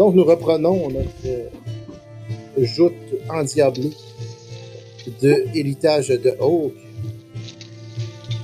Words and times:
Donc, 0.00 0.14
nous 0.14 0.24
reprenons 0.24 0.88
notre 0.88 1.26
euh, 1.26 2.64
joute 2.64 2.94
endiablée 3.28 3.92
de 5.20 5.44
héritage 5.54 6.08
de 6.08 6.34
Hawk, 6.40 6.72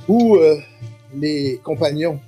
où 0.07 0.35
euh, 0.35 0.59
les 1.15 1.59
compagnons 1.63 2.19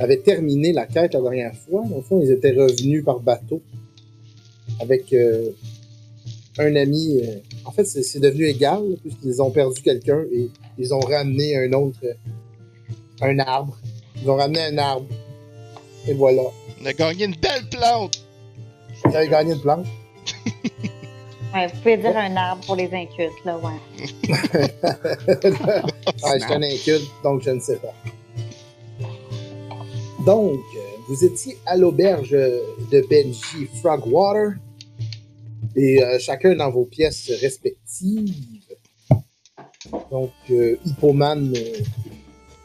avaient 0.00 0.16
terminé 0.16 0.72
la 0.72 0.86
quête 0.86 1.14
la 1.14 1.20
dernière 1.20 1.54
fois. 1.54 1.84
Le 1.88 2.02
fond, 2.02 2.20
ils 2.20 2.32
étaient 2.32 2.50
revenus 2.50 3.04
par 3.04 3.20
bateau 3.20 3.62
avec 4.80 5.12
euh, 5.12 5.50
un 6.58 6.74
ami. 6.74 7.22
en 7.64 7.70
fait, 7.70 7.84
c'est 7.84 8.18
devenu 8.18 8.46
égal, 8.46 8.82
puisqu'ils 9.00 9.40
ont 9.40 9.52
perdu 9.52 9.80
quelqu'un 9.80 10.24
et 10.34 10.50
ils 10.76 10.92
ont 10.92 10.98
ramené 10.98 11.56
un 11.56 11.72
autre, 11.72 12.00
un 13.20 13.38
arbre. 13.38 13.78
Ils 14.20 14.28
ont 14.28 14.34
ramené 14.34 14.58
un 14.58 14.78
arbre. 14.78 15.06
Et 16.08 16.14
voilà. 16.14 16.42
On 16.80 16.86
a 16.86 16.92
gagné 16.92 17.24
une 17.24 17.36
belle 17.36 17.68
plante! 17.70 18.24
J'avais 19.10 19.28
gagné 19.28 19.52
une 19.54 19.60
plante? 19.60 19.86
Ouais, 21.54 21.68
vous 21.68 21.76
pouvez 21.78 21.96
dire 21.96 22.14
un 22.14 22.36
arbre 22.36 22.66
pour 22.66 22.76
les 22.76 22.92
incultes, 22.92 23.42
là, 23.44 23.56
ouais. 23.56 23.80
Ah, 26.22 26.38
je 26.38 26.44
suis 26.44 26.52
un 26.52 26.62
inculte, 26.62 27.10
donc 27.22 27.40
je 27.40 27.50
ne 27.50 27.60
sais 27.60 27.76
pas. 27.76 27.94
Donc, 30.26 30.60
vous 31.08 31.24
étiez 31.24 31.56
à 31.64 31.76
l'auberge 31.76 32.32
de 32.32 33.06
Benji 33.08 33.68
Frogwater 33.80 34.56
et 35.76 36.02
euh, 36.02 36.18
chacun 36.18 36.54
dans 36.56 36.70
vos 36.70 36.84
pièces 36.84 37.30
respectives. 37.40 38.34
Donc, 40.10 40.32
euh, 40.50 40.76
Hippoman, 40.84 41.52
euh, 41.54 41.78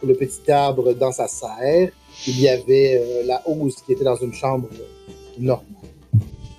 le 0.04 0.16
petit 0.16 0.52
arbre 0.52 0.94
dans 0.94 1.12
sa 1.12 1.28
serre. 1.28 1.92
Il 2.28 2.40
y 2.40 2.48
avait 2.48 2.98
euh, 3.02 3.24
la 3.26 3.42
hausse 3.48 3.76
qui 3.82 3.94
était 3.94 4.04
dans 4.04 4.16
une 4.16 4.34
chambre 4.34 4.70
normale. 5.40 5.66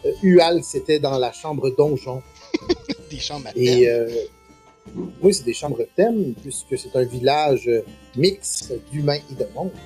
Euh, 0.05 0.13
Ual, 0.23 0.63
c'était 0.65 0.99
dans 0.99 1.19
la 1.19 1.33
chambre 1.33 1.71
donjon. 1.77 2.23
Des 3.11 3.19
chambres 3.19 3.49
à 3.49 3.53
Et 3.55 3.83
thème. 3.83 3.89
euh, 3.89 4.09
oui, 5.23 5.33
c'est 5.33 5.45
des 5.45 5.55
chambres 5.55 5.85
thèmes, 5.95 6.35
puisque 6.43 6.77
c'est 6.77 6.97
un 6.97 7.05
village 7.05 7.69
euh, 7.69 7.83
mix 8.17 8.73
d'humains 8.91 9.19
et 9.31 9.35
de 9.35 9.47
monstres. 9.55 9.77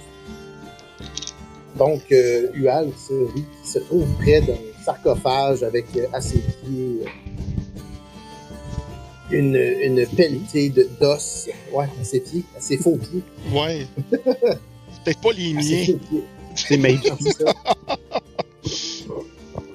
Donc, 1.76 2.02
Ual 2.10 2.88
se, 2.96 3.12
oui, 3.12 3.44
qui 3.62 3.68
se 3.70 3.78
trouve 3.80 4.06
près 4.22 4.40
d'un 4.40 4.56
sarcophage 4.82 5.62
avec 5.62 5.84
à 6.12 6.20
ses 6.22 6.38
pieds 6.38 7.00
une, 9.30 9.56
une 9.56 10.06
pelletée 10.06 10.70
de 10.70 10.88
d'os. 10.98 11.48
Ouais, 11.72 11.84
à 12.00 12.04
ses 12.04 12.20
pieds, 12.20 12.44
à 12.56 12.60
ses 12.60 12.78
faux 12.78 12.96
pieds. 12.96 13.22
Ouais. 13.52 13.86
C'est 15.06 15.20
peut-être 15.20 15.20
pas 15.20 15.32
les 15.32 15.52
miens. 15.54 15.98
C'est 17.20 17.44
ça. 17.44 17.54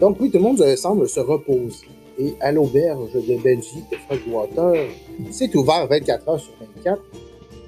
Donc 0.01 0.17
oui, 0.19 0.29
tout 0.29 0.37
le 0.37 0.43
monde 0.43 0.61
euh, 0.61 0.75
semble 0.75 1.07
se 1.07 1.19
reposer. 1.19 1.87
Et 2.19 2.33
à 2.41 2.51
l'auberge 2.51 3.13
de 3.13 3.35
Benji 3.41 3.83
de 3.91 3.97
Frogwater, 4.07 4.89
c'est 5.31 5.55
ouvert 5.55 5.87
24 5.87 6.27
heures 6.27 6.39
sur 6.39 6.51
24, 6.75 7.01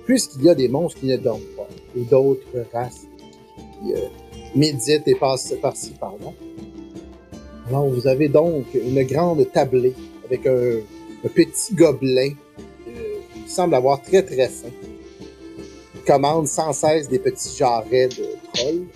puisqu'il 0.06 0.44
y 0.44 0.50
a 0.50 0.56
des 0.56 0.68
monstres 0.68 1.00
qui 1.00 1.06
ne 1.06 1.16
dorment 1.18 1.42
pas, 1.56 1.68
et 1.96 2.02
d'autres 2.02 2.66
races 2.74 3.08
qui 3.56 3.94
euh, 3.94 4.08
méditent 4.56 5.08
et 5.08 5.16
passent 5.16 5.54
par-ci 5.62 5.92
par-là. 5.92 6.32
Alors 7.70 7.88
vous 7.88 8.08
avez 8.08 8.28
donc 8.28 8.66
une 8.74 9.02
grande 9.04 9.50
tablée 9.52 9.94
avec 10.26 10.46
un, 10.46 10.80
un 11.24 11.30
petit 11.30 11.74
gobelin 11.74 12.32
euh, 12.88 12.92
qui 13.34 13.50
semble 13.50 13.76
avoir 13.76 14.02
très 14.02 14.22
très 14.22 14.50
faim. 14.50 14.70
Commande 16.06 16.48
sans 16.48 16.74
cesse 16.74 17.08
des 17.08 17.20
petits 17.20 17.56
jarrets 17.58 18.10
de 18.10 18.26
trolls. 18.54 18.88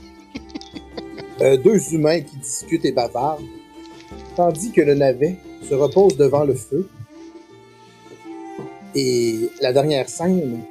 Euh, 1.39 1.55
deux 1.55 1.94
humains 1.94 2.22
qui 2.22 2.36
discutent 2.38 2.83
et 2.86 2.91
bavardent, 2.91 3.45
tandis 4.36 4.72
que 4.72 4.81
le 4.81 4.95
navet 4.95 5.35
se 5.69 5.75
repose 5.75 6.17
devant 6.17 6.44
le 6.44 6.55
feu. 6.55 6.89
Et 8.95 9.47
la 9.61 9.72
dernière 9.72 10.09
scène, 10.09 10.63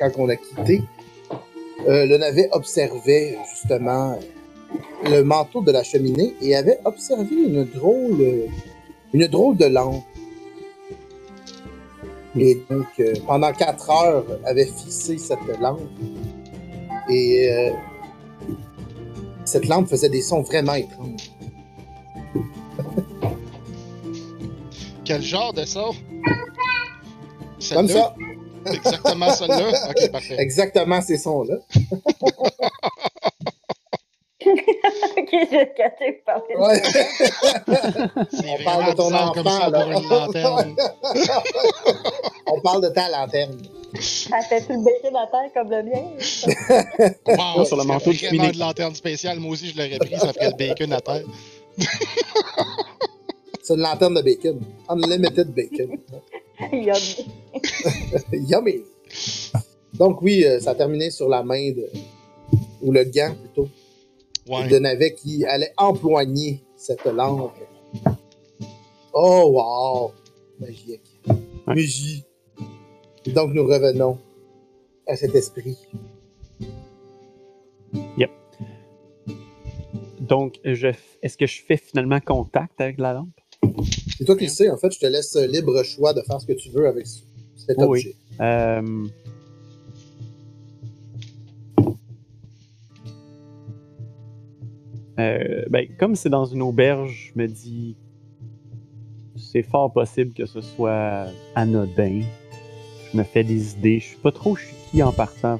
quand 0.00 0.10
on 0.16 0.30
a 0.30 0.36
quitté, 0.36 0.82
euh, 1.86 2.06
le 2.06 2.16
navet 2.16 2.48
observait 2.52 3.36
justement 3.52 4.18
le 5.04 5.22
manteau 5.22 5.60
de 5.60 5.70
la 5.70 5.82
cheminée 5.82 6.34
et 6.40 6.56
avait 6.56 6.78
observé 6.86 7.36
une 7.36 7.64
drôle, 7.64 8.48
une 9.12 9.26
drôle 9.26 9.58
de 9.58 9.66
lampe. 9.66 10.02
Et 12.38 12.62
donc, 12.70 12.86
euh, 13.00 13.14
pendant 13.26 13.52
quatre 13.52 13.88
heures, 13.90 14.24
avait 14.44 14.66
fixé 14.66 15.16
cette 15.18 15.38
lampe. 15.60 15.80
Et 17.08 17.50
euh, 17.50 17.70
cette 19.44 19.66
lampe 19.68 19.88
faisait 19.88 20.08
des 20.08 20.22
sons 20.22 20.42
vraiment 20.42 20.74
étranges. 20.74 21.30
Quel 25.04 25.22
genre 25.22 25.52
de 25.52 25.64
ça? 25.64 25.84
Comme 27.72 27.88
ça, 27.88 28.14
Exactement 28.66 29.30
celle-là? 29.30 29.70
Ok, 29.90 30.10
parfait. 30.10 30.36
exactement 30.38 31.00
ces 31.00 31.18
sons-là. 31.18 31.56
ok, 34.46 35.30
j'ai 35.50 36.22
par 36.24 36.42
les 36.48 36.56
Ouais. 36.56 36.82
C'est 38.30 38.48
On 38.48 38.64
parle 38.64 38.90
de 38.90 38.96
ton 38.96 39.14
enfant, 39.14 39.44
ça 39.44 39.70
là. 39.70 39.86
une. 40.64 40.76
On 42.46 42.60
parle 42.60 42.82
de 42.82 42.88
ta 42.88 43.08
lanterne. 43.08 43.58
Ça 44.00 44.40
fait-tu 44.40 44.72
le 44.72 44.84
bacon 44.84 45.16
à 45.16 45.26
terre 45.26 45.50
comme 45.54 45.70
le 45.70 45.82
mien? 45.82 46.02
Wow, 47.26 47.64
sur 47.64 47.76
le 47.76 47.84
manteau 47.84 48.12
de 48.12 48.16
vraiment 48.16 48.30
cheminée. 48.36 48.52
de 48.52 48.58
lanterne 48.58 48.94
spéciale. 48.94 49.38
Moi 49.40 49.52
aussi, 49.52 49.68
je 49.68 49.76
l'aurais 49.76 49.98
pris. 49.98 50.18
Ça 50.18 50.32
ferait 50.32 50.50
le 50.50 50.56
bacon 50.56 50.92
à 50.92 51.00
terre. 51.00 51.24
C'est 53.62 53.74
une 53.74 53.80
lanterne 53.80 54.14
de 54.14 54.22
bacon. 54.22 54.60
Unlimited 54.88 55.48
bacon. 55.52 55.98
Yummy. 56.72 57.26
Yummy. 58.48 58.82
Donc 59.94 60.22
oui, 60.22 60.44
euh, 60.44 60.60
ça 60.60 60.70
a 60.70 60.74
terminé 60.74 61.10
sur 61.10 61.28
la 61.28 61.42
main 61.42 61.70
de... 61.70 61.88
ou 62.82 62.92
le 62.92 63.04
gant 63.04 63.34
plutôt 63.34 63.68
Ouais. 64.48 64.68
de 64.68 64.78
Navet 64.78 65.14
qui 65.14 65.44
allait 65.44 65.72
empoigner 65.76 66.62
cette 66.76 67.04
lampe. 67.04 67.52
Oh 69.12 69.50
wow! 69.52 70.12
Magique. 70.60 71.00
Ouais. 71.26 71.34
Magie. 71.66 72.24
Donc 73.26 73.52
nous 73.54 73.64
revenons 73.66 74.18
à 75.06 75.16
cet 75.16 75.34
esprit. 75.34 75.76
Donc, 80.20 80.58
je 80.64 80.88
f- 80.88 80.96
est-ce 81.22 81.36
que 81.36 81.46
je 81.46 81.62
fais 81.62 81.76
finalement 81.76 82.18
contact 82.20 82.80
avec 82.80 82.98
la 82.98 83.12
lampe? 83.12 83.28
C'est 84.18 84.24
toi 84.24 84.36
qui 84.36 84.44
le 84.44 84.50
sais, 84.50 84.68
en 84.70 84.76
fait, 84.76 84.92
je 84.92 84.98
te 84.98 85.06
laisse 85.06 85.36
libre 85.36 85.82
choix 85.84 86.12
de 86.14 86.20
faire 86.22 86.40
ce 86.40 86.46
que 86.46 86.52
tu 86.52 86.68
veux 86.70 86.88
avec 86.88 87.06
ce- 87.06 87.20
cet 87.56 87.76
Oui, 87.78 87.84
objet. 87.86 88.16
Euh, 88.40 89.06
euh, 95.18 95.64
ben, 95.70 95.86
comme 95.98 96.14
c'est 96.16 96.28
dans 96.28 96.44
une 96.44 96.62
auberge, 96.62 97.32
je 97.34 97.40
me 97.40 97.46
dis 97.48 97.96
c'est 99.36 99.62
fort 99.62 99.92
possible 99.92 100.32
que 100.32 100.46
ce 100.46 100.60
soit 100.60 101.26
anodin. 101.54 102.22
Je 103.12 103.18
me 103.18 103.22
fais 103.22 103.44
des 103.44 103.72
idées. 103.74 104.00
Je 104.00 104.06
suis 104.06 104.16
pas 104.16 104.32
trop 104.32 104.56
qui 104.90 105.02
en 105.02 105.12
partant. 105.12 105.58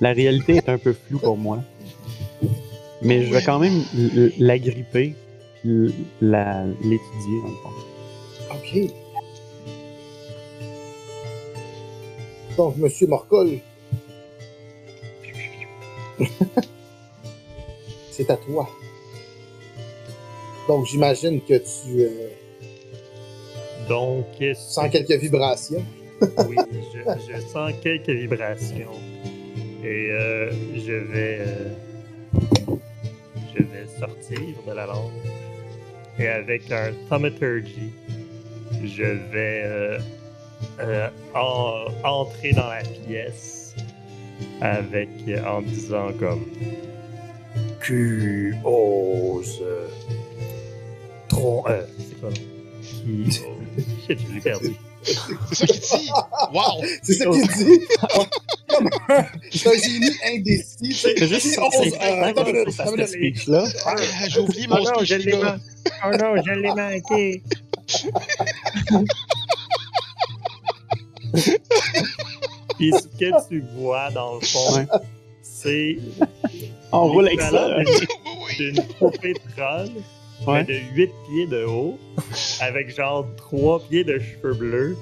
La 0.00 0.12
réalité 0.12 0.56
est 0.56 0.68
un 0.68 0.78
peu 0.78 0.92
floue 0.92 1.18
pour 1.18 1.36
moi. 1.36 1.62
Mais 3.02 3.24
je 3.24 3.32
vais 3.32 3.42
quand 3.42 3.58
même 3.58 3.82
l- 3.96 4.10
l- 4.16 4.32
l'agripper, 4.38 5.14
l- 5.64 5.92
la- 6.20 6.64
l'étudier 6.64 7.40
dans 7.42 7.48
le 7.48 7.54
fond. 7.62 7.70
OK. 8.52 8.78
Donc, 12.56 12.76
Monsieur 12.76 13.06
Morcol. 13.08 13.58
C'est 18.10 18.30
à 18.30 18.36
toi. 18.36 18.68
Donc, 20.68 20.86
j'imagine 20.86 21.40
que 21.42 21.54
tu 21.58 22.00
euh, 22.02 22.28
Donc, 23.88 24.26
sens 24.54 24.90
quelques 24.90 25.20
vibrations. 25.20 25.84
oui, 26.48 26.56
je, 26.94 27.32
je 27.34 27.40
sens 27.40 27.72
quelques 27.82 28.08
vibrations. 28.10 28.92
Et 29.82 30.10
euh, 30.10 30.50
je 30.76 30.92
vais. 30.92 31.38
euh, 31.40 31.68
je 33.54 33.62
vais 33.62 33.86
sortir 33.98 34.38
de 34.66 34.72
la 34.72 34.86
lampe. 34.86 35.12
Et 36.18 36.28
avec 36.28 36.70
un 36.72 36.92
thaumaturgy, 37.08 37.90
je 38.84 39.02
vais 39.32 39.62
euh, 39.64 41.08
en- 41.34 41.86
entrer 42.04 42.52
dans 42.52 42.68
la 42.68 42.82
pièce 42.82 43.74
avec 44.60 45.08
en 45.46 45.60
disant 45.62 46.12
comme 46.18 46.46
Qui 47.84 48.52
ose 48.64 49.62
tron 51.34 51.64
euh, 51.68 51.82
c'est 51.98 52.20
quoi? 52.20 52.30
Qui 52.82 54.40
perdu. 54.40 54.74
C'est 55.02 55.14
ça 55.14 55.66
qu'il 55.66 55.80
dit. 55.80 56.10
Wow! 56.52 56.82
C'est 57.02 57.14
ça 57.14 57.24
qu'il 57.26 57.48
dit. 57.48 57.80
comme 58.68 58.88
un, 59.08 59.24
c'est 59.52 59.68
un 59.68 59.78
génie 59.78 60.10
indécis. 60.26 60.92
C'est 60.94 61.18
juste 61.18 61.32
juste 61.42 61.54
ça, 61.56 61.64
11 61.64 61.72
c'est- 61.82 62.02
heures. 62.02 62.24
Attends 62.24 62.46
une 62.46 62.52
minute, 62.56 62.70
ça, 62.70 62.82
attends 62.84 62.94
une 62.96 63.06
ce 63.06 63.16
minute. 63.16 63.36
speech-là. 63.38 63.64
J'ai 64.28 64.40
oublié 64.40 64.66
Oh 64.70 64.74
mon 64.74 64.82
non, 64.84 64.94
speech, 64.94 65.08
je 65.08 65.14
l'ai 65.16 65.32
gars. 65.32 65.38
man- 65.42 65.60
oh 66.06 66.10
non, 66.16 66.42
je 66.44 66.52
l'ai 66.52 66.74
manqué. 66.74 67.42
Puis 72.78 72.92
ce 72.92 73.06
que 73.18 73.48
tu 73.48 73.64
vois, 73.76 74.10
dans 74.10 74.34
le 74.36 74.40
fond, 74.40 74.76
Ouais. 74.76 74.86
c'est 75.42 75.98
On 76.92 77.08
roule 77.08 77.26
avec 77.26 77.40
ça. 77.40 77.76
d'une 78.58 78.82
poupée 78.98 79.34
de 79.34 79.40
troll 79.56 79.90
Ouais. 80.46 80.64
de 80.64 80.74
8 80.94 81.10
pieds 81.28 81.46
de 81.46 81.64
haut, 81.64 81.98
avec 82.60 82.94
genre 82.94 83.26
3 83.36 83.80
pieds 83.88 84.04
de 84.04 84.18
cheveux 84.18 84.54
bleus. 84.54 84.96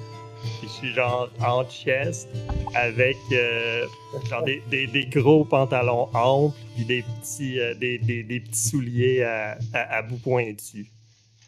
Puis 0.59 0.67
je 0.67 0.73
suis 0.73 0.93
genre 0.93 1.29
en 1.45 1.63
chest, 1.69 2.27
avec 2.75 3.15
euh, 3.31 3.85
genre 4.29 4.43
des, 4.43 4.61
des- 4.69 4.87
des 4.87 5.05
gros 5.05 5.45
pantalons 5.45 6.09
amples, 6.13 6.57
puis 6.75 6.83
des 6.85 7.01
petits, 7.03 7.59
euh, 7.61 7.73
des, 7.75 7.97
des- 7.97 8.23
des 8.23 8.41
petits 8.41 8.69
souliers 8.69 9.23
à, 9.23 9.57
à, 9.73 9.97
à 9.97 10.01
bout 10.01 10.17
pointu. 10.17 10.87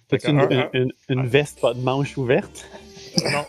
T'as-tu 0.07 0.27
que 0.27 0.31
une, 0.31 0.39
un- 0.39 0.49
un- 0.49 0.69
une- 0.73 0.91
une- 1.09 1.25
veste 1.27 1.59
pas 1.59 1.73
de 1.73 1.79
manches 1.81 2.15
ouverte? 2.17 2.65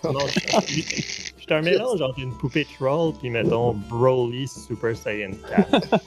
Non, 0.05 0.13
non, 0.13 0.27
je 0.27 0.41
suis 0.71 1.35
un 1.51 1.61
mélange 1.63 2.01
entre 2.03 2.19
une 2.19 2.33
poupée 2.39 2.67
troll 2.77 3.13
puis 3.21 3.31
mettons 3.31 3.73
Broly 3.89 4.49
Super 4.49 4.97
Saiyan 4.97 5.31
4. 5.49 6.01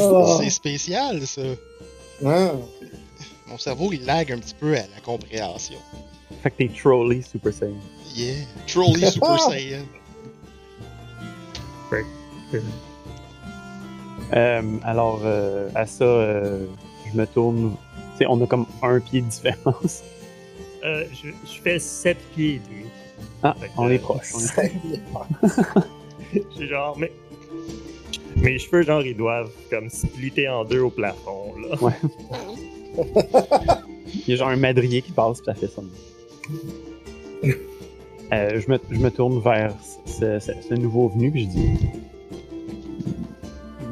Ah. 0.00 0.36
C'est 0.40 0.50
spécial, 0.50 1.26
ça. 1.26 1.42
Ah. 2.24 2.52
Mon 3.46 3.58
cerveau, 3.58 3.92
il 3.92 4.04
lag 4.04 4.30
un 4.32 4.38
petit 4.38 4.54
peu 4.54 4.72
à 4.74 4.82
la 4.82 5.00
compréhension. 5.04 5.78
Fait 6.42 6.50
que 6.50 6.56
t'es 6.56 6.68
trolley 6.68 7.22
Super 7.22 7.52
Saiyan. 7.52 7.74
Yeah. 8.14 8.34
Trolley 8.66 9.10
Super. 9.10 9.38
Saiyan. 9.50 9.84
Euh, 14.34 14.62
alors, 14.82 15.20
euh, 15.24 15.70
à 15.74 15.86
ça, 15.86 16.04
euh, 16.04 16.66
je 17.10 17.16
me 17.18 17.26
tourne. 17.26 17.74
Tu 18.12 18.18
sais, 18.18 18.26
on 18.28 18.42
a 18.42 18.46
comme 18.46 18.66
un 18.82 19.00
pied 19.00 19.22
de 19.22 19.26
différence. 19.28 20.02
Euh, 20.84 21.04
je, 21.12 21.28
je 21.30 21.60
fais 21.62 21.78
7 21.78 22.18
pieds 22.34 22.60
demi. 22.68 22.84
Ah, 23.42 23.56
on 23.76 23.88
euh, 23.88 23.90
est 23.94 23.98
proche. 23.98 24.32
on 24.34 24.40
est- 24.40 24.72
Je 26.34 26.56
suis 26.56 26.68
genre, 26.68 26.96
mais. 26.98 27.10
Mes 28.42 28.58
cheveux, 28.58 28.82
genre, 28.82 29.02
ils 29.02 29.16
doivent 29.16 29.50
comme 29.70 29.88
splitter 29.90 30.48
en 30.48 30.64
deux 30.64 30.80
au 30.80 30.90
plafond, 30.90 31.54
là. 31.56 31.76
Il 34.26 34.30
y 34.30 34.32
a 34.32 34.36
genre 34.36 34.48
un 34.48 34.56
madrier 34.56 35.02
qui 35.02 35.12
passe, 35.12 35.38
puis 35.40 35.46
ça 35.46 35.54
fait 35.54 35.68
ça. 35.68 35.82
Euh, 38.30 38.60
je, 38.60 38.70
me, 38.70 38.78
je 38.90 38.98
me 38.98 39.10
tourne 39.10 39.40
vers 39.40 39.72
ce, 40.04 40.38
ce- 40.38 40.52
ce 40.68 40.74
nouveau 40.74 41.08
venu, 41.08 41.30
puis 41.30 41.44
je 41.44 41.48
dis 41.48 41.78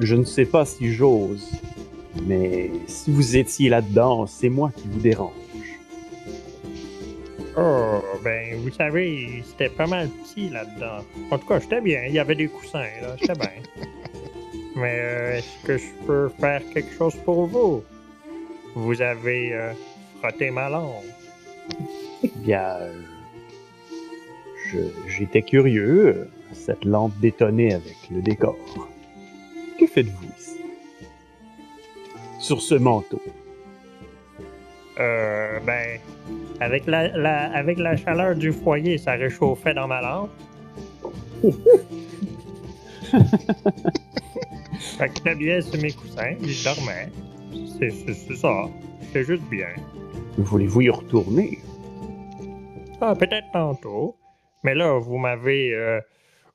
Je 0.01 0.15
ne 0.15 0.25
sais 0.25 0.45
pas 0.45 0.67
si 0.67 0.93
j'ose, 0.93 1.51
mais 2.27 2.71
si 2.87 3.11
vous 3.11 3.39
étiez 3.39 3.71
là-dedans, 3.71 4.27
c'est 4.27 4.51
moi 4.51 4.71
qui 4.77 4.89
vous 4.89 5.01
dérange. 5.01 5.33
Oh, 7.57 8.03
ben, 8.23 8.59
vous 8.61 8.71
savez, 8.73 9.43
c'était 9.49 9.71
pas 9.71 9.87
mal 9.87 10.11
petit 10.11 10.51
là-dedans. 10.51 11.03
En 11.31 11.39
tout 11.39 11.47
cas, 11.47 11.59
j'étais 11.59 11.81
bien. 11.81 12.03
Il 12.07 12.13
y 12.13 12.19
avait 12.19 12.35
des 12.35 12.49
coussins, 12.49 12.81
là. 13.01 13.17
J'étais 13.19 13.33
bien. 13.33 13.49
Mais 14.77 14.99
euh, 15.01 15.37
est-ce 15.39 15.67
que 15.67 15.79
je 15.79 15.87
peux 16.07 16.29
faire 16.39 16.61
quelque 16.73 16.93
chose 16.95 17.15
pour 17.25 17.47
vous? 17.47 17.83
Vous 18.75 19.01
avez 19.01 19.55
euh, 19.55 19.73
frotté 20.21 20.51
ma 20.51 20.69
langue. 20.69 21.03
Bien, 22.37 22.77
euh, 22.81 22.93
je- 24.71 25.09
j'étais 25.09 25.43
curieux. 25.43 26.29
Cette 26.53 26.85
lampe 26.85 27.13
détonnait 27.21 27.73
avec 27.75 27.97
le 28.11 28.21
décor. 28.23 28.57
Que 29.79 29.87
faites-vous 29.87 30.27
ici? 30.39 30.61
Sur 32.39 32.61
ce 32.61 32.75
manteau. 32.75 33.21
Euh, 35.01 35.59
ben, 35.61 35.99
avec 36.61 36.87
la, 36.87 37.09
la- 37.17 37.51
avec 37.53 37.79
la 37.79 37.97
chaleur 37.97 38.35
du 38.35 38.53
foyer, 38.53 38.97
ça 38.99 39.13
réchauffait 39.13 39.75
dans 39.75 39.89
ma 39.89 40.01
lampe. 40.03 40.31
fait 44.79 45.09
que 45.23 45.35
bien 45.35 45.61
sur 45.61 45.81
mes 45.81 45.93
coussins, 45.93 46.37
je 46.43 46.65
dormais. 46.65 47.09
C'est 47.79 47.91
c'est- 47.91 48.15
c'est 48.15 48.37
ça. 48.37 48.69
J'étais 49.03 49.25
juste 49.25 49.43
bien. 49.51 49.69
Voulez-vous 50.39 50.81
y 50.83 50.91
retourner? 50.91 51.59
Ah, 53.01 53.15
peut-être 53.15 53.47
tantôt. 53.53 54.17
Mais 54.65 54.75
là, 54.75 54.99
vous 54.99 55.19
m'avez. 55.19 55.73
euh, 55.75 56.01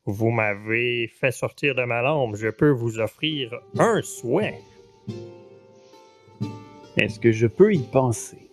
vous 0.05 0.31
m'avez 0.31 1.07
fait 1.07 1.31
sortir 1.31 1.75
de 1.75 1.83
ma 1.83 2.01
lampe. 2.01 2.35
Je 2.35 2.49
peux 2.49 2.71
vous 2.71 2.99
offrir 2.99 3.53
un 3.77 4.01
souhait. 4.01 4.59
Est-ce 6.97 7.19
que 7.19 7.31
je 7.31 7.47
peux 7.47 7.73
y 7.73 7.79
penser? 7.83 8.49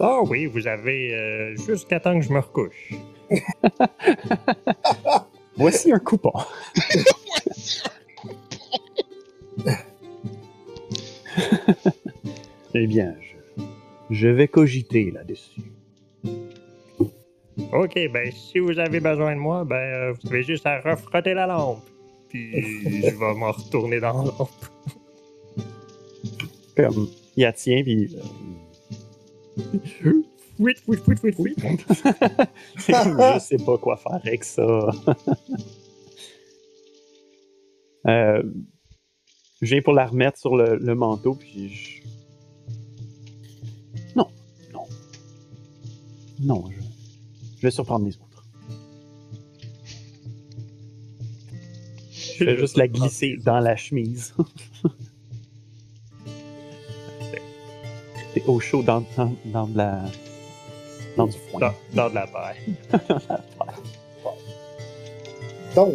Ah 0.00 0.20
oui, 0.22 0.46
vous 0.46 0.66
avez 0.66 1.14
euh, 1.14 1.54
jusqu'à 1.56 2.00
temps 2.00 2.18
que 2.18 2.24
je 2.26 2.32
me 2.32 2.40
recouche. 2.40 2.92
Voici 5.56 5.92
un 5.92 5.98
coupon. 5.98 6.32
eh 12.74 12.86
bien, 12.86 13.14
je, 13.20 13.34
je 14.10 14.28
vais 14.28 14.48
cogiter 14.48 15.10
là-dessus. 15.10 15.62
Ok, 17.72 17.94
ben 18.12 18.32
si 18.32 18.58
vous 18.58 18.78
avez 18.78 19.00
besoin 19.00 19.34
de 19.34 19.40
moi, 19.40 19.64
ben 19.64 19.76
euh, 19.76 20.12
vous 20.12 20.28
avez 20.28 20.42
juste 20.42 20.66
à 20.66 20.80
refrotter 20.80 21.34
la 21.34 21.46
lampe. 21.46 21.84
Puis 22.28 23.00
je 23.02 23.10
vais 23.10 23.34
m'en 23.34 23.52
retourner 23.52 24.00
dans 24.00 24.24
la 24.24 24.24
lampe. 24.24 24.50
Comme, 26.76 27.08
il 27.36 27.42
la 27.42 27.52
tient, 27.52 27.82
puis... 27.82 28.16
euh, 30.04 30.12
Oui, 30.58 30.74
oui, 30.86 30.98
oui, 31.08 31.16
oui, 31.22 31.34
oui. 31.38 31.54
je 32.76 33.38
sais 33.40 33.56
pas 33.56 33.76
quoi 33.78 33.96
faire 33.96 34.14
avec 34.14 34.44
ça. 34.44 34.62
euh, 38.06 38.42
je 39.60 39.74
viens 39.74 39.82
pour 39.82 39.94
la 39.94 40.06
remettre 40.06 40.38
sur 40.38 40.56
le, 40.56 40.94
manteau, 40.94 41.34
puis 41.34 41.68
je... 41.68 42.02
Non, 44.14 44.28
non. 44.72 44.86
Non, 46.40 46.64
je, 46.70 46.80
je 47.56 47.62
vais 47.62 47.72
surprendre 47.72 48.06
les 48.06 48.16
autres. 48.16 48.44
Je 52.38 52.44
vais 52.44 52.56
juste 52.58 52.76
la 52.76 52.88
glisser 52.88 53.36
dans 53.44 53.58
la 53.58 53.74
chemise. 53.76 54.34
C'est 58.34 58.44
au 58.46 58.58
chaud 58.58 58.82
dans, 58.82 59.04
dans, 59.16 59.32
dans 59.46 59.66
de 59.68 59.76
la... 59.76 60.04
Dans 61.16 61.26
du 61.26 61.38
foin. 61.50 61.60
Dans, 61.60 61.74
dans 61.92 62.10
de 62.10 62.14
la 62.14 62.26
paille. 62.26 62.56
Donc, 65.74 65.94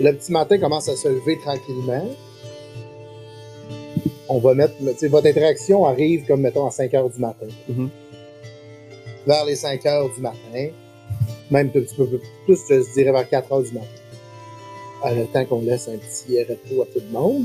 le 0.00 0.12
petit 0.12 0.32
matin 0.32 0.58
commence 0.58 0.88
à 0.88 0.96
se 0.96 1.08
lever 1.08 1.38
tranquillement. 1.38 2.06
On 4.28 4.38
va 4.38 4.54
mettre, 4.54 4.74
tu 4.78 4.96
sais, 4.96 5.08
votre 5.08 5.26
interaction 5.26 5.84
arrive 5.84 6.26
comme, 6.26 6.40
mettons, 6.40 6.66
à 6.66 6.70
5 6.70 6.94
heures 6.94 7.10
du 7.10 7.20
matin. 7.20 7.46
Mhm. 7.68 7.90
Vers 9.26 9.44
les 9.44 9.56
5 9.56 9.84
heures 9.86 10.12
du 10.14 10.20
matin, 10.20 10.70
même 11.50 11.66
un 11.66 11.70
petit 11.70 11.94
peu 11.94 12.06
plus, 12.46 12.58
je 12.68 12.92
dirais 12.94 13.12
vers 13.12 13.28
4 13.28 13.52
heures 13.52 13.62
du 13.62 13.72
matin. 13.72 13.86
À 15.04 15.12
le 15.12 15.26
temps 15.26 15.44
qu'on 15.44 15.60
laisse 15.62 15.88
un 15.88 15.98
petit 15.98 16.42
repos 16.42 16.82
à 16.82 16.86
tout 16.86 17.04
le 17.04 17.12
monde. 17.12 17.44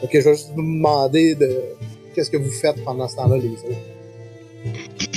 Donc, 0.00 0.10
je 0.12 0.18
vais 0.18 0.34
juste 0.34 0.50
vous 0.54 0.62
demander 0.62 1.34
de 1.34 1.60
qu'est-ce 2.14 2.30
que 2.30 2.36
vous 2.36 2.50
faites 2.50 2.82
pendant 2.84 3.08
ce 3.08 3.16
temps-là, 3.16 3.36
les 3.36 3.50
autres? 3.50 5.11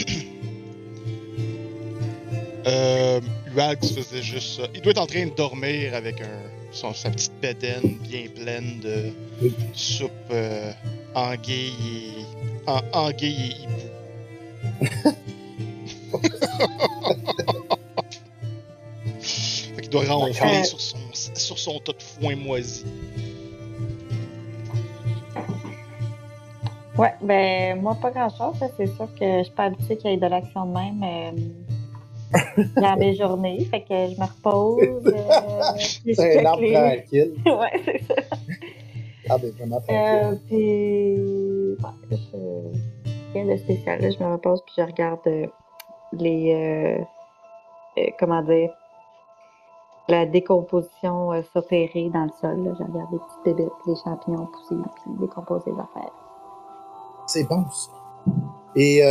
Euh, 2.68 3.22
Luax 3.54 3.92
faisait 3.94 4.24
juste 4.24 4.60
ça. 4.60 4.68
Il 4.74 4.82
doit 4.82 4.92
être 4.92 5.02
en 5.02 5.06
train 5.06 5.26
de 5.26 5.36
dormir 5.36 5.94
avec 5.94 6.20
un, 6.22 6.42
son, 6.72 6.94
sa 6.94 7.12
petite 7.12 7.34
bédaine 7.42 7.98
bien 8.02 8.26
pleine 8.36 8.80
de 8.80 9.12
soupe 9.74 10.12
euh, 10.32 10.72
anguille 11.14 12.26
et, 12.68 12.70
en, 12.70 12.82
anguille 12.94 13.52
et 13.52 13.64
hibou. 13.64 14.90
fait 19.22 19.82
qu'il 19.82 19.90
doit 19.90 20.06
ronfler 20.06 20.60
Euh. 20.60 20.64
sur, 20.64 20.82
son, 20.82 20.98
sur 21.14 21.60
son 21.60 21.80
tas 21.80 21.94
de 21.94 22.02
foin 22.02 22.36
moisi. 22.36 22.86
Ouais, 26.98 27.14
ben, 27.22 27.82
moi, 27.82 27.96
pas 28.02 28.10
grand-chose. 28.10 28.60
là. 28.62 28.68
C'est 28.78 28.88
sûr 28.88 29.08
que 29.20 29.40
je 29.40 29.44
suis 29.44 29.52
pas 29.54 29.66
habituée 29.66 29.98
qu'il 29.98 30.12
y 30.12 30.14
ait 30.14 30.18
de 30.18 30.28
l'action 30.28 30.66
de 30.66 30.72
même 30.74 31.04
euh, 31.04 31.32
dans 32.76 32.96
mes 32.98 33.16
journées. 33.16 33.64
Fait 33.66 33.82
que 33.82 33.94
je 33.94 34.20
me 34.20 34.26
repose. 34.26 35.08
euh, 35.08 36.14
C'est 36.16 36.40
un 36.40 36.46
arbre 36.46 36.62
les- 36.62 36.74
tranquille. 36.74 37.34
ouais, 37.46 37.82
c'est 37.86 38.04
ça. 38.04 38.16
Ah, 39.30 39.38
ben, 39.38 39.52
vraiment 39.58 39.80
tranquille. 39.82 39.96
Euh, 39.96 40.36
puis, 40.48 41.84
ouais, 41.84 42.18
je... 42.34 43.34
rien 43.34 43.46
de 43.46 43.58
spécial. 43.58 44.02
Là, 44.02 44.10
je 44.12 44.24
me 44.24 44.32
repose 44.32 44.62
puis 44.66 44.76
je 44.78 44.84
regarde 44.84 45.20
euh, 45.28 45.48
les, 46.14 46.54
euh, 46.54 47.04
euh, 48.02 48.08
comment 48.20 48.42
dire, 48.44 48.70
la 50.08 50.26
décomposition 50.28 51.32
euh, 51.34 51.42
s'opérer 51.54 52.10
dans 52.14 52.26
le 52.26 52.32
sol. 52.40 52.64
là. 52.64 52.72
Je 52.78 52.84
regarde 52.84 53.12
les 53.12 53.18
petites 53.18 53.44
bébêtes, 53.58 53.74
les 53.88 53.96
champignons 54.04 54.46
pousser, 54.48 54.76
puis 54.96 55.12
décomposer 55.20 55.72
les 55.72 55.80
affaires. 55.80 56.12
C'est 57.28 57.48
bon, 57.50 57.66
ça. 57.72 57.90
Et 58.76 59.02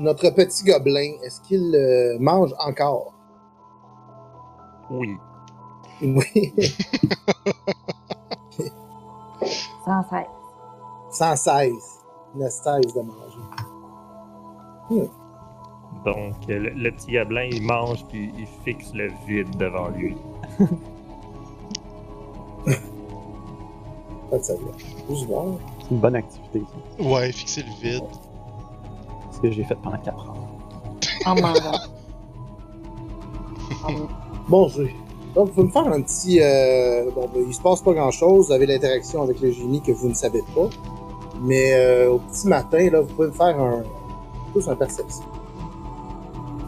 notre 0.00 0.30
petit 0.30 0.64
gobelin, 0.64 1.12
est-ce 1.22 1.40
qu'il 1.40 1.74
euh, 1.74 2.16
mange 2.20 2.54
encore? 2.58 3.12
Oui. 4.90 5.16
Oui. 6.02 6.54
Sans 9.84 10.02
cesse. 10.10 10.26
Sans 11.10 11.36
cesse. 11.36 12.00
Il 12.34 12.40
ne 12.42 12.48
cesse 12.48 12.94
de 12.94 13.00
manger. 13.02 13.38
Donc, 16.04 16.34
euh, 16.48 16.58
le, 16.58 16.70
le 16.70 16.90
petit 16.92 17.12
gobelin, 17.12 17.48
il 17.50 17.62
mange 17.62 18.04
puis 18.08 18.30
il 18.36 18.46
fixe 18.64 18.92
le 18.94 19.10
vide 19.26 19.56
devant 19.56 19.88
lui. 19.88 20.16
Pas 24.30 24.38
de 24.38 24.42
savoir. 24.42 24.74
Juste 25.08 25.26
voir. 25.26 25.46
C'est 25.80 25.90
une 25.90 26.00
bonne 26.00 26.16
activité, 26.16 26.62
ça. 26.98 27.02
Ouais, 27.04 27.32
fixer 27.32 27.62
le 27.62 27.70
vide. 27.80 28.04
Que 29.48 29.52
j'ai 29.52 29.64
fait 29.64 29.76
pendant 29.76 29.98
4 29.98 30.28
heures. 30.28 30.36
Bon 34.48 34.68
jeu. 34.68 34.88
Donc, 35.34 35.48
vous 35.48 35.52
pouvez 35.54 35.66
me 35.66 35.72
faire 35.72 35.86
un 35.92 36.00
petit. 36.02 36.40
euh, 36.40 37.10
bon, 37.14 37.28
ben, 37.32 37.44
il 37.46 37.54
se 37.54 37.60
passe 37.60 37.82
pas 37.82 37.92
grand 37.92 38.10
chose. 38.10 38.46
Vous 38.46 38.52
avez 38.52 38.66
l'interaction 38.66 39.22
avec 39.22 39.40
le 39.40 39.50
génie 39.52 39.82
que 39.82 39.92
vous 39.92 40.08
ne 40.08 40.14
savez 40.14 40.42
pas. 40.54 40.68
Mais 41.42 41.74
euh, 41.74 42.12
au 42.12 42.18
petit 42.18 42.48
matin, 42.48 42.90
là, 42.90 43.00
vous 43.02 43.14
pouvez 43.14 43.28
me 43.28 43.32
faire 43.32 43.60
un. 43.60 43.82
Tous 44.52 44.66
un 44.68 44.76
perception. 44.76 45.24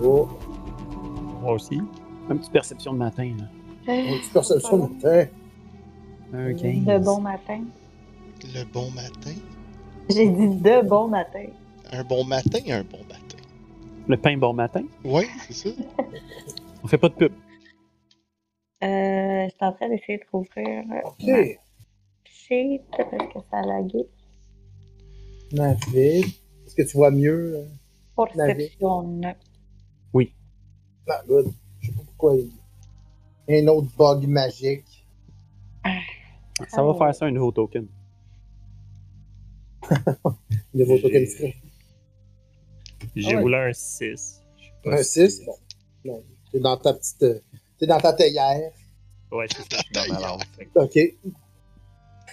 Oh, 0.05 0.29
Moi 1.43 1.55
aussi. 1.55 1.81
Un 2.31 2.37
petit 2.37 2.51
perception 2.51 2.93
de 2.93 2.99
matin, 2.99 3.31
là. 3.39 3.95
une 3.95 4.19
petite 4.19 4.33
perception 4.33 4.77
de 4.77 4.83
matin. 4.83 5.25
Un 6.35 6.53
15. 6.53 6.63
De 6.85 6.99
bon 7.05 7.21
matin. 7.21 7.61
Le 8.45 8.65
bon 8.73 8.91
matin? 8.91 9.31
J'ai 10.11 10.29
dit 10.29 10.49
de 10.49 10.87
bon 10.87 11.09
matin. 11.09 11.45
Un 11.93 12.05
bon 12.05 12.25
matin, 12.25 12.59
un 12.69 12.83
bon 12.85 12.99
matin. 13.09 13.37
Le 14.07 14.17
pain 14.17 14.37
bon 14.37 14.53
matin? 14.53 14.85
Ouais, 15.05 15.27
c'est 15.47 15.53
ça. 15.55 15.71
On 16.83 16.87
fait 16.89 16.99
pas 16.99 17.09
de 17.09 17.15
pub. 17.15 17.33
Euh, 18.83 19.45
je 19.45 19.49
suis 19.51 19.59
en 19.65 19.73
train 19.73 19.89
d'essayer 19.89 20.19
de 20.19 20.25
rouvrir 20.31 20.85
Ok. 21.05 21.59
sheet 22.25 22.83
parce 22.97 23.11
que 23.11 23.41
ça 23.51 23.59
a 23.59 23.63
lagué. 23.63 24.07
Navid. 25.53 26.25
Est-ce 26.67 26.75
que 26.77 26.83
tu 26.83 26.97
vois 26.97 27.11
mieux? 27.11 27.57
euh? 27.57 27.65
Perception. 28.35 29.21
Ah, 31.11 31.23
good. 31.27 31.47
Je 31.81 31.87
sais 31.87 31.93
pas 31.95 32.03
pourquoi 32.05 32.37
il. 32.37 32.51
Un 33.49 33.67
autre 33.69 33.89
bug 33.97 34.27
magique. 34.29 35.07
Ça 36.69 36.83
va 36.83 36.93
faire 36.95 37.15
ça 37.15 37.25
un 37.27 37.31
nouveau 37.31 37.51
token. 37.51 37.87
J'ai- 40.75 41.01
token 41.01 41.27
frais. 41.27 41.55
J'ai 43.17 43.31
Ah 43.33 43.37
ouais. 43.37 43.43
roulé 43.43 43.57
un 43.57 43.73
6. 43.73 44.43
Un 44.87 45.03
6? 45.03 45.43
Bon. 45.45 45.55
Non. 46.05 46.23
T'es 46.53 46.61
dans 46.61 46.77
ta 46.77 46.95
petite. 46.95 47.23
euh, 47.23 47.41
T'es 47.79 47.87
dans 47.87 48.01
ta 48.01 48.13
théière. 48.13 48.73
Ouais, 49.31 49.47
c'est 49.51 49.59
ça. 49.75 49.83
Je 49.95 50.01
suis 50.01 50.11
dans 50.11 50.39
que- 50.39 50.79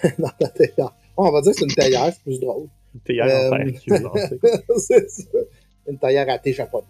OK. 0.01 0.13
dans 0.19 0.29
ta 0.39 0.48
théière. 0.50 0.93
Oh, 1.17 1.27
on 1.27 1.31
va 1.31 1.41
dire 1.41 1.51
que 1.51 1.57
c'est 1.60 1.65
une 1.65 1.74
théière, 1.74 2.05
c'est 2.13 2.22
plus 2.24 2.39
drôle. 2.39 2.67
Hier 3.10 3.25
Euh, 3.25 3.51
en 3.51 3.57
terre 3.57 4.01
lancer. 4.01 4.39
c'est 4.77 5.10
ça. 5.10 5.27
Une 5.88 6.00
théière 6.00 6.29
à 6.29 6.39
thé 6.39 6.53
japonaise. 6.53 6.88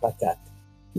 Patate. 0.00 0.38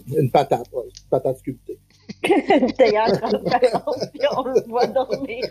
Une 0.07 0.31
patate, 0.31 0.67
ouais. 0.71 0.83
Une 0.85 1.09
patate 1.09 1.37
sculptée. 1.39 1.79
Une 2.23 2.71
théière 2.73 3.07
transparente, 3.19 3.97
puis 4.13 4.21
on 4.37 4.43
le 4.43 4.61
voit 4.69 4.87
dormir. 4.87 5.45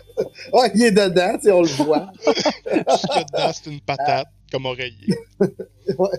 Ah, 0.53 0.67
il 0.73 0.83
est 0.85 0.91
dedans, 0.91 1.33
tu 1.37 1.43
sais, 1.43 1.51
on 1.51 1.61
le 1.61 1.67
voit. 1.83 2.11
Tout 2.23 2.33
ce 2.33 3.07
qu'il 3.07 3.15
y 3.15 3.19
a 3.19 3.23
dedans, 3.23 3.51
c'est 3.53 3.69
une 3.69 3.81
patate, 3.81 4.27
comme 4.51 4.65
oreiller. 4.65 5.15
Ouais. 5.97 6.09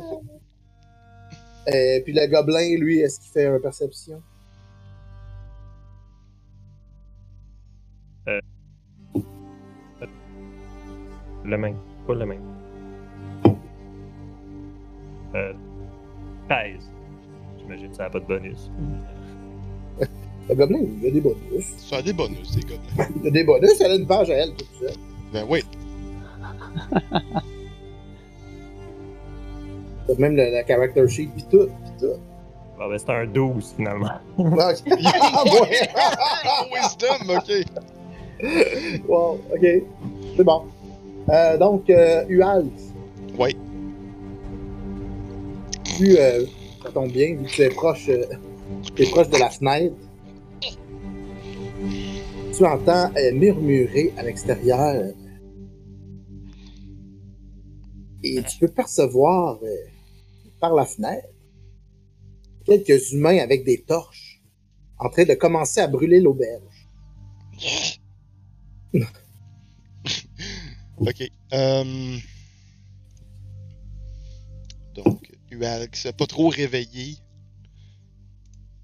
Et 1.73 2.03
puis 2.05 2.13
le 2.13 2.27
gobelin, 2.27 2.77
lui, 2.77 2.99
est-ce 2.99 3.21
qu'il 3.21 3.31
fait 3.31 3.47
un 3.47 3.61
perception? 3.61 4.21
Le 11.45 11.57
même. 11.57 11.77
Pas 12.07 12.15
le 12.15 12.27
même. 12.27 12.43
Euh. 15.35 15.53
13. 16.49 16.91
J'imagine 17.59 17.91
que 17.91 17.97
ça 17.97 18.05
n'a 18.05 18.11
pas 18.11 18.21
de 18.21 18.27
bonus. 18.27 18.71
Le 20.49 20.55
gobelin, 20.57 20.81
il 21.01 21.07
a 21.07 21.11
des 21.11 21.21
bonus. 21.21 21.65
Ça 21.79 21.97
a 21.99 22.03
des 22.03 22.13
bonus, 22.13 22.57
les 22.57 22.63
gobelins. 22.63 23.09
Il 23.23 23.29
a 23.29 23.31
des 23.31 23.45
bonus, 23.45 23.81
elle 23.81 23.93
a 23.93 23.95
une 23.95 24.07
page 24.07 24.29
à 24.31 24.35
elle, 24.35 24.55
tout 24.55 24.67
ça. 24.81 24.93
Ben 25.33 25.47
oui. 25.49 25.63
T'as 30.07 30.15
même 30.19 30.37
la, 30.37 30.51
la 30.51 30.65
character 30.65 31.07
sheet, 31.09 31.29
pis 31.37 31.45
tout, 31.51 31.69
pis 31.85 31.93
tout. 32.01 32.19
Bon, 32.79 32.89
ben, 32.89 32.99
c'est 32.99 33.11
un 33.11 33.27
12 33.27 33.75
finalement. 33.77 34.09
Ah. 34.09 34.73
Ah. 36.45 36.67
Wisdom, 36.73 37.37
ok. 37.37 37.51
Wow, 39.09 39.41
ok. 39.55 39.83
C'est 40.37 40.45
bon. 40.45 40.63
Euh, 41.29 41.57
donc, 41.59 41.89
euh, 41.91 42.25
Uals. 42.29 42.71
Ouais. 43.39 43.55
Vu, 45.99 46.17
euh, 46.19 46.45
ça 46.83 46.91
tombe 46.91 47.13
bien, 47.13 47.37
vu 47.37 47.45
que 47.45 47.51
tu 47.51 47.63
es 47.63 47.69
proche, 47.69 48.09
euh, 48.09 48.25
tu 48.97 49.03
es 49.03 49.11
proche 49.11 49.29
de 49.29 49.39
la 49.39 49.51
fenêtre. 49.51 49.95
Tu 52.57 52.67
entends 52.67 53.11
euh, 53.17 53.33
murmurer 53.33 54.13
à 54.17 54.23
l'extérieur. 54.25 55.13
Et 58.25 58.43
tu 58.43 58.59
peux 58.59 58.69
percevoir 58.69 59.59
euh, 59.63 59.67
par 60.63 60.75
la 60.75 60.87
fenêtre 60.87 61.29
quelques 62.65 63.11
humains 63.13 63.39
avec 63.39 63.65
des 63.65 63.83
torches 63.83 64.41
en 64.99 65.11
train 65.11 65.25
de 65.25 65.35
commencer 65.35 65.81
à 65.81 65.89
brûler 65.89 66.21
l'auberge. 66.21 66.89
Ok. 70.99 71.29
Euh... 71.53 72.17
Donc, 74.95 75.33
Ualx, 75.51 76.13
pas 76.17 76.27
trop 76.27 76.49
réveillé. 76.49 77.17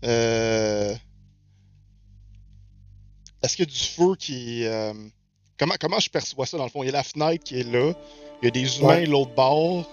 Euh... 0.05 0.97
Est-ce 3.43 3.55
qu'il 3.57 3.67
y 3.67 3.69
a 3.69 3.71
du 3.71 3.79
feu 3.79 4.17
qui 4.17 4.65
euh, 4.65 4.93
Comment, 5.59 5.75
comment 5.79 6.01
je 6.01 6.11
perçois 6.11 6.47
ça 6.47 6.57
dans 6.57 6.65
le 6.65 6.71
fond? 6.71 6.83
Il 6.83 6.87
y 6.87 6.89
a 6.89 6.93
la 6.93 7.05
fenêtre 7.05 7.45
qui 7.45 7.61
est 7.61 7.71
là. 7.71 7.93
Il 8.43 8.47
y 8.47 8.49
a 8.49 8.51
des 8.51 8.79
humains 8.79 8.89
Ouais. 8.89 9.07
l'autre 9.07 9.35
bord. 9.37 9.89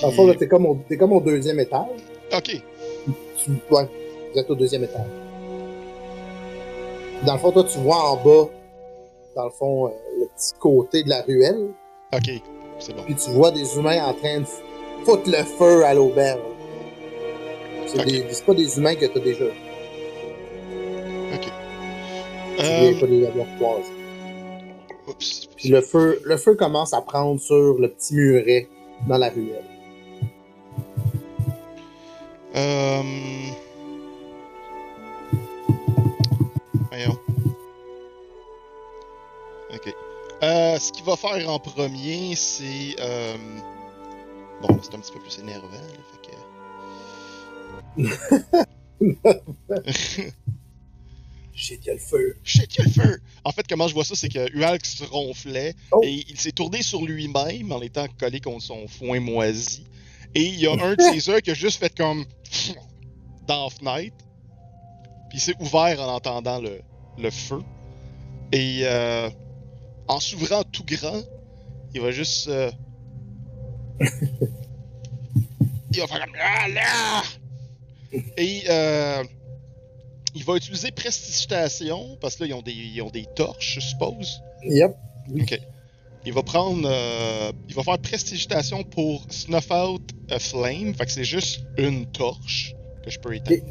Dans 0.00 0.08
le 0.08 0.14
fond, 0.14 0.26
là, 0.26 0.34
t'es 0.34 0.48
comme, 0.48 0.66
au- 0.66 0.78
t'es 0.88 0.96
comme 0.96 1.12
au 1.12 1.20
deuxième 1.20 1.60
étage. 1.60 1.86
Ok. 2.34 2.62
Tu, 3.36 3.50
ouais, 3.70 3.88
vous 4.32 4.38
êtes 4.40 4.50
au 4.50 4.54
deuxième 4.54 4.84
étage. 4.84 5.06
Dans 7.26 7.34
le 7.34 7.38
fond, 7.38 7.52
toi, 7.52 7.64
tu 7.64 7.78
vois 7.78 8.10
en 8.10 8.16
bas, 8.16 8.48
dans 9.36 9.44
le 9.44 9.50
fond, 9.50 9.86
euh, 9.86 9.90
le 10.20 10.26
petit 10.36 10.52
côté 10.58 11.02
de 11.02 11.08
la 11.10 11.22
ruelle. 11.22 11.68
Ok. 12.14 12.30
C'est 12.78 12.94
bon. 12.96 13.02
Puis 13.04 13.14
tu 13.14 13.30
vois 13.30 13.50
des 13.52 13.76
humains 13.76 14.04
en 14.06 14.14
train 14.14 14.40
de 14.40 14.46
foutre 15.04 15.28
le 15.30 15.44
feu 15.44 15.84
à 15.84 15.94
l'auberge. 15.94 16.40
C'est 17.86 18.00
Ok. 18.00 18.06
des- 18.06 18.24
c'est 18.30 18.44
pas 18.46 18.54
des 18.54 18.76
humains 18.78 18.94
que 18.96 19.06
t'as 19.06 19.20
déjà. 19.20 19.44
Ok. 21.34 21.46
Tu 22.58 22.64
Euh... 22.64 23.00
pas 23.00 23.06
de 23.06 23.12
les 23.12 23.26
avoir 23.26 23.46
croisés. 23.58 23.92
Oups. 25.08 25.48
Puis 25.56 25.68
le 25.68 25.80
feu, 25.80 26.20
le 26.24 26.36
feu 26.36 26.54
commence 26.54 26.92
à 26.92 27.00
prendre 27.02 27.40
sur 27.40 27.74
le 27.78 27.88
petit 27.88 28.14
muret 28.14 28.68
dans 29.08 29.18
la 29.18 29.28
ruelle. 29.30 29.64
Euh... 32.54 33.02
Voyons. 36.90 37.18
Ok. 39.72 39.94
Euh, 40.42 40.78
ce 40.78 40.92
qu'il 40.92 41.04
va 41.04 41.16
faire 41.16 41.48
en 41.48 41.58
premier, 41.58 42.34
c'est... 42.36 42.96
Euh... 43.00 43.36
Bon, 44.60 44.78
c'est 44.82 44.94
un 44.94 44.98
petit 44.98 45.12
peu 45.12 45.20
plus 45.20 45.38
énervant, 45.38 45.68
là, 45.70 45.78
fait 46.12 46.28
que... 46.28 46.32
Shit, 51.54 51.86
le 51.86 51.98
feu. 51.98 52.36
Shit, 52.44 52.74
il 52.74 52.78
y 52.78 52.82
a 52.82 52.84
le 52.84 52.90
feu! 52.90 53.20
En 53.44 53.52
fait, 53.52 53.66
comment 53.68 53.86
je 53.86 53.94
vois 53.94 54.04
ça, 54.04 54.14
c'est 54.14 54.28
que 54.28 54.50
Ualx 54.56 55.02
ronflait 55.02 55.74
Oh. 55.92 56.00
et 56.02 56.24
il 56.28 56.40
s'est 56.40 56.52
tourné 56.52 56.82
sur 56.82 57.02
lui-même 57.04 57.72
en 57.72 57.80
étant 57.82 58.06
collé 58.18 58.40
contre 58.40 58.62
son 58.62 58.88
foin 58.88 59.20
moisi. 59.20 59.84
Et 60.34 60.44
il 60.44 60.60
y 60.60 60.66
a 60.66 60.72
un 60.72 60.94
de 60.94 61.02
ses 61.02 61.42
qui 61.42 61.50
a 61.50 61.54
juste 61.54 61.78
fait 61.78 61.94
comme 61.94 62.24
dans 63.46 63.64
la 63.64 63.70
fenêtre. 63.70 64.16
Puis 65.28 65.38
il 65.38 65.40
s'est 65.40 65.56
ouvert 65.60 66.00
en 66.00 66.14
entendant 66.14 66.60
le, 66.60 66.80
le 67.18 67.30
feu. 67.30 67.62
Et 68.52 68.80
euh, 68.84 69.30
en 70.08 70.20
s'ouvrant 70.20 70.62
tout 70.64 70.84
grand, 70.84 71.22
il 71.94 72.00
va 72.00 72.10
juste. 72.10 72.48
euh, 72.48 72.70
il 74.00 74.08
va 76.00 76.06
faire 76.06 76.24
comme 76.24 76.36
Ah 76.38 76.68
là! 76.68 77.22
Et 78.36 78.64
euh, 78.68 79.24
il 80.34 80.44
va 80.44 80.56
utiliser 80.56 80.90
prestigitation, 80.90 82.16
parce 82.20 82.36
que 82.36 82.44
là, 82.44 82.48
ils 82.48 82.54
ont 82.54 82.62
des, 82.62 82.72
ils 82.72 83.00
ont 83.02 83.10
des 83.10 83.26
torches, 83.34 83.74
je 83.76 83.80
suppose. 83.80 84.42
Yep. 84.64 84.94
Ok. 85.40 85.60
Il 86.24 86.32
va 86.32 86.42
prendre. 86.42 86.88
euh, 86.88 87.52
il 87.68 87.74
va 87.74 87.82
faire 87.82 87.98
prestigitation 87.98 88.84
pour 88.84 89.24
Snuff 89.30 89.70
Out 89.70 90.02
a 90.30 90.38
Flame. 90.38 90.94
Fait 90.94 91.06
que 91.06 91.12
c'est 91.12 91.24
juste 91.24 91.62
une 91.76 92.06
torche 92.06 92.74
que 93.04 93.10
je 93.10 93.18
peux 93.18 93.34
éteindre. 93.34 93.62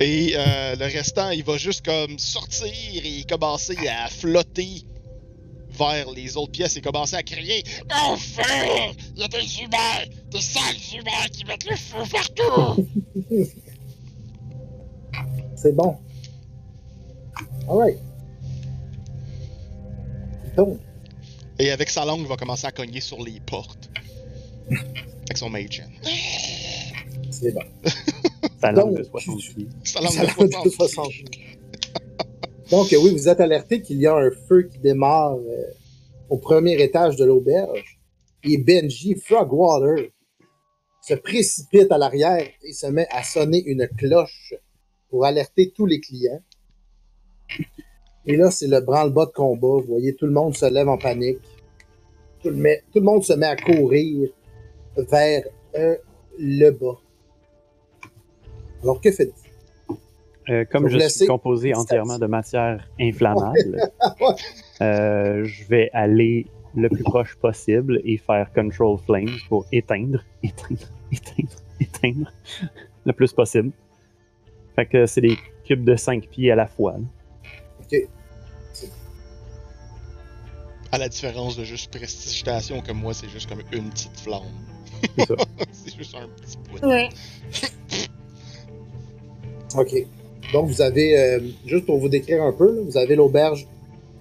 Et 0.00 0.32
euh, 0.34 0.74
le 0.76 0.84
restant, 0.84 1.30
il 1.30 1.44
va 1.44 1.56
juste 1.56 1.84
comme 1.84 2.18
sortir 2.18 2.66
et 3.04 3.24
commencer 3.24 3.76
à 3.88 4.08
flotter 4.08 4.82
vers 5.70 6.10
les 6.10 6.36
autres 6.36 6.52
pièces 6.52 6.76
et 6.76 6.80
commencer 6.80 7.16
à 7.16 7.22
crier 7.22 7.64
feu 8.16 8.42
Il 9.16 9.20
y 9.20 9.24
a 9.24 9.28
des 9.28 9.60
humains 9.60 10.04
Des 10.30 10.40
sales 10.40 10.76
humains 10.94 11.28
qui 11.32 11.44
mettent 11.44 11.68
le 11.68 11.76
feu 11.76 11.98
partout 12.12 12.86
C'est 15.56 15.74
bon. 15.74 15.96
Alright. 17.68 17.98
Donc, 20.56 20.78
Et 21.64 21.70
avec 21.70 21.88
sa 21.88 22.04
langue, 22.04 22.20
il 22.20 22.26
va 22.26 22.36
commencer 22.36 22.66
à 22.66 22.72
cogner 22.72 23.00
sur 23.00 23.22
les 23.22 23.40
portes. 23.40 23.88
Avec 24.70 25.38
son 25.38 25.48
mage 25.48 25.82
c'est 27.30 27.52
bon. 27.52 27.62
Sa 28.60 28.70
langue 28.70 28.98
de 28.98 29.02
Donc, 29.02 29.06
60 29.06 29.38
pieds. 29.38 29.68
Sa 29.82 30.00
langue 30.02 30.12
de 30.12 30.20
l'a 30.20 30.28
fait 30.28 30.48
60. 30.50 30.72
60. 30.72 31.12
Donc, 32.70 32.88
oui, 32.92 33.12
vous 33.12 33.28
êtes 33.30 33.40
alerté 33.40 33.80
qu'il 33.80 33.98
y 33.98 34.06
a 34.06 34.14
un 34.14 34.30
feu 34.46 34.68
qui 34.70 34.78
démarre 34.78 35.36
euh, 35.36 35.64
au 36.28 36.36
premier 36.36 36.80
étage 36.82 37.16
de 37.16 37.24
l'auberge. 37.24 37.98
Et 38.42 38.58
Benji 38.58 39.14
Frogwater 39.14 40.10
se 41.00 41.14
précipite 41.14 41.90
à 41.90 41.96
l'arrière 41.96 42.46
et 42.62 42.74
se 42.74 42.88
met 42.88 43.08
à 43.10 43.22
sonner 43.22 43.64
une 43.64 43.88
cloche 43.96 44.52
pour 45.08 45.24
alerter 45.24 45.72
tous 45.74 45.86
les 45.86 45.98
clients. 45.98 46.42
Et 48.26 48.36
là, 48.36 48.50
c'est 48.50 48.66
le 48.66 48.80
branle-bas 48.82 49.26
de 49.26 49.32
combat. 49.32 49.80
Vous 49.80 49.86
voyez, 49.88 50.14
tout 50.14 50.26
le 50.26 50.32
monde 50.32 50.54
se 50.54 50.66
lève 50.66 50.90
en 50.90 50.98
panique. 50.98 51.38
Tout 52.44 52.50
le, 52.50 52.56
met- 52.56 52.82
tout 52.92 52.98
le 53.00 53.04
monde 53.04 53.24
se 53.24 53.32
met 53.32 53.46
à 53.46 53.56
courir 53.56 54.28
vers 54.96 55.44
euh, 55.76 55.96
le 56.38 56.70
bas. 56.70 56.98
Alors, 58.82 59.00
que 59.00 59.10
faites-vous? 59.10 59.96
Euh, 60.50 60.64
comme 60.70 60.88
Je 60.88 60.98
suis 61.08 61.26
composé 61.26 61.74
entièrement 61.74 62.18
de 62.18 62.26
matière 62.26 62.86
inflammable, 63.00 63.80
euh, 64.82 65.42
je 65.44 65.64
vais 65.64 65.88
aller 65.94 66.46
le 66.76 66.88
plus 66.90 67.02
proche 67.02 67.34
possible 67.36 68.02
et 68.04 68.18
faire 68.18 68.52
Control 68.52 68.98
Flames 68.98 69.38
pour 69.48 69.64
éteindre, 69.72 70.22
éteindre, 70.42 70.86
éteindre, 71.10 71.56
éteindre 71.80 72.30
le 73.06 73.12
plus 73.14 73.32
possible. 73.32 73.70
Fait 74.76 74.84
que 74.84 75.06
c'est 75.06 75.22
des 75.22 75.38
cubes 75.64 75.84
de 75.84 75.96
5 75.96 76.26
pieds 76.28 76.50
à 76.50 76.56
la 76.56 76.66
fois. 76.66 76.92
là. 76.92 77.04
OK. 77.80 78.08
À 80.94 80.98
la 80.98 81.08
différence 81.08 81.56
de 81.56 81.64
juste 81.64 81.90
prestigitation, 81.90 82.80
comme 82.80 82.98
moi, 82.98 83.12
c'est 83.12 83.28
juste 83.28 83.48
comme 83.48 83.62
une 83.72 83.90
petite 83.90 84.16
flamme. 84.16 84.42
C'est 85.18 85.26
ça. 85.26 85.34
c'est 85.72 85.96
juste 85.96 86.14
un 86.14 86.28
petit 86.28 86.56
bout. 86.70 86.78
OK. 89.80 90.06
Donc, 90.52 90.68
vous 90.68 90.80
avez, 90.80 91.18
euh, 91.18 91.40
juste 91.66 91.84
pour 91.84 91.98
vous 91.98 92.08
décrire 92.08 92.44
un 92.44 92.52
peu, 92.52 92.76
là, 92.76 92.82
vous 92.86 92.96
avez 92.96 93.16
l'auberge, 93.16 93.66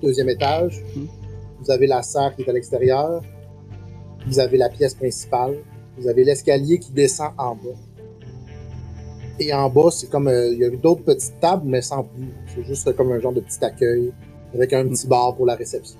deuxième 0.01 0.29
étage. 0.29 0.83
Mhm. 0.95 1.07
Vous 1.59 1.69
avez 1.69 1.85
la 1.85 2.01
serre 2.01 2.35
qui 2.35 2.41
est 2.41 2.49
à 2.49 2.53
l'extérieur. 2.53 3.21
Vous 4.25 4.39
avez 4.39 4.57
la 4.57 4.69
pièce 4.69 4.95
principale. 4.95 5.59
Vous 5.99 6.07
avez 6.07 6.23
l'escalier 6.23 6.79
qui 6.79 6.91
descend 6.91 7.33
en 7.37 7.53
bas. 7.53 7.77
Et 9.39 9.53
en 9.53 9.69
bas, 9.69 9.91
c'est 9.91 10.09
comme, 10.09 10.27
euh, 10.27 10.51
il 10.51 10.57
y 10.57 10.65
a 10.65 10.71
d'autres 10.71 11.03
petites 11.03 11.39
tables, 11.39 11.67
mais 11.67 11.83
sans 11.83 12.03
plus. 12.03 12.33
C'est 12.47 12.63
juste 12.63 12.95
comme 12.95 13.11
un 13.11 13.19
genre 13.19 13.33
de 13.33 13.41
petit 13.41 13.63
accueil 13.63 14.11
avec 14.55 14.73
un 14.73 14.87
petit 14.87 15.05
bar 15.05 15.35
pour 15.35 15.45
la 15.45 15.53
réception. 15.53 15.99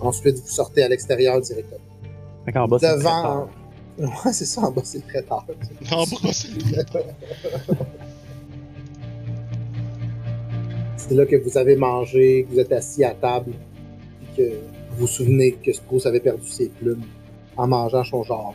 Ensuite, 0.00 0.36
vous 0.38 0.48
sortez 0.48 0.82
à 0.82 0.88
l'extérieur 0.88 1.40
directement. 1.40 1.80
Fait 2.44 2.52
qu'en 2.52 2.66
bas, 2.66 2.78
c'est 2.78 2.90
le 2.92 2.98
Devant. 2.98 3.48
Ouais, 3.96 4.32
c'est 4.32 4.44
ça, 4.44 4.62
en 4.62 4.72
bas, 4.72 4.82
c'est 4.84 4.98
le 4.98 5.04
traiteur. 5.04 5.46
En 5.92 6.04
bras, 6.04 6.32
c'est 6.32 6.48
le 6.48 6.72
traiteur. 6.72 7.04
C'est 10.96 11.14
là 11.14 11.26
que 11.26 11.36
vous 11.36 11.56
avez 11.56 11.76
mangé, 11.76 12.44
que 12.44 12.54
vous 12.54 12.60
êtes 12.60 12.72
assis 12.72 13.04
à 13.04 13.14
table, 13.14 13.52
puis 14.18 14.28
que 14.36 14.52
vous 14.90 15.00
vous 15.00 15.06
souvenez 15.06 15.52
que 15.52 15.72
Spruce 15.72 16.06
avait 16.06 16.18
perdu 16.18 16.48
ses 16.48 16.70
plumes 16.70 17.04
en 17.56 17.68
mangeant 17.68 18.02
son 18.02 18.24
genre. 18.24 18.54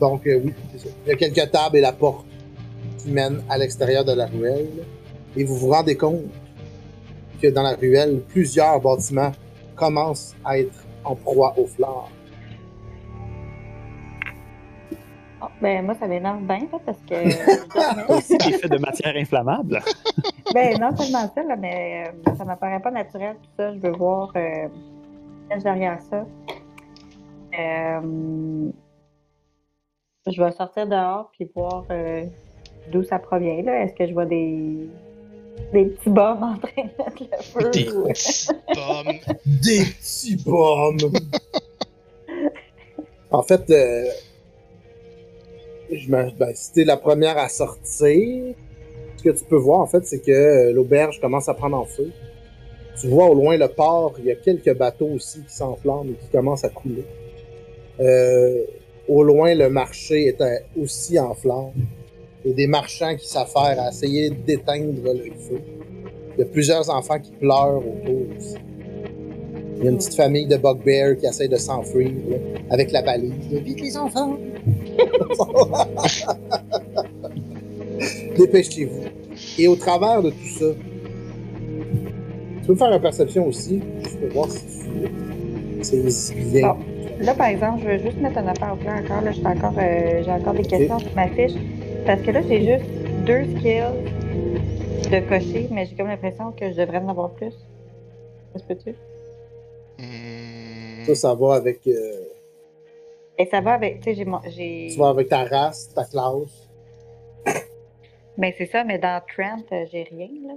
Donc, 0.00 0.26
euh, 0.26 0.40
oui, 0.44 0.52
c'est 0.72 0.86
ça. 0.86 0.94
Il 1.04 1.10
y 1.10 1.12
a 1.12 1.16
quelques 1.16 1.50
tables 1.50 1.76
et 1.76 1.80
la 1.80 1.92
porte 1.92 2.26
qui 2.98 3.10
mène 3.10 3.42
à 3.48 3.58
l'extérieur 3.58 4.04
de 4.04 4.12
la 4.12 4.26
ruelle. 4.26 4.68
Et 5.36 5.44
vous 5.44 5.56
vous 5.56 5.68
rendez 5.68 5.96
compte 5.96 6.22
que 7.40 7.48
dans 7.48 7.62
la 7.62 7.74
ruelle, 7.74 8.20
plusieurs 8.28 8.80
bâtiments 8.80 9.32
commencent 9.76 10.34
à 10.44 10.58
être 10.58 10.84
en 11.04 11.14
proie 11.14 11.54
aux 11.56 11.66
fleurs. 11.66 12.10
Oh, 15.42 15.46
ben, 15.62 15.86
moi, 15.86 15.94
ça 15.98 16.06
m'énerve 16.06 16.42
bien, 16.42 16.68
là, 16.70 16.78
parce 16.84 16.98
que. 17.08 18.12
Aussi 18.12 18.36
des 18.36 18.52
faits 18.58 18.70
de 18.70 18.78
matière 18.78 19.16
inflammable. 19.16 19.80
ben, 20.54 20.78
non 20.78 20.94
seulement 20.94 21.30
ça, 21.34 21.42
là, 21.42 21.56
mais 21.56 22.12
euh, 22.26 22.34
ça 22.36 22.44
m'apparaît 22.44 22.80
pas 22.80 22.90
naturel, 22.90 23.36
tout 23.42 23.50
ça. 23.56 23.72
Je 23.74 23.78
veux 23.78 23.92
voir 23.92 24.32
euh, 24.36 24.68
derrière 25.62 26.00
ça. 26.02 26.26
Euh, 27.58 28.70
je 30.26 30.42
vais 30.42 30.52
sortir 30.52 30.86
dehors 30.86 31.30
puis 31.32 31.50
voir 31.54 31.84
euh, 31.90 32.24
d'où 32.92 33.02
ça 33.02 33.18
provient. 33.18 33.62
Là. 33.62 33.82
Est-ce 33.82 33.94
que 33.94 34.06
je 34.06 34.12
vois 34.12 34.26
des, 34.26 34.88
des 35.72 35.84
petits 35.86 36.10
bombes 36.10 36.42
en 36.42 36.56
train 36.58 36.82
de 36.82 36.90
mettre 36.98 37.22
le 37.22 37.42
feu? 37.62 37.70
Des 37.70 37.88
ou- 37.92 38.04
petites 38.04 38.52
pommes. 38.74 39.36
Des 39.46 39.82
petits 39.84 40.36
pommes! 40.36 40.98
en 43.30 43.42
fait, 43.42 43.70
euh, 43.70 44.04
je 45.92 46.08
ben, 46.10 46.32
si 46.54 46.72
t'es 46.72 46.84
la 46.84 46.96
première 46.96 47.38
à 47.38 47.48
sortir, 47.48 48.54
ce 49.16 49.22
que 49.22 49.30
tu 49.30 49.44
peux 49.44 49.56
voir, 49.56 49.80
en 49.80 49.86
fait, 49.86 50.06
c'est 50.06 50.20
que 50.20 50.30
euh, 50.30 50.72
l'auberge 50.72 51.20
commence 51.20 51.48
à 51.48 51.54
prendre 51.54 51.76
en 51.76 51.84
feu. 51.84 52.10
Tu 53.00 53.08
vois 53.08 53.26
au 53.26 53.34
loin 53.34 53.56
le 53.56 53.68
port, 53.68 54.14
il 54.18 54.26
y 54.26 54.30
a 54.30 54.34
quelques 54.34 54.74
bateaux 54.76 55.08
aussi 55.14 55.42
qui 55.42 55.54
s'enflamment 55.54 56.04
et 56.04 56.14
qui 56.22 56.28
commencent 56.30 56.64
à 56.64 56.68
couler. 56.68 57.04
Euh, 58.00 58.62
au 59.08 59.22
loin, 59.22 59.54
le 59.54 59.68
marché 59.70 60.26
est 60.26 60.40
euh, 60.40 60.56
aussi 60.80 61.18
en 61.18 61.34
flammes. 61.34 61.72
Il 62.44 62.50
y 62.50 62.52
a 62.52 62.56
des 62.56 62.66
marchands 62.66 63.16
qui 63.16 63.28
s'affairent 63.28 63.80
à 63.80 63.90
essayer 63.90 64.30
d'éteindre 64.30 64.94
le 65.04 65.32
feu. 65.34 65.60
Il 66.36 66.40
y 66.40 66.42
a 66.42 66.46
plusieurs 66.46 66.88
enfants 66.88 67.18
qui 67.18 67.32
pleurent 67.32 67.78
autour 67.78 68.22
aussi. 68.36 68.54
Il 69.76 69.84
y 69.84 69.88
a 69.88 69.90
une 69.90 69.98
petite 69.98 70.14
famille 70.14 70.46
de 70.46 70.56
bugbears 70.56 71.16
qui 71.16 71.26
essaie 71.26 71.48
de 71.48 71.56
s'enfuir 71.56 72.12
avec 72.70 72.92
la 72.92 73.02
balise. 73.02 73.32
Vite 73.50 73.80
les 73.80 73.96
enfants! 73.96 74.38
Dépêchez-vous. 78.38 79.04
Et 79.58 79.68
au 79.68 79.76
travers 79.76 80.22
de 80.22 80.30
tout 80.30 80.48
ça, 80.58 80.66
tu 82.60 82.66
peux 82.66 82.72
me 82.72 82.78
faire 82.78 82.92
une 82.92 83.00
perception 83.00 83.46
aussi, 83.46 83.80
juste 84.02 84.20
pour 84.20 84.28
voir 84.30 84.50
si 84.50 84.64
tu 85.82 86.10
c'est 86.10 86.34
bien. 86.34 86.68
Bon. 86.68 86.76
Là, 87.20 87.34
par 87.34 87.48
exemple, 87.48 87.80
je 87.82 87.88
veux 87.88 87.98
juste 87.98 88.20
mettre 88.20 88.38
une 88.38 88.48
affaire 88.48 88.72
au 88.72 88.76
clair 88.76 89.02
encore. 89.02 89.22
Là, 89.22 89.32
suis 89.32 89.46
encore, 89.46 89.74
euh, 89.78 90.22
j'ai 90.24 90.30
encore 90.30 90.54
des 90.54 90.62
questions 90.62 90.98
sur 90.98 91.14
ma 91.14 91.28
fiche. 91.28 91.52
Parce 92.06 92.22
que 92.22 92.30
là, 92.30 92.40
j'ai 92.48 92.60
juste 92.64 92.90
deux 93.26 93.44
skills 93.56 93.84
de 95.10 95.28
cocher, 95.28 95.68
mais 95.70 95.86
j'ai 95.86 95.94
comme 95.96 96.08
l'impression 96.08 96.52
que 96.52 96.70
je 96.72 96.76
devrais 96.76 96.98
en 96.98 97.08
avoir 97.08 97.30
plus. 97.30 97.52
Se 98.56 98.62
peut-tu? 98.64 98.94
Hmm, 99.98 101.04
Ça, 101.06 101.14
ça 101.14 101.34
va 101.34 101.54
avec, 101.54 101.80
euh, 101.86 102.24
Et 103.38 103.46
ça 103.46 103.60
va 103.60 103.72
avec, 103.74 103.98
tu 104.00 104.04
sais, 104.10 104.14
j'ai 104.16 104.24
mon- 104.24 104.40
j'ai. 104.48 104.88
tu 104.92 104.98
vas 104.98 105.10
avec 105.10 105.28
ta 105.28 105.44
race, 105.44 105.90
ta 105.94 106.04
classe. 106.04 106.68
Mais 108.38 108.54
c'est 108.56 108.66
ça, 108.66 108.84
mais 108.84 108.98
dans 108.98 109.20
Trent, 109.36 109.62
euh, 109.72 109.84
j'ai 109.92 110.04
rien, 110.04 110.28
là. 110.46 110.54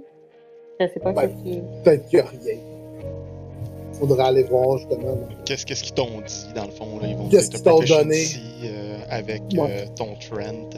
Je 0.80 0.86
sais 0.88 1.00
pas 1.00 1.12
Ouais. 1.12 1.28
qu'est-ce 1.28 1.42
qui. 1.44 1.62
Peut-être 1.84 2.06
qu'il 2.08 2.18
n'y 2.20 2.24
a 2.24 2.28
rien. 2.30 2.58
Faudra 3.92 4.26
aller 4.28 4.42
voir 4.42 4.78
justement. 4.78 5.16
Qu'est-ce 5.44 5.64
qu'est-ce 5.66 5.84
qu'ils 5.84 5.94
t'ont 5.94 6.20
dit, 6.26 6.52
dans 6.54 6.64
le 6.64 6.70
fond? 6.72 6.98
Là? 7.00 7.06
Ils 7.08 7.16
vont 7.16 7.28
Qu'est-ce 7.28 7.50
dire 7.50 7.60
qu'ils 7.60 7.70
t'ont 7.70 7.78
donné? 8.02 8.24
euh, 8.64 8.96
avec 9.08 9.42
Ouais. 9.52 9.70
euh, 9.70 9.86
ton 9.94 10.14
trend. 10.16 10.70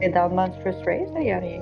Mais 0.00 0.08
dans 0.08 0.28
le 0.28 0.34
Monstrous 0.34 0.82
Race, 0.86 1.08
il 1.16 1.22
n'y 1.22 1.32
a 1.32 1.38
rien. 1.38 1.60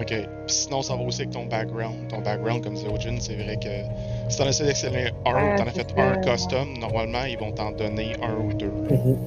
Ok. 0.00 0.06
Puis 0.08 0.26
sinon, 0.46 0.82
ça 0.82 0.96
va 0.96 1.02
aussi 1.02 1.22
avec 1.22 1.32
ton 1.32 1.44
background. 1.46 2.08
Ton 2.08 2.20
background, 2.20 2.64
comme 2.64 2.74
disait 2.74 2.88
Ojin, 2.88 3.16
c'est 3.20 3.34
vrai 3.34 3.56
que 3.56 3.68
si 4.30 4.38
t'en 4.38 4.46
as 4.46 4.52
sélectionné 4.52 5.10
un 5.26 5.54
ou 5.54 5.58
t'en 5.58 5.64
as 5.64 5.72
c'est 5.74 5.90
fait 5.90 5.94
ça, 5.96 6.02
un 6.02 6.16
custom, 6.22 6.78
normalement, 6.78 7.24
ils 7.28 7.38
vont 7.38 7.52
t'en 7.52 7.70
donner 7.72 8.12
un 8.22 8.34
ou 8.46 8.52
deux. 8.54 8.72
Mhm. 8.90 9.18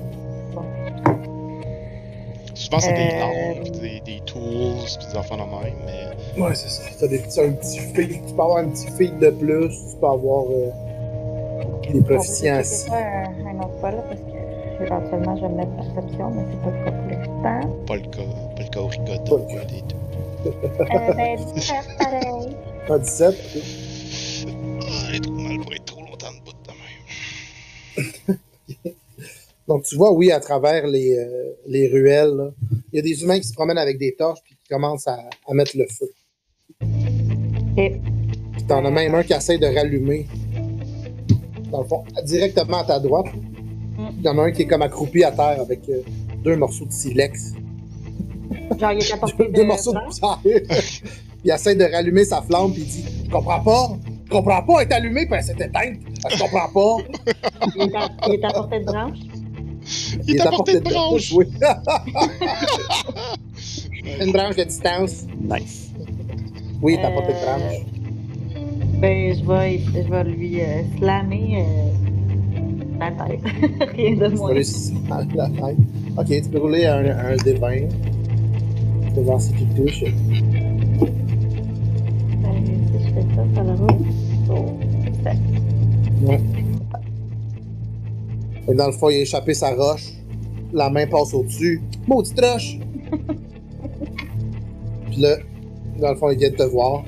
Souvent, 2.53 2.79
c'est 2.79 2.93
des 2.93 3.09
Euh, 3.13 3.19
lampes, 3.59 3.71
des, 3.81 3.99
des 3.99 4.19
tools, 4.25 4.85
puis 4.97 5.07
des 5.11 5.17
enfants 5.17 5.35
de 5.35 5.41
même, 5.41 5.75
mais 5.85 6.41
Ouais, 6.41 6.55
c'est 6.55 6.69
ça. 6.69 6.83
T'as 6.99 7.07
des 7.07 7.19
petits, 7.19 7.41
un 7.41 7.51
petit 7.51 7.79
feed. 7.79 8.09
Tu 8.27 8.33
peux 8.33 8.41
avoir 8.41 8.57
un 8.59 8.69
petit 8.69 8.87
feed 8.91 9.19
de 9.19 9.29
plus. 9.29 9.69
Tu 9.91 9.97
peux 9.99 10.07
avoir 10.07 10.45
euh, 10.49 10.71
des 11.91 12.01
checker 12.01 12.63
ça 12.63 12.93
un, 12.95 13.47
un 13.47 13.59
autre 13.59 13.77
fois, 13.79 13.91
là, 13.91 14.03
parce 14.07 14.19
que. 14.21 14.34
Éventuellement, 14.81 15.35
je 15.35 15.41
vais 15.41 15.49
me 15.49 15.55
mettre 15.55 15.75
perception, 15.75 16.31
mais 16.31 16.43
c'est 16.51 16.61
pas 16.61 16.71
le 16.71 16.85
cas 16.85 16.91
pour 16.91 17.07
l'instant. 17.09 17.85
Pas 17.88 17.95
le 17.95 18.01
cas, 18.01 18.29
pas 18.55 18.63
le 18.63 18.69
cas 18.69 18.79
au 18.81 18.88
rigoton. 18.88 19.38
Pas 19.45 19.53
le 19.53 19.59
cas. 19.59 19.65
des 19.65 19.81
deux. 19.81 19.95
Euh, 20.45 21.13
ben, 21.13 21.38
17, 21.55 21.75
pareil. 21.97 22.55
Ah, 22.88 22.99
17, 22.99 23.29
ok. 23.29 23.61
Ah, 24.47 25.07
elle 25.09 25.15
est 25.15 25.19
trop 25.23 25.31
mal 25.33 25.57
pour 25.59 25.73
être 25.73 25.85
trop 25.85 26.01
longtemps 26.01 26.31
de 26.31 26.39
bout 26.45 26.53
de 27.97 28.27
même. 28.27 28.38
Donc, 29.67 29.83
tu 29.85 29.95
vois, 29.95 30.11
oui, 30.13 30.31
à 30.31 30.39
travers 30.39 30.85
les, 30.85 31.17
euh, 31.17 31.53
les 31.65 31.88
ruelles, 31.88 32.35
là, 32.35 32.51
il 32.93 32.97
y 32.97 32.99
a 32.99 33.01
des 33.01 33.23
humains 33.23 33.39
qui 33.39 33.47
se 33.47 33.53
promènent 33.53 33.79
avec 33.79 33.97
des 33.97 34.13
torches 34.13 34.39
puis 34.43 34.55
qui 34.55 34.69
commencent 34.69 35.07
à, 35.07 35.17
à 35.47 35.53
mettre 35.55 35.75
le 35.75 35.88
feu. 35.88 36.11
Et 37.77 37.99
Puis 38.53 38.63
t'en 38.67 38.85
as 38.85 38.91
même 38.91 39.15
un 39.15 39.23
qui 39.23 39.33
essaie 39.33 39.57
de 39.57 39.65
rallumer. 39.65 40.27
Dans 41.71 41.81
le 41.81 41.88
fond, 41.88 42.03
directement 42.23 42.77
à 42.81 42.83
ta 42.85 42.99
droite. 42.99 43.25
Il 43.97 44.21
y 44.23 44.27
en 44.29 44.38
a 44.38 44.41
un 44.43 44.51
qui 44.51 44.63
est 44.63 44.67
comme 44.67 44.81
accroupi 44.81 45.23
à 45.23 45.31
terre 45.31 45.62
avec 45.62 45.79
euh, 45.89 46.01
deux 46.43 46.55
morceaux 46.58 46.86
de 46.86 46.91
silex. 46.91 47.53
genre, 48.79 48.91
il 48.91 49.01
est 49.03 49.13
à 49.13 49.17
portée 49.21 49.47
deux 49.49 49.62
de 49.62 49.67
morceaux 49.67 49.93
de 49.93 49.99
poussière. 50.05 50.39
il 51.43 51.51
essaie 51.51 51.75
de 51.75 51.86
rallumer 51.86 52.25
sa 52.25 52.41
flamme 52.41 52.73
puis 52.73 52.81
il 52.81 52.88
dit 52.88 53.05
Je 53.25 53.29
comprends 53.31 53.62
pas. 53.62 53.89
Je 54.25 54.29
comprends 54.31 54.63
pas, 54.63 54.81
elle 54.81 54.89
est 54.89 54.93
allumée 54.93 55.25
puis 55.27 55.36
elle 55.38 55.43
s'est 55.43 55.53
éteinte. 55.53 55.97
Je 56.29 56.38
comprends 56.39 56.69
pas. 56.73 56.97
Il 57.75 57.84
est 57.84 57.95
à, 57.95 58.10
il 58.27 58.34
est 58.36 58.43
à 58.45 58.49
portée 58.51 58.79
de 58.79 58.86
branche. 58.86 59.19
Il 60.27 60.36
est 60.36 60.41
à 60.41 60.49
portée 60.49 60.73
de 60.79 60.79
branche. 60.79 61.31
Oui. 61.36 61.45
Une 64.21 64.31
branche 64.31 64.55
de 64.55 64.63
distance. 64.63 65.25
Nice. 65.41 65.91
Oui, 66.81 66.93
il 66.95 66.99
est 66.99 67.05
à 67.05 67.12
portée 67.12 67.34
de 67.34 67.38
Euh, 67.38 67.45
branche. 67.45 67.81
Ben, 68.99 69.36
je 69.38 69.43
vais, 69.45 69.79
je 69.93 70.10
vais 70.10 70.23
lui 70.23 70.62
euh, 70.62 70.81
slammer 70.97 71.58
euh, 71.60 71.63
la 72.99 73.12
tête. 73.27 73.41
Rien 73.93 74.15
de 74.15 74.27
moins. 74.36 74.53
la 74.53 75.49
tête. 75.49 75.77
Ok, 76.17 76.27
tu 76.27 76.49
peux 76.49 76.60
rouler 76.60 76.86
un, 76.86 77.05
un 77.05 77.36
D20. 77.36 77.88
Tu 77.89 79.15
vas 79.15 79.21
voir 79.21 79.41
si 79.41 79.51
tu 79.53 79.65
touches. 79.75 80.03
Ben, 82.41 82.65
si 82.65 82.73
je 82.93 83.13
fais 83.13 83.25
ça, 83.36 83.43
ça 83.55 83.63
le 83.63 83.73
roule. 83.73 84.05
Oh. 84.49 84.65
Ouais. 86.25 86.41
Que 88.67 88.73
dans 88.73 88.88
le 88.88 88.93
fond, 88.93 89.10
il 89.10 89.17
a 89.17 89.21
échappé 89.21 89.53
sa 89.53 89.73
roche. 89.73 90.13
La 90.73 90.89
main 90.89 91.08
passe 91.08 91.34
au-dessus. 91.34 91.81
Maudite 92.08 92.39
roche! 92.39 92.77
Puis 95.08 95.17
là, 95.21 95.38
dans 95.99 96.10
le 96.12 96.15
fond, 96.15 96.29
il 96.31 96.39
vient 96.39 96.49
de 96.49 96.55
te 96.55 96.63
voir. 96.63 97.03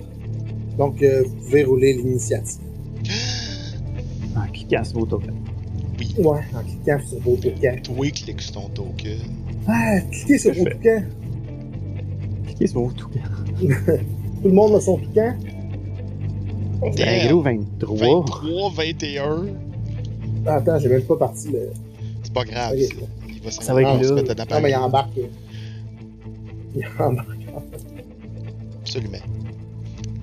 Donc, 0.78 1.02
euh, 1.02 1.24
vous 1.26 1.36
pouvez 1.36 1.64
rouler 1.64 1.94
l'initiative. 1.94 2.62
En 4.36 4.48
cliquant 4.52 4.84
sur 4.84 5.00
vos 5.00 5.06
tokens. 5.06 5.37
Ouais, 6.18 6.40
en 6.56 6.64
cliquant 6.64 7.00
sur 7.08 7.20
vos 7.20 7.36
toucans. 7.36 7.76
Toi, 7.84 8.12
clique 8.12 8.42
sur 8.42 8.54
ton 8.54 8.70
token. 8.70 9.20
Ah, 9.68 10.00
cliquez 10.12 10.38
sur 10.38 10.54
vos 10.54 10.66
toucans. 10.66 11.04
Cliquez 12.46 12.68
sur 12.68 12.82
vos 12.82 12.92
tokens. 12.92 13.22
Tout 14.42 14.48
le 14.48 14.54
monde 14.54 14.76
a 14.76 14.82
son 14.82 14.98
toucan. 14.98 15.36
Damn. 16.96 17.28
Gros 17.28 17.42
23. 17.42 17.98
23, 17.98 18.72
21. 18.72 19.46
Ah, 20.46 20.56
attends, 20.56 20.80
j'ai 20.80 20.90
même 20.90 21.04
pas 21.04 21.18
parti 21.18 21.50
le. 21.52 21.70
C'est 22.24 22.34
pas 22.34 22.44
grave. 22.46 22.74
Ok. 22.74 22.80
ça. 22.82 22.96
Il 23.30 23.42
va 23.42 23.52
s'en 23.52 23.62
Ça 23.62 23.74
va 23.74 23.82
être 23.82 23.88
là. 24.02 24.46
Non, 24.50 24.62
mais 24.62 24.72
il 24.72 24.76
embarque. 24.76 25.20
Il 26.76 26.88
embarque. 27.00 27.28
Absolument. 28.82 29.18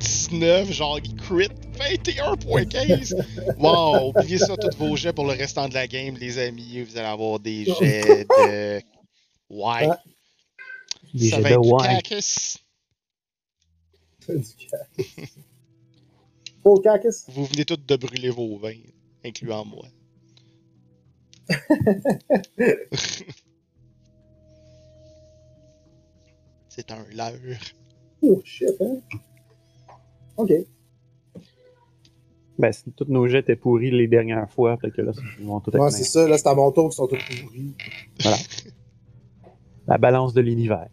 19, 0.00 0.72
genre 0.72 0.98
il 1.04 1.14
crit. 1.14 1.48
21.15! 1.78 3.56
Wow! 3.58 4.10
Oubliez 4.10 4.38
ça, 4.38 4.56
tous 4.56 4.76
vos 4.76 4.96
jets 4.96 5.12
pour 5.12 5.26
le 5.26 5.32
restant 5.32 5.68
de 5.68 5.74
la 5.74 5.86
game, 5.86 6.16
les 6.16 6.38
amis. 6.38 6.82
Vous 6.82 6.96
allez 6.96 7.06
avoir 7.06 7.38
des 7.40 7.64
jets 7.80 8.24
de. 8.24 8.80
Ouais. 9.50 9.88
Des 11.12 11.28
ça 11.30 11.36
jets 11.36 11.42
va 11.42 11.50
de 11.50 11.54
être 11.54 11.82
cactus. 11.84 12.58
Du. 14.26 14.66
Full 16.62 16.80
cactus? 16.82 17.24
Vous 17.28 17.44
venez 17.44 17.66
tous 17.66 17.76
de 17.76 17.96
brûler 17.96 18.30
vos 18.30 18.56
vins, 18.56 18.72
incluant 19.22 19.66
moi. 19.66 19.86
C'est 26.70 26.90
un 26.90 27.04
leurre. 27.12 27.60
Oh 28.22 28.40
shit, 28.44 28.70
hein? 28.80 28.96
Ok. 30.38 30.50
Ben, 32.58 32.72
tous 32.96 33.06
nos 33.08 33.26
jets 33.26 33.40
étaient 33.40 33.56
pourris 33.56 33.90
les 33.90 34.06
dernières 34.06 34.48
fois, 34.50 34.76
fait 34.76 34.90
que 34.90 35.02
là, 35.02 35.12
ils 35.40 35.46
vont 35.46 35.58
tout 35.60 35.70
être 35.70 35.82
Ouais, 35.82 35.90
c'est 35.90 36.04
ça, 36.04 36.28
là, 36.28 36.38
c'est 36.38 36.46
à 36.46 36.54
mon 36.54 36.70
tour 36.70 36.90
qui 36.90 36.96
sont 36.96 37.08
tous 37.08 37.18
pourris. 37.18 37.74
La 39.86 39.98
balance 39.98 40.32
de 40.34 40.40
l'univers. 40.40 40.88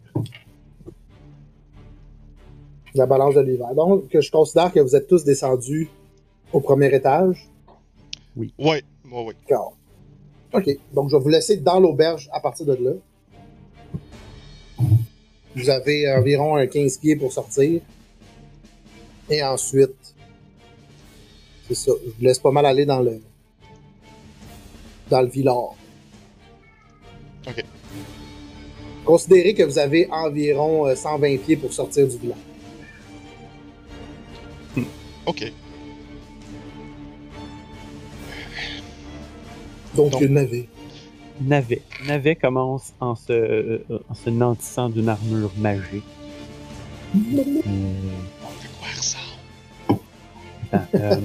La 2.94 3.06
balance 3.06 3.34
de 3.34 3.40
l'hiver. 3.40 3.74
Donc, 3.74 4.04
je 4.12 4.30
considère 4.30 4.72
que 4.72 4.80
vous 4.80 4.94
êtes 4.96 5.06
tous 5.06 5.24
descendus 5.24 5.88
au 6.52 6.60
premier 6.60 6.94
étage? 6.94 7.48
Ouais, 8.36 8.50
ouais, 8.58 8.82
ouais. 9.10 9.34
D'accord. 9.48 9.76
Ok. 10.52 10.68
Donc, 10.92 11.08
je 11.10 11.16
vais 11.16 11.22
vous 11.22 11.28
laisser 11.28 11.56
dans 11.56 11.80
l'auberge 11.80 12.28
à 12.32 12.40
partir 12.40 12.66
de 12.66 12.74
là. 12.74 12.92
Vous 15.54 15.70
avez 15.70 16.12
environ 16.12 16.56
un 16.56 16.66
15 16.66 16.98
pieds 16.98 17.16
pour 17.16 17.32
sortir. 17.32 17.80
Et 19.30 19.42
ensuite, 19.42 19.94
c'est 21.74 21.90
ça. 21.90 21.92
Je 22.04 22.10
vous 22.10 22.24
laisse 22.24 22.38
pas 22.38 22.50
mal 22.50 22.66
aller 22.66 22.84
dans 22.86 23.00
le 23.00 23.20
dans 25.10 25.20
le 25.22 25.28
village. 25.28 25.54
Ok. 27.46 27.64
Considérez 29.04 29.54
que 29.54 29.64
vous 29.64 29.78
avez 29.78 30.08
environ 30.10 30.86
euh, 30.86 30.94
120 30.94 31.36
pieds 31.38 31.56
pour 31.56 31.72
sortir 31.72 32.06
du 32.08 32.16
village. 32.18 32.38
Ok. 35.26 35.52
Donc, 39.94 40.10
Donc- 40.12 40.20
une 40.22 40.34
navette. 40.34 40.68
Navet. 41.40 41.82
Navet 42.06 42.36
commence 42.36 42.92
en 43.00 43.14
se, 43.16 43.32
euh, 43.32 43.78
en 44.08 44.14
se 44.14 44.30
nantissant 44.30 44.88
d'une 44.88 45.08
armure 45.08 45.50
magique. 45.58 46.04
Euh, 47.16 47.18
De 47.18 47.42
quoi 48.78 48.88
elle 48.92 48.98
ressemble? 48.98 49.24
Euh, 50.94 51.16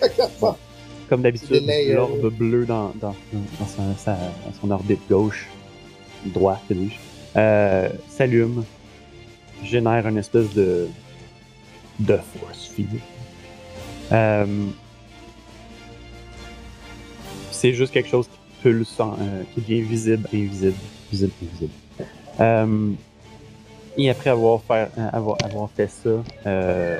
comme 1.08 1.22
d'habitude, 1.22 1.62
l'orbe 1.94 2.30
bleu 2.32 2.64
dans, 2.66 2.92
dans, 3.00 3.14
dans 3.32 3.66
sa- 3.66 3.96
sa- 3.98 4.14
dans 4.16 4.52
son 4.60 4.70
orbite 4.70 5.00
gauche, 5.08 5.46
droite, 6.26 6.60
dis-je, 6.70 6.96
euh, 7.38 7.88
s'allume, 8.08 8.64
génère 9.64 10.06
une 10.08 10.18
espèce 10.18 10.52
de, 10.54 10.88
de 11.98 12.16
force 12.16 12.66
field. 12.68 12.98
Euh, 14.12 14.46
c'est 17.50 17.72
juste 17.72 17.92
quelque 17.92 18.08
chose 18.08 18.26
qui 18.26 18.38
pulse, 18.62 18.98
en- 19.00 19.14
euh, 19.20 19.42
qui 19.54 19.60
devient 19.60 19.82
visible, 19.82 20.28
invisible, 20.32 20.74
visible, 21.10 21.32
invisible. 21.42 21.72
Euh, 22.40 22.90
et 23.96 24.08
après 24.10 24.30
avoir, 24.30 24.62
fait, 24.62 24.88
euh, 24.98 25.08
avoir, 25.12 25.36
avoir 25.44 25.70
fait 25.70 25.88
ça, 25.88 26.10
euh, 26.46 26.98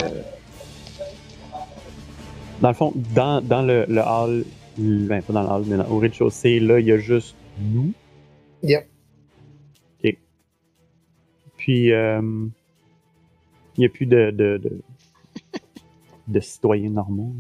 dans 2.63 2.69
le 2.69 2.75
fond, 2.75 2.93
dans, 3.15 3.43
dans 3.43 3.63
le, 3.63 3.85
le 3.89 4.01
hall, 4.01 4.45
ben 4.79 5.21
pas 5.23 5.33
dans 5.35 5.43
le 5.43 5.49
hall, 5.49 5.65
mais 5.67 5.77
dans- 5.77 5.89
au 5.91 5.99
rez-de-chaussée, 5.99 6.61
là, 6.61 6.79
il 6.81 6.87
y 6.87 6.93
a 6.93 6.99
juste 6.99 7.37
nous. 7.61 7.93
Yep. 8.63 8.89
Ok. 10.05 10.17
Puis, 11.57 11.93
euh, 11.93 12.21
il 13.77 13.81
n'y 13.81 13.87
a 13.87 13.89
plus 13.89 14.07
de, 14.07 14.31
de, 14.31 14.59
de, 14.59 14.81
de 16.29 16.41
citoyens 16.41 16.91
normaux. 16.91 17.35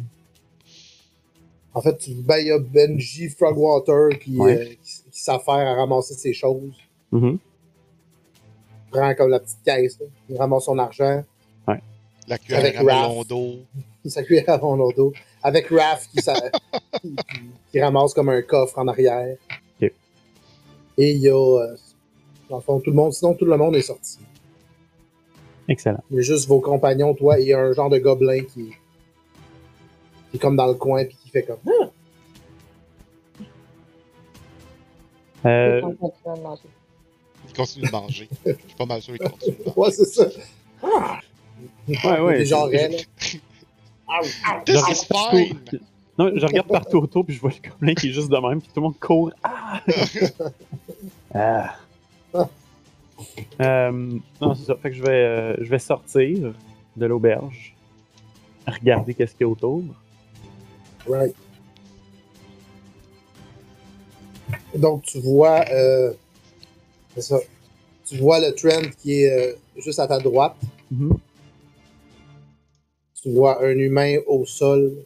En 1.75 1.81
fait, 1.81 1.97
ben, 2.27 2.37
il 2.39 2.49
y 2.49 2.51
a 2.51 2.59
Benji 2.59 3.31
Frogwater 3.31 4.19
qui, 4.19 4.37
Ouais. 4.39 4.59
euh, 4.59 4.65
qui, 4.83 5.03
qui 5.11 5.23
s'affaire 5.23 5.55
à 5.55 5.75
ramasser 5.75 6.15
ses 6.15 6.35
choses. 6.35 6.77
Mhm. 7.13 7.39
Il 8.87 8.91
prend 8.91 9.15
comme 9.15 9.31
la 9.31 9.41
petite 9.41 9.63
caisse. 9.65 9.99
là. 10.01 10.07
Il 10.29 10.37
ramasse 10.37 10.65
son 10.65 10.79
argent. 10.79 11.25
La 12.29 12.39
cuillère 12.39 12.61
Avec 12.61 12.77
à 12.77 12.83
Raph. 12.83 13.27
Il 14.05 14.11
s'accueille 14.11 14.45
à 14.47 14.59
mon 14.59 14.91
dos. 14.93 15.13
Avec 15.43 15.67
Raph 15.69 16.09
qui, 16.09 16.21
s'a- 16.23 16.51
qui, 17.03 17.15
qui- 17.17 17.41
qui 17.73 17.81
ramasse 17.81 18.15
comme 18.15 18.29
un 18.29 18.43
coffre 18.43 18.79
en 18.79 18.89
arrière. 18.89 19.37
Et 20.99 21.13
il 21.13 21.19
y 21.21 21.29
a. 21.31 21.33
euh, 21.35 21.75
dans 22.51 22.57
le 22.57 22.63
fond, 22.63 22.79
tout 22.81 22.91
le 22.91 22.97
monde. 22.97 23.13
Sinon, 23.15 23.35
tout 23.35 23.47
le 23.47 23.57
monde 23.57 23.75
est 23.77 23.81
sorti. 23.83 24.19
Excellent. 25.69 26.03
Il 26.11 26.17
y 26.17 26.19
a 26.19 26.23
juste 26.23 26.47
vos 26.47 26.61
compagnons, 26.61 27.15
toi, 27.15 27.39
et 27.41 27.55
un 27.55 27.73
genre 27.73 27.89
de 27.89 27.97
gobelin 27.99 28.41
qui, 28.45 28.67
qui 30.31 30.37
est 30.37 30.39
comme 30.39 30.55
dans 30.57 30.67
le 30.67 30.75
coin 30.75 31.05
puis 31.07 31.17
qui 31.17 31.31
fait 31.31 31.45
comme. 31.45 31.57
Ah! 31.67 31.89
Euh, 35.49 35.81
On 35.83 35.93
continue 35.95 36.27
à 36.27 36.37
manger. 36.41 36.63
Il 37.49 37.53
continue 37.55 37.87
de 37.87 37.91
manger. 37.91 38.29
Je 38.47 38.53
suis 38.53 38.77
pas 38.77 38.87
mal 38.87 39.03
sûr 39.03 39.17
qu'il 39.19 39.29
continue 39.31 39.57
de 39.57 39.65
manger. 39.65 39.73
Ouais, 39.77 39.91
c'est 39.91 40.05
ça. 40.05 40.27
Ah! 40.83 41.21
Ouais, 41.89 42.21
ouais, 42.21 42.39
Des 42.39 42.47
fine! 44.75 45.81
Non, 46.19 46.31
je 46.35 46.47
regarde 46.47 46.69
partout 46.69 46.99
autour, 46.99 47.25
puis 47.25 47.35
je 47.35 47.41
vois 47.41 47.51
le 47.51 47.71
gobelin 47.71 47.95
qui 47.95 48.09
est 48.09 48.13
juste 48.13 48.29
de 48.29 48.37
même, 48.37 48.61
puis 48.61 48.69
tout 48.69 48.81
le 48.81 48.83
monde 48.83 48.99
court. 48.99 49.33
Ah! 49.43 49.81
Ah! 51.35 51.77
Euh, 53.61 53.91
non, 54.41 54.55
c'est 54.55 54.65
ça. 54.65 54.77
Fait 54.77 54.91
que 54.91 54.97
je 54.97 55.03
vais, 55.03 55.11
euh, 55.11 55.57
je 55.61 55.71
vais 55.71 55.79
sortir 55.79 56.53
de 56.97 57.07
l'auberge, 57.07 57.75
regarder 58.67 59.15
qu'est-ce 59.15 59.33
qu'il 59.33 59.47
y 59.47 59.49
a 59.49 59.49
autour. 59.49 59.83
Right. 61.07 61.35
Donc, 64.75 65.03
tu 65.03 65.21
vois, 65.21 65.65
euh, 65.71 66.13
c'est 67.15 67.23
ça. 67.23 67.39
Tu 68.07 68.19
vois 68.19 68.41
le 68.41 68.55
trend 68.55 68.91
qui 69.01 69.23
est 69.23 69.53
euh, 69.53 69.55
juste 69.79 69.99
à 69.99 70.07
ta 70.07 70.19
droite. 70.19 70.57
Mhm. 70.91 71.19
Tu 73.23 73.31
vois 73.31 73.65
un 73.65 73.79
humain 73.79 74.19
au 74.27 74.45
sol 74.45 75.05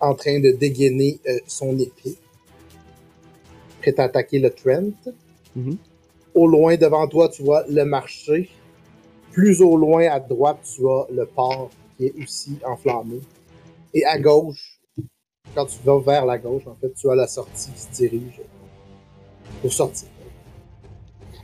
en 0.00 0.14
train 0.14 0.38
de 0.40 0.50
dégainer 0.50 1.18
euh, 1.26 1.38
son 1.46 1.78
épée, 1.78 2.16
prêt 3.80 3.98
à 3.98 4.04
attaquer 4.04 4.38
le 4.38 4.50
Trent. 4.50 4.92
Mhm. 5.56 5.78
Au 6.34 6.46
loin 6.46 6.76
devant 6.76 7.06
toi, 7.08 7.28
tu 7.30 7.42
vois 7.42 7.64
le 7.70 7.84
marché. 7.84 8.50
Plus 9.30 9.62
au 9.62 9.76
loin 9.78 10.08
à 10.08 10.20
droite, 10.20 10.58
tu 10.62 10.86
as 10.86 11.06
le 11.10 11.24
port 11.24 11.70
qui 11.96 12.06
est 12.06 12.14
aussi 12.22 12.58
enflammé. 12.66 13.20
Et 13.94 14.04
à 14.04 14.18
gauche, 14.18 14.80
quand 15.54 15.66
tu 15.66 15.78
vas 15.84 15.98
vers 16.00 16.26
la 16.26 16.36
gauche, 16.36 16.66
en 16.66 16.74
fait, 16.74 16.92
tu 16.94 17.10
as 17.10 17.14
la 17.14 17.26
sortie 17.26 17.70
qui 17.72 17.80
se 17.80 17.92
dirige 17.92 18.42
pour 19.62 19.72
sortir. 19.72 20.08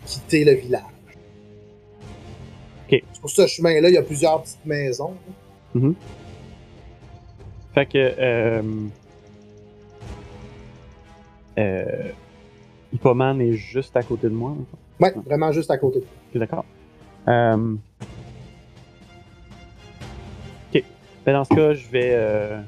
Quitter 0.04 0.44
le 0.44 0.52
village. 0.52 0.82
Ok. 2.90 3.02
Sur 3.12 3.30
ce 3.30 3.46
chemin-là, 3.46 3.88
il 3.88 3.94
y 3.94 3.98
a 3.98 4.02
plusieurs 4.02 4.42
petites 4.42 4.66
maisons. 4.66 5.14
Fait 7.74 7.86
que. 7.86 8.14
Euh, 8.18 8.62
euh, 11.58 12.10
Hippoman 12.92 13.40
est 13.40 13.52
juste 13.52 13.96
à 13.96 14.02
côté 14.02 14.28
de 14.28 14.34
moi. 14.34 14.52
en 14.52 14.54
fait. 14.64 15.04
Ouais, 15.04 15.22
vraiment 15.26 15.52
juste 15.52 15.70
à 15.70 15.76
côté. 15.78 16.02
D'accord. 16.34 16.64
Euh, 17.28 17.74
Ok. 20.74 20.82
Ben 21.26 21.32
dans 21.32 21.44
ce 21.44 21.54
cas, 21.54 21.74
je 21.74 21.86
vais. 21.88 22.10
euh, 22.12 22.60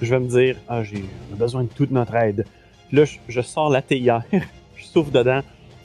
Je 0.00 0.10
vais 0.14 0.20
me 0.20 0.28
dire, 0.28 0.56
ah, 0.68 0.82
j'ai 0.82 1.04
besoin 1.32 1.62
de 1.64 1.68
toute 1.68 1.90
notre 1.90 2.14
aide. 2.16 2.44
Puis 2.88 2.96
là, 2.96 3.04
je, 3.04 3.18
je 3.28 3.40
sors 3.40 3.70
la 3.70 3.82
théière, 3.82 4.22
je 4.76 4.84
souffle 4.84 5.10
dedans. 5.12 5.40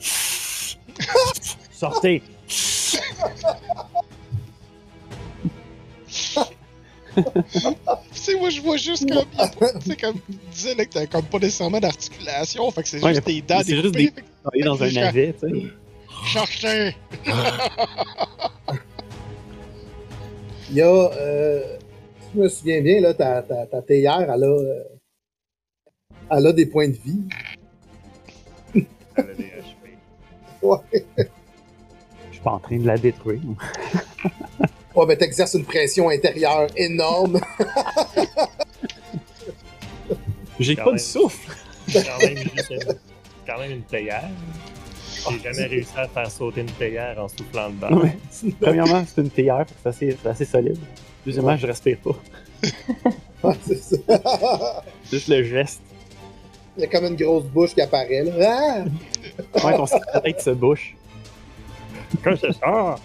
Sortez! 1.70 2.22
Tu 7.24 8.18
sais, 8.20 8.34
moi, 8.38 8.50
je 8.50 8.60
vois 8.60 8.76
juste 8.76 9.08
comme. 9.10 9.24
Tu 9.80 9.90
sais, 9.90 9.96
comme 9.96 10.14
tu 10.14 10.32
disais, 10.52 10.74
là, 10.74 10.84
que 10.84 10.90
t'as 10.92 11.06
comme 11.06 11.24
pas 11.24 11.38
nécessairement 11.38 11.80
d'articulation, 11.80 12.70
fait 12.70 12.82
que 12.82 12.88
c'est 12.88 13.02
Ouais, 13.02 13.14
juste 13.14 13.26
des 13.26 13.42
dents 13.42 13.60
c'est 13.64 13.76
juste 13.76 13.94
des- 13.94 14.12
fait 14.52 14.60
dans 14.64 14.82
un 14.82 14.90
navet, 14.90 15.34
tu 15.40 15.48
sais. 15.48 15.62
Cherchez! 16.26 16.96
Il 20.70 20.76
y 20.76 20.82
a, 20.82 20.86
euh, 20.86 21.78
si 22.20 22.26
je 22.34 22.40
me 22.40 22.48
souviens 22.48 22.82
bien, 22.82 23.00
là, 23.00 23.14
ta, 23.14 23.42
ta, 23.42 23.66
ta 23.66 23.80
théière, 23.82 24.20
elle 24.20 24.44
a, 24.44 24.46
euh, 24.46 24.82
elle 26.30 26.46
a 26.46 26.52
des 26.52 26.66
points 26.66 26.88
de 26.88 26.96
vie. 26.96 27.22
Elle 28.74 28.84
a 29.16 29.34
des 29.34 29.44
HP. 29.44 29.96
Ouais. 30.62 30.78
Je 31.16 32.32
suis 32.34 32.42
pas 32.42 32.50
en 32.52 32.58
train 32.58 32.78
de 32.78 32.86
la 32.86 32.98
détruire. 32.98 33.40
Ouais, 34.98 35.06
ben 35.06 35.16
t'exerces 35.16 35.54
une 35.54 35.64
pression 35.64 36.08
intérieure 36.08 36.66
énorme. 36.74 37.40
J'ai 40.58 40.74
Quand 40.74 40.86
pas 40.86 40.92
de 40.94 40.98
souffle! 40.98 41.56
C'est 41.86 42.04
quand 42.04 42.18
même 42.18 42.36
quand 43.46 43.58
même 43.60 43.70
une 43.70 43.82
théière. 43.82 44.28
J'ai 45.30 45.38
jamais 45.38 45.66
réussi 45.68 45.92
à 45.96 46.08
faire 46.08 46.28
sauter 46.28 46.62
une 46.62 46.72
théière 46.72 47.16
en 47.22 47.28
soufflant 47.28 47.70
dedans. 47.70 47.96
Ouais. 48.00 48.18
Premièrement, 48.60 49.04
c'est 49.06 49.20
une 49.20 49.30
théière, 49.30 49.66
c'est 49.80 49.88
assez, 49.88 50.18
c'est 50.20 50.28
assez 50.28 50.44
solide. 50.44 50.78
Deuxièmement, 51.24 51.56
je 51.56 51.68
respire 51.68 51.98
pas. 51.98 53.54
C'est 53.68 53.80
ça. 53.80 54.82
Juste 55.12 55.28
le 55.28 55.44
geste. 55.44 55.80
Il 56.76 56.80
y 56.80 56.84
a 56.86 56.88
comme 56.88 57.04
une 57.04 57.14
grosse 57.14 57.44
bouche 57.44 57.72
qui 57.72 57.82
apparaît, 57.82 58.24
là. 58.24 58.84
Ah! 59.54 59.64
Ouais, 59.64 59.76
ton 59.76 59.86
la 60.12 60.20
tête 60.22 60.40
se 60.40 60.50
bouche. 60.50 60.96
Que 62.20 62.34
c'est 62.34 62.52
ça? 62.54 62.96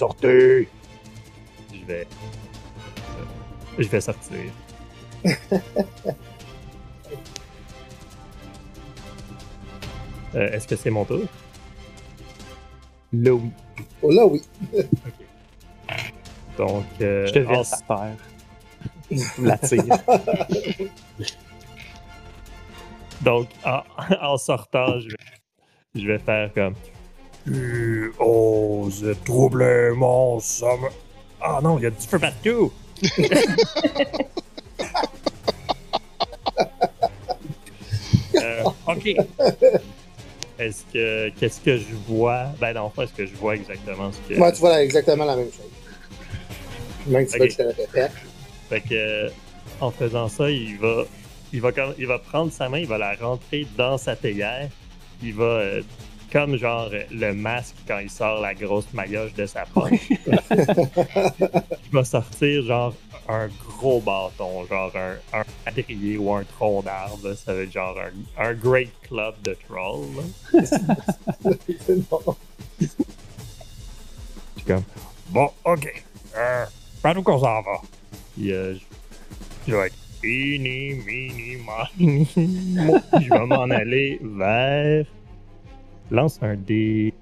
Sortez! 0.00 0.66
Je 1.74 1.84
vais. 1.84 2.06
Je 3.78 3.86
vais 3.86 4.00
sortir. 4.00 4.38
Euh, 10.36 10.48
Est-ce 10.52 10.68
que 10.68 10.76
c'est 10.76 10.90
mon 10.90 11.04
tour? 11.04 11.22
Là, 13.12 13.32
oui. 13.34 13.50
Oh 14.00 14.10
là, 14.12 14.24
oui. 14.26 14.40
Donc, 16.56 16.84
euh, 17.00 17.26
Je 17.26 17.32
te 17.32 17.38
verse 17.40 17.82
terre. 17.88 18.16
Tu 19.08 19.16
me 19.40 19.48
la 19.48 19.58
tires. 19.58 19.82
donc 23.22 23.48
en, 23.64 23.82
en 24.22 24.36
sortant, 24.36 25.00
je 25.00 25.08
vais, 25.08 25.16
je 26.00 26.06
vais 26.06 26.20
faire 26.20 26.54
comme. 26.54 26.74
Tu 27.46 28.12
oses 28.18 29.16
troubler 29.24 29.90
mon 29.94 30.40
sommeil. 30.40 30.90
Ah 31.40 31.60
non, 31.62 31.78
il 31.78 31.84
y 31.84 31.86
a 31.86 31.90
du 31.90 32.06
feu 32.06 32.18
partout! 32.18 32.72
Euh, 38.36 38.62
ok. 38.86 39.06
Est-ce 40.58 40.84
que. 40.92 41.30
Qu'est-ce 41.30 41.60
que 41.60 41.76
je 41.78 41.94
vois? 42.06 42.46
Ben 42.60 42.74
non, 42.74 42.90
pas 42.90 43.04
est-ce 43.04 43.12
que 43.12 43.26
je 43.26 43.34
vois 43.34 43.56
exactement 43.56 44.12
ce 44.12 44.18
que. 44.28 44.38
Ouais, 44.38 44.52
tu 44.52 44.60
vois 44.60 44.70
là, 44.70 44.84
exactement 44.84 45.24
la 45.24 45.36
même 45.36 45.50
chose. 45.50 45.70
Même 47.06 47.26
si 47.26 47.32
tu 47.32 47.38
veux 47.40 47.46
que 47.46 47.52
je 47.52 47.56
te 47.56 47.62
répète. 47.62 48.12
Fait 48.68 48.80
que 48.80 49.30
en 49.80 49.90
faisant 49.90 50.28
ça, 50.28 50.50
il 50.50 50.78
va, 50.78 51.04
il 51.52 51.60
va, 51.60 51.70
il 51.98 52.06
va 52.06 52.18
prendre 52.18 52.52
sa 52.52 52.68
main, 52.68 52.78
il 52.78 52.86
va 52.86 52.98
la 52.98 53.14
rentrer 53.14 53.66
dans 53.76 53.98
sa 53.98 54.14
théière. 54.14 54.68
Il 55.22 55.34
va, 55.34 55.44
euh, 55.44 55.82
comme 56.32 56.56
genre 56.56 56.90
le 57.10 57.32
masque 57.32 57.76
quand 57.86 57.98
il 57.98 58.10
sort 58.10 58.40
la 58.40 58.54
grosse 58.54 58.92
maillotche 58.92 59.34
de 59.34 59.46
sa 59.46 59.64
poche. 59.66 60.10
il 60.10 60.18
va 61.92 62.04
sortir 62.04 62.62
genre 62.64 62.94
un 63.28 63.48
gros 63.48 64.00
bâton, 64.00 64.66
genre 64.66 64.92
un, 64.96 65.38
un 65.38 65.44
madrier 65.64 66.16
ou 66.18 66.32
un 66.34 66.44
tronc 66.44 66.82
d'arbre. 66.82 67.34
Ça 67.34 67.54
va 67.54 67.62
être 67.62 67.72
genre 67.72 67.96
un, 67.98 68.44
un 68.44 68.54
great 68.54 68.90
club 69.02 69.34
de 69.42 69.56
troll. 69.68 70.06
C'est 70.50 72.08
bon. 72.10 72.36
Je 74.56 74.64
comme, 74.66 74.84
bon, 75.28 75.50
ok, 75.64 76.04
euh, 76.36 76.64
par 77.02 77.16
où 77.16 77.22
qu'on 77.22 77.38
s'en 77.38 77.62
va? 77.62 77.80
Puis 78.34 78.52
euh, 78.52 78.74
je, 78.74 78.80
je 79.68 79.76
vais 79.76 79.86
être 79.86 79.96
Ini, 80.22 81.00
mini, 81.00 81.56
mini, 81.96 82.26
mo. 82.76 82.98
Je 83.14 83.30
vais 83.30 83.46
m'en 83.46 83.70
aller 83.70 84.20
vers. 84.22 85.06
Lance 86.10 86.38
un 86.42 86.56
dé. 86.56 87.12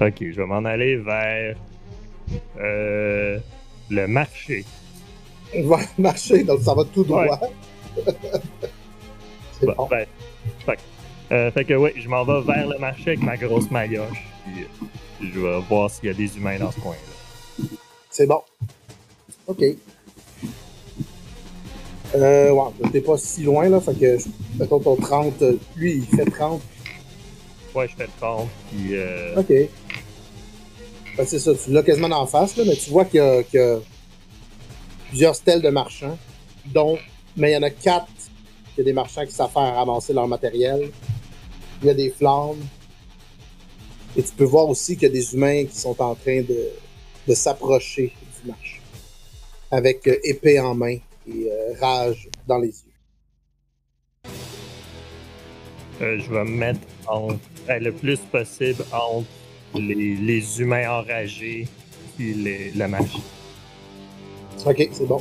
Ok, 0.00 0.16
je 0.20 0.36
vais 0.40 0.46
m'en 0.46 0.64
aller 0.64 0.96
vers. 0.96 1.56
euh, 2.58 3.38
le 3.90 4.06
marché. 4.06 4.64
On 5.54 5.66
va 5.68 5.78
marcher, 5.98 6.42
donc 6.42 6.60
ça 6.62 6.74
va 6.74 6.84
tout 6.84 7.04
droit. 7.04 7.38
C'est 9.60 9.66
Bon, 9.66 9.74
bon. 9.76 9.86
ben, 9.88 10.06
fait, 10.66 10.76
que- 10.76 11.34
euh, 11.34 11.50
fait 11.52 11.64
que 11.64 11.74
oui, 11.74 11.90
je 11.96 12.08
m'en 12.08 12.24
vais 12.24 12.40
vers 12.42 12.66
le 12.66 12.78
marché 12.78 13.10
avec 13.10 13.22
ma 13.22 13.36
grosse 13.36 13.70
maillotche. 13.70 14.22
Puis 14.44 14.62
euh, 14.64 14.86
je 15.32 15.38
vais 15.40 15.60
voir 15.68 15.90
s'il 15.90 16.06
y 16.06 16.10
a 16.10 16.14
des 16.14 16.36
humains 16.36 16.58
dans 16.58 16.72
ce 16.72 16.80
coin-là. 16.80 17.66
C'est 18.10 18.26
bon. 18.26 18.42
OK. 19.46 19.62
Euh, 22.14 22.50
ouais, 22.52 22.70
t'es 22.92 23.00
pas 23.00 23.16
si 23.18 23.42
loin, 23.42 23.68
là. 23.68 23.80
Fait 23.80 23.94
que, 23.98 24.18
mettons 24.58 24.78
ton 24.80 24.96
30. 24.96 25.42
euh, 25.42 25.56
Lui, 25.76 25.96
il 25.96 26.06
fait 26.16 26.24
30. 26.30 26.60
Ouais, 27.74 27.88
je 27.88 27.96
fais 27.96 28.08
30. 28.20 28.48
Puis 28.70 28.94
euh, 28.96 29.34
OK. 29.40 29.52
Ben, 31.16 31.26
c'est 31.26 31.38
ça, 31.38 31.52
tu 31.54 31.70
l'as 31.72 31.82
quasiment 31.82 32.08
en 32.16 32.26
face, 32.26 32.56
là, 32.56 32.64
mais 32.66 32.76
tu 32.76 32.90
vois 32.90 33.04
qu'il 33.04 33.18
y, 33.18 33.22
a- 33.22 33.42
qu'il 33.44 33.60
y 33.60 33.62
a 33.62 33.78
plusieurs 35.08 35.34
stèles 35.36 35.62
de 35.62 35.68
marchands, 35.70 36.16
dont, 36.66 36.98
mais 37.36 37.50
il 37.52 37.54
y 37.54 37.56
en 37.56 37.62
a 37.62 37.70
quatre 37.70 38.06
il 38.76 38.78
y 38.78 38.80
a 38.80 38.84
des 38.86 38.92
marchands 38.92 39.24
qui 39.24 39.30
savent 39.32 39.52
faire 39.52 39.72
ramasser 39.76 40.12
leur 40.12 40.26
matériel. 40.26 40.90
Il 41.80 41.86
y 41.86 41.90
a 41.90 41.94
des 41.94 42.10
flammes. 42.10 42.58
Et 44.16 44.22
tu 44.24 44.32
peux 44.32 44.42
voir 44.44 44.68
aussi 44.68 44.94
qu'il 44.96 45.04
y 45.04 45.10
a 45.12 45.14
des 45.14 45.32
humains 45.34 45.64
qui 45.64 45.78
sont 45.78 45.94
en 46.02 46.16
train 46.16 46.40
de, 46.42 46.70
de 47.28 47.34
s'approcher 47.34 48.12
du 48.42 48.50
marché. 48.50 48.80
Avec 49.70 50.04
euh, 50.08 50.16
épée 50.24 50.58
en 50.58 50.74
main 50.74 50.96
et 51.28 51.48
euh, 51.50 51.74
rage 51.80 52.28
dans 52.46 52.58
les 52.58 52.68
yeux. 52.68 54.30
euh, 56.02 56.18
je 56.18 56.30
vais 56.30 56.44
me 56.44 56.50
mettre 56.50 56.80
entre, 57.06 57.38
euh, 57.70 57.78
le 57.78 57.92
plus 57.92 58.18
possible 58.18 58.84
entre 58.92 59.26
les, 59.76 60.16
les 60.16 60.60
humains 60.60 60.88
enragés 60.90 61.68
et 62.20 62.32
les, 62.34 62.70
le 62.72 62.88
marché. 62.88 63.18
Ok, 64.66 64.88
c'est 64.92 65.04
bon. 65.06 65.20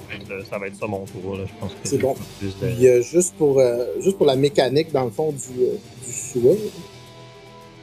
Ça 0.50 0.58
va 0.58 0.68
être 0.68 0.76
ça 0.78 0.88
mon 0.88 1.06
tour. 1.06 1.36
Là. 1.36 1.44
Je 1.46 1.52
pense 1.60 1.74
que 1.74 1.78
C'est 1.84 1.98
bon. 1.98 2.16
Plus 2.40 2.58
de... 2.60 2.68
Puis 2.74 2.88
euh, 2.88 3.02
juste, 3.02 3.36
pour, 3.36 3.60
euh, 3.60 3.86
juste 4.00 4.18
pour 4.18 4.26
la 4.26 4.36
mécanique, 4.38 4.92
dans 4.92 5.04
le 5.06 5.12
fond, 5.12 5.32
du, 5.34 5.64
euh, 5.64 5.76
du 6.06 6.12
souhait, 6.14 6.58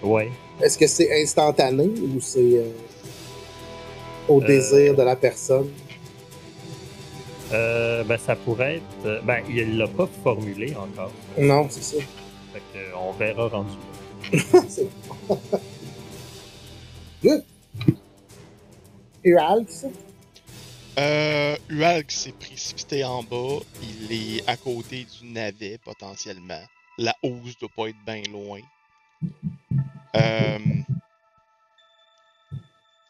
Ouais. 0.02 0.30
est-ce 0.62 0.78
que 0.78 0.86
c'est 0.86 1.22
instantané 1.22 1.84
ou 1.84 2.18
c'est 2.20 2.62
au 4.28 4.40
désir 4.40 4.94
de 4.96 5.02
la 5.02 5.16
personne? 5.16 5.68
Euh, 7.52 8.04
ben, 8.04 8.18
ça 8.18 8.36
pourrait 8.36 8.76
être. 8.76 9.06
euh, 9.06 9.20
Ben, 9.22 9.42
il 9.48 9.76
l'a 9.76 9.88
pas 9.88 10.08
formulé 10.22 10.74
encore. 10.76 11.12
Non, 11.38 11.68
c'est 11.70 11.82
ça. 11.82 12.02
Fait 12.52 12.62
que, 12.72 12.78
euh, 12.78 12.96
on 12.96 13.12
verra 13.12 13.48
rendu 13.48 13.74
là. 14.32 14.38
c'est 14.68 14.88
bon. 15.28 15.40
Good. 17.22 17.44
Et 19.24 19.36
Alex? 19.36 19.86
Euh, 20.98 21.56
Ualk 21.70 22.10
s'est 22.10 22.32
précipité 22.32 23.04
en 23.04 23.22
bas. 23.22 23.58
Il 23.82 24.12
est 24.12 24.48
à 24.48 24.56
côté 24.56 25.06
du 25.20 25.26
navet, 25.32 25.78
potentiellement. 25.84 26.62
La 26.98 27.14
hausse 27.22 27.58
doit 27.58 27.68
pas 27.76 27.88
être 27.88 28.04
bien 28.06 28.22
loin. 28.32 28.60
Euh... 30.16 30.58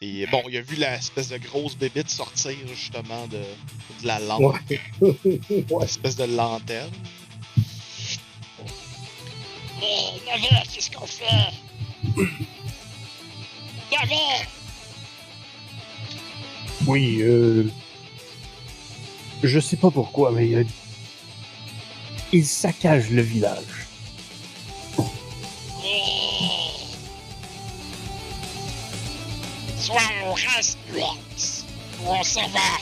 Et 0.03 0.27
bon, 0.29 0.43
il 0.49 0.57
a 0.57 0.63
vu 0.63 0.77
l'espèce 0.77 1.29
de 1.29 1.37
grosse 1.37 1.77
bébite 1.77 2.09
sortir, 2.09 2.57
justement, 2.67 3.27
de, 3.27 3.37
de 3.37 4.07
la 4.07 4.19
lampe. 4.19 4.57
Ouais. 4.71 4.81
ouais. 5.71 5.85
Espèce 5.85 6.17
de 6.17 6.25
lanterne. 6.25 6.91
Mais 9.79 10.21
Navet, 10.27 10.63
qu'est-ce 10.73 10.91
qu'on 10.91 11.07
fait? 11.07 11.53
Navet 13.93 14.47
Oui, 16.87 17.19
euh. 17.21 17.69
Je 19.43 19.61
sais 19.61 19.77
pas 19.77 19.91
pourquoi, 19.91 20.31
mais. 20.33 20.55
euh, 20.55 20.65
il 22.33 22.47
saccage 22.47 23.11
le 23.11 23.21
village. 23.23 23.80
Reste 30.57 30.79
on 32.07 32.23
s'en 32.25 32.49
va. 32.49 32.79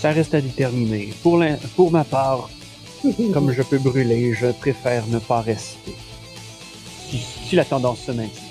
Ça 0.00 0.10
reste 0.12 0.34
à 0.34 0.40
déterminer. 0.40 1.12
Pour, 1.22 1.38
l'in- 1.38 1.58
pour 1.76 1.90
ma 1.90 2.04
part, 2.04 2.50
comme 3.32 3.52
je 3.52 3.62
peux 3.62 3.78
brûler, 3.78 4.34
je 4.34 4.46
préfère 4.48 5.06
ne 5.08 5.18
pas 5.18 5.40
rester. 5.40 5.94
Si, 7.10 7.20
si 7.48 7.56
la 7.56 7.64
tendance 7.64 8.00
se 8.00 8.12
maintient. 8.12 8.42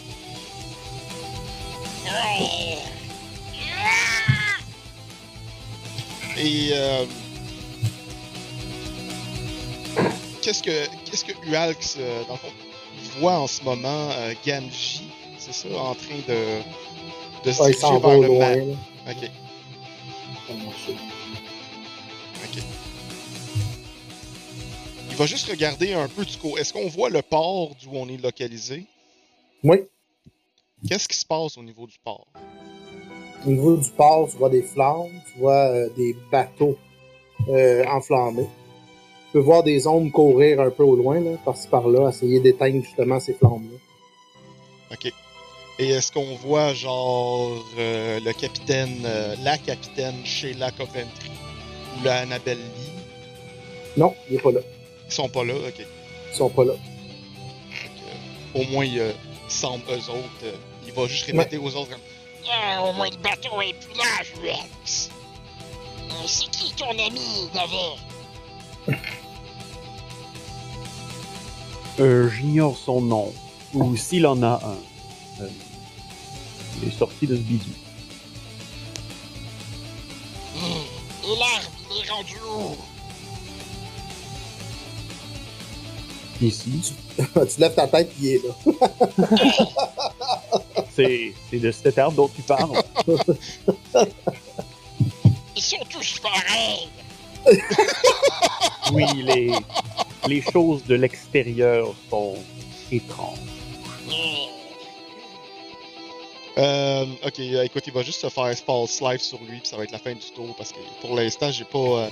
Et 6.37 6.69
euh, 6.73 7.05
qu'est-ce 10.41 10.61
que 10.61 10.85
qu'est-ce 11.05 11.25
que 11.25 11.33
Ualx 11.49 11.95
euh, 11.99 12.23
dans 12.27 12.33
le 12.33 12.39
fond, 12.39 12.47
voit 13.19 13.37
en 13.39 13.47
ce 13.47 13.63
moment 13.63 14.09
euh, 14.11 14.33
Gamji, 14.45 15.09
c'est 15.37 15.53
ça, 15.53 15.69
en 15.69 15.95
train 15.95 16.15
de 16.27 16.61
de 17.45 17.51
se 17.51 17.61
Ouais, 17.61 17.71
diriger 17.71 17.99
vers 17.99 18.19
le 18.19 18.27
loin. 18.27 18.55
map. 18.55 19.11
Ok, 19.11 19.29
ok. 22.43 22.63
Il 25.09 25.15
va 25.15 25.25
juste 25.25 25.49
regarder 25.49 25.93
un 25.93 26.07
peu 26.07 26.25
du 26.25 26.37
coup. 26.37 26.57
Est-ce 26.57 26.73
qu'on 26.73 26.87
voit 26.87 27.09
le 27.09 27.21
port 27.21 27.71
d'où 27.81 27.89
on 27.93 28.07
est 28.09 28.17
localisé? 28.21 28.85
Oui. 29.63 29.77
Qu'est-ce 30.87 31.07
qui 31.07 31.17
se 31.17 31.25
passe 31.25 31.57
au 31.57 31.63
niveau 31.63 31.87
du 31.87 31.97
port? 32.03 32.27
Au 33.45 33.49
niveau 33.49 33.77
du 33.77 33.89
port, 33.91 34.27
tu 34.29 34.37
vois 34.37 34.49
des 34.49 34.61
flammes, 34.61 35.09
tu 35.31 35.39
vois 35.39 35.69
euh, 35.69 35.89
des 35.95 36.15
bateaux 36.31 36.77
euh, 37.49 37.83
enflammés. 37.87 38.47
Tu 39.27 39.33
peux 39.33 39.39
voir 39.39 39.63
des 39.63 39.87
ombres 39.87 40.11
courir 40.11 40.61
un 40.61 40.69
peu 40.69 40.83
au 40.83 40.95
loin, 40.95 41.19
là, 41.19 41.31
par-ci 41.43 41.67
par-là, 41.67 42.09
essayer 42.09 42.39
d'éteindre 42.39 42.81
justement 42.83 43.19
ces 43.19 43.33
flammes-là. 43.33 43.77
Ok. 44.93 45.11
Et 45.79 45.89
est-ce 45.89 46.11
qu'on 46.11 46.35
voit 46.37 46.73
genre 46.73 47.51
euh, 47.77 48.19
le 48.21 48.33
capitaine, 48.33 49.03
euh, 49.05 49.35
la 49.43 49.57
capitaine 49.57 50.15
Sheila 50.25 50.71
Coventry 50.71 51.29
ou 51.99 52.03
la 52.03 52.19
Annabelle 52.21 52.57
Lee? 52.57 52.91
Non, 53.97 54.15
il 54.29 54.35
n'est 54.37 54.41
pas 54.41 54.51
là. 54.51 54.61
Ils 55.07 55.11
sont 55.13 55.29
pas 55.29 55.43
là, 55.43 55.53
ok. 55.53 55.85
Ils 56.31 56.35
sont 56.35 56.49
pas 56.49 56.63
là. 56.65 56.73
Fait 57.71 57.89
que, 57.89 58.59
au 58.59 58.71
moins, 58.71 58.85
il 58.85 58.99
euh, 58.99 59.11
semble 59.49 59.83
eux 59.91 60.09
autres. 60.09 60.43
euh, 60.45 60.53
il 60.87 60.93
va 60.93 61.05
juste 61.05 61.25
répéter 61.25 61.57
aux 61.57 61.75
autres 61.75 61.89
comme 61.89 61.99
Ah, 62.49 62.81
au 62.83 62.93
moins 62.93 63.09
le 63.09 63.17
bateau 63.17 63.61
est 63.61 63.73
plus 63.73 63.97
là. 63.97 64.03
Euh, 64.45 66.13
C'est 66.25 66.49
qui 66.49 66.73
ton 66.75 66.89
ami, 66.89 67.49
Navet? 67.53 67.97
Euh, 71.99 72.29
J'ignore 72.29 72.77
son 72.77 73.01
nom. 73.01 73.33
Ou 73.73 73.95
s'il 73.95 74.25
en 74.27 74.41
a 74.43 74.59
un. 74.63 75.43
Euh, 75.43 75.49
il 76.81 76.89
est 76.89 76.97
sorti 76.97 77.27
de 77.27 77.35
ce 77.35 77.41
bidou. 77.41 77.65
Et 80.55 81.33
il 81.33 82.05
est 82.05 82.09
rendu 82.09 82.35
où? 82.47 82.75
Ici. 86.41 86.93
tu 87.17 87.59
lèves 87.59 87.75
ta 87.75 87.87
tête, 87.87 88.11
il 88.21 88.27
est 88.27 88.41
là. 88.45 88.53
C'est 90.95 91.33
c'est 91.51 91.59
de 91.59 91.71
cet 91.71 91.97
arbre 91.99 92.15
dont 92.15 92.27
tu 92.27 92.41
parles. 92.41 92.81
Ils 95.55 95.61
sont 95.61 95.77
tous 95.87 96.19
pareils. 96.19 96.89
Oui, 98.91 99.05
les, 99.23 99.51
les 100.27 100.41
choses 100.41 100.83
de 100.85 100.95
l'extérieur 100.95 101.93
sont 102.09 102.35
étranges. 102.91 103.37
Euh, 106.57 107.05
ok, 107.23 107.39
euh, 107.39 107.63
écoute, 107.63 107.83
il 107.85 107.93
va 107.93 108.01
juste 108.01 108.21
se 108.21 108.29
faire 108.29 108.51
Pulse 108.65 108.99
Life 109.01 109.21
sur 109.21 109.39
lui, 109.43 109.59
puis 109.59 109.67
ça 109.67 109.77
va 109.77 109.83
être 109.83 109.91
la 109.91 109.99
fin 109.99 110.13
du 110.13 110.31
tour, 110.33 110.55
parce 110.55 110.71
que 110.71 110.79
pour 111.01 111.15
l'instant, 111.15 111.51
j'ai 111.51 111.65
pas. 111.65 111.77
euh, 111.77 112.09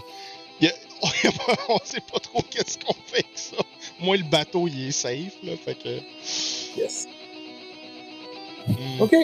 y 0.62 0.68
a- 0.68 0.74
on 1.70 1.80
sait 1.84 2.00
pas 2.02 2.20
trop 2.20 2.42
qu'est-ce 2.44 2.78
qu'on 2.78 2.94
fait 3.08 3.24
avec 3.26 3.28
ça. 3.38 3.58
Moi, 4.00 4.18
le 4.18 4.24
bateau, 4.24 4.68
il 4.68 4.88
est 4.88 4.92
safe, 4.92 5.34
là, 5.44 5.54
fait 5.58 5.76
que. 5.76 6.00
Yes. 6.80 7.08
hmm. 8.68 9.02
OK. 9.02 9.16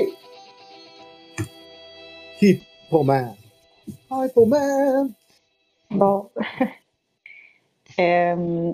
Hippoman. 2.41 3.35
Hippoman. 4.11 5.13
Bon. 5.91 6.29
Euh, 7.99 8.71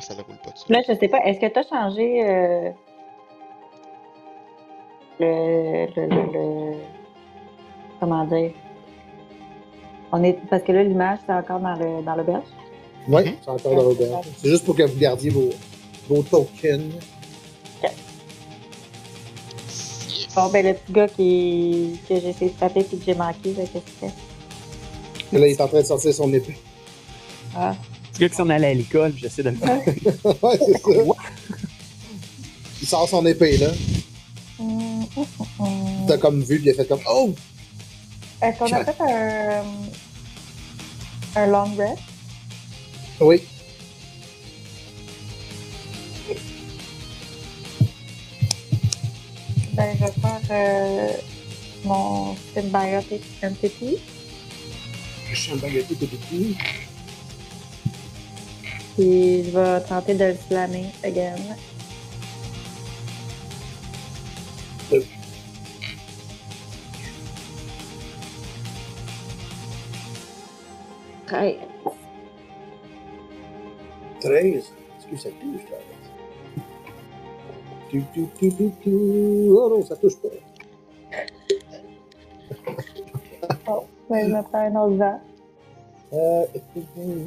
ça 0.00 0.14
ne 0.14 0.22
roule 0.22 0.36
pas 0.42 0.50
là, 0.68 0.80
je 0.88 0.94
sais 0.94 1.08
pas, 1.08 1.18
est-ce 1.24 1.38
que 1.40 1.46
tu 1.46 1.58
as 1.58 1.62
changé 1.68 2.24
euh, 2.28 2.70
le, 5.20 5.86
le, 5.96 6.06
le, 6.06 6.32
le- 6.32 6.76
Comment 8.00 8.24
dire? 8.24 8.52
On 10.12 10.22
est, 10.22 10.34
parce 10.48 10.62
que 10.62 10.72
là, 10.72 10.82
l'image, 10.84 11.18
c'est 11.26 11.32
encore 11.32 11.60
dans 11.60 11.74
le, 11.74 12.02
dans 12.02 12.14
le 12.16 12.22
berge. 12.24 12.44
Oui, 13.08 13.22
Mhm. 13.24 13.34
c'est 13.42 13.50
encore 13.50 13.74
dans 13.74 13.82
l'auberge. 13.82 14.26
C'est 14.36 14.48
juste 14.48 14.64
pour 14.64 14.74
que 14.76 14.82
vous 14.82 14.98
gardiez 14.98 15.30
vos, 15.30 15.50
vos 16.08 16.22
tokens. 16.22 16.94
Bon, 20.36 20.48
ben, 20.48 20.66
le 20.66 20.74
petit 20.74 20.92
gars 20.92 21.06
qui, 21.08 22.00
que 22.08 22.18
j'ai 22.18 22.28
essayé 22.30 22.50
de 22.50 22.56
taper 22.58 22.80
et 22.80 22.84
que 22.84 22.96
j'ai 23.04 23.14
manqué, 23.14 23.54
là, 23.54 23.62
qu'est-ce 23.72 23.84
qu'il 23.84 24.10
fait? 24.10 24.12
Et 25.32 25.38
là, 25.38 25.46
il 25.46 25.52
est 25.52 25.60
en 25.60 25.68
train 25.68 25.80
de 25.80 25.86
sortir 25.86 26.12
son 26.12 26.32
épée. 26.32 26.56
Ah, 27.56 27.74
Ce 28.12 28.18
gars 28.18 28.28
qui 28.28 28.34
s'en 28.36 28.48
allait 28.50 28.68
à 28.68 28.74
l'école, 28.74 29.12
j'essaie 29.16 29.42
de 29.42 29.50
le 29.50 29.56
faire. 29.56 29.78
ouais, 30.42 30.58
c'est 30.58 30.78
ça. 30.78 30.90
Il 32.80 32.88
sort 32.88 33.08
son 33.08 33.24
épée, 33.26 33.56
là. 33.58 33.68
Hum. 34.58 35.06
T'as 36.06 36.18
comme 36.18 36.42
vu, 36.42 36.58
puis 36.58 36.66
il 36.66 36.70
a 36.70 36.74
fait 36.74 36.86
comme 36.86 37.00
Oh! 37.08 37.34
Est-ce 38.42 38.58
qu'on 38.58 38.72
a 38.72 38.84
fait 38.84 39.00
un, 39.00 39.62
un 41.36 41.46
long 41.46 41.74
rest? 41.76 42.02
Oui. 43.20 43.42
Ben, 49.72 49.96
je 49.98 50.04
vais 50.04 50.12
faire 50.12 50.40
euh, 50.50 51.08
mon 51.84 52.36
symbiotic 52.54 53.22
entity. 53.42 53.96
Je 55.30 55.34
suis 55.34 55.52
un 55.52 55.56
de 55.56 55.60
petit 56.06 56.56
puis 58.94 59.44
je 59.44 59.50
vais 59.50 59.80
tenter 59.82 60.14
de 60.14 60.24
le 60.24 60.34
flammer 60.34 60.86
again. 61.02 61.36
Hey. 64.90 65.04
13. 71.26 71.56
13? 74.20 74.56
Est-ce 74.56 75.06
que 75.08 75.16
ça 75.16 75.30
touche, 75.40 75.64
13? 75.66 75.80
Tu, 77.90 78.02
tu, 78.12 78.26
tu, 78.38 78.52
tu, 78.54 78.70
tu. 78.82 78.90
Oh 79.50 79.68
non, 79.70 79.84
ça 79.84 79.96
touche 79.96 80.16
pas. 80.16 80.28
oh, 83.68 83.84
ben, 84.08 84.26
je 84.26 84.32
vais 84.32 84.36
me 84.36 84.42
faire 84.42 84.60
un 84.60 84.76
autre 84.76 84.96
vent. 84.96 85.20
Euh. 86.12 86.46
euh 86.98 87.26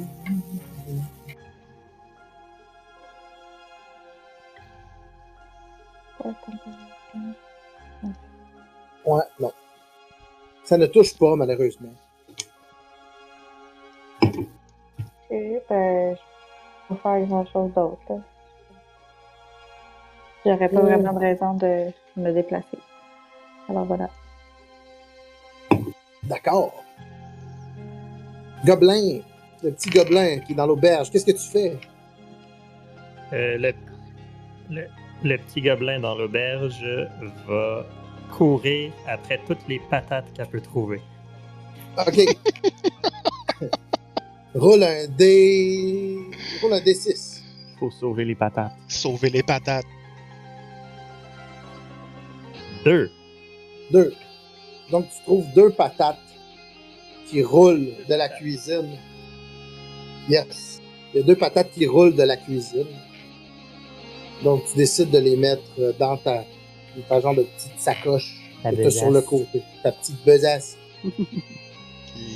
Ouais, 9.04 9.22
non. 9.40 9.52
Ça 10.64 10.76
ne 10.76 10.86
touche 10.86 11.16
pas, 11.16 11.34
malheureusement. 11.36 11.92
Ok, 14.22 14.32
ben, 15.30 16.16
je 16.16 16.18
peux 16.88 16.94
pas 16.96 17.18
faire 17.18 17.26
grand 17.26 17.46
chose 17.46 17.72
d'autre, 17.74 17.98
là. 18.08 18.16
J'aurais 20.44 20.68
pas 20.68 20.80
Mm. 20.82 20.86
vraiment 20.86 21.12
de 21.12 21.18
raison 21.18 21.54
de 21.54 21.90
me 22.16 22.32
déplacer. 22.32 22.78
Alors 23.68 23.84
voilà. 23.84 24.08
D'accord. 26.24 26.72
Gobelin, 28.64 29.20
le 29.62 29.70
petit 29.72 29.90
gobelin 29.90 30.38
qui 30.40 30.52
est 30.52 30.54
dans 30.54 30.66
l'auberge, 30.66 31.10
qu'est-ce 31.10 31.26
que 31.26 31.32
tu 31.32 31.38
fais? 31.48 31.76
Euh, 33.32 33.58
le, 33.58 33.72
le, 34.70 34.86
le 35.22 35.36
petit 35.36 35.60
gobelin 35.60 36.00
dans 36.00 36.14
l'auberge 36.14 36.84
va 37.46 37.86
courir 38.30 38.92
après 39.06 39.40
toutes 39.46 39.66
les 39.68 39.80
patates 39.90 40.32
qu'elle 40.34 40.48
peut 40.48 40.60
trouver. 40.60 41.00
OK. 41.98 42.20
Roule 44.54 44.82
un 44.82 45.06
D. 45.08 46.18
Roule 46.62 46.74
un 46.74 46.80
D6. 46.80 47.42
Faut 47.78 47.90
sauver 47.90 48.24
les 48.24 48.34
patates. 48.34 48.72
Sauver 48.88 49.30
les 49.30 49.42
patates. 49.42 49.86
Deux. 52.84 53.10
Deux. 53.90 54.14
Donc, 54.90 55.06
tu 55.10 55.22
trouves 55.22 55.46
deux 55.54 55.70
patates 55.70 56.18
qui 57.26 57.42
roulent 57.42 57.92
de 58.08 58.14
la 58.14 58.28
cuisine. 58.28 58.96
Yes. 60.28 60.80
Il 61.12 61.20
y 61.20 61.22
a 61.22 61.26
deux 61.26 61.36
patates 61.36 61.70
qui 61.72 61.86
roulent 61.86 62.14
de 62.14 62.22
la 62.22 62.36
cuisine. 62.36 62.86
Donc, 64.42 64.64
tu 64.70 64.76
décides 64.76 65.10
de 65.10 65.18
les 65.18 65.36
mettre 65.36 65.62
dans 65.98 66.16
ta, 66.16 66.44
dans 66.96 67.02
ta 67.08 67.20
genre 67.20 67.34
de 67.34 67.42
petite 67.42 67.78
sacoche 67.78 68.34
que 68.64 68.90
sur 68.90 69.10
le 69.10 69.20
côté. 69.20 69.62
Ta 69.82 69.92
petite 69.92 70.24
besace. 70.24 70.76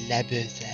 La 0.08 0.22
besace. 0.22 0.68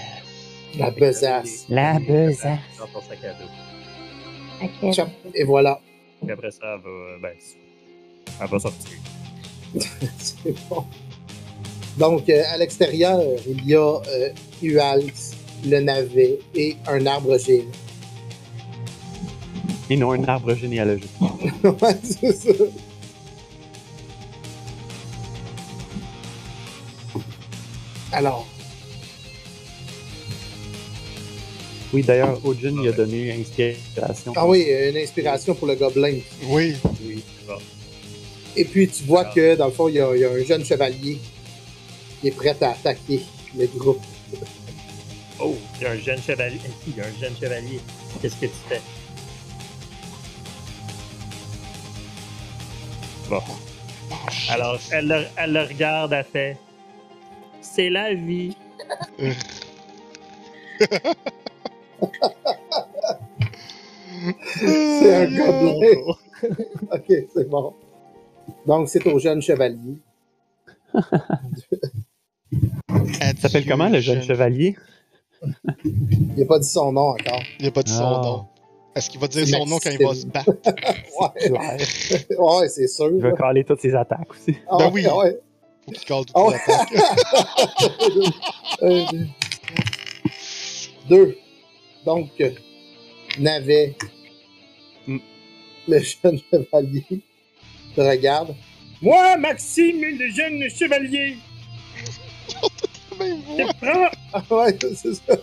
La 0.77 0.91
besace. 0.91 1.67
La 1.69 1.99
besace. 1.99 2.59
Dans 2.79 2.87
ton 2.87 3.01
sac 3.01 3.19
à 3.25 3.33
dos. 3.35 5.11
Et 5.35 5.45
voilà. 5.45 5.81
Puis 6.21 6.33
après 6.33 6.51
ça, 6.51 6.75
elle 6.75 6.81
va, 6.81 7.19
ben, 7.23 7.35
elle 8.41 8.49
va 8.49 8.59
sortir. 8.59 8.99
C'est 10.19 10.69
bon. 10.69 10.85
Donc, 11.97 12.29
euh, 12.29 12.43
à 12.53 12.59
l'extérieur, 12.59 13.21
il 13.47 13.67
y 13.67 13.75
a 13.75 13.81
euh, 13.81 14.31
Ualx, 14.63 15.37
le 15.65 15.81
navet 15.81 16.39
et 16.55 16.77
un 16.87 17.07
arbre 17.07 17.39
géant. 17.39 17.65
Et 19.91 19.97
non, 19.97 20.13
un 20.13 20.25
arbre 20.25 20.55
généalogique. 20.55 21.11
ouais, 21.65 21.97
c'est 22.03 22.33
ça. 22.33 22.51
Alors, 28.13 28.47
Oui, 31.93 32.03
d'ailleurs, 32.03 32.39
Ojin 32.45 32.83
lui 32.83 32.89
a 32.89 32.93
donné 32.93 33.33
inspiration. 33.33 34.35
ah 34.37 34.47
oui, 34.47 34.67
une 34.91 34.97
inspiration 34.99 35.55
pour 35.55 35.67
le 35.67 35.75
gobelin. 35.75 36.19
Oui. 36.49 36.75
Et 38.57 38.65
puis, 38.67 38.89
tu 38.89 39.05
vois 39.05 39.25
Ah. 39.27 39.33
que, 39.35 39.57
dans 39.57 39.67
le 39.67 39.73
fond, 39.73 39.89
il 39.89 39.95
y, 39.95 40.01
a, 40.01 40.15
il 40.15 40.21
y 40.21 40.25
a 40.25 40.31
un 40.31 40.45
jeune 40.45 40.65
chevalier 40.65 41.19
qui 42.21 42.29
est 42.29 42.33
prêt 42.33 42.55
à 42.61 42.71
attaquer 42.73 43.21
le 43.57 43.67
groupe. 43.69 44.03
Oh, 45.41 45.57
il 45.81 45.83
y 45.83 45.87
a 45.87 45.93
un 45.93 45.99
jeune 45.99 46.21
chevalier. 46.21 46.59
Il 46.87 46.97
y 46.97 47.01
a 47.01 47.05
un 47.07 47.21
jeune 47.21 47.35
chevalier? 47.41 47.81
Qu'est-ce 48.21 48.35
que 48.37 48.47
tu 48.47 48.53
fais? 48.69 48.81
Bon. 53.29 53.41
Alors, 54.51 54.79
elle 54.91 55.09
le, 55.09 55.25
elle 55.37 55.53
le 55.53 55.63
regarde, 55.63 56.13
elle 56.13 56.25
fait. 56.25 56.57
C'est 57.61 57.91
la 57.91 58.15
vie. 58.15 58.57
C'est 64.55 65.15
un 65.15 65.27
gobelin. 65.27 66.15
ok, 66.93 67.13
c'est 67.35 67.49
bon. 67.49 67.75
Donc, 68.67 68.89
c'est 68.89 69.07
au 69.07 69.19
jeune 69.19 69.43
chevalier. 69.43 69.99
Ça 73.21 73.35
s'appelle 73.43 73.67
comment, 73.67 73.89
le 73.89 74.01
jeune 74.01 74.23
chevalier? 74.23 74.77
Il 75.85 76.35
n'a 76.37 76.47
pas 76.47 76.59
dit 76.59 76.69
son 76.69 76.93
nom 76.93 77.11
encore. 77.11 77.43
Il 77.61 77.67
a 77.67 77.71
pas 77.71 77.83
dit 77.83 77.93
son 77.93 78.05
Ah. 78.05 78.21
nom. 78.23 78.47
Est-ce 78.99 79.11
qu'il 79.11 79.21
va 79.21 79.29
dire 79.29 79.47
son 79.47 79.65
nom 79.67 79.79
quand 79.79 79.91
il 79.91 80.05
va 80.05 80.13
se 80.15 80.27
battre? 80.27 80.51
Ouais, 82.39 82.69
c'est 82.69 82.89
sûr. 82.89 83.11
Il 83.15 83.21
va 83.23 83.33
caler 83.33 83.65
toutes 83.65 83.81
ses 83.81 83.95
attaques 83.95 84.31
aussi. 84.31 84.57
Ah 84.69 84.77
Ben 84.79 84.91
oui. 84.93 85.07
ouais. 85.07 85.39
Faut 85.85 85.93
qu'il 85.93 86.05
cale 86.05 86.25
toutes 86.27 86.35
Ah 86.35 86.43
les 86.43 86.49
ouais. 86.49 86.57
attaques. 86.69 86.93
Deux. 91.09 91.39
Donc, 92.05 92.31
Navet, 93.39 93.95
Hmm. 95.07 95.19
le 95.87 96.01
jeune 96.01 96.41
chevalier, 96.53 97.05
te 97.95 98.01
regarde. 98.01 98.55
Moi, 99.01 99.37
Maxime, 99.39 100.01
le 100.03 100.29
jeune 100.29 100.69
chevalier, 100.69 101.37
je 103.21 103.25
voix. 103.63 103.73
prends. 103.81 104.11
Ah 104.33 104.43
ouais, 104.51 104.77
c'est 104.97 105.15
ça. 105.15 105.37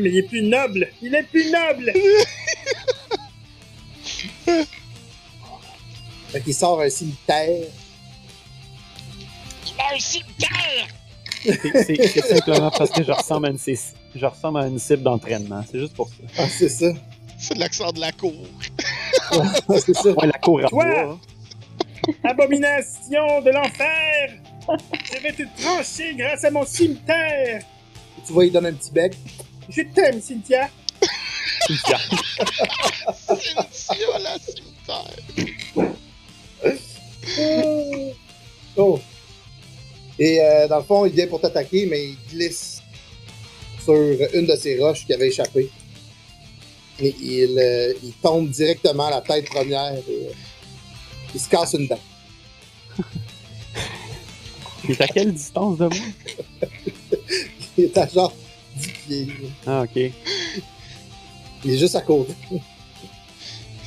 Mais 0.00 0.08
il 0.10 0.18
est 0.18 0.22
plus 0.28 0.42
noble. 0.42 0.88
Il 1.02 1.14
est 1.14 1.22
plus 1.24 1.50
noble. 1.50 1.92
Fait 6.28 6.40
qu'il 6.40 6.54
sort 6.54 6.80
un 6.80 6.88
cimetière. 6.90 7.68
Il 9.66 9.80
a 9.80 9.94
un 9.94 9.98
cimetière! 9.98 10.88
C'est- 11.44 11.84
C'est 11.84 12.06
c'est 12.08 12.26
simplement 12.36 12.70
parce 12.70 12.90
que 12.90 13.02
je 13.04 13.12
ressemble 13.12 13.46
à 13.46 13.50
une, 13.50 13.58
je 13.58 14.26
ressemble 14.26 14.58
à 14.60 14.66
une 14.66 14.78
cible 14.78 15.02
d'entraînement. 15.02 15.62
C'est 15.70 15.78
juste 15.78 15.94
pour 15.94 16.08
ça. 16.08 16.14
Ah, 16.38 16.48
c'est 16.48 16.68
ça. 16.68 16.86
C'est 17.38 17.56
l'accent 17.58 17.92
de 17.92 18.00
la 18.00 18.12
cour. 18.12 18.32
Ah, 19.30 19.52
c'est 19.78 19.94
ça. 19.94 20.10
Ouais, 20.10 20.26
la 20.26 20.38
cour 20.38 20.60
à 20.64 20.68
Toi! 20.68 20.84
bois. 21.04 21.18
Abomination 22.24 23.40
de 23.42 23.50
l'enfer. 23.50 24.30
Je 25.12 25.18
vais 25.22 25.32
te 25.32 25.42
trancher 25.62 26.14
grâce 26.16 26.44
à 26.44 26.50
mon 26.50 26.64
cimetière. 26.64 27.62
Tu 28.26 28.32
vois, 28.32 28.46
il 28.46 28.52
donne 28.52 28.66
un 28.66 28.72
petit 28.72 28.90
bec. 28.90 29.14
Je 29.68 29.82
t'aime, 29.82 30.20
Cynthia. 30.20 30.68
Cynthia. 31.66 31.98
Cynthia, 33.72 34.18
la 34.20 34.38
cimetière. 34.38 35.14
Oh. 38.76 38.98
Et 40.18 40.40
euh, 40.40 40.68
dans 40.68 40.78
le 40.78 40.82
fond, 40.84 41.06
il 41.06 41.12
vient 41.12 41.26
pour 41.26 41.40
t'attaquer, 41.40 41.86
mais 41.86 42.10
il 42.10 42.18
glisse 42.30 42.82
sur 43.82 43.94
une 43.94 44.46
de 44.46 44.56
ses 44.56 44.78
roches 44.78 45.06
qui 45.06 45.12
avait 45.12 45.28
échappé. 45.28 45.70
Et 47.00 47.14
il, 47.20 47.58
euh, 47.58 47.92
il 48.02 48.12
tombe 48.14 48.48
directement 48.50 49.06
à 49.06 49.10
la 49.10 49.20
tête 49.20 49.46
première. 49.46 49.94
Et, 49.94 50.28
euh, 50.28 50.32
il 51.34 51.40
se 51.40 51.48
casse 51.48 51.74
une 51.74 51.88
dent. 51.88 51.98
Il 54.84 54.92
est 54.92 55.00
à 55.00 55.08
quelle 55.08 55.32
distance 55.32 55.78
de 55.78 55.86
moi? 55.86 55.96
Il 57.76 57.84
est 57.84 57.98
à 57.98 58.06
genre 58.06 58.32
10 58.76 58.88
pieds. 58.88 59.28
Ah, 59.66 59.82
ok. 59.82 60.12
Il 61.64 61.70
est 61.72 61.78
juste 61.78 61.94
à 61.96 62.00
côté. 62.02 62.34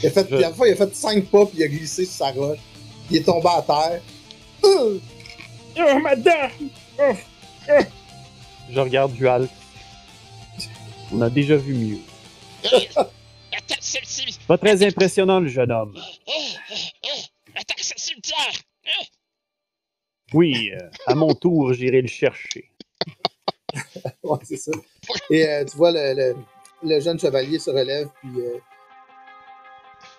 Il 0.01 0.07
a 0.07 0.11
fait, 0.11 0.21
Je- 0.29 0.35
puis 0.35 0.43
à 0.43 0.49
la 0.49 0.53
fois, 0.53 0.67
il 0.67 0.73
a 0.73 0.75
fait 0.75 0.95
5 0.95 1.25
pas, 1.25 1.45
puis 1.45 1.57
il 1.59 1.63
a 1.63 1.67
glissé 1.67 2.05
sur 2.05 2.13
sa 2.15 2.31
roche. 2.31 2.59
Il 3.09 3.17
est 3.17 3.23
tombé 3.23 3.47
à 3.49 3.61
terre. 3.61 4.01
Euh! 4.65 4.99
Oh, 5.79 5.99
ma 5.99 6.15
dent. 6.15 6.49
Je 8.69 8.79
regarde 8.79 9.13
Dual. 9.13 9.47
On 11.11 11.21
a 11.21 11.29
déjà 11.29 11.55
vu 11.55 11.73
mieux. 11.73 11.99
Attaque 12.65 13.77
celle-ci! 13.79 14.37
Pas 14.47 14.57
très 14.57 14.85
impressionnant, 14.85 15.39
le 15.39 15.47
jeune 15.47 15.71
homme. 15.71 15.95
Attaque 17.55 17.79
ce 17.79 17.93
cimetière! 17.95 18.61
Oui, 20.33 20.71
euh, 20.73 20.89
à 21.05 21.15
mon 21.15 21.33
tour, 21.33 21.73
j'irai 21.73 22.01
le 22.01 22.07
chercher. 22.09 22.69
Ouais, 24.23 24.39
c'est 24.43 24.57
ça. 24.57 24.71
Et 25.29 25.47
euh, 25.47 25.65
tu 25.65 25.77
vois, 25.77 25.91
le, 25.91 26.13
le, 26.13 26.35
le 26.83 26.99
jeune 26.99 27.19
chevalier 27.19 27.59
se 27.59 27.69
relève, 27.71 28.09
puis 28.21 28.41
euh, 28.41 28.59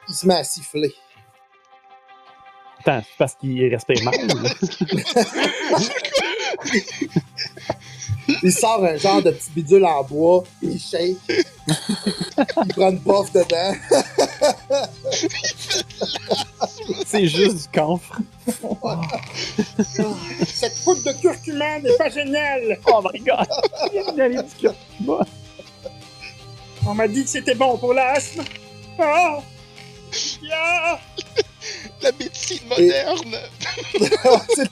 il 0.09 0.14
se 0.14 0.26
met 0.26 0.35
à 0.35 0.45
siffler. 0.45 0.95
Attends, 2.81 3.03
c'est 3.03 3.18
parce 3.18 3.35
qu'il 3.35 3.66
respire 3.74 4.05
mal. 4.05 4.14
Il 8.43 8.53
sort 8.53 8.85
un 8.85 8.97
genre 8.97 9.22
de 9.22 9.31
petit 9.31 9.51
bidule 9.55 9.87
en 9.87 10.05
bois, 10.05 10.45
il 10.61 10.79
shake, 10.79 11.16
il 11.29 12.74
prend 12.74 12.91
une 12.91 13.01
puff 13.01 13.33
dedans. 13.33 13.74
C'est 17.07 17.26
juste 17.26 17.57
du 17.57 17.68
camphre. 17.72 18.18
Cette 20.47 20.85
poudre 20.85 21.05
de 21.05 21.12
curcuma 21.20 21.79
n'est 21.81 21.97
pas 21.97 22.11
génial! 22.11 22.79
Oh 22.87 23.01
my 23.03 23.18
god! 23.20 23.49
Il 23.95 24.16
y 24.16 24.20
a 24.20 24.29
du 24.29 24.55
curcuma. 24.59 25.26
On 26.87 26.95
m'a 26.95 27.09
dit 27.09 27.24
que 27.24 27.31
c'était 27.31 27.55
bon 27.55 27.79
pour 27.79 27.95
l'asthme! 27.95 28.45
Ah! 28.99 29.41
Yeah! 30.43 31.01
La 32.03 32.12
médecine 32.12 32.66
moderne! 32.68 33.37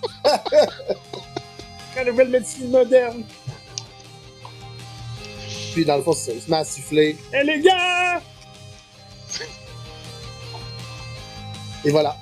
La 1.96 2.04
nouvelle 2.04 2.28
médecine 2.28 2.70
moderne! 2.70 3.24
Puis 5.76 5.84
dans 5.84 5.98
le 5.98 6.02
fond, 6.02 6.14
c'est 6.14 6.30
ça. 6.30 6.32
Il 6.34 6.40
se 6.40 6.50
met 6.50 6.56
à 6.56 6.64
siffler. 6.64 7.16
Eh 7.38 7.44
les 7.44 7.60
gars! 7.60 8.22
Et 11.84 11.90
voilà. 11.90 12.16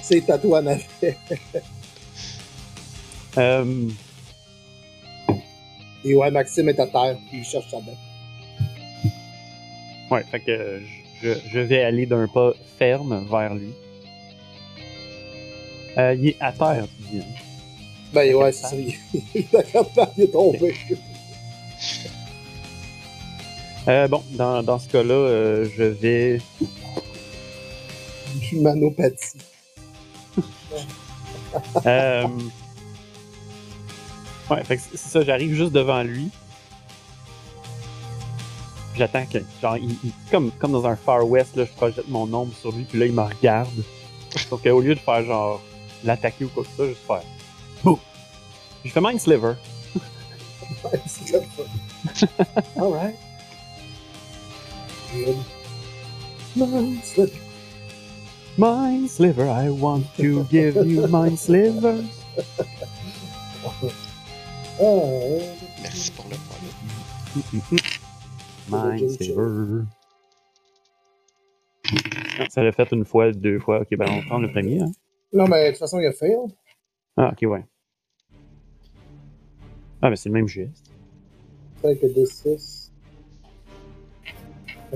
C'est 0.00 0.30
à 0.30 0.38
toi, 0.38 0.62
Navet. 0.62 1.16
Euh, 3.38 3.88
Et 6.04 6.14
ouais, 6.14 6.30
Maxime 6.30 6.68
est 6.68 6.78
à 6.78 6.86
terre, 6.86 7.18
puis 7.28 7.38
il 7.38 7.44
cherche 7.44 7.68
sa 7.68 7.80
bête. 7.80 7.96
ouais, 10.12 10.22
fait 10.30 10.38
que 10.40 10.80
je, 11.20 11.32
je 11.52 11.58
vais 11.58 11.82
aller 11.82 12.06
d'un 12.06 12.28
pas 12.28 12.52
ferme 12.78 13.26
vers 13.28 13.52
lui. 13.56 13.72
Euh, 15.98 16.14
il 16.14 16.28
est 16.28 16.36
à 16.40 16.52
terre, 16.52 16.86
tu 16.96 17.16
dis. 17.16 17.20
hein? 17.20 17.34
Ben 18.12 18.32
ouais, 18.32 18.52
c'est 18.52 18.68
ça. 18.68 18.76
Il 18.76 18.94
est 20.22 20.28
tombé. 20.32 20.72
Euh, 23.88 24.08
bon, 24.08 24.22
dans, 24.32 24.62
dans 24.62 24.78
ce 24.78 24.88
cas-là, 24.88 25.14
euh, 25.14 25.68
je 25.76 25.82
vais. 25.84 26.40
Humanopathie. 28.52 29.38
Euh... 31.86 32.26
Ouais, 34.50 34.62
fait 34.64 34.76
que 34.76 34.82
c'est 34.90 34.98
ça, 34.98 35.22
j'arrive 35.24 35.54
juste 35.54 35.72
devant 35.72 36.02
lui. 36.02 36.28
J'attends 38.94 39.24
que, 39.24 39.38
genre, 39.62 39.78
il, 39.78 39.92
il- 40.04 40.12
comme, 40.30 40.50
comme 40.52 40.72
dans 40.72 40.86
un 40.86 40.96
Far 40.96 41.26
West, 41.26 41.56
là, 41.56 41.64
je 41.64 41.72
projette 41.72 42.08
mon 42.08 42.30
ombre 42.34 42.52
sur 42.60 42.72
lui, 42.72 42.84
puis 42.84 42.98
là, 42.98 43.06
il 43.06 43.12
me 43.12 43.22
regarde. 43.22 43.68
Sauf 44.50 44.62
qu'au 44.62 44.80
lieu 44.80 44.94
de 44.94 45.00
faire, 45.00 45.24
genre, 45.24 45.62
l'attaquer 46.04 46.44
ou 46.44 46.48
quoi 46.48 46.62
que 46.64 46.68
ce 46.70 46.76
soit, 46.76 46.88
juste 46.88 47.06
faire. 47.06 47.22
Boum! 47.82 47.98
Je 48.84 48.90
fais 48.90 49.00
Mind 49.00 49.20
Sliver. 49.20 49.54
Ouais, 50.84 51.00
c'est 51.06 51.32
comme 51.32 51.44
ça. 51.56 52.26
Alright. 52.76 53.16
Good. 55.24 55.36
Non, 56.56 56.94
c'est- 57.02 57.32
Mind 58.58 59.08
Sliver, 59.10 59.48
I 59.48 59.68
want 59.68 60.04
to 60.16 60.44
give 60.50 60.76
you 60.86 61.06
Mind 61.08 61.38
Sliver. 61.38 62.02
Ah, 63.64 64.82
euh, 64.82 65.40
Merci 65.82 66.10
pour 66.12 66.24
le 66.30 66.36
follow. 66.36 67.78
Mind 68.70 69.10
Sliver. 69.10 69.84
Ça 72.50 72.62
l'a 72.62 72.72
fait 72.72 72.90
une 72.92 73.04
fois, 73.04 73.32
deux 73.32 73.58
fois. 73.58 73.80
Ok, 73.82 73.88
ben 73.96 74.06
on 74.10 74.22
prend 74.26 74.38
le 74.38 74.50
premier. 74.50 74.80
Hein? 74.80 74.90
Non, 75.32 75.46
mais 75.48 75.66
de 75.66 75.70
toute 75.70 75.78
façon, 75.80 75.98
il 76.00 76.06
a 76.06 76.12
fail. 76.12 76.36
Ah, 77.16 77.32
ok, 77.32 77.48
ouais. 77.50 77.64
Ah, 80.02 80.10
mais 80.10 80.16
c'est 80.16 80.28
le 80.28 80.34
même 80.34 80.48
geste. 80.48 80.90
Fait 81.82 81.96
que 81.96 82.06
D6. 82.06 82.85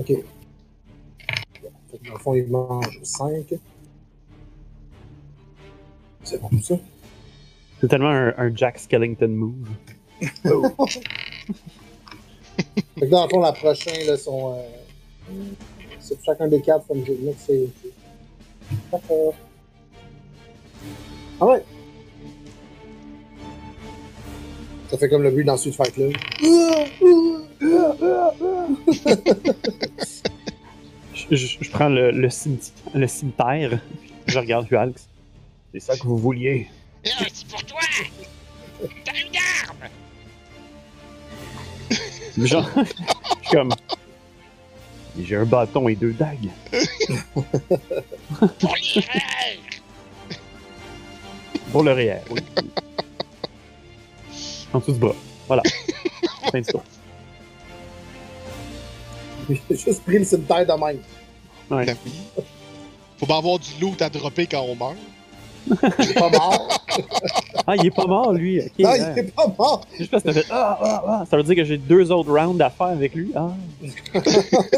Ok. 0.01 0.11
Dans 2.03 2.13
le 2.13 2.19
fond, 2.19 2.33
il 2.33 2.47
mange 2.47 2.99
5. 3.03 3.53
C'est 6.23 6.41
bon 6.41 6.49
ça. 6.59 6.75
C'est 7.79 7.87
tellement 7.87 8.09
un, 8.09 8.33
un 8.35 8.55
Jack 8.55 8.79
Skellington 8.79 9.27
move. 9.27 9.69
Fait 10.21 10.31
que 13.01 13.05
dans 13.05 13.23
le 13.23 13.29
fond, 13.29 13.39
la 13.41 13.53
prochaine, 13.53 14.07
là, 14.07 14.17
sont. 14.17 14.55
Euh, 14.55 14.63
c'est 15.99 16.15
pour 16.15 16.25
chacun 16.25 16.47
des 16.47 16.61
quatre, 16.61 16.87
comme 16.87 17.05
je 17.05 17.13
dis, 17.13 17.29
c'est. 17.37 17.67
D'accord. 18.91 19.35
Ah 21.39 21.45
ouais! 21.45 21.63
Ça 24.89 24.97
fait 24.97 25.09
comme 25.09 25.23
le 25.23 25.31
but 25.31 25.43
dans 25.43 25.57
Street 25.57 25.71
Fight 25.71 25.95
là. 25.97 26.07
Je, 31.13 31.35
je- 31.35 31.57
je 31.61 31.69
prends 31.69 31.89
le, 31.89 32.11
le, 32.11 32.27
cimeti- 32.29 32.71
le 32.93 33.07
cimetière. 33.07 33.79
Je 34.27 34.39
regarde 34.39 34.67
Hualx. 34.69 35.07
C'est 35.73 35.79
ça 35.79 35.95
que 35.97 36.03
vous 36.03 36.17
vouliez. 36.17 36.67
C'est 37.03 37.47
pour 37.47 37.63
toi 37.65 37.79
T'as 39.05 39.11
une 39.13 39.35
arme 39.67 39.89
Genre, 42.37 42.69
je 42.77 42.83
suis 42.85 43.51
comme. 43.51 43.69
J'ai 45.19 45.35
un 45.35 45.45
bâton 45.45 45.87
et 45.89 45.95
deux 45.95 46.13
dagues. 46.13 46.49
pour 48.59 48.75
l'hiver 48.75 49.21
Pour 51.71 51.83
le 51.83 51.91
réel, 51.91 52.21
oui. 52.31 52.39
En 54.73 54.79
dessous 54.79 54.93
du 54.93 54.99
bras. 54.99 55.15
Voilà. 55.47 55.63
Fin 56.51 56.61
de. 56.61 56.65
J'ai 59.69 59.75
juste 59.77 60.03
pris 60.03 60.19
le 60.19 60.25
cimetière 60.25 60.65
de 60.65 60.71
même. 60.73 60.99
Ouais. 61.69 61.85
Ben 61.85 61.95
oui. 62.05 62.11
Faut 63.17 63.25
pas 63.25 63.37
avoir 63.37 63.59
du 63.59 63.69
loot 63.79 64.01
à 64.01 64.09
dropper 64.09 64.47
quand 64.47 64.61
on 64.61 64.75
meurt. 64.75 64.95
Il 65.99 66.09
est 66.09 66.13
pas 66.13 66.29
mort. 66.29 66.67
Ah, 67.67 67.75
il 67.75 67.85
est 67.85 67.91
pas 67.95 68.05
mort, 68.07 68.33
lui. 68.33 68.59
Ok. 68.59 68.71
non, 68.79 68.89
ouais. 68.89 68.99
il 69.15 69.19
est 69.19 69.35
pas 69.35 69.47
mort. 69.57 69.85
Je 69.97 70.03
sais 70.03 70.09
pas 70.09 70.19
si 70.19 70.25
t'as 70.25 70.33
fait. 70.33 70.45
Ah, 70.49 70.77
ah, 70.81 71.03
ah. 71.07 71.25
Ça 71.29 71.37
veut 71.37 71.43
dire 71.43 71.55
que 71.55 71.63
j'ai 71.63 71.77
deux 71.77 72.11
autres 72.11 72.31
rounds 72.31 72.59
à 72.61 72.69
faire 72.71 72.87
avec 72.87 73.13
lui. 73.13 73.31
Ah. 73.35 73.53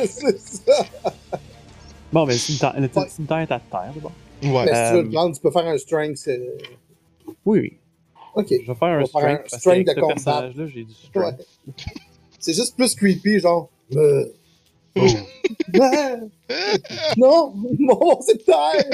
c'est 0.06 0.38
ça. 0.40 0.86
Bon, 2.12 2.26
mais 2.26 2.34
le 2.34 2.40
cimetière, 2.40 2.74
le 2.78 2.90
Ouais. 2.94 3.10
cimetière 3.10 3.40
est 3.40 3.52
à 3.52 3.60
terre, 3.60 3.92
d'abord. 3.96 4.12
Ouais. 4.44 4.66
Mais 4.66 4.76
si 4.76 4.90
tu 4.90 4.94
veux 4.94 5.00
Euh, 5.00 5.04
le 5.04 5.10
prendre, 5.10 5.36
tu 5.36 5.42
peux 5.42 5.52
faire 5.52 5.66
un 5.66 5.78
strength. 5.78 6.28
euh, 6.28 6.40
Oui, 7.46 7.60
oui. 7.62 7.74
Ok. 8.36 8.48
Je 8.50 8.56
vais 8.72 8.76
faire 8.76 8.88
un 8.90 8.98
faire 9.00 9.08
strength. 9.08 9.26
un 9.26 9.38
parce 9.50 9.62
strength 9.62 9.88
de 9.88 9.94
combat. 9.94 10.14
personnage-là, 10.14 10.66
j'ai 10.68 10.84
du 10.84 10.90
Ouais. 11.16 11.32
strength. 11.32 11.48
C'est 12.40 12.54
juste 12.54 12.76
plus 12.76 12.94
creepy, 12.96 13.40
genre. 13.40 13.70
Euh, 13.96 14.26
Oh. 14.96 15.08
non, 17.18 17.54
mon 17.80 18.22
cimetière. 18.22 18.86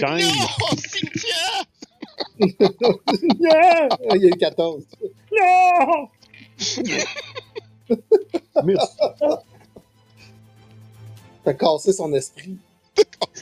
Quand 0.00 0.14
même. 0.14 0.26
Non, 0.26 0.76
Cynthia! 0.76 1.64
Yeah! 3.38 3.88
Ah, 3.90 4.16
Il 4.16 4.22
y 4.22 4.26
a 4.26 4.28
eu 4.28 4.38
14. 4.38 4.84
Non! 5.32 6.08
Merci. 8.64 8.96
T'as 11.44 11.54
cassé 11.54 11.92
son 11.92 12.12
esprit. 12.14 12.56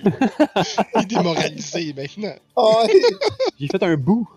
Il 0.05 1.03
est 1.03 1.07
démoralisé 1.07 1.93
maintenant. 1.93 2.35
J'ai 3.61 3.69
fait 3.69 3.83
un 3.83 3.97
bout. 3.97 4.29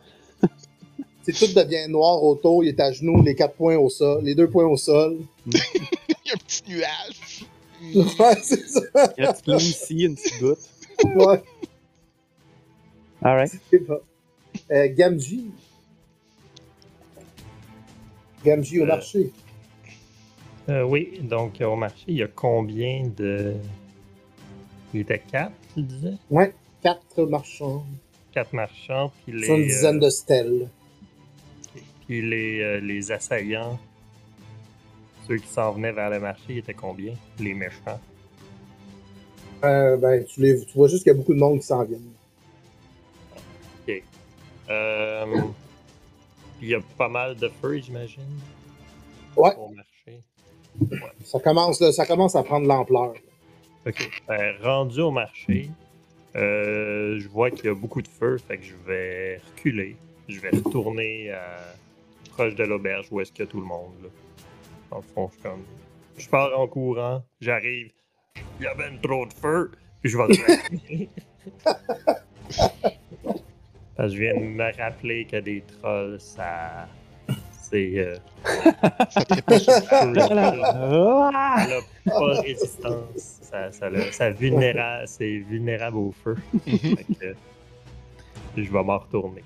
C'est 1.24 1.34
tout 1.34 1.47
devient 1.53 1.88
noir 1.89 2.22
autour. 2.24 2.63
Il 2.63 2.70
est 2.70 2.80
à 2.80 2.91
genoux, 2.91 3.24
les 3.24 3.34
quatre 3.34 3.55
points 3.55 3.78
au 3.78 3.89
sol, 3.89 4.24
les 4.24 4.36
deux 4.36 4.47
points 4.49 4.66
au 4.66 4.78
sol. 4.78 5.18
Il 5.47 5.53
y 6.26 6.30
a 6.30 6.34
un 6.34 6.38
petit 6.38 6.63
nuage. 6.68 7.45
Ouais, 7.93 8.36
c'est 8.41 8.67
ça. 8.67 8.81
Il 9.17 9.23
y 9.23 9.25
a 9.25 9.29
une 9.29 9.33
petite 9.33 9.47
ligne 9.47 9.57
ici, 9.57 10.03
une 10.05 10.15
petite 10.15 10.39
goutte. 10.41 10.69
Ouais, 11.15 11.43
Alright. 13.21 13.51
c'est 13.69 13.79
bon. 13.79 13.99
Euh, 14.71 14.88
Gamji. 14.95 15.51
Gamji 18.43 18.79
au 18.79 18.83
Euh, 18.83 18.88
marché. 18.88 19.31
Euh, 20.69 20.83
oui, 20.83 21.19
donc 21.21 21.59
au 21.61 21.75
marché, 21.75 22.03
il 22.07 22.15
y 22.17 22.23
a 22.23 22.27
combien 22.27 23.07
de. 23.15 23.53
Il 24.93 25.01
était 25.01 25.19
4, 25.19 25.51
tu 25.73 25.81
disais? 25.83 26.13
Ouais, 26.29 26.53
quatre 26.81 27.25
marchands. 27.25 27.86
4 28.33 28.53
marchands, 28.53 29.11
puis 29.23 29.33
les, 29.39 29.45
Sur 29.45 29.55
une 29.55 29.63
dizaine 29.67 29.97
euh, 29.97 30.05
de 30.05 30.09
stèles. 30.09 30.69
puis 32.07 32.21
les, 32.27 32.59
euh, 32.61 32.79
les 32.79 33.11
assaillants, 33.11 33.79
ceux 35.28 35.38
qui 35.38 35.47
s'en 35.47 35.71
venaient 35.71 35.91
vers 35.91 36.09
le 36.09 36.19
marché, 36.19 36.43
ils 36.49 36.57
étaient 36.59 36.73
combien 36.73 37.13
Les 37.39 37.53
méchants? 37.53 37.99
Euh, 39.63 39.97
ben, 39.97 40.23
tu, 40.26 40.41
les, 40.41 40.65
tu 40.65 40.73
vois 40.78 40.88
juste 40.88 41.03
qu'il 41.03 41.11
y 41.11 41.15
a 41.15 41.17
beaucoup 41.17 41.34
de 41.34 41.39
monde 41.39 41.59
qui 41.59 41.65
s'en 41.65 41.84
viennent. 41.84 42.11
Euh, 44.67 45.26
puis 46.57 46.63
il 46.63 46.69
y 46.69 46.73
a 46.73 46.80
pas 46.97 47.07
mal 47.07 47.36
de 47.36 47.49
feu, 47.61 47.78
j'imagine, 47.78 48.23
Ouais, 49.38 49.51
au 49.57 49.69
marché. 49.69 50.21
ça 51.23 51.39
commence, 51.39 51.80
là, 51.82 51.91
ça 51.91 52.07
commence 52.07 52.36
à 52.36 52.41
prendre 52.41 52.65
l'ampleur. 52.67 53.13
Ok. 53.86 54.09
Ben, 54.28 54.55
rendu 54.63 55.01
au 55.01 55.11
marché, 55.11 55.69
euh, 56.36 57.19
je 57.19 57.28
vois 57.28 57.51
qu'il 57.51 57.65
y 57.65 57.69
a 57.69 57.76
beaucoup 57.76 58.01
de 58.01 58.07
feu, 58.07 58.39
fait 58.39 58.57
que 58.57 58.63
je 58.63 58.73
vais 58.88 59.39
reculer. 59.51 59.97
Je 60.28 60.39
vais 60.39 60.49
retourner 60.49 61.30
à- 61.30 61.76
proche 62.32 62.55
de 62.55 62.63
l'auberge 62.63 63.05
où 63.11 63.21
est-ce 63.21 63.32
qu'il 63.32 63.45
y 63.45 63.47
a 63.47 63.51
tout 63.51 63.59
le 63.59 63.67
monde. 63.67 63.93
Là. 64.01 64.09
Dans 64.91 64.97
le 64.97 65.03
fond, 65.03 65.29
je 65.38 65.41
comme. 65.43 65.63
Je 66.17 66.29
pars 66.29 66.57
en 66.59 66.67
courant, 66.67 67.23
j'arrive. 67.41 67.91
Il 68.59 68.63
y 68.63 68.67
a 68.67 68.73
ben 68.75 68.97
trop 69.01 69.25
de 69.25 69.33
feu, 69.33 69.71
puis 70.01 70.09
je 70.11 70.17
vais 70.17 70.23
reculer. 70.23 71.09
Parce 73.97 74.09
que 74.11 74.15
je 74.17 74.21
viens 74.21 74.33
de 74.36 74.39
me 74.45 74.77
rappeler 74.77 75.25
que 75.25 75.38
des 75.38 75.61
trolls, 75.61 76.19
ça. 76.19 76.88
C'est. 77.51 77.93
euh, 77.97 78.15
Ça 79.09 79.25
te 79.25 79.33
répète 79.33 79.59
sur 79.61 79.73
le 79.73 79.81
feu. 79.81 80.13
Ça 80.15 81.31
n'a 81.31 81.81
pas 82.05 82.41
résistance. 82.41 83.39
Ça, 83.41 83.71
ça, 83.71 83.89
ça 84.11 84.31
vulnéra- 84.31 85.05
c'est 85.07 85.38
vulnérable 85.39 85.97
au 85.97 86.11
feu. 86.11 86.36
Fait 86.65 87.05
que 87.19 87.36
je 88.57 88.71
vais 88.71 88.83
m'en 88.83 88.99
retourner. 88.99 89.43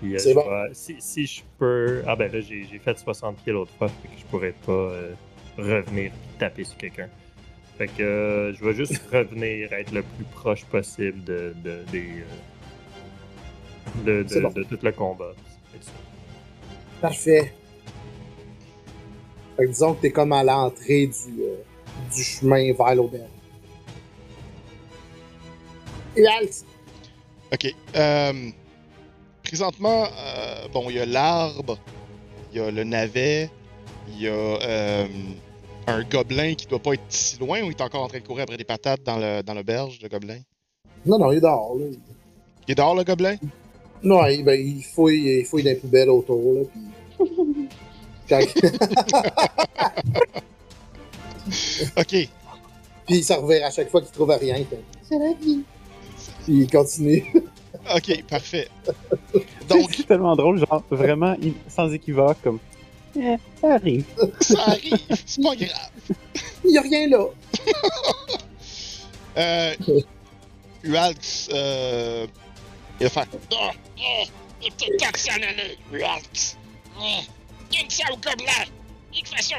Puis, 0.00 0.14
euh, 0.14 0.18
C'est 0.18 0.34
bon. 0.34 0.44
si, 0.72 0.96
si 0.98 1.26
je 1.26 1.42
peux. 1.58 2.02
Ah 2.06 2.16
ben 2.16 2.30
là, 2.30 2.40
j'ai 2.40 2.64
j'ai 2.70 2.78
fait 2.78 2.98
60 2.98 3.42
kills 3.44 3.52
l'autre 3.54 3.72
fois, 3.78 3.88
fait 3.88 4.08
que 4.08 4.18
je 4.18 4.24
pourrais 4.26 4.52
pas 4.64 4.72
euh, 4.72 5.12
revenir 5.56 6.12
taper 6.38 6.64
sur 6.64 6.76
quelqu'un. 6.76 7.08
Fait 7.78 7.88
que 7.88 8.02
euh, 8.02 8.54
je 8.54 8.64
vais 8.64 8.74
juste 8.74 9.00
revenir, 9.12 9.72
être 9.72 9.92
le 9.92 10.02
plus 10.02 10.24
proche 10.34 10.64
possible 10.66 11.22
de, 11.24 11.54
de, 11.64 11.78
des, 11.92 12.08
euh, 12.20 14.04
de, 14.04 14.22
de, 14.22 14.28
C'est 14.28 14.40
bon. 14.40 14.50
de 14.50 14.62
tout 14.64 14.78
le 14.82 14.92
combat. 14.92 15.32
Parfait. 17.00 17.52
Fait 19.56 19.64
que 19.64 19.68
disons 19.70 19.94
que 19.94 20.02
t'es 20.02 20.10
comme 20.12 20.32
à 20.32 20.42
l'entrée 20.44 21.06
du, 21.06 21.40
euh, 21.42 21.56
du 22.14 22.22
chemin 22.22 22.72
vers 22.74 22.94
l'auberge. 22.94 23.30
Et 26.16 26.26
Alex, 26.26 26.64
Ok. 27.52 27.74
euh, 27.94 28.32
présentement, 29.46 30.04
euh, 30.04 30.68
bon, 30.72 30.90
il 30.90 30.96
y 30.96 30.98
a 30.98 31.06
l'arbre, 31.06 31.78
il 32.52 32.58
y 32.58 32.60
a 32.60 32.70
le 32.70 32.84
navet, 32.84 33.50
il 34.08 34.22
y 34.22 34.28
a 34.28 34.32
euh, 34.32 35.06
un 35.86 36.02
gobelin 36.02 36.54
qui 36.54 36.66
doit 36.66 36.80
pas 36.80 36.94
être 36.94 37.04
si 37.08 37.38
loin 37.38 37.62
ou 37.62 37.66
il 37.66 37.70
est 37.70 37.80
encore 37.80 38.02
en 38.02 38.08
train 38.08 38.18
de 38.18 38.26
courir 38.26 38.42
après 38.42 38.56
des 38.56 38.64
patates 38.64 39.04
dans 39.04 39.18
le 39.18 39.42
dans 39.42 39.54
l'auberge, 39.54 40.00
le 40.02 40.08
gobelin? 40.08 40.38
Non, 41.04 41.18
non, 41.18 41.30
il 41.30 41.38
est 41.38 41.40
dehors. 41.40 41.76
Là. 41.78 41.86
Il 42.66 42.72
est 42.72 42.74
dehors, 42.74 42.96
le 42.96 43.04
gobelin? 43.04 43.36
Non, 44.02 44.26
il, 44.26 44.44
ben, 44.44 44.60
il 44.60 44.82
fouille, 44.82 45.38
il 45.40 45.46
fouille 45.46 45.62
dans 45.62 45.70
les 45.70 45.76
poubelles 45.76 46.10
autour. 46.10 46.42
Là, 46.52 46.62
puis... 46.66 46.80
Ok. 51.96 52.28
puis 53.06 53.08
il 53.08 53.24
s'en 53.24 53.40
revient 53.40 53.62
à 53.62 53.70
chaque 53.70 53.90
fois 53.90 54.02
qu'il 54.02 54.10
trouve 54.10 54.30
rien. 54.30 54.56
il 54.56 54.66
fait, 54.66 54.82
C'est 55.08 55.18
la 55.18 55.32
vie. 55.34 55.62
Puis 56.44 56.62
il 56.62 56.70
continue. 56.70 57.24
Ok, 57.94 58.24
parfait. 58.28 58.68
Donc, 59.68 59.94
c'est 59.94 60.06
tellement 60.06 60.36
drôle, 60.36 60.58
genre 60.58 60.82
vraiment 60.90 61.36
sans 61.68 61.92
équivoque, 61.92 62.38
comme. 62.42 62.58
Eh, 63.18 63.36
ça 63.60 63.74
arrive. 63.74 64.04
ça 64.40 64.62
arrive, 64.66 64.98
c'est 65.24 65.42
pas 65.42 65.56
grave. 65.56 65.90
Il 66.64 66.74
y 66.74 66.78
a 66.78 66.82
rien 66.82 67.08
là. 67.08 67.24
Euh, 69.38 69.74
Ualx, 70.82 71.50
euh, 71.52 72.26
il 72.98 73.04
va 73.04 73.10
faire. 73.10 73.26
Oh, 73.52 73.68
oh, 73.98 74.24
et 74.64 74.70
t'es 74.78 74.96
personne 74.98 75.44
allé, 75.44 75.76
Rex. 75.92 76.56
Donne 76.96 77.90
ça 77.90 78.04
au 78.10 78.16
gobelin. 78.16 78.64
De 79.12 79.18
toute 79.18 79.28
façon, 79.28 79.56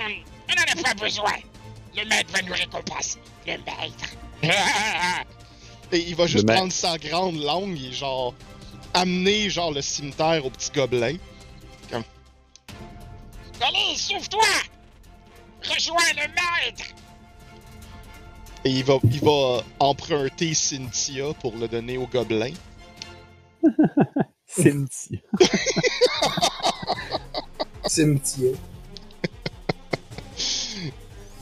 on 0.49 0.55
n'en 0.55 0.81
a 0.81 0.83
pas 0.83 0.95
besoin. 0.95 1.33
Le 1.95 2.05
maître 2.05 2.31
va 2.33 2.41
nous 2.41 2.53
récompenser. 2.53 3.19
Le 3.45 3.53
maître. 3.53 4.15
Et 5.91 5.99
il 5.99 6.15
va 6.15 6.27
juste 6.27 6.47
prendre 6.47 6.71
sa 6.71 6.97
grande 6.97 7.41
langue 7.41 7.79
et 7.79 7.91
genre 7.91 8.33
amener 8.97 9.49
genre 9.49 9.71
le 9.71 9.81
cimetière 9.81 10.45
au 10.45 10.49
petit 10.49 10.71
gobelin. 10.71 11.17
Allez, 13.59 13.95
sauve-toi. 13.95 14.43
Rejoins 15.63 16.13
le 16.15 16.27
maître. 16.27 16.93
Et 18.63 18.69
il 18.69 18.83
va, 18.83 18.99
il 19.03 19.19
va 19.21 19.63
emprunter 19.79 20.53
Cynthia 20.53 21.33
pour 21.41 21.55
le 21.55 21.67
donner 21.67 21.97
au 21.97 22.05
gobelin. 22.07 22.51
Cynthia. 24.45 25.19
Cimetière. 27.87 28.55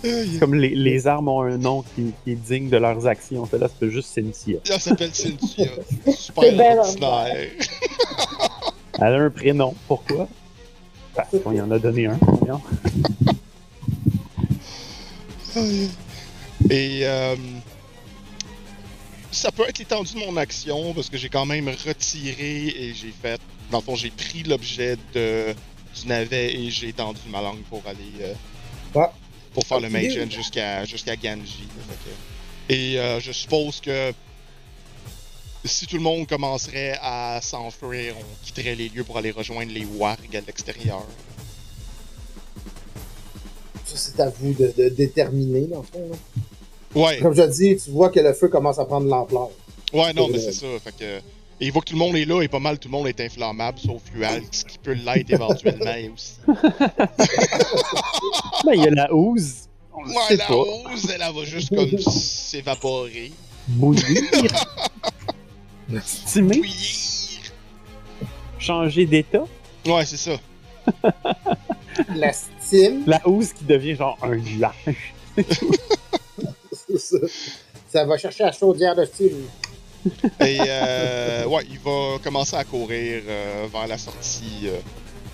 Comme 0.40 0.56
les, 0.56 0.70
les 0.76 1.08
armes 1.08 1.28
ont 1.28 1.42
un 1.42 1.58
nom 1.58 1.84
qui, 1.96 2.14
qui 2.24 2.32
est 2.32 2.36
digne 2.36 2.70
de 2.70 2.78
leurs 2.78 3.08
actions. 3.08 3.46
Fait 3.46 3.58
là, 3.58 3.68
c'est 3.80 3.90
juste 3.90 4.10
Cynthia. 4.14 4.60
Elle 4.70 4.80
s'appelle 4.82 5.14
Cynthia. 5.14 5.68
C'est 6.06 6.16
Super 6.16 6.52
bien 6.54 6.78
ordinaire. 6.78 7.50
Elle 9.00 9.04
a 9.14 9.18
un 9.18 9.30
prénom. 9.30 9.74
Pourquoi? 9.88 10.28
Parce 11.14 11.30
qu'on 11.44 11.52
y 11.52 11.62
en 11.62 11.72
a 11.72 11.80
donné 11.80 12.08
un. 12.08 12.20
Et 16.70 17.02
euh, 17.04 17.36
ça 19.32 19.52
peut 19.52 19.64
être 19.68 19.80
l'étendue 19.80 20.14
de 20.14 20.20
mon 20.20 20.38
action 20.38 20.94
parce 20.94 21.10
que 21.10 21.18
j'ai 21.18 21.30
quand 21.30 21.46
même 21.46 21.70
retiré 21.86 22.68
et 22.68 22.94
j'ai 22.94 23.12
fait. 23.22 23.40
Dans 23.72 23.80
le 23.80 23.84
fond, 23.84 23.96
j'ai 23.96 24.12
pris 24.12 24.44
l'objet 24.44 24.98
de 25.14 25.54
du 26.02 26.08
navet 26.08 26.54
et 26.54 26.70
j'ai 26.70 26.92
tendu 26.92 27.22
ma 27.30 27.42
langue 27.42 27.62
pour 27.70 27.82
aller 27.86 28.12
euh, 28.22 28.34
Ah. 28.96 29.12
Pour 29.56 29.64
faire 29.66 29.80
le 29.80 29.90
mage 29.90 30.16
hand 30.18 30.32
jusqu'à 30.32 30.86
jusqu'à 30.86 31.16
Ganji. 31.16 31.68
que- 31.68 32.74
Et 32.74 33.00
euh, 33.00 33.20
je 33.20 33.32
suppose 33.32 33.80
que 33.82 34.14
si 35.64 35.88
tout 35.88 35.96
le 35.96 36.04
monde 36.04 36.28
commencerait 36.28 36.96
à 37.02 37.40
s'enfuir, 37.42 38.14
on 38.20 38.46
quitterait 38.46 38.76
les 38.76 38.90
lieux 38.90 39.04
pour 39.04 39.18
aller 39.18 39.32
rejoindre 39.32 39.72
les 39.72 39.86
wargs 39.86 40.36
à 40.36 40.42
l'extérieur. 40.42 41.04
Ça, 43.86 43.96
c'est 43.98 44.20
à 44.20 44.30
vous 44.30 44.54
de, 44.54 44.74
de 44.78 44.90
déterminer, 44.90 45.62
dans 45.68 45.80
le 45.80 45.84
fond. 45.86 46.10
là. 46.10 46.18
Ouais, 47.02 47.20
Comme 47.20 47.36
je 47.36 47.44
dis, 47.44 47.78
tu 47.78 47.90
vois 47.92 48.10
que 48.10 48.20
le 48.20 48.34
feu 48.34 48.48
commence 48.48 48.80
à 48.80 48.86
prendre 48.86 49.06
de 49.06 49.12
l'ampleur. 49.12 49.50
Ouais, 49.94 50.14
non, 50.14 50.28
mais 50.30 50.40
c'est 50.40 50.54
ça. 50.54 50.66
Fait 50.84 50.96
que. 50.98 51.20
Et 51.62 51.68
il 51.68 51.72
voit 51.72 51.82
que 51.82 51.88
tout 51.88 51.94
le 51.94 52.00
monde 52.00 52.16
est 52.18 52.26
là 52.26 52.42
et 52.42 52.48
pas 52.50 52.60
mal 52.60 52.78
tout 52.78 52.90
le 52.90 52.92
monde 52.92 53.08
est 53.08 53.20
inflammable, 53.22 53.80
sauf 53.80 54.02
Lualx, 54.14 54.64
qui 54.66 54.78
peut 54.78 54.92
l'être 54.94 55.32
éventuellement 55.32 55.94
et 55.96 56.10
aussi. 56.14 56.36
Ben, 58.66 58.74
il 58.74 58.84
y 58.84 58.88
a 58.88 58.92
la 58.92 59.14
housse. 59.14 59.70
Ouais, 59.94 60.36
la 60.36 60.46
pas. 60.46 60.54
rose, 60.54 61.10
elle, 61.14 61.22
elle 61.26 61.34
va 61.34 61.44
juste 61.46 61.74
comme 61.74 61.98
s'évaporer. 61.98 63.32
Bouillir. 63.68 64.22
Stimer. 66.04 66.58
Bouillir. 66.58 67.42
Changer 68.60 69.06
d'état. 69.06 69.46
Ouais, 69.86 70.06
c'est 70.06 70.18
ça. 70.18 70.38
La 72.16 72.34
stime, 72.34 73.04
La 73.08 73.26
housse 73.26 73.54
qui 73.54 73.64
devient 73.64 73.96
genre 73.96 74.18
un 74.22 74.36
nuage. 74.36 75.14
c'est 75.38 77.00
ça. 77.00 77.18
Ça 77.88 78.06
va 78.06 78.18
chercher 78.18 78.44
la 78.44 78.52
chaudière 78.52 78.96
de 78.96 79.06
style. 79.06 79.46
Et 80.42 80.58
euh, 80.62 81.46
ouais, 81.48 81.66
il 81.70 81.80
va 81.80 82.18
commencer 82.24 82.56
à 82.56 82.64
courir 82.64 83.24
euh, 83.28 83.68
vers 83.72 83.88
la 83.88 83.98
sortie. 83.98 84.62
euh, 84.66 84.80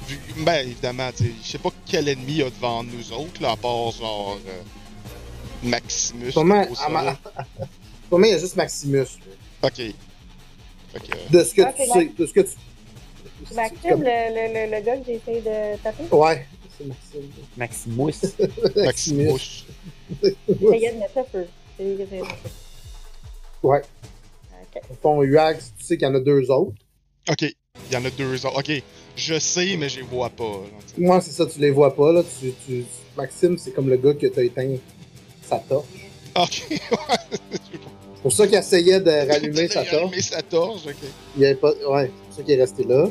vu- 0.08 0.20
ben, 0.44 0.66
évidemment, 0.68 1.10
tu 1.16 1.26
sais, 1.26 1.32
je 1.44 1.48
sais 1.52 1.58
pas 1.58 1.72
quel 1.86 2.08
ennemi 2.08 2.32
il 2.34 2.38
y 2.38 2.44
a 2.44 2.50
devant 2.50 2.84
nous 2.84 3.12
autres, 3.14 3.42
là, 3.42 3.52
à 3.52 3.56
part 3.58 3.92
genre 3.92 4.38
euh, 4.48 4.62
Maximus. 5.64 6.32
Comment, 6.34 6.66
ça. 6.76 6.90
ma- 6.90 7.18
Pour 8.10 8.20
moi, 8.20 8.28
il 8.28 8.32
y 8.32 8.36
a 8.36 8.40
juste 8.40 8.56
Maximus. 8.56 8.98
là. 9.64 9.68
Ok. 9.70 9.82
Que. 10.94 11.32
De 11.38 11.44
ce 11.44 11.54
que 11.54 11.62
Ah, 11.62 11.72
tu 11.74 11.84
c'est 11.86 11.94
sais. 11.94 12.12
De 12.18 12.26
ce 12.26 12.34
que 12.34 12.40
tu. 12.42 13.56
Maxime, 13.56 13.78
Comme- 13.90 14.04
le, 14.04 14.08
le, 14.08 14.54
le, 14.72 14.76
le 14.78 14.82
gars 14.86 14.98
que 14.98 15.06
j'ai 15.06 15.16
essayé 15.16 15.42
de 15.42 15.78
taper, 15.82 16.04
Ouais, 16.12 16.46
c'est 16.78 16.86
Maxime. 16.86 17.32
Maximus. 17.58 18.14
Maximus. 18.76 19.66
lui 20.22 20.36
qui 20.46 20.64
essayait 20.66 20.92
de 20.94 20.98
mettre 21.00 21.18
le 21.18 21.24
feu. 21.32 21.48
Ouais. 23.64 23.82
Ton 25.02 25.24
UAX, 25.24 25.74
tu 25.78 25.86
sais 25.86 25.98
qu'il 25.98 26.08
y 26.08 26.12
en 26.12 26.16
a 26.16 26.20
deux 26.20 26.50
autres. 26.52 26.74
Ok, 27.30 27.42
il 27.42 27.94
y 27.94 27.96
en 27.98 28.06
a 28.06 28.10
deux 28.10 28.46
autres. 28.46 28.58
Ok, 28.60 28.72
je 29.16 29.40
sais, 29.40 29.76
mais 29.78 29.90
je 29.90 29.98
les 29.98 30.06
vois 30.06 30.30
pas. 30.30 30.62
Moi, 30.98 31.22
c'est 31.22 31.32
ça, 31.32 31.46
tu 31.46 31.60
les 31.60 31.72
vois 31.72 31.96
pas. 31.96 32.12
Là. 32.12 32.24
Tu, 32.40 32.54
tu... 32.66 32.86
Maxime, 33.18 33.58
c'est 33.58 33.72
comme 33.72 33.90
le 33.90 33.98
gars 33.98 34.14
que 34.14 34.28
t'as 34.28 34.44
éteint 34.44 34.76
sa 35.44 35.58
torche. 35.60 35.86
Ok, 36.36 36.66
ouais. 36.70 36.80
C'est 37.52 38.22
pour 38.22 38.32
ça 38.32 38.48
qu'il 38.48 38.56
essayait 38.58 39.00
de 39.02 39.10
rallumer 39.30 39.68
sa 39.68 39.84
torche. 39.84 39.92
Rallumer 39.94 40.22
sa 40.22 40.42
torche, 40.42 40.82
ok. 40.88 40.96
Il 41.36 41.42
y 41.42 41.46
avait 41.46 41.56
pas... 41.56 41.72
Ouais, 41.90 42.06
c'est 42.06 42.26
pour 42.28 42.36
ça 42.38 42.44
qu'il 42.44 42.54
est 42.54 42.62
resté 42.62 42.84
là. 42.86 43.10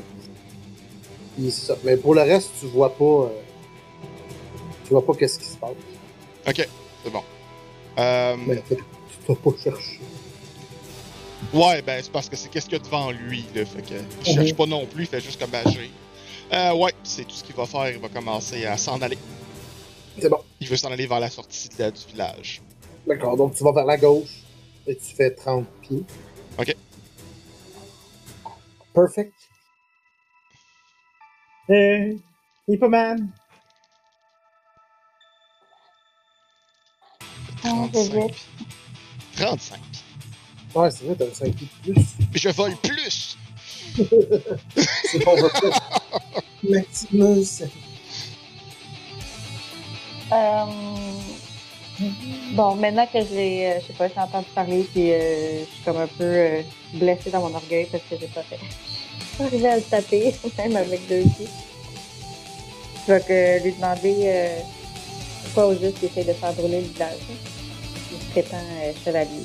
Puis 1.37 1.51
ça. 1.51 1.77
Mais 1.85 1.97
pour 1.97 2.15
le 2.15 2.23
reste, 2.23 2.51
tu 2.61 2.67
vois 2.67 2.95
pas. 2.97 3.05
euh, 3.05 3.29
Tu 4.85 4.91
vois 4.91 5.05
pas 5.05 5.15
qu'est-ce 5.15 5.39
qui 5.39 5.45
se 5.47 5.57
passe. 5.57 5.71
Ok, 6.49 6.69
c'est 7.05 7.11
bon. 7.13 7.23
Euh, 7.99 8.37
Mais 8.47 8.59
en 8.59 8.63
fait, 8.63 8.77
tu 8.77 8.83
t'as 9.27 9.35
pas 9.35 9.51
cherché. 9.63 9.99
Ouais, 11.53 11.83
ben 11.83 12.01
c'est 12.03 12.13
parce 12.13 12.29
que 12.29 12.37
c'est 12.37 12.49
qu'est-ce 12.51 12.67
qu'il 12.67 12.75
y 12.79 12.81
a 12.81 12.85
devant 12.85 13.11
lui, 13.11 13.45
là. 13.55 13.65
Fait 13.65 13.83
que 13.83 13.95
il 14.27 14.35
cherche 14.35 14.51
Mhm. 14.51 14.57
pas 14.57 14.67
non 14.67 14.87
plus, 14.87 15.05
il 15.05 15.07
fait 15.09 15.21
juste 15.21 15.41
comme 15.41 15.55
agir. 15.55 15.89
Euh, 16.53 16.75
ouais, 16.75 16.93
c'est 17.03 17.25
tout 17.25 17.35
ce 17.35 17.43
qu'il 17.45 17.55
va 17.55 17.67
faire. 17.67 17.91
Il 17.91 17.99
va 17.99 18.09
commencer 18.09 18.67
à 18.67 18.77
s'en 18.77 19.01
aller. 19.01 19.19
C'est 20.21 20.29
bon. 20.29 20.39
Il 20.61 20.69
veut 20.69 20.77
s'en 20.77 20.91
aller 20.93 21.07
vers 21.07 21.21
la 21.21 21.31
sortie 21.31 21.69
de 21.71 21.75
la- 21.79 21.91
du 21.91 22.05
village. 22.07 22.61
D'accord, 23.07 23.37
donc 23.37 23.55
tu 23.55 23.65
vas 23.65 23.73
vers 23.73 23.85
la 23.87 23.97
gauche 23.97 24.43
et 24.87 24.95
tu 24.97 25.15
fais 25.15 25.31
30 25.31 25.67
pieds. 25.81 26.05
Ok. 26.59 26.77
Perfect. 28.93 29.33
Hey, 31.69 32.21
Hippoman. 32.69 33.29
Ah, 37.63 37.89
35. 37.93 38.13
j'hésite. 38.13 38.47
35. 39.37 39.81
Ouais, 40.75 40.91
c'est 40.91 41.05
vrai, 41.05 41.17
t'as 41.19 41.33
5 41.33 41.55
pieds 41.55 41.69
de 41.87 41.93
plus. 41.93 42.05
Mais 42.33 42.39
je 42.39 42.49
vole 42.51 42.77
plus! 42.77 43.37
C'est 45.05 45.25
pas 45.25 45.35
vrai. 45.35 45.51
Maximus. 46.63 47.63
Euh, 50.33 50.65
Bon, 52.53 52.75
maintenant 52.77 53.07
que 53.07 53.19
j'ai, 53.21 53.67
euh, 53.67 53.81
je 53.81 53.87
sais 53.89 53.93
pas, 53.93 54.09
j'ai 54.09 54.19
entendu 54.21 54.47
parler, 54.55 54.85
puis 54.91 55.13
euh, 55.13 55.61
je 55.61 55.65
suis 55.75 55.85
comme 55.85 55.99
un 55.99 56.07
peu 56.07 56.25
euh, 56.25 56.63
blessée 56.95 57.31
dans 57.31 57.41
mon 57.41 57.55
orgueil 57.55 57.87
parce 57.93 58.03
que 58.05 58.17
j'ai 58.19 58.27
pas 58.29 58.43
fait. 58.43 58.59
pas 59.37 59.45
arrivé 59.45 59.69
à 59.69 59.77
le 59.77 59.83
taper, 59.83 60.35
même 60.59 60.77
avec 60.77 61.07
deux 61.09 61.23
pieds. 61.23 61.49
Je 63.07 63.13
vais 63.13 63.21
que 63.21 63.63
lui 63.65 63.73
demander 63.75 64.15
euh, 64.25 64.61
pourquoi 65.45 65.67
au 65.69 65.73
juste 65.75 65.99
il 66.03 66.07
essaie 66.07 66.25
de 66.25 66.33
faire 66.33 66.53
brûler 66.55 66.81
le 66.81 66.89
village. 66.89 67.19
Il 68.11 68.19
se 68.19 68.25
prétend 68.31 68.57
euh, 68.57 68.93
chevalier. 69.05 69.45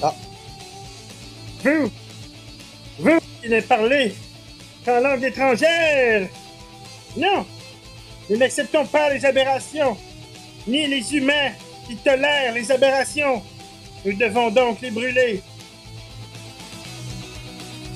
Pas. 0.00 0.14
Vous 1.64 1.90
Vous 2.98 3.20
qui 3.42 3.48
ne 3.48 3.60
parlez 3.60 4.14
qu'en 4.84 5.00
langue 5.00 5.24
étrangère 5.24 6.28
Non 7.16 7.46
Nous 8.28 8.36
n'acceptons 8.36 8.86
pas 8.86 9.12
les 9.12 9.24
aberrations, 9.24 9.96
ni 10.66 10.86
les 10.86 11.14
humains 11.14 11.52
qui 11.88 11.96
tolèrent 11.96 12.54
les 12.54 12.70
aberrations. 12.70 13.42
Nous 14.04 14.12
devons 14.12 14.50
donc 14.50 14.80
les 14.82 14.90
brûler. 14.90 15.42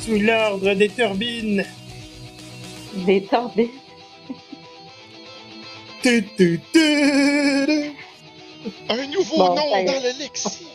Sous 0.01 0.19
l'ordre 0.19 0.73
des 0.75 0.89
turbines. 0.89 1.65
Des 2.95 3.23
torbis. 3.25 3.71
Tu, 6.03 6.25
tu, 6.37 6.61
tu, 6.73 7.67
tu. 7.67 8.08
Un 8.89 9.07
nouveau 9.07 9.37
Bon, 9.39 9.55
nom 9.55 9.77
est. 9.77 9.85
dans 9.85 9.93
le 9.93 10.19
lexique. 10.19 10.67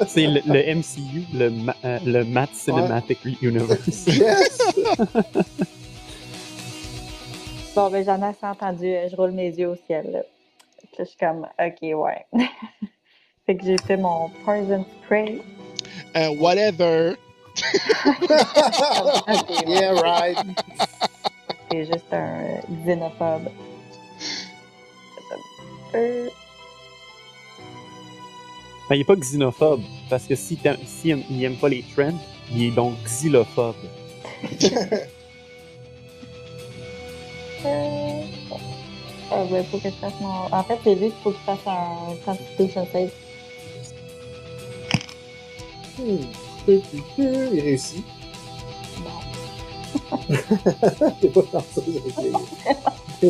C'est 0.06 0.26
le, 0.26 0.40
le 0.46 0.74
MCU, 0.76 1.24
le, 1.34 1.50
ma- 1.50 1.74
euh, 1.84 1.98
le 2.04 2.24
Matt 2.24 2.50
Cinematic 2.54 3.18
Universe. 3.42 4.06
Yes! 4.06 4.58
Bon, 7.74 7.90
ben 7.90 8.04
j'en 8.04 8.20
ai 8.22 8.26
assez 8.26 8.44
entendu. 8.46 8.92
Je 9.08 9.14
roule 9.14 9.30
mes 9.30 9.50
yeux 9.50 9.68
au 9.68 9.76
ciel. 9.86 10.10
Là, 10.10 10.20
Fait 10.80 10.86
que 10.88 10.96
là, 10.98 11.04
je 11.04 11.10
suis 11.10 11.18
comme, 11.18 11.46
ok, 11.60 12.04
ouais. 12.04 12.26
fait 13.46 13.56
que 13.56 13.64
j'ai 13.64 13.78
fait 13.78 13.96
mon 13.96 14.28
poison 14.44 14.84
spray. 15.04 15.40
Euh, 16.16 16.30
whatever. 16.40 17.14
Yeah, 19.66 19.92
right. 20.00 20.38
C'est 21.70 21.84
juste 21.86 22.12
un 22.12 22.60
xénophobe. 22.84 23.48
Euh, 25.94 26.28
Ben, 28.88 28.94
il 28.96 29.00
est 29.02 29.04
pas 29.04 29.16
xénophobe, 29.16 29.82
parce 30.08 30.24
que 30.24 30.34
si, 30.34 30.56
t'aimes- 30.56 30.78
si 30.86 31.08
il 31.10 31.44
aime 31.44 31.56
pas 31.56 31.68
les 31.68 31.84
trends, 31.94 32.14
il 32.50 32.62
est 32.64 32.70
donc 32.70 32.94
xylophobe. 33.04 33.74
euh, 37.66 38.22
ah, 39.30 39.44
ben, 39.50 39.64
faut 39.64 39.78
que 39.78 39.90
je 39.90 39.94
fasse 39.94 40.12
mon. 40.20 40.28
En 40.50 40.62
fait, 40.64 40.78
c'est 40.84 40.94
lui 40.94 41.10
qu'il 41.10 41.20
faut 41.22 41.30
que 41.32 41.36
je 41.36 41.42
fasse 41.44 41.66
un 41.66 42.16
Constitution 42.24 42.86
save. 42.92 43.10
Hmm. 45.98 46.24
Il 47.18 47.60
réussit. 47.60 48.04
Bon. 48.98 49.20
T'es 51.20 51.28
pas 51.28 51.64
j'ai 51.86 52.02
essayé. 52.08 52.32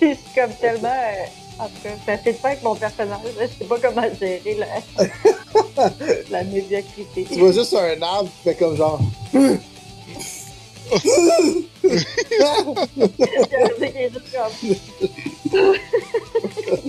je 0.00 0.06
suis 0.14 0.34
comme 0.34 0.52
tellement. 0.60 0.88
euh, 0.88 1.26
En 1.60 1.66
tout 1.66 1.82
cas, 1.82 1.90
ça 2.06 2.16
fait 2.16 2.32
pas 2.32 2.48
avec 2.48 2.62
mon 2.62 2.74
personnage. 2.74 3.20
là. 3.38 3.46
Je 3.46 3.52
sais 3.58 3.66
pas 3.66 3.78
comment 3.78 4.08
gérer 4.18 4.56
la, 4.56 4.66
la 6.30 6.42
médiocrité. 6.44 7.26
Tu 7.30 7.38
vois 7.38 7.52
juste 7.52 7.74
un 7.74 8.00
arbre 8.00 8.30
qui 8.30 8.44
fait 8.44 8.54
comme 8.54 8.74
genre. 8.76 8.98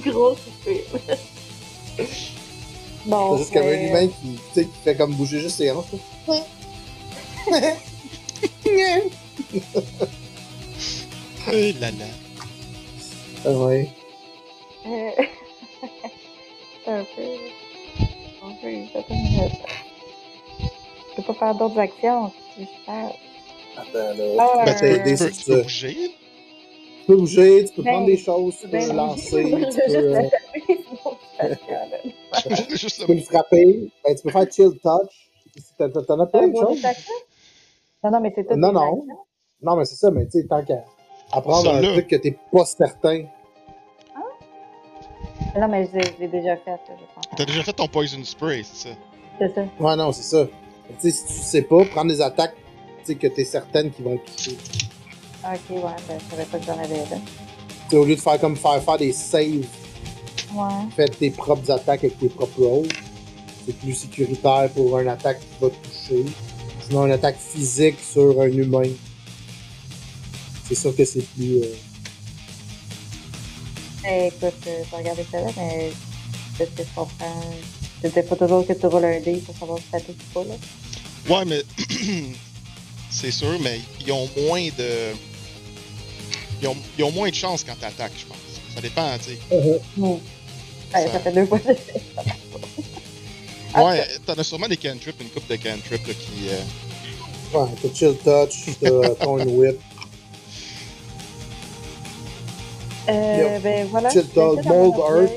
Gros 0.06 0.36
soupir. 0.36 0.84
Bon. 3.06 3.36
C'est 3.36 3.40
juste 3.40 3.54
comme 3.54 3.64
un 3.64 3.66
euh, 3.66 3.88
humain 3.88 4.08
qui, 4.54 4.68
fait 4.84 4.96
comme 4.96 5.14
bouger 5.16 5.42
juste 5.42 5.58
ses 5.58 5.72
hanches. 5.72 5.86
Là 6.28 6.36
là. 11.92 12.06
Ah 13.44 13.52
ouais. 13.52 13.90
Euh, 14.86 15.12
un 16.88 17.04
peu. 17.16 17.22
Je 21.10 21.16
peux 21.16 21.22
pas 21.24 21.34
faire 21.34 21.56
d'autres 21.56 21.80
actions. 21.80 22.32
Je. 22.58 22.64
Attends, 23.78 23.94
là. 23.94 24.36
Ah, 24.40 24.64
Ben, 24.66 24.76
euh, 24.84 24.98
Tu 24.98 25.04
peux, 25.04 25.16
c'est 25.18 25.32
tu 25.32 25.44
peux 25.46 25.56
ça. 25.58 25.62
bouger. 25.64 25.96
Tu 25.96 27.06
peux 27.08 27.16
bouger, 27.16 27.66
tu 27.66 27.74
peux 27.74 27.82
Ben, 27.84 27.92
prendre 27.92 28.06
des 28.08 28.18
choses, 28.18 28.56
tu 28.58 28.62
peux 28.68 28.72
Ben, 28.78 28.88
le 28.90 28.94
lancer, 28.96 29.44
je 29.50 29.66
tu 29.70 29.80
peux, 29.88 30.16
euh. 30.18 30.30
Juste 32.76 33.00
tu 33.02 33.06
peux 33.08 33.14
le 33.14 33.22
frapper, 33.22 33.90
ben, 34.04 34.16
tu 34.16 34.22
peux 34.24 34.30
faire 34.32 34.52
chill 34.52 34.72
touch. 34.82 35.30
T'en- 35.78 35.86
as 35.86 35.92
C'est 35.94 36.32
plein 36.32 36.48
de 36.48 36.56
choses. 36.56 36.82
Non, 38.04 38.12
non, 38.12 38.20
mais 38.22 38.32
c'est 38.36 38.48
tout. 38.48 38.56
Non, 38.56 38.72
non. 38.72 38.82
actions. 39.02 39.18
Non, 39.64 39.76
mais 39.76 39.86
c'est 39.86 39.96
ça, 39.96 40.10
mais 40.12 40.26
tu 40.26 40.42
sais, 40.42 40.48
tant 40.48 40.64
qu'à 40.64 40.84
apprendre 41.32 41.70
un 41.74 41.82
truc 41.82 42.08
que 42.08 42.16
t'es 42.16 42.36
pas 42.52 42.66
certain. 42.66 43.26
Non, 45.60 45.68
mais 45.68 45.88
je 45.92 45.98
l'ai- 46.20 46.28
déjà 46.28 46.56
fait. 46.58 46.80
Je 46.88 46.94
pense. 47.16 47.26
T'as 47.38 47.46
déjà 47.46 47.64
fait 47.64 47.74
ton 47.74 47.88
poison 47.88 48.24
spray, 48.24 48.64
c'est 48.64 48.90
ça? 48.90 48.96
C'est 49.40 49.54
ça. 49.56 49.62
Ouais, 49.80 49.96
non, 49.96 50.12
c'est 50.12 50.24
ça. 50.24 50.46
Tu 50.46 50.94
sais, 51.00 51.12
si 51.12 51.26
tu 51.26 51.34
sais 51.34 51.62
pas, 51.64 51.84
prendre 51.86 52.12
des 52.12 52.22
attaques 52.22 52.56
tu 53.00 53.06
sais, 53.08 53.16
que 53.16 53.28
t'es 53.28 53.44
certaine 53.46 53.92
qu'ils 53.92 54.06
vont 54.06 54.18
toucher. 54.18 54.58
Ok, 55.44 55.60
ouais, 55.72 55.82
ben, 56.08 56.18
je 56.20 56.30
savais 56.32 56.46
pas 56.46 56.60
que 56.60 56.66
j'en 56.66 56.78
avais 56.80 56.98
là. 56.98 57.04
Tu 57.18 57.90
sais, 57.90 57.96
au 57.98 58.06
lieu 58.06 58.16
de 58.16 58.22
faire 58.22 58.40
comme 58.40 58.56
faire, 58.56 58.82
faire 58.84 58.98
des 58.98 59.12
saves, 59.12 59.66
Ouais. 60.54 60.68
fais 60.96 61.06
tes 61.08 61.32
propres 61.32 61.70
attaques 61.72 62.04
avec 62.04 62.20
tes 62.20 62.30
propres 62.30 62.62
rolls. 62.64 62.88
C'est 63.66 63.76
plus 63.78 63.94
sécuritaire 63.94 64.70
pour 64.76 65.00
une 65.00 65.08
attaque 65.08 65.40
qui 65.40 65.46
va 65.64 65.70
toucher. 65.70 66.26
Sinon, 66.88 67.06
une 67.08 67.12
attaque 67.14 67.38
physique 67.38 68.00
sur 68.00 68.40
un 68.42 68.48
humain. 68.48 68.90
C'est 70.68 70.76
sûr 70.76 70.96
que 70.96 71.04
c'est 71.06 71.26
plus. 71.34 71.58
euh, 71.64 71.66
Écoute, 74.04 74.54
euh, 74.68 74.84
je 74.86 74.92
vais 74.92 74.98
regarder 74.98 75.26
ça 75.32 75.40
là, 75.42 75.48
mais 75.58 75.92
de 76.60 76.66
ce 76.66 76.72
que 76.72 76.84
je 76.84 76.96
comprends, 76.96 77.42
c'était 78.02 78.24
pas 78.24 78.36
toujours 78.36 78.66
que 78.66 78.74
tu 78.74 78.86
roules 78.88 79.06
un 79.06 79.20
dé 79.20 79.34
pour 79.46 79.56
savoir 79.58 79.78
si 79.80 79.86
ça 79.92 80.00
touche 80.00 80.16
ou 80.16 80.34
pas, 80.34 80.44
là. 80.46 80.56
Ouais, 81.40 81.46
mais. 81.46 81.64
c'est 83.12 83.32
sûr, 83.32 83.60
mais 83.62 83.80
ils 84.06 84.12
ont 84.12 84.28
moins 84.48 84.68
de. 84.78 85.14
Ils 86.62 86.68
ont, 86.68 86.78
ils 86.98 87.04
ont 87.04 87.12
moins 87.12 87.30
de 87.30 87.36
chance 87.36 87.64
quand 87.64 87.76
t'attaques, 87.80 88.14
je 88.18 88.26
pense. 88.26 88.38
Ça 88.74 88.82
dépend, 88.82 89.10
tu 89.18 89.32
sais. 89.32 89.40
Ouais, 89.98 90.20
Ça- 90.92 91.12
ça 91.14 91.20
fait 91.20 91.32
deux 91.32 91.46
fois 91.46 91.60
que. 91.60 91.70
Ouais, 93.74 94.06
t'en 94.26 94.34
as 94.34 94.44
sûrement 94.44 94.68
des 94.68 94.76
cantrips, 94.76 95.22
une 95.22 95.30
coupe 95.30 95.48
de 95.48 95.56
cantrips 95.56 96.06
là, 96.06 96.14
qui. 96.14 96.50
euh, 96.50 97.58
Ouais, 97.58 97.70
t'as 97.82 97.94
chill 97.94 98.16
touch, 98.18 98.76
t'as 98.82 99.16
thorn 99.16 99.48
whip. 99.48 99.80
Euh, 103.10 103.60
ben 103.60 103.88
voilà. 103.88 104.10
Dog, 104.36 104.66
Mold 104.66 104.96
Earth. 104.98 105.32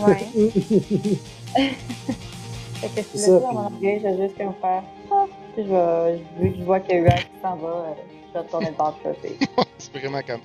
Ouais. 0.00 0.16
fait 1.54 2.88
que 2.88 3.02
C'est 3.12 3.18
si 3.18 3.24
puis- 3.24 3.32
orgueil, 3.32 4.00
je 4.02 4.08
vais 4.08 4.16
juste 4.26 4.36
comme 4.38 4.54
faire. 4.60 4.82
Ah, 5.10 5.26
puis 5.54 5.64
je 5.64 5.68
vais, 5.70 6.20
vu 6.40 6.50
que 6.52 6.58
je 6.58 6.64
vois 6.64 6.80
qu'il 6.80 6.94
y 6.96 6.98
a 6.98 7.00
eu 7.02 7.06
un 7.08 7.16
qui 7.16 7.26
s'en 7.40 7.56
va, 7.56 7.68
euh, 7.68 7.92
je 8.28 8.32
vais 8.32 8.38
retourner 8.44 8.72
dans 8.76 8.88
le 8.88 8.94
côté. 9.12 9.36
c'est 9.78 9.92
vraiment 9.92 10.20
comme. 10.26 10.40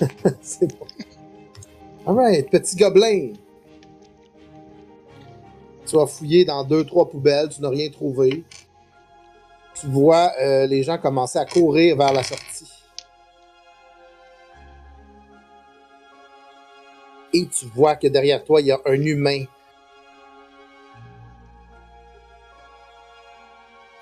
c'est 0.40 0.68
bon. 0.78 0.86
Alright, 2.06 2.48
petit 2.50 2.76
gobelin. 2.76 3.32
Tu 5.86 5.96
vas 5.96 6.06
fouiller 6.06 6.44
dans 6.44 6.62
deux, 6.64 6.84
trois 6.84 7.08
poubelles, 7.08 7.48
tu 7.48 7.60
n'as 7.60 7.68
rien 7.70 7.90
trouvé. 7.90 8.44
Tu 9.74 9.86
vois 9.86 10.32
euh, 10.40 10.66
les 10.66 10.82
gens 10.82 10.98
commencer 10.98 11.38
à 11.38 11.44
courir 11.44 11.96
vers 11.96 12.12
la 12.12 12.22
sortie. 12.22 12.70
Et 17.34 17.46
tu 17.46 17.66
vois 17.66 17.96
que 17.96 18.06
derrière 18.06 18.44
toi, 18.44 18.60
il 18.60 18.66
y 18.66 18.72
a 18.72 18.78
un 18.84 19.00
humain. 19.00 19.44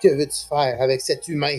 Que 0.02 0.08
veux-tu 0.08 0.46
faire 0.48 0.80
avec 0.80 1.00
cet 1.00 1.28
humain? 1.28 1.58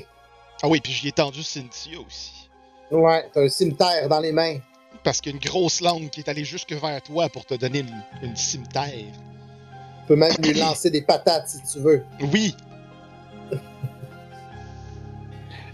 Ah 0.61 0.67
oui, 0.67 0.81
puis 0.81 0.91
j'y 0.91 1.07
ai 1.07 1.11
tendu 1.11 1.41
Cynthia 1.43 1.99
aussi. 1.99 2.49
Ouais, 2.91 3.29
t'as 3.33 3.41
un 3.41 3.49
cimetière 3.49 4.09
dans 4.09 4.19
les 4.19 4.31
mains. 4.31 4.57
Parce 5.03 5.21
qu'il 5.21 5.31
y 5.31 5.35
a 5.35 5.37
une 5.37 5.49
grosse 5.49 5.81
langue 5.81 6.09
qui 6.09 6.19
est 6.19 6.29
allée 6.29 6.43
jusque 6.43 6.73
vers 6.73 7.01
toi 7.01 7.29
pour 7.29 7.45
te 7.45 7.53
donner 7.53 7.79
une, 7.79 8.03
une 8.21 8.35
cimetière. 8.35 8.85
Tu 8.91 10.07
peux 10.07 10.15
même 10.15 10.33
lui 10.39 10.53
lancer 10.53 10.89
des 10.89 11.01
patates 11.01 11.47
si 11.47 11.61
tu 11.63 11.79
veux. 11.79 12.03
Oui, 12.33 12.55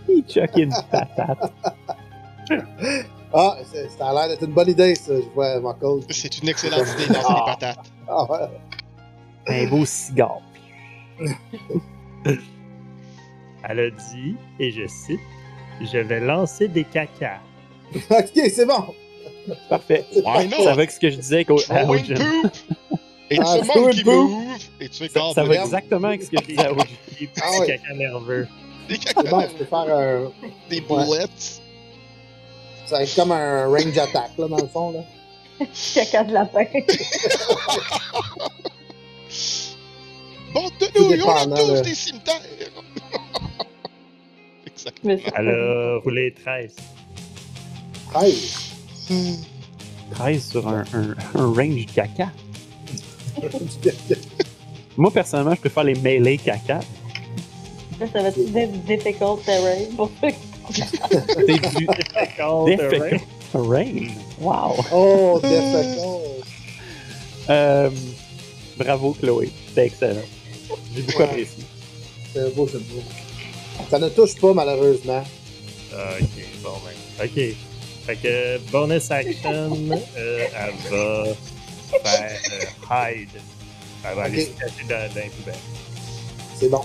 Il 0.09 0.23
chuck 0.27 0.51
une 0.57 0.73
patate. 0.91 1.51
Ah, 3.33 3.57
c'est- 3.71 3.89
ça 3.89 4.09
a 4.09 4.13
l'air 4.13 4.27
d'être 4.29 4.43
une 4.47 4.53
bonne 4.53 4.69
idée, 4.69 4.95
ça. 4.95 5.13
Je 5.15 5.27
vois 5.35 5.59
mon 5.59 5.73
code. 5.73 6.05
C'est 6.09 6.37
une 6.41 6.49
excellente 6.49 6.87
idée 6.99 7.13
dans 7.13 7.19
les 7.33 7.41
patates. 7.45 7.91
Ah, 8.07 8.23
ouais. 8.31 8.47
Un 9.47 9.67
beau 9.69 9.85
cigare. 9.85 10.39
Elle 13.69 13.79
a 13.79 13.89
dit, 13.89 14.35
et 14.59 14.71
je 14.71 14.87
cite, 14.87 15.19
Je 15.81 15.97
vais 15.99 16.19
lancer 16.19 16.67
des 16.67 16.83
cacas. 16.83 17.39
Ok, 18.09 18.31
c'est 18.33 18.65
bon. 18.65 18.93
Parfait. 19.69 20.05
Why 20.25 20.49
Ça 20.49 20.63
va 20.65 20.71
avec 20.71 20.91
ce 20.91 20.99
que 20.99 21.09
je 21.09 21.15
disais 21.17 21.45
qu'au- 21.45 21.59
à 21.69 21.83
Throwing 21.83 22.01
Ojin. 22.03 22.15
poop! 22.15 22.51
It's 23.29 23.43
Ah, 23.45 23.57
move! 24.05 24.29
Et 24.81 24.89
tu 24.89 25.03
es 25.03 25.09
Ça, 25.09 25.21
ça 25.35 25.43
va 25.43 25.55
exactement 25.55 26.07
avec 26.09 26.23
ce 26.23 26.31
que 26.31 26.37
je 26.41 26.45
disais 26.47 26.65
à 26.65 26.71
Ojin. 26.73 26.83
Des 27.19 27.27
petits 27.27 27.41
Ah 27.43 27.59
ouais. 27.59 27.67
cacas 27.67 27.93
nerveux. 27.93 28.47
Des 28.89 28.99
C'est 29.03 29.13
bon, 29.15 29.23
caca, 29.41 29.47
tu 29.47 29.55
peux 29.55 29.65
faire 29.65 29.97
un. 29.97 30.31
des 30.69 30.81
bullets. 30.81 31.25
Ça 32.85 32.97
va 32.97 33.03
être 33.03 33.15
comme 33.15 33.31
un 33.33 33.65
range 33.67 33.97
attack, 33.97 34.31
là, 34.37 34.47
dans 34.47 34.57
le 34.57 34.67
fond, 34.67 34.91
là. 34.91 34.99
Caca 35.93 36.23
de 36.23 36.33
lapin. 36.33 36.65
Bande 40.53 40.71
de 40.79 40.99
nouilles, 40.99 41.21
on 41.23 41.51
a 41.51 41.57
tous 41.57 41.81
des 41.81 41.93
cimetières! 41.95 42.41
exact. 44.65 44.97
Mais 45.03 45.17
ça- 45.17 45.31
Elle 45.37 45.49
a 45.49 45.99
roulé 46.03 46.33
13. 46.33 46.75
13. 48.13 48.71
13 50.11 50.49
sur 50.49 50.67
un, 50.67 50.83
un, 50.93 51.15
un 51.35 51.47
range 51.53 51.85
caca. 51.93 52.31
Moi, 54.95 55.11
personnellement, 55.11 55.55
je 55.55 55.59
préfère 55.59 55.83
les 55.83 55.95
mêlés 55.95 56.37
caca. 56.37 56.79
Là, 57.99 58.05
ça 58.13 58.21
va 58.21 58.27
être 58.29 58.37
dif- 58.39 58.83
difficult 58.85 59.43
terrain 59.45 59.85
pour 59.95 60.11
ceux 60.21 60.29
qui 60.29 60.81
C'est 60.83 61.45
du 61.45 61.59
difficult 61.59 63.21
rain. 63.53 64.07
Wow. 64.39 64.75
oh, 64.93 65.39
difficult. 65.41 66.23
Euh, 67.49 67.89
bravo, 68.77 69.13
Chloé. 69.13 69.49
C'était 69.69 69.85
excellent. 69.85 70.19
J'ai 70.93 71.01
beaucoup 71.03 71.19
Ouais. 71.19 71.23
apprécié. 71.29 71.63
C'est 72.33 72.53
beau, 72.53 72.67
c'est 72.69 72.79
beau. 72.89 73.01
Ça 73.89 73.97
ne 73.99 74.09
touche 74.09 74.35
pas, 74.35 74.53
malheureusement. 74.53 75.23
Ok, 75.93 76.27
bon 76.61 76.73
ben. 76.83 77.25
Ok. 77.25 77.55
Fait 78.05 78.15
que 78.17 78.57
bonus 78.69 79.09
action, 79.11 79.77
euh, 80.17 80.45
elle 80.53 80.91
va 80.91 81.23
faire 82.03 82.41
euh, 82.51 83.11
hide. 83.13 83.29
Elle 84.03 84.15
va 84.17 84.23
aller 84.23 84.43
Ok. 84.43 84.49
se 84.49 84.59
cacher 84.59 84.83
dans, 84.89 85.13
dans 85.13 85.21
les 85.21 85.29
poubelles. 85.29 85.55
C'est 86.59 86.69
bon. 86.69 86.81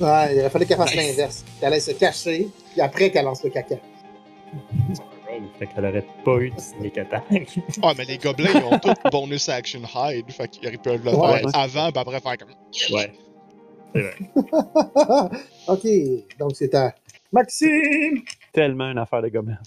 Ouais, 0.00 0.34
il 0.34 0.40
aurait 0.40 0.50
fallu 0.50 0.66
qu'elle 0.66 0.76
fasse 0.76 0.94
Nice. 0.94 1.06
l'inverse. 1.16 1.44
Qu'elle 1.60 1.72
aille 1.72 1.80
se 1.80 1.90
cacher, 1.92 2.48
puis 2.72 2.80
après 2.80 3.10
qu'elle 3.10 3.24
lance 3.24 3.42
le 3.42 3.50
caca. 3.50 3.76
Fait 5.58 5.66
qu'elle 5.66 5.84
aurait 5.86 6.04
pas 6.24 6.36
eu 6.38 6.50
de 6.50 6.60
sneak 6.60 6.98
attack. 6.98 7.24
Ah, 7.82 7.92
mais 7.96 8.04
les 8.04 8.18
gobelins, 8.18 8.50
ils 8.54 8.62
ont 8.62 8.78
tous 8.78 8.94
bonus 9.10 9.48
action 9.48 9.80
hide. 9.94 10.30
Fait 10.30 10.48
qu'ils 10.48 10.78
peuvent 10.78 11.02
le 11.04 11.14
Ouais. 11.14 11.38
faire 11.40 11.50
avant, 11.54 11.90
puis 11.90 12.00
après 12.00 12.20
faire 12.20 12.36
comme. 12.38 12.50
ouais. 12.94 13.12
C'est 13.94 14.02
vrai. 14.02 14.14
ok, 15.68 15.86
donc 16.38 16.50
c'est 16.54 16.74
à 16.74 16.94
Maxime! 17.32 18.22
Tellement 18.52 18.90
une 18.90 18.98
affaire 18.98 19.22
de 19.22 19.30
faire. 19.30 19.58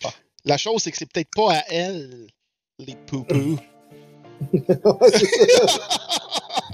La 0.46 0.58
chose, 0.58 0.84
c'est 0.84 0.92
que 0.92 0.98
c'est 0.98 1.12
peut-être 1.12 1.32
pas 1.36 1.54
à 1.56 1.64
elle, 1.70 2.28
les 2.78 2.96
poupous. 2.96 3.58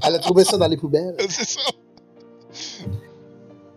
Elle 0.07 0.15
a 0.15 0.19
trouvé 0.19 0.43
ça 0.43 0.57
dans 0.57 0.67
les 0.67 0.77
poubelles. 0.77 1.15
c'est 1.29 1.47
ça. 1.47 1.61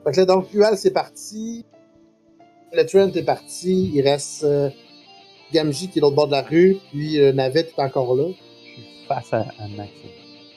Fait 0.04 0.12
que 0.12 0.16
là, 0.20 0.26
donc, 0.26 0.48
Pual, 0.48 0.76
c'est 0.76 0.90
parti. 0.90 1.64
Le 2.72 2.84
Trent 2.84 3.10
est 3.14 3.22
parti. 3.22 3.90
Il 3.94 4.02
reste 4.02 4.44
euh, 4.44 4.68
Gamji 5.52 5.88
qui 5.88 5.98
est 5.98 6.02
l'autre 6.02 6.16
bord 6.16 6.26
de 6.26 6.32
la 6.32 6.42
rue. 6.42 6.76
Puis 6.90 7.18
euh, 7.20 7.32
Navette 7.32 7.72
est 7.76 7.82
encore 7.82 8.14
là. 8.14 8.28
Je 8.28 8.32
suis 8.82 9.06
face 9.08 9.32
à, 9.32 9.46
à 9.58 9.68
Maxime. 9.68 10.10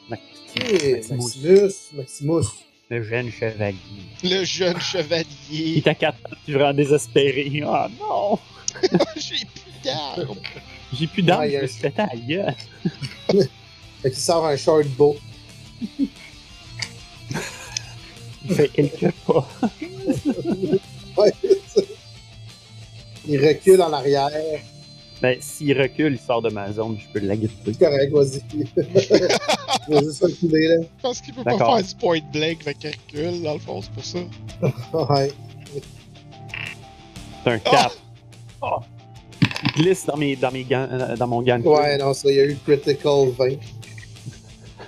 Maximus. 0.10 1.14
Maximus. 1.16 1.74
Maximus. 1.94 2.46
Le 2.90 3.02
jeune 3.02 3.32
chevalier. 3.32 3.78
Le 4.24 4.44
jeune 4.44 4.76
Il 4.76 4.82
chevalier. 4.82 5.78
était 5.78 5.96
quatre 5.96 6.18
puis 6.44 6.54
vraiment 6.54 6.74
désespéré. 6.74 7.64
Oh 7.66 7.88
non! 8.00 8.40
J'ai 9.16 9.46
plus 9.46 9.82
d'armes. 9.86 10.36
J'ai 10.94 11.08
plus 11.08 11.24
d'armes, 11.24 11.42
Ouais, 11.42 11.50
il 11.50 11.54
y 11.54 11.56
je 11.56 11.60
a 11.60 11.62
me 11.64 11.68
suis 11.68 11.82
fait 11.82 12.00
à 12.00 12.08
gueule. 12.16 12.56
Fait 14.02 14.10
qu'il 14.10 14.20
sort 14.20 14.46
un 14.46 14.58
short 14.58 14.88
bow. 14.90 15.16
Il 18.44 18.56
fait 18.56 18.70
quelques 18.70 19.12
pas. 19.28 19.48
Ouais, 21.18 21.32
c'est 21.42 21.62
ça. 21.68 21.82
Il 23.28 23.46
recule 23.46 23.82
en 23.82 23.92
arrière. 23.92 24.30
Ben, 25.22 25.38
s'il 25.42 25.80
recule, 25.80 26.14
il 26.14 26.20
sort 26.20 26.42
de 26.42 26.50
ma 26.50 26.72
zone, 26.72 26.98
je 27.00 27.06
peux 27.12 27.20
l'agripper. 27.20 27.74
C'est 27.74 27.80
correct, 27.80 28.12
vas-y. 28.14 28.42
Il 29.90 29.94
va 29.94 30.02
juste 30.02 30.24
reculer, 30.24 30.68
là. 30.70 30.76
Je 30.82 31.02
pense 31.02 31.22
qu'il 31.22 31.34
peut 31.34 31.44
pas 31.44 31.52
D'accord. 31.52 31.76
faire 31.78 31.86
du 31.86 31.96
point 31.96 32.20
blank, 32.34 32.64
fait 32.64 32.74
qu'il 32.76 32.90
recule, 32.92 33.42
dans 33.44 33.54
le 33.54 33.60
fond, 33.60 33.82
c'est 33.82 33.92
pour 33.92 34.06
ça. 34.06 34.20
Ouais. 35.14 35.32
C'est 37.44 37.52
un 37.52 37.60
cap. 37.60 37.92
Oh. 38.62 38.80
Glisse 39.76 40.06
dans, 40.06 40.18
mes, 40.18 40.36
dans, 40.36 40.52
mes 40.52 40.64
gants, 40.64 40.88
euh, 40.92 41.16
dans 41.16 41.28
mon 41.28 41.42
gant. 41.42 41.58
de 41.60 41.64
Ouais, 41.64 41.98
non, 41.98 42.14
ça, 42.14 42.30
il 42.30 42.36
y 42.36 42.40
a 42.40 42.46
eu 42.46 42.58
critical 42.66 43.30
20. 43.38 43.50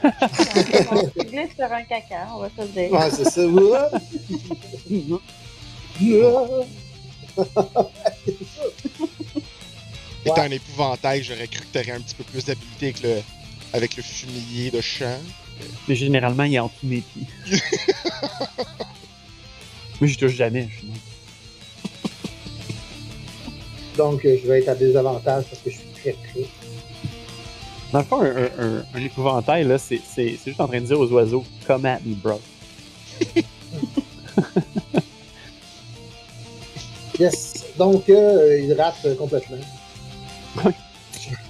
Tu 0.03 0.09
glisses 1.27 1.55
sur 1.55 1.71
un 1.71 1.83
caca, 1.83 2.27
on 2.35 2.39
va 2.39 2.49
se 2.49 2.61
le 2.61 2.67
dire. 2.67 2.91
Ouais, 2.91 3.09
c'est 3.11 3.29
ça. 3.29 3.47
Ouais. 3.47 3.87
Étant 10.25 10.41
un 10.41 10.51
épouvantail, 10.51 11.23
j'aurais 11.23 11.47
cru 11.47 11.61
que 11.61 11.67
t'aurais 11.77 11.91
un 11.91 12.01
petit 12.01 12.15
peu 12.15 12.23
plus 12.23 12.45
d'habilité 12.45 12.85
avec 12.87 13.03
le, 13.03 13.21
avec 13.73 13.95
le 13.97 14.03
fumier 14.03 14.71
de 14.71 14.81
champ. 14.81 15.19
Mais 15.87 15.95
généralement, 15.95 16.43
il 16.43 16.55
est 16.55 16.59
en 16.59 16.67
dessous 16.67 16.77
de 16.83 16.89
mes 16.89 17.01
pieds. 17.01 17.27
Moi, 20.01 20.07
je 20.07 20.17
touche 20.17 20.33
jamais. 20.33 20.67
Je... 20.69 20.85
Donc, 23.97 24.25
euh, 24.25 24.37
je 24.41 24.47
vais 24.47 24.59
être 24.59 24.69
à 24.69 24.75
désavantage 24.75 25.45
parce 25.49 25.61
que 25.61 25.69
je 25.69 25.77
suis 25.77 25.87
très 26.01 26.11
près. 26.13 26.45
Dans 27.91 27.99
le 27.99 28.05
fond, 28.05 28.21
un, 28.21 28.35
un- 28.35 28.49
un- 28.79 28.85
un 28.93 29.01
épouvantail, 29.01 29.65
là, 29.65 29.77
c'est 29.77 29.97
c'est- 30.03 30.35
c'est 30.37 30.49
juste 30.51 30.59
en 30.61 30.67
train 30.67 30.81
de 30.81 30.85
dire 30.85 30.99
aux 30.99 31.11
oiseaux 31.11 31.43
Come 31.67 31.85
at 31.85 31.99
me, 32.05 32.15
bro. 32.15 32.39
Yes. 37.19 37.65
Donc, 37.77 38.09
euh, 38.09 38.59
il 38.59 38.73
rate 38.73 38.95
euh, 39.05 39.15
complètement. 39.15 39.57
ouais. 40.65 40.73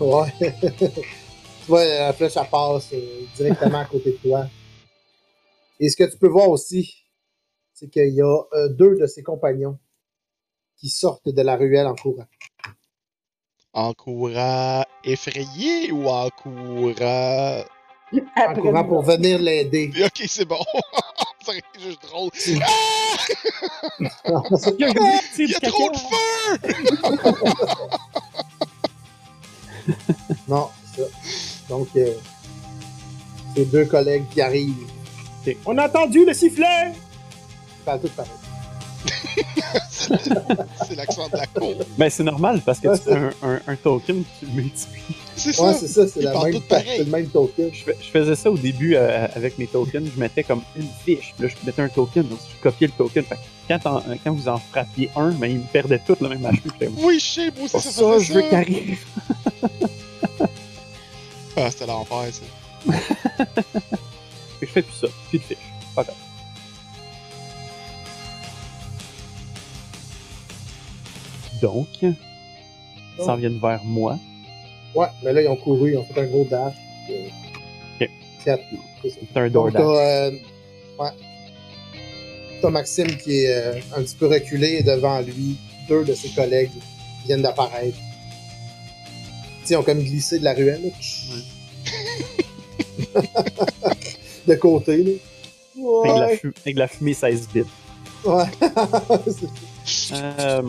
tu 0.02 1.68
vois, 1.68 1.86
la 1.86 2.14
flèche, 2.14 2.34
elle 2.36 2.50
passe 2.50 2.90
euh, 2.94 3.22
directement 3.36 3.80
à 3.80 3.86
côté 3.86 4.12
de 4.12 4.18
toi. 4.18 4.48
Et 5.80 5.90
ce 5.90 5.96
que 5.96 6.04
tu 6.04 6.18
peux 6.18 6.28
voir 6.28 6.50
aussi, 6.50 6.94
c'est 7.74 7.90
qu'il 7.90 8.14
y 8.14 8.22
a 8.22 8.26
euh, 8.54 8.70
deux 8.70 8.98
de 9.00 9.08
ses 9.08 9.24
compagnons 9.24 9.80
qui 10.78 10.90
sortent 10.90 11.30
de 11.30 11.42
la 11.42 11.56
ruelle 11.56 11.88
en 11.88 11.96
courant. 11.96 12.26
En 13.74 13.94
courant 13.94 14.84
effrayé 15.04 15.92
ou 15.92 16.08
en 16.08 16.30
courant. 16.30 17.64
En 18.38 18.54
courant 18.54 18.84
pour 18.84 19.02
venir 19.02 19.40
l'aider. 19.40 19.92
Ok, 20.06 20.24
c'est 20.28 20.46
bon. 20.46 20.60
été 21.52 21.80
juste 21.80 22.02
drôle. 22.04 22.30
C'est- 22.34 22.60
Ah! 22.62 23.18
Il 24.80 25.50
y 25.50 25.56
a, 25.56 25.60
trop 25.60 25.90
de 25.92 25.98
feu! 25.98 26.58
non, 30.48 30.70
c'est 30.96 31.02
ça. 31.02 31.08
Donc, 31.70 31.88
euh, 31.96 32.14
c'est 33.56 33.66
deux 33.66 33.86
collègues 33.86 34.26
qui 34.30 34.42
arrivent. 34.42 34.88
On 35.66 35.78
a 35.78 35.88
entendu 35.88 36.26
le 36.26 36.34
sifflet! 36.34 36.94
Parlent 37.86 38.00
tous 38.02 38.10
pareil. 38.10 38.32
C'est 40.88 40.96
l'accent 40.96 41.28
de 41.30 41.38
la 41.38 41.48
cour. 41.48 41.76
Ben, 41.98 42.10
c'est 42.10 42.24
normal 42.24 42.62
parce 42.66 42.80
que 42.80 42.88
Ouais, 42.90 42.98
tu 42.98 43.04
fais 43.06 43.14
un, 43.16 43.30
un- 43.44 43.62
un 43.68 43.76
token, 43.76 44.24
tu 44.40 44.46
le 44.46 44.52
multiplies. 44.52 45.02
C'est 45.36 45.50
Ouais, 45.60 45.74
ça. 45.74 45.80
c'est 45.80 45.88
ça, 45.88 46.08
c'est 46.08 46.22
c'est 46.22 46.98
le 47.00 47.06
même 47.06 47.28
token. 47.28 47.70
Je, 47.74 47.84
fais- 47.84 47.98
je 48.00 48.08
faisais 48.08 48.36
ça 48.36 48.52
au 48.52 48.58
début 48.58 48.96
euh, 48.96 49.28
avec 49.36 49.58
mes 49.58 49.68
tokens. 49.68 50.08
Je 50.14 50.20
mettais 50.20 50.44
comme 50.44 50.62
une 50.76 50.88
fiche. 51.06 51.34
Puis 51.38 51.48
là, 51.48 51.54
je 51.60 51.66
mettais 51.66 51.82
un 51.82 51.90
token. 51.90 52.24
Donc, 52.24 52.40
je 52.50 52.62
copiais 52.62 52.88
le 52.88 52.94
token. 52.94 53.24
Fait 53.24 53.36
que 53.36 53.40
quand, 53.84 53.86
en- 53.90 54.04
quand 54.24 54.34
vous 54.34 54.48
en 54.48 54.58
frappiez 54.58 55.10
un, 55.16 55.32
ben, 55.32 55.48
il 55.48 55.58
me 55.60 55.64
perdait 55.72 56.00
tout 56.06 56.16
le 56.22 56.30
même 56.30 56.42
HP. 56.44 56.90
Oui, 56.98 57.20
je 57.20 57.26
sais, 57.26 57.52
moi 57.58 57.66
aussi, 57.74 57.92
ça, 57.92 58.20
je 58.20 58.34
veux 58.34 58.42
qu'il 58.44 58.56
arrive. 58.56 58.98
Ah, 61.56 61.70
c'était 61.72 61.86
l'enfer, 61.88 62.24
ça. 62.32 62.44
Je 64.62 64.68
fais 64.68 64.82
plus 64.82 64.96
ça. 64.96 65.08
Plus 65.30 65.40
de 65.40 65.44
fiches. 65.44 65.58
Pas 65.96 66.04
grave. 66.04 66.16
Donc, 71.64 71.88
ils 72.02 72.14
s'en 73.26 73.36
viennent 73.38 73.60
vers 73.60 73.84
moi. 73.86 74.20
Ouais, 74.94 75.08
mais 75.24 75.32
là, 75.34 75.42
ils 75.42 75.48
ont 75.48 75.56
couru, 75.56 75.92
ils 75.94 75.98
ont 75.98 76.04
fait 76.04 76.20
un 76.22 76.26
gros 76.26 76.46
dash. 76.46 76.74
puis, 77.08 77.16
euh, 77.16 78.06
Ok. 79.04 79.12
c'est 79.12 79.38
un 79.40 79.50
Donc, 79.50 79.72
DoorDash. 79.72 79.82
t'as, 79.82 80.28
euh, 80.28 80.32
ouais. 81.00 81.10
T'as 82.62 82.70
Maxime 82.70 83.16
qui 83.18 83.44
est 83.46 83.54
euh, 83.54 83.80
un 83.96 84.02
petit 84.04 84.16
peu 84.16 84.28
reculé 84.28 84.78
et 84.80 84.84
devant 84.84 85.20
lui, 85.22 85.58
deux 85.88 86.04
de 86.04 86.14
ses 86.14 86.30
collègues 86.30 86.72
viennent 87.26 87.42
d'apparaître. 87.42 87.98
Ils 89.70 89.76
ont 89.78 89.84
comme 89.84 90.00
glissé 90.04 90.40
de 90.40 90.44
la 90.44 90.54
ruelle. 90.54 90.82
là. 90.84 90.92
de 94.48 94.56
côté, 94.56 94.98
là. 94.98 95.12
Avec, 96.04 96.16
de 96.16 96.20
la 96.20 96.28
Ouais. 96.28 96.38
fu- 96.38 96.54
avec 96.66 96.78
la 96.78 96.88
fumée 96.88 97.14
16 97.14 97.48
bits. 97.54 97.64
ouais. 98.26 98.44
Euh... 100.14 100.62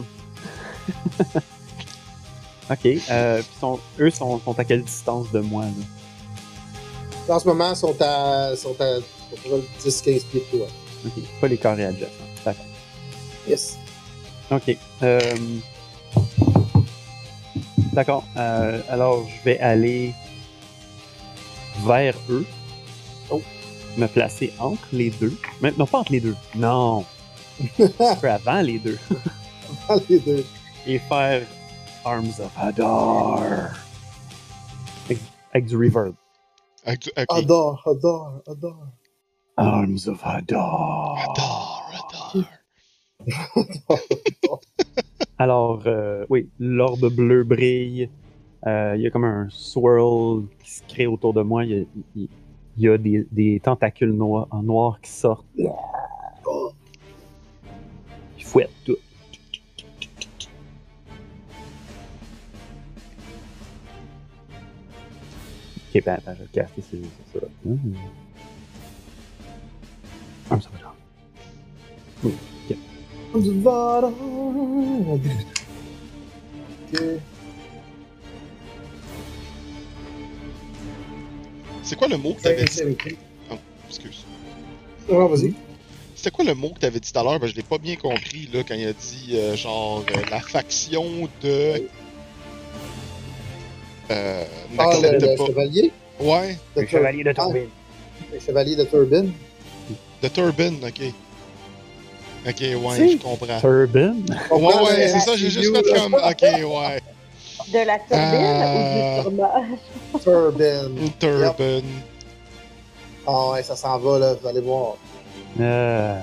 ok. 2.70 2.86
Euh, 3.10 3.42
sont, 3.60 3.80
eux 3.98 4.10
sont, 4.10 4.40
sont 4.40 4.58
à 4.58 4.64
quelle 4.64 4.82
distance 4.82 5.30
de 5.32 5.40
moi? 5.40 5.64
Là? 7.28 7.34
en 7.34 7.38
ce 7.38 7.46
moment, 7.46 7.70
ils 7.70 7.76
sont 7.76 7.96
à, 8.00 8.54
sont 8.56 8.76
à 8.80 8.98
10-15 9.82 10.02
pieds 10.02 10.46
de 10.52 10.58
toi. 10.58 10.66
Ok. 11.06 11.12
Pas 11.40 11.48
les 11.48 11.58
carrés 11.58 11.84
adjacents. 11.84 12.12
D'accord. 12.44 12.64
Yes. 13.48 13.78
Ok. 14.50 14.76
Euh... 15.02 15.36
D'accord. 17.92 18.24
Euh, 18.36 18.80
alors, 18.88 19.26
je 19.28 19.44
vais 19.44 19.58
aller 19.60 20.12
vers 21.84 22.16
eux. 22.28 22.44
Oh. 23.30 23.40
Me 23.96 24.06
placer 24.06 24.52
entre 24.58 24.86
les 24.92 25.10
deux. 25.10 25.36
Mais, 25.60 25.72
non, 25.78 25.86
pas 25.86 25.98
entre 25.98 26.12
les 26.12 26.20
deux. 26.20 26.36
Non. 26.54 27.04
Un 27.78 28.16
peu 28.16 28.30
avant 28.30 28.60
les 28.60 28.78
deux. 28.78 28.98
les 30.08 30.18
deux. 30.18 30.44
Et 30.86 30.98
faire 30.98 31.46
Arms 32.04 32.40
of 32.40 32.52
Hadar. 32.58 33.40
Avec, 35.06 35.18
avec 35.52 35.66
du 35.66 35.76
reverb. 35.76 36.14
Avec 36.84 37.00
du- 37.02 37.10
ok. 37.16 37.24
Adore, 37.30 37.82
adore, 37.86 38.42
adore. 38.46 38.86
Arms 39.56 40.08
of 40.08 40.20
Hadar. 40.24 41.16
Adore, 41.30 41.92
adore. 41.94 42.44
Alors, 45.38 45.82
euh, 45.86 46.26
oui, 46.28 46.50
l'orbe 46.58 47.08
bleu 47.10 47.44
brille. 47.44 48.10
Euh, 48.66 48.94
Il 48.96 49.02
y 49.02 49.06
a 49.06 49.10
comme 49.10 49.24
un 49.24 49.46
swirl 49.50 50.44
qui 50.62 50.70
se 50.70 50.82
crée 50.86 51.06
autour 51.06 51.32
de 51.32 51.42
moi. 51.42 51.64
Il 51.64 51.86
y 52.76 52.88
a, 52.88 52.94
y 52.94 52.98
des, 52.98 53.26
des 53.30 53.60
tentacules 53.60 54.12
noirs, 54.12 54.46
en 54.50 54.62
noir 54.62 55.00
qui 55.00 55.10
sortent. 55.10 55.46
Qui 58.36 58.44
fouettent 58.44 58.70
tout. 58.84 58.96
Ok, 65.94 66.02
ben 66.04 66.14
attends, 66.14 66.32
je 66.32 66.38
vais 66.38 66.48
le 66.52 66.60
casser, 66.60 66.82
c'est 66.90 66.98
c'est 67.32 67.38
ça. 67.38 67.46
Hmm. 67.64 67.94
Ah, 70.50 70.58
ça 70.60 70.68
va 70.72 70.80
là. 70.80 70.92
Du 73.40 73.60
Vara. 73.60 74.08
Ok. 74.08 75.20
C'est 81.82 81.96
quoi 81.96 82.08
le 82.08 82.16
mot 82.16 82.34
que 82.34 82.42
t'avais 82.42 82.64
dit? 82.64 82.82
Excuse. 83.88 84.24
Ouais, 85.08 85.28
vas-y. 85.28 85.54
C'était 86.16 86.30
quoi 86.30 86.44
le 86.44 86.54
mot 86.54 86.70
que 86.70 86.80
t'avais 86.80 86.98
dit 86.98 87.12
tout 87.12 87.18
à 87.18 87.22
l'heure? 87.22 87.38
Ben, 87.38 87.46
je 87.46 87.54
l'ai 87.54 87.62
pas 87.62 87.78
bien 87.78 87.96
compris, 87.96 88.48
là, 88.52 88.64
quand 88.64 88.74
il 88.74 88.86
a 88.86 88.92
dit, 88.92 89.32
euh, 89.34 89.54
genre, 89.54 90.04
euh, 90.10 90.22
la 90.30 90.40
faction 90.40 91.28
de... 91.42 91.82
Euh... 94.10 94.44
Ah, 94.78 94.90
le, 94.94 95.00
n'accepte 95.00 95.22
le 95.32 95.36
pas. 95.36 95.46
chevalier? 95.46 95.92
Ouais, 96.20 96.58
de 96.76 96.80
Le 96.80 96.86
Tur- 96.86 96.98
chevalier 96.98 97.24
de 97.24 97.30
Ah, 97.30 97.34
Turbine. 97.34 97.68
Le 98.32 98.40
chevalier 98.40 98.76
de 98.76 98.84
Turbine. 98.84 99.32
de 100.22 100.28
Turbine, 100.28 100.78
ok. 100.84 101.02
Ok, 102.46 102.60
ouais, 102.60 102.96
Si. 102.96 103.12
je 103.12 103.16
comprends. 103.22 103.60
Turban? 103.60 104.16
Ouais, 104.50 104.74
ouais, 104.82 105.08
c'est 105.08 105.20
ça, 105.20 105.34
j'ai 105.36 105.48
juste 105.50 105.74
fait 105.74 105.94
comme... 105.94 106.14
Ok, 106.14 106.42
ouais. 106.42 107.00
De 107.72 107.78
la 107.86 107.98
turbine 107.98 108.20
Euh. 108.20 109.22
ou 109.22 109.30
du 109.30 109.36
tournage? 109.36 110.22
Turbine. 110.22 111.10
Turbine. 111.18 111.90
Ah 113.26 113.50
ouais, 113.50 113.62
ça 113.62 113.74
s'en 113.76 113.98
va, 113.98 114.18
là, 114.18 114.34
vous 114.34 114.46
allez 114.46 114.60
voir. 114.60 114.96
Euh, 115.60 116.20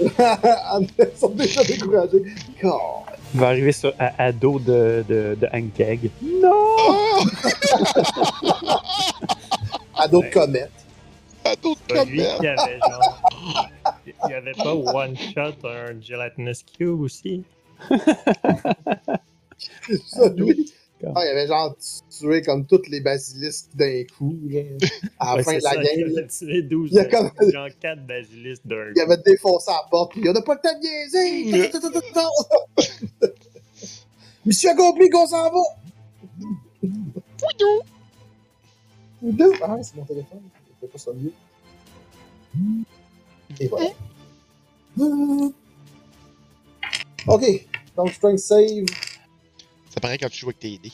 Ils 0.00 1.18
sont 1.18 1.28
déjà 1.28 1.62
découragés. 1.64 2.22
God. 2.62 2.72
Il 3.34 3.40
va 3.40 3.48
arriver 3.48 3.72
sur, 3.72 3.92
à, 3.98 4.22
à 4.22 4.32
dos 4.32 4.58
de, 4.58 5.04
de, 5.08 5.36
de 5.40 5.46
Hank 5.52 5.74
Keg. 5.74 6.10
Non! 6.22 6.50
Oh! 6.78 7.24
À 9.96 10.08
d'autres 10.08 10.26
Ouais. 10.26 10.30
comètes. 10.30 10.70
À 11.44 11.54
lui 11.54 11.76
comètes. 11.88 12.38
qui 12.40 12.46
avait 12.48 12.78
genre. 12.78 13.22
Il 14.06 14.30
y 14.30 14.34
avait 14.34 14.52
pas 14.52 14.74
one 14.74 15.16
shot 15.16 15.54
un 15.68 16.00
gelatinous 16.00 16.64
cube 16.76 17.00
aussi. 17.00 17.44
C'est 19.86 20.02
ça, 20.02 20.28
lui. 20.30 20.72
Ah, 21.14 21.22
il 21.24 21.28
avait 21.28 21.46
genre 21.46 21.76
tué 22.08 22.40
comme 22.42 22.64
tous 22.66 22.82
les 22.88 23.00
basilisques 23.00 23.68
d'un 23.74 24.04
coup, 24.16 24.38
là. 24.48 24.60
À 25.18 25.32
la 25.32 25.36
Ouais, 25.36 25.42
fin 25.42 25.58
de 25.58 25.62
la 25.64 25.70
ça, 25.70 25.76
game, 25.76 25.84
Il 25.96 26.14
là. 26.14 26.22
a 26.22 26.24
tué 26.28 26.62
12 26.62 26.88
Il 26.92 26.96
y 26.96 26.98
a 27.00 27.04
comme- 27.04 27.30
genre 27.50 27.68
4 27.80 28.06
basilisques 28.06 28.66
d'un 28.66 28.92
Il 28.96 29.00
avait 29.02 29.16
défoncé 29.18 29.70
la 29.70 29.82
porte, 29.90 30.12
puis 30.12 30.22
il 30.22 30.28
a 30.28 30.40
pas 30.40 30.54
le 30.54 30.60
temps 30.60 30.78
de 30.78 31.58
niaiser! 31.60 31.70
Monsieur 34.46 34.70
a 34.70 34.74
compris 34.74 35.10
qu'on 35.10 35.26
s'en 35.26 35.50
va! 35.50 35.60
Fouillou! 36.80 37.82
Deux? 39.22 39.52
Ah, 39.62 39.76
c'est 39.82 39.96
mon 39.96 40.04
téléphone. 40.04 40.40
Je 40.68 40.72
fais 40.80 40.86
pas 40.92 40.98
ça 40.98 41.10
mieux. 41.12 41.32
Et 43.60 43.66
voilà. 43.68 43.90
Ok. 47.26 47.66
Donc, 47.96 48.10
strength 48.12 48.38
save. 48.38 48.84
Ça 49.94 50.00
paraît 50.00 50.18
quand 50.18 50.28
tu 50.28 50.40
joues 50.40 50.48
avec 50.48 50.58
tes 50.58 50.76
dés. 50.78 50.90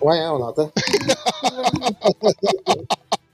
Ouais, 0.00 0.16
hein, 0.20 0.32
on 0.32 0.40
entend. 0.42 0.70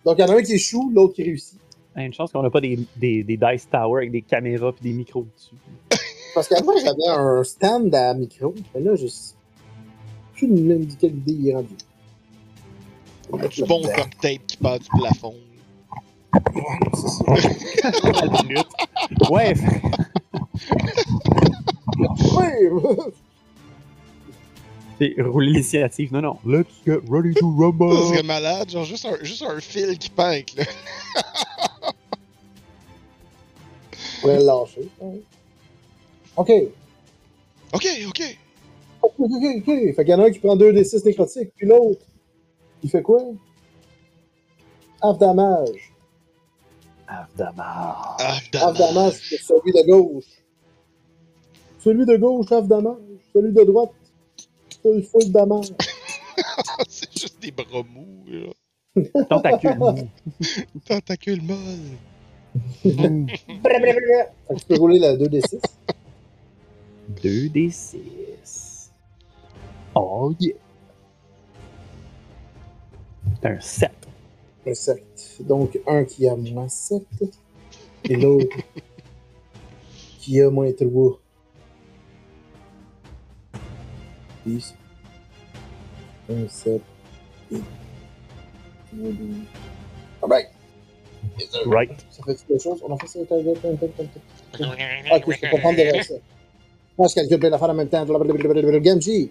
Donc, 0.06 0.16
il 0.18 0.22
y 0.22 0.24
en 0.24 0.28
a 0.30 0.36
un 0.38 0.42
qui 0.42 0.54
échoue, 0.54 0.90
l'autre 0.94 1.12
qui 1.12 1.22
réussit. 1.22 1.60
Hey, 1.94 2.06
une 2.06 2.14
chance 2.14 2.32
qu'on 2.32 2.42
n'a 2.42 2.48
pas 2.48 2.62
des, 2.62 2.78
des, 2.96 3.22
des 3.22 3.36
Dice 3.36 3.68
Tower 3.70 3.98
avec 3.98 4.10
des 4.10 4.22
caméras 4.22 4.72
et 4.80 4.82
des 4.82 4.94
micros 4.94 5.26
dessus. 5.36 5.54
Parce 6.34 6.48
qu'avant, 6.48 6.72
j'avais 6.82 7.06
un 7.08 7.44
stand 7.44 7.94
à 7.94 8.14
micro. 8.14 8.54
Mais 8.74 8.80
là, 8.80 8.94
je 8.96 9.06
sais 9.06 9.34
plus 10.32 10.46
même 10.48 10.86
de 10.86 10.94
quelle 10.94 11.14
idée 11.14 11.32
il 11.32 11.48
est 11.50 11.54
rendu. 11.54 11.74
Du 13.50 13.64
bon 13.64 13.82
duct 13.82 14.18
tape 14.20 14.46
qui 14.46 14.56
part 14.56 14.78
du 14.78 14.88
plafond. 14.88 15.34
Ouais, 16.54 16.62
c'est 16.94 17.08
ça. 17.08 17.24
ouais, 19.30 19.54
Ouais! 22.36 22.70
C'est 24.98 25.14
rouler 25.20 25.52
l'initiative. 25.52 26.12
Non, 26.12 26.22
non. 26.22 26.38
Let's 26.44 26.68
get 26.86 27.00
ready 27.08 27.34
to 27.34 27.40
Ça 27.40 27.64
rumble. 27.64 27.96
serait 28.08 28.22
malade, 28.22 28.70
genre 28.70 28.84
juste 28.84 29.04
un, 29.06 29.22
juste 29.22 29.42
un 29.42 29.60
fil 29.60 29.98
qui 29.98 30.10
pèque, 30.10 30.54
là. 30.56 30.64
Je 33.92 34.20
pourrais 34.20 34.38
le 34.38 34.44
lâcher. 34.44 34.88
Ouais. 35.00 35.20
Ok. 36.36 36.50
Ok, 37.72 37.86
ok. 38.08 38.38
Ok, 39.02 39.12
ok, 39.18 39.44
ok. 39.58 39.64
Fait 39.66 39.94
qu'il 39.96 40.08
y 40.08 40.14
en 40.14 40.20
a 40.20 40.26
un 40.26 40.30
qui 40.30 40.38
prend 40.38 40.56
2d6 40.56 41.04
nécrotiques, 41.04 41.50
puis 41.56 41.66
l'autre, 41.66 42.06
il 42.82 42.90
fait 42.90 43.02
quoi? 43.02 43.22
Half 45.02 45.18
damage. 45.18 45.92
Half 47.06 47.34
damage. 47.36 48.16
Half 48.18 48.50
damage. 48.50 48.78
damage 48.78 49.12
pour 49.28 49.38
celui 49.40 49.72
de 49.72 49.86
gauche. 49.86 50.24
Celui 51.80 52.06
de 52.06 52.16
gauche, 52.16 52.50
half 52.50 52.66
damage. 52.66 52.96
Celui 53.34 53.52
de 53.52 53.62
droite, 53.64 53.90
full, 54.84 55.02
full 55.02 55.32
damage. 55.32 55.72
C'est 56.88 57.18
juste 57.18 57.40
des 57.40 57.50
bras 57.50 57.82
mous, 57.88 58.24
là. 58.26 58.52
Tentacule 59.28 59.78
mou. 59.78 60.08
Tentacule 60.86 61.42
molle. 61.42 61.98
Blablabla. 62.84 64.32
Fait 64.46 64.54
que 64.54 64.60
tu 64.60 64.66
peux 64.66 64.76
rouler 64.76 64.98
la 65.00 65.16
2d6. 65.16 65.60
2d6. 67.22 68.90
Oh 69.94 70.32
yeah. 70.38 70.54
C'est 73.40 73.48
un 73.48 73.60
7. 73.60 73.90
Un 74.66 74.74
7. 74.74 75.02
Donc, 75.40 75.78
un 75.86 76.04
qui 76.04 76.28
a 76.28 76.36
moins 76.36 76.68
7. 76.68 77.02
Et 78.04 78.16
l'autre 78.16 78.56
qui 80.20 80.40
a 80.40 80.50
moins 80.50 80.72
3. 80.72 81.18
10. 84.46 84.74
Un 86.30 86.48
7. 86.48 86.80
Et... 87.52 87.56
Ah 90.22 90.26
ben! 90.28 90.42
Right. 91.66 91.90
Ça 92.10 92.22
fait 92.24 92.36
quelque 92.46 92.62
chose? 92.62 92.80
On 92.86 92.94
a 92.94 92.98
fait 92.98 93.06
ça? 93.06 93.18
Ok, 93.20 93.28
je 93.30 95.40
peux 95.40 95.50
pas 95.50 95.58
prendre 95.58 95.78
de 95.78 96.02
ça. 96.02 96.14
Moi, 96.96 97.08
je 97.08 97.14
calcule 97.14 97.38
plein 97.38 97.50
d'affaires 97.50 97.70
en 97.70 97.74
même 97.74 97.88
temps. 97.88 98.06
Genji! 98.84 99.30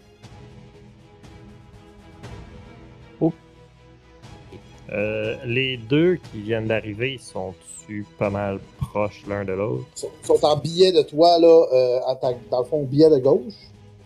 Euh, 4.91 5.35
les 5.45 5.77
deux 5.77 6.17
qui 6.31 6.41
viennent 6.41 6.67
d'arriver, 6.67 7.13
ils 7.13 7.19
sont-tu 7.19 8.05
pas 8.19 8.29
mal 8.29 8.59
proches 8.79 9.23
l'un 9.27 9.43
de 9.43 9.53
l'autre? 9.53 9.85
Ils 9.95 9.99
sont, 9.99 10.09
sont 10.37 10.45
en 10.45 10.57
billet 10.57 10.91
de 10.91 11.01
toi, 11.01 11.39
là, 11.39 11.65
euh, 11.73 11.99
à 12.07 12.15
ta- 12.15 12.33
dans 12.51 12.59
le 12.59 12.65
fond, 12.65 12.83
billet 12.83 13.09
de 13.09 13.17
gauche, 13.17 13.53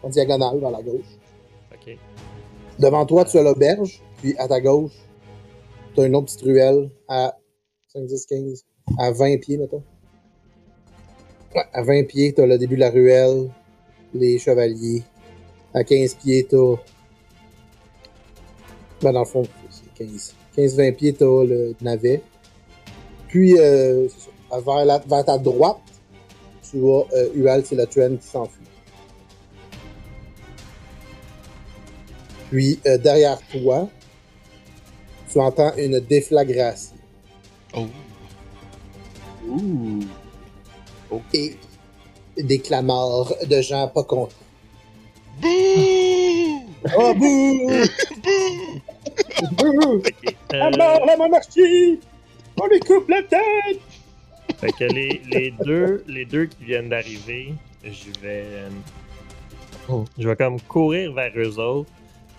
en 0.08 0.10
diagonale 0.10 0.60
vers 0.60 0.72
la 0.72 0.82
gauche. 0.82 1.18
Ok. 1.74 1.98
Devant 2.80 3.06
toi, 3.06 3.26
tu 3.26 3.38
as 3.38 3.44
l'auberge, 3.44 4.02
puis 4.18 4.36
à 4.38 4.48
ta 4.48 4.62
gauche, 4.62 4.94
tu 5.94 6.02
as 6.02 6.06
une 6.06 6.16
autre 6.16 6.26
petite 6.28 6.42
ruelle 6.42 6.90
à 7.08 7.36
5, 7.94 8.06
10, 8.06 8.26
15, 8.26 8.66
à 8.98 9.12
20 9.12 9.38
pieds, 9.40 9.58
mettons. 9.58 9.84
Ouais, 11.56 11.64
à 11.74 11.84
20 11.84 12.04
pieds, 12.08 12.34
tu 12.34 12.42
as 12.42 12.46
le 12.46 12.58
début 12.58 12.76
de 12.76 12.82
la 12.82 12.90
ruelle, 12.90 13.50
les 14.14 14.38
chevaliers. 14.40 15.04
À 15.74 15.84
15 15.84 16.16
pieds, 16.16 16.46
tu 16.50 16.56
as. 16.56 16.76
Ben, 19.02 19.12
dans 19.14 19.20
le 19.20 19.26
fond, 19.26 19.44
c'est 19.70 19.94
15. 20.06 20.36
15-20 20.56 20.96
pieds, 20.96 21.14
tu 21.14 21.24
as 21.24 21.44
le 21.46 21.76
navet. 21.82 22.22
Puis, 23.28 23.58
euh, 23.60 24.08
ça. 24.10 24.32
Vers, 24.66 24.86
la- 24.86 25.00
vers 25.00 25.26
ta 25.26 25.38
droite, 25.38 25.82
tu 26.72 26.80
vois 26.80 27.06
euh, 27.14 27.28
Ual, 27.36 27.64
train 27.64 28.16
qui 28.16 28.26
s'enfuit. 28.28 28.64
Puis, 32.50 32.80
euh, 32.86 32.98
derrière 32.98 33.40
toi, 33.52 33.90
tu 35.32 35.40
entends 35.40 35.74
une 35.78 36.00
déflagration. 36.00 36.96
Oh. 37.76 37.86
Ouh. 39.50 40.00
et 41.34 41.56
des 42.38 42.60
clameurs 42.60 43.34
de 43.46 43.62
gens 43.62 43.88
pas 43.88 44.04
contents. 44.04 44.34
Bouh! 45.42 46.66
Oh 46.98 47.14
bouh! 47.14 47.70
Bouh! 49.52 50.02
À 50.52 50.68
euh, 50.68 50.72
mort 50.78 51.06
la 51.06 51.18
monarchie! 51.18 52.00
On 52.60 52.68
lui 52.68 52.80
coupe 52.80 53.10
la 53.10 53.22
tête! 53.24 53.80
Fait 54.60 54.72
que 54.72 54.86
les, 54.86 55.22
les 55.30 55.52
deux, 55.64 56.04
les 56.08 56.26
deux 56.26 56.46
qui 56.46 56.64
viennent 56.66 56.90
d'arriver, 56.90 57.54
je 57.84 58.12
vais. 58.22 58.44
euh, 58.46 58.70
Oh. 59.90 60.04
Je 60.18 60.28
vais 60.28 60.36
comme 60.36 60.60
courir 60.60 61.14
vers 61.14 61.32
eux 61.38 61.60
autres, 61.60 61.90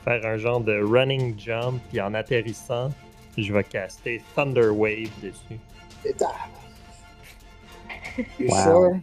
faire 0.08 0.24
un 0.24 0.38
genre 0.38 0.60
de 0.60 0.80
running 0.80 1.38
jump, 1.38 1.80
puis 1.90 2.00
en 2.00 2.14
atterrissant, 2.14 2.88
je 3.36 3.52
vais 3.52 3.64
caster 3.64 4.22
Thunder 4.34 4.68
Wave 4.70 5.10
dessus. 5.22 5.60
You 8.38 8.48
Wow. 8.48 8.64
sure? 8.64 9.00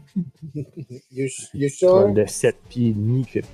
you, 1.54 1.70
sure? 1.70 2.14
de 2.14 2.26
7 2.26 2.58
pieds 2.68 2.90
et 2.90 2.94
demi 2.94 3.24
qui 3.26 3.32
fait. 3.32 3.46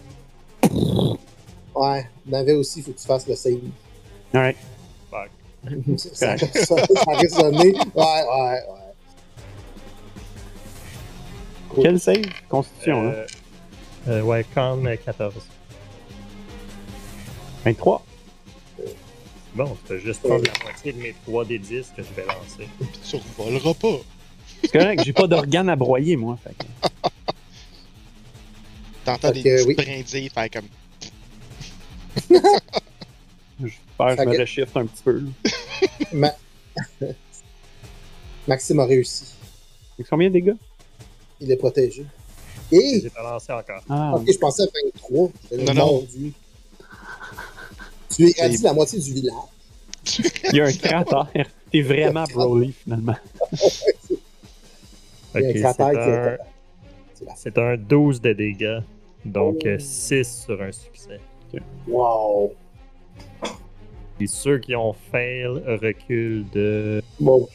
Ouais, 1.76 2.08
Navet 2.26 2.54
aussi, 2.54 2.80
il 2.80 2.84
faut 2.84 2.91
que 2.91 2.99
tu 2.99 3.06
fasses 3.06 3.28
le 3.28 3.36
save. 3.36 3.60
Alright. 4.34 4.58
Fuck. 5.10 5.30
ça. 5.97 6.36
Ouais, 6.36 6.45
ouais, 7.56 7.74
ouais. 7.95 8.62
Cool. 11.70 11.84
Quel 11.84 11.99
save? 11.99 12.26
Constitution, 12.49 13.08
hein? 13.08 13.14
Euh, 13.14 13.28
euh, 14.08 14.22
ouais, 14.24 14.45
con 14.56 14.86
euh, 14.86 14.95
14. 14.95 15.34
23. 17.66 18.05
Bon, 19.53 19.66
tu 19.66 19.76
peux 19.88 19.97
juste 19.99 20.22
prendre 20.22 20.43
la 20.45 20.64
moitié 20.64 20.93
de 20.93 20.97
mes 20.99 21.14
3 21.26 21.45
des 21.45 21.59
10 21.59 21.91
que 21.95 22.01
je 22.03 22.14
vais 22.14 22.26
lancer. 22.26 22.68
Puis 22.80 22.88
tu 23.09 23.16
revoleras 23.18 23.74
pas. 23.74 23.97
C'est 24.62 24.72
correct, 24.72 25.01
j'ai 25.03 25.14
pas 25.14 25.28
d'organes 25.28 25.70
à 25.70 25.76
broyer, 25.76 26.16
moi. 26.16 26.38
Fait 26.43 26.53
que- 26.57 26.66
T'entends 29.05 29.28
Fait 29.30 29.34
des 29.34 29.43
que, 29.43 29.55
petites 29.64 29.68
oui. 29.68 29.76
brindilles 29.76 30.30
faire 30.30 30.49
comme. 30.51 30.68
J'espère 33.59 34.16
que 34.16 34.24
je 34.24 34.30
me 34.30 34.38
reshift 34.39 34.78
un 34.78 34.86
petit 34.86 35.03
peu. 35.03 35.20
là. 35.20 35.30
Ma- 36.14 36.36
Maxime 38.47 38.80
a 38.80 38.86
réussi. 38.86 39.26
Fait 39.97 40.03
que 40.03 40.09
Combien 40.09 40.30
de 40.30 40.34
dégâts? 40.34 40.55
Il 41.39 41.51
est 41.51 41.57
protégé. 41.57 42.05
Je 42.72 42.78
Et, 42.78 42.80
les 42.99 43.05
ai 43.07 43.09
pas 43.09 43.24
lancés 43.24 43.51
encore. 43.51 43.82
Ah, 43.89 44.14
ok, 44.16 44.32
je 44.32 44.38
pensais 44.38 44.64
à 44.64 44.68
23. 45.03 45.30
J'avais 45.51 45.64
Non, 45.66 45.74
non. 45.74 45.86
mordu. 45.93 46.34
Tu 48.16 48.26
es 48.26 48.49
dit 48.49 48.64
la 48.64 48.74
moitié 48.74 48.99
du 48.99 49.14
village. 49.14 49.36
il 50.51 50.55
y 50.55 50.62
a 50.62 50.66
un 50.66 50.74
cratère. 50.74 51.47
T'es 51.72 51.82
vraiment 51.82 52.24
Broly, 52.34 52.74
finalement. 52.74 53.16
C'est 55.34 55.36
un, 55.36 56.38
C'est 57.14 57.26
la 57.26 57.36
c'est 57.36 57.57
un 57.57 57.78
12 57.78 58.22
de 58.22 58.34
dégâts, 58.34 58.80
donc 59.24 59.66
6 59.80 60.43
sur 60.45 60.62
un 60.62 60.72
succès. 60.72 61.20
Wow! 61.88 62.53
Et 64.20 64.28
ceux 64.28 64.59
qui 64.59 64.76
ont 64.76 64.93
fail 65.12 65.45
reculent 65.82 66.45
de 66.53 67.01
Bon, 67.20 67.47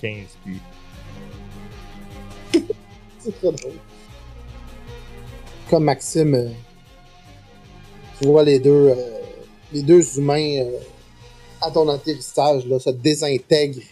15 0.00 0.14
pieds. 0.44 2.62
c'est 3.18 3.38
très 3.38 3.52
drôle. 3.52 3.72
Comme 5.68 5.84
Maxime, 5.84 6.34
euh, 6.34 6.48
tu 8.18 8.28
vois 8.28 8.44
les 8.44 8.58
deux, 8.58 8.94
euh, 8.96 9.18
les 9.72 9.82
deux 9.82 10.18
humains 10.18 10.60
euh, 10.62 10.78
à 11.60 11.70
ton 11.70 11.88
atterrissage 11.88 12.64
là, 12.66 12.78
se 12.78 12.90
désintègrent 12.90 13.82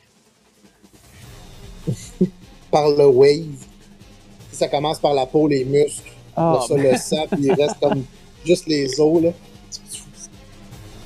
par 2.70 2.88
le 2.90 3.06
wave. 3.06 3.64
Ça 4.52 4.68
commence 4.68 4.98
par 4.98 5.12
la 5.14 5.26
peau, 5.26 5.46
les 5.48 5.64
muscles, 5.64 6.10
Ah, 6.34 6.54
Après 6.54 6.66
ça, 6.68 6.76
le 6.76 6.96
sang, 6.96 7.26
puis 7.30 7.44
il 7.46 7.52
reste 7.52 7.78
comme 7.80 8.04
juste 8.44 8.66
les 8.66 8.98
os, 9.00 9.22
là. 9.22 9.30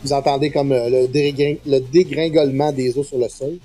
Vous 0.02 0.12
entendez 0.12 0.50
comme 0.50 0.72
euh, 0.72 0.88
le, 0.88 1.08
dégring- 1.08 1.58
le 1.66 1.80
dégringolement 1.80 2.72
des 2.72 2.96
os 2.96 3.06
sur 3.06 3.18
le 3.18 3.28
sol. 3.28 3.58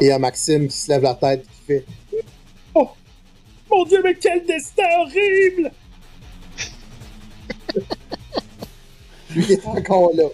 Et 0.00 0.06
il 0.06 0.06
y 0.06 0.10
a 0.10 0.18
Maxime 0.18 0.68
qui 0.68 0.76
se 0.76 0.88
lève 0.90 1.02
la 1.02 1.14
tête 1.14 1.44
et 1.44 1.46
qui 1.46 1.60
fait 1.66 1.84
Oh 2.74 2.88
Mon 3.70 3.84
Dieu, 3.84 4.00
mais 4.02 4.14
quel 4.14 4.46
destin 4.46 4.82
horrible 5.00 5.70
Lui 9.34 9.52
est 9.52 9.66
encore 9.66 10.10
là. 10.14 10.24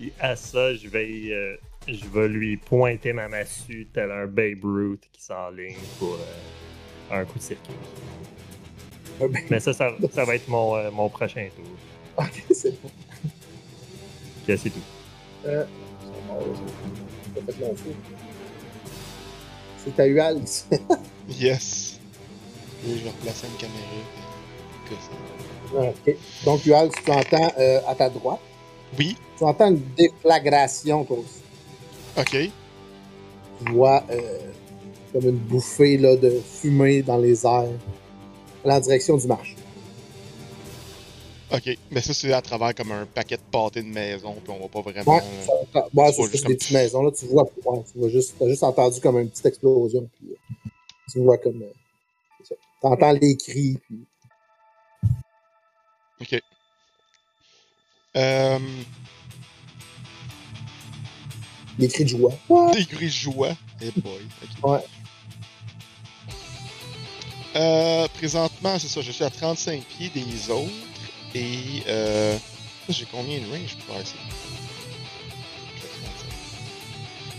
Et 0.00 0.12
à 0.18 0.34
ça, 0.36 0.74
je 0.74 0.88
vais, 0.88 1.30
euh, 1.30 1.56
je 1.86 2.06
vais 2.06 2.28
lui 2.28 2.56
pointer 2.56 3.12
ma 3.12 3.28
massue 3.28 3.86
tel 3.92 4.10
un 4.10 4.26
Babe 4.26 4.64
Ruth 4.64 5.02
qui 5.12 5.22
s'enligne 5.22 5.76
pour 5.98 6.14
euh, 6.14 7.20
un 7.20 7.24
coup 7.26 7.38
de 7.38 7.42
circuit. 7.44 7.74
Mais 9.50 9.60
ça, 9.60 9.74
ça, 9.74 9.90
ça 10.14 10.24
va 10.24 10.34
être 10.36 10.48
mon, 10.48 10.74
euh, 10.76 10.90
mon 10.90 11.10
prochain 11.10 11.48
tour. 11.54 11.66
Ok, 12.16 12.42
c'est 12.54 12.80
bon. 12.82 12.90
Puis 14.46 14.58
c'est 14.58 14.70
tout. 14.70 14.80
Euh, 15.44 15.64
fait 17.46 17.52
fou. 17.76 17.92
C'est 19.84 20.00
à 20.00 20.06
Ual. 20.06 20.40
Yes. 21.28 22.00
Et 22.86 22.96
je 22.96 23.04
vais 23.04 23.10
replacer 23.10 23.46
une 23.46 23.56
caméra. 23.56 23.78
que 24.88 24.94
ça- 24.94 25.49
ok. 25.74 26.16
Donc, 26.44 26.66
Ual, 26.66 26.90
tu 27.04 27.10
entends 27.10 27.52
euh, 27.58 27.80
à 27.86 27.94
ta 27.94 28.08
droite. 28.10 28.40
Oui, 28.98 29.16
Tu 29.38 29.44
entends 29.44 29.68
une 29.68 29.82
déflagration, 29.96 31.04
toi 31.04 31.18
aussi. 31.18 31.40
ok. 32.18 32.50
Tu 33.66 33.72
vois 33.72 34.02
euh, 34.10 34.38
comme 35.12 35.24
une 35.28 35.36
bouffée 35.36 35.96
là, 35.96 36.16
de 36.16 36.30
fumée 36.40 37.02
dans 37.02 37.18
les 37.18 37.44
airs, 37.46 37.68
en 38.64 38.80
direction 38.80 39.16
du 39.16 39.26
marché. 39.26 39.54
Ok. 41.52 41.76
Mais 41.90 42.00
ça, 42.00 42.14
c'est 42.14 42.32
à 42.32 42.40
travers 42.40 42.74
comme 42.74 42.92
un 42.92 43.06
paquet 43.06 43.36
de 43.36 43.42
pâtés 43.50 43.82
de 43.82 43.88
maison, 43.88 44.34
puis 44.42 44.52
on 44.52 44.58
voit 44.58 44.68
pas 44.68 44.82
vraiment. 44.90 45.14
Ouais, 45.16 45.20
ça- 45.44 45.52
ça- 45.72 45.88
vois 45.92 46.12
c'est 46.12 46.22
juste 46.30 46.42
comme- 46.44 46.52
des 46.52 46.56
petites 46.58 46.72
maisons. 46.72 47.02
Là, 47.02 47.10
tu 47.10 47.26
vois, 47.26 47.42
ouais, 47.42 47.82
tu 47.92 47.98
vois 47.98 48.08
juste, 48.08 48.34
t'as 48.38 48.48
juste 48.48 48.62
entendu 48.62 49.00
comme 49.00 49.18
une 49.18 49.28
petite 49.30 49.46
explosion. 49.46 50.08
Puis, 50.18 50.28
euh, 50.32 50.68
tu 51.12 51.20
vois 51.22 51.38
comme. 51.38 51.60
Euh, 51.62 51.72
ça. 52.48 52.54
T'entends 52.80 53.12
les 53.12 53.36
cris. 53.36 53.78
Puis, 53.86 53.98
Ok. 56.20 56.40
Euh, 58.16 58.58
les 61.78 61.88
cris 61.88 62.04
de 62.04 62.08
joie. 62.10 62.32
des 62.72 62.84
gris 62.84 63.06
de 63.06 63.10
joie. 63.10 63.56
Eh 63.80 63.90
boy. 64.00 64.20
ok. 64.42 64.70
Ouais. 64.70 64.84
Euh, 67.56 68.06
présentement, 68.14 68.78
c'est 68.78 68.88
ça, 68.88 69.00
je 69.00 69.10
suis 69.10 69.24
à 69.24 69.30
35 69.30 69.82
pieds 69.84 70.10
des 70.10 70.50
autres. 70.50 70.70
Et 71.34 71.82
euh, 71.88 72.36
j'ai 72.88 73.06
combien 73.06 73.38
de 73.40 73.46
range 73.46 73.76
pour 73.76 73.96
faire 73.96 74.06
ça? 74.06 74.14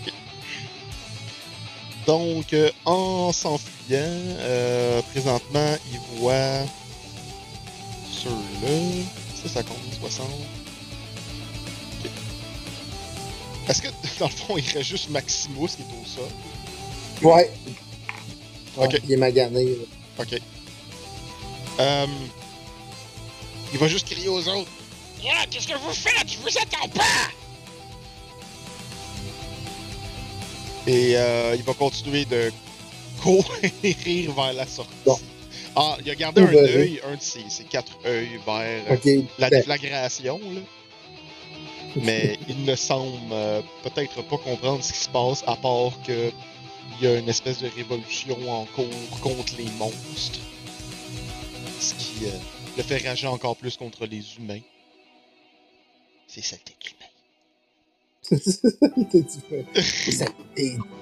Ok. 0.06 0.14
Donc, 2.08 2.54
euh, 2.54 2.72
en 2.86 3.32
s'enfuyant, 3.32 4.00
euh, 4.00 5.02
présentement, 5.12 5.76
il 5.92 6.00
voit 6.20 6.66
ceux-là. 8.24 9.04
Ça, 9.44 9.50
ça 9.50 9.64
compte 9.64 9.78
60. 10.00 10.28
Ok. 12.04 12.12
Est-ce 13.70 13.82
que, 13.82 13.88
dans 14.20 14.28
le 14.28 14.32
fond, 14.32 14.58
il 14.58 14.66
reste 14.66 14.84
juste 14.90 15.10
Maximus 15.10 15.68
qui 15.70 15.82
est 15.82 16.02
au 16.02 16.06
sol? 16.06 16.30
Ouais. 17.22 17.52
Ouais, 18.78 18.86
Ok. 18.88 19.02
Il 19.06 19.14
est 19.14 19.18
magané. 19.18 19.66
là. 19.66 19.74
Ok. 20.20 20.40
Euh, 21.80 22.08
il 23.74 23.80
va 23.80 23.88
juste 23.88 24.08
crier 24.08 24.28
aux 24.30 24.48
autres. 24.48 24.70
Yeah, 25.24 25.46
qu'est-ce 25.50 25.68
que 25.68 25.78
vous 25.78 25.94
faites? 25.94 26.28
Je 26.28 26.38
vous 26.38 26.58
attends 26.58 26.90
pas! 26.90 27.30
Et 30.88 31.16
euh, 31.16 31.56
il 31.56 31.64
va 31.64 31.74
continuer 31.74 32.26
de 32.26 32.52
courir 33.22 34.34
vers 34.34 34.54
la 34.54 34.66
sortie. 34.66 34.90
Bon. 35.06 35.20
Ah, 35.76 35.98
il 36.04 36.10
a 36.12 36.16
gardé 36.16 36.42
un 36.42 36.46
va-t-il? 36.46 36.78
œil, 36.78 37.02
un 37.06 37.16
de 37.16 37.22
ses, 37.22 37.50
ses 37.50 37.64
quatre 37.64 37.98
œils 38.06 38.40
vers 38.46 38.84
euh, 39.06 39.22
la 39.40 39.50
ben, 39.50 39.60
déflagration, 39.60 40.40
là. 40.40 40.62
Mais 41.96 42.38
il 42.50 42.64
ne 42.66 42.76
semble 42.76 43.32
euh, 43.32 43.62
peut-être 43.84 44.22
pas 44.24 44.38
comprendre 44.38 44.84
ce 44.84 44.92
qui 44.94 45.00
se 45.00 45.10
passe, 45.10 45.44
à 45.48 45.56
part 45.56 45.92
que 46.06 46.32
il 47.00 47.06
y 47.06 47.08
a 47.08 47.18
une 47.18 47.30
espèce 47.30 47.60
de 47.60 47.70
révolution 47.70 48.38
en 48.52 48.66
cours 48.66 49.20
contre 49.22 49.54
les 49.58 49.70
monstres. 49.78 50.40
Ce 51.80 51.94
qui 51.96 52.26
euh, 52.26 52.32
le 52.78 52.84
fait 52.84 53.08
rager 53.08 53.28
encore 53.28 53.56
plus 53.56 53.78
contre 53.78 54.06
les 54.06 54.24
humains. 54.38 54.60
C'est 56.28 56.44
saleté 56.44 56.74
d'humain. 56.84 57.08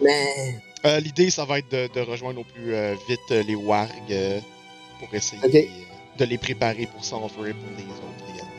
Man. 0.01 0.61
Euh, 0.85 0.99
L'idée, 1.01 1.29
ça 1.29 1.43
va 1.45 1.59
être 1.59 1.69
de, 1.69 1.89
de 1.93 1.99
rejoindre 1.99 2.39
au 2.41 2.43
plus 2.43 2.73
vite 3.07 3.29
les 3.29 3.55
wargs 3.55 3.91
pour 4.99 5.13
essayer 5.13 5.69
de 6.17 6.25
les 6.25 6.37
préparer 6.37 6.85
pour 6.87 7.03
s'enfuir 7.03 7.55
pour 7.55 7.69
les 7.77 7.83
autres 7.83 8.33
également. 8.33 8.51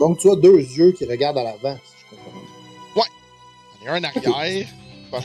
Donc, 0.00 0.18
tu 0.18 0.30
as 0.30 0.36
deux 0.36 0.58
yeux 0.58 0.92
qui 0.92 1.04
regardent 1.04 1.38
à 1.38 1.44
l'avant, 1.44 1.76
si 1.84 1.92
je 2.10 2.16
comprends. 2.16 2.40
Il 3.82 3.86
y 3.86 3.90
en 3.90 3.92
a 3.92 3.96
un 3.98 4.04
arrière, 4.04 4.66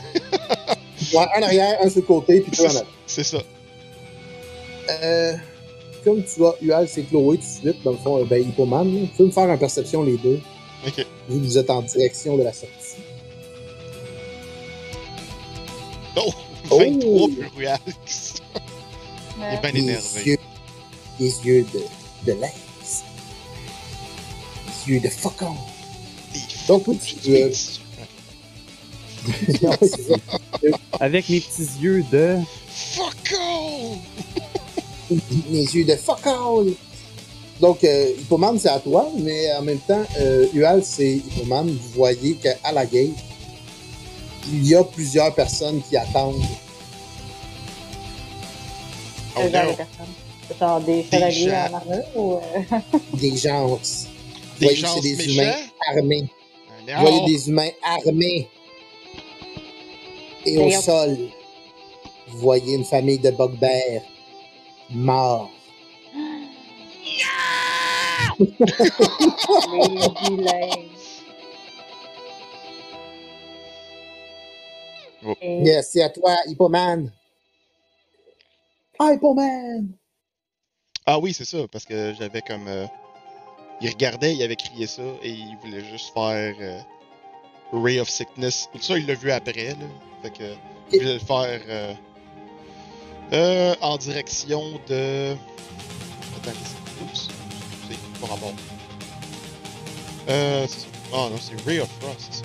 Ouais, 1.14 1.26
un 1.36 1.42
arrière, 1.42 1.78
un 1.82 1.88
sur 1.90 2.00
le 2.00 2.06
côté, 2.06 2.40
puis 2.40 2.50
deux 2.56 2.64
en 2.66 2.70
avant. 2.70 2.86
c'est 3.06 3.24
ça. 3.24 3.38
Euh, 4.88 5.34
comme 6.04 6.22
tu 6.24 6.38
vois, 6.38 6.56
Ual 6.62 6.88
s'est 6.88 7.02
cloué 7.02 7.38
tout 7.38 7.42
de 7.42 7.48
suite, 7.72 7.82
dans 7.82 7.90
le 7.92 7.96
fond, 7.98 8.20
euh, 8.20 8.24
ben, 8.24 8.40
Hippoman, 8.40 8.88
tu 9.08 9.16
peux 9.18 9.24
me 9.26 9.30
faire 9.30 9.50
un 9.50 9.56
perception 9.56 10.02
les 10.04 10.16
deux, 10.16 10.40
Ok. 10.86 10.96
vu 11.28 11.38
que 11.40 11.44
vous 11.44 11.58
êtes 11.58 11.70
en 11.70 11.82
direction 11.82 12.36
de 12.36 12.42
la 12.44 12.52
sortie. 12.52 12.96
Oh! 16.16 16.32
Oh! 16.70 16.78
23 16.78 17.28
pour 17.28 17.56
Ruax. 17.58 18.41
Il 19.42 19.54
est 19.54 19.60
bien 19.60 19.70
Les 19.72 19.80
énervé. 19.80 20.22
yeux, 20.24 20.38
les 21.20 21.34
yeux 21.44 21.66
de, 21.74 21.80
de 22.32 22.40
lynx. 22.40 22.54
Les 24.86 24.94
yeux 24.94 25.00
de 25.00 25.08
faucon. 25.08 25.54
Donc, 26.68 26.84
Des 27.24 27.42
euh, 27.44 27.52
ça. 29.82 30.14
Avec 31.00 31.28
mes 31.28 31.40
petits 31.40 31.68
yeux 31.80 32.04
de. 32.10 32.36
Fuck 32.68 33.34
off! 33.34 33.98
Les 35.50 35.76
yeux 35.76 35.84
de 35.84 35.96
faucon. 35.96 36.66
Donc, 37.60 37.84
euh, 37.84 38.10
Hippoman, 38.18 38.58
c'est 38.58 38.68
à 38.70 38.80
toi, 38.80 39.08
mais 39.18 39.52
en 39.54 39.62
même 39.62 39.78
temps, 39.80 40.02
euh, 40.18 40.46
Ual, 40.54 40.82
c'est 40.84 41.12
Hippoman. 41.16 41.66
Vous 41.68 41.88
voyez 41.94 42.34
qu'à 42.34 42.72
la 42.72 42.86
gate, 42.86 43.10
il 44.52 44.66
y 44.66 44.74
a 44.74 44.82
plusieurs 44.84 45.34
personnes 45.34 45.80
qui 45.88 45.96
attendent. 45.96 46.42
Oh 49.36 49.40
genre 49.40 49.50
de 49.50 49.76
personnes? 49.76 50.14
Genre 50.60 50.80
des 50.80 51.02
chevaliers 51.04 51.48
gens. 51.48 51.70
en 51.70 51.74
armure 51.74 52.04
ou. 52.16 52.32
euh, 52.34 52.40
des 53.14 53.36
gens. 53.36 53.66
Vous 53.66 53.78
Des 54.60 54.66
voyez 54.66 54.82
c'est 54.94 55.00
des 55.00 55.16
méchants? 55.16 55.32
humains 55.42 55.56
armés. 55.96 56.24
Non. 56.86 56.94
Vous 56.96 57.00
voyez 57.06 57.24
des 57.26 57.48
humains 57.48 57.70
armés. 57.82 58.48
Et 60.44 60.56
au 60.58 60.60
D'ailleurs- 60.62 60.82
sol, 60.82 61.16
vous 62.28 62.38
voyez 62.38 62.74
une 62.74 62.84
famille 62.84 63.18
de 63.18 63.30
bugbears 63.30 64.02
morts. 64.90 65.50
les 68.38 68.46
vilains. 70.36 70.82
Oh. 75.24 75.34
Yes, 75.40 75.90
c'est 75.92 76.02
à 76.02 76.08
toi, 76.10 76.34
Hippoman. 76.46 77.10
Ah! 79.04 79.16
Ah 81.06 81.18
oui, 81.18 81.32
c'est 81.34 81.44
ça, 81.44 81.58
parce 81.70 81.84
que 81.84 82.14
j'avais 82.18 82.42
comme. 82.42 82.68
euh, 82.68 82.86
il 83.80 83.90
regardait, 83.90 84.34
il 84.34 84.42
avait 84.42 84.54
crié 84.54 84.86
ça, 84.86 85.02
et 85.22 85.30
il 85.30 85.56
voulait 85.60 85.84
juste 85.84 86.12
faire. 86.14 86.54
euh, 86.60 86.80
Ray 87.72 87.98
of 87.98 88.08
Sickness. 88.08 88.68
Tout 88.72 88.80
ça, 88.80 88.96
il 88.96 89.06
l'a 89.06 89.14
vu 89.14 89.32
après, 89.32 89.70
là. 89.70 89.86
Fait 90.22 90.30
que. 90.30 90.54
Il 90.92 91.00
voulait 91.00 91.14
le 91.14 91.18
faire. 91.18 91.60
euh, 91.68 91.94
euh, 93.32 93.74
en 93.80 93.96
direction 93.96 94.62
de. 94.88 95.34
Attends, 96.36 96.52
c'est. 96.62 97.04
Oups. 97.04 97.28
C'est 97.88 98.20
pas 98.20 98.26
rapport. 98.28 98.52
Euh. 100.28 100.66
Ah 101.12 101.28
non, 101.28 101.38
c'est 101.40 101.60
Ray 101.66 101.80
of 101.80 101.88
Frost, 102.00 102.18
c'est 102.30 102.38
ça. 102.38 102.44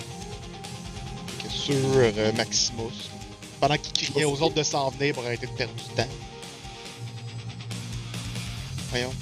Fait 1.38 1.44
que 1.46 1.52
sur 1.52 1.74
euh, 1.94 2.32
Maximus. 2.32 3.10
Pendant 3.60 3.76
qu'il 3.76 4.10
criait 4.10 4.24
aux 4.24 4.42
autres 4.42 4.54
de 4.56 4.62
s'en 4.64 4.90
venir 4.90 5.14
pour 5.14 5.24
arrêter 5.24 5.46
de 5.46 5.52
perdre 5.52 5.74
du 5.74 5.94
temps. 5.94 6.08
Voyons. 8.98 9.14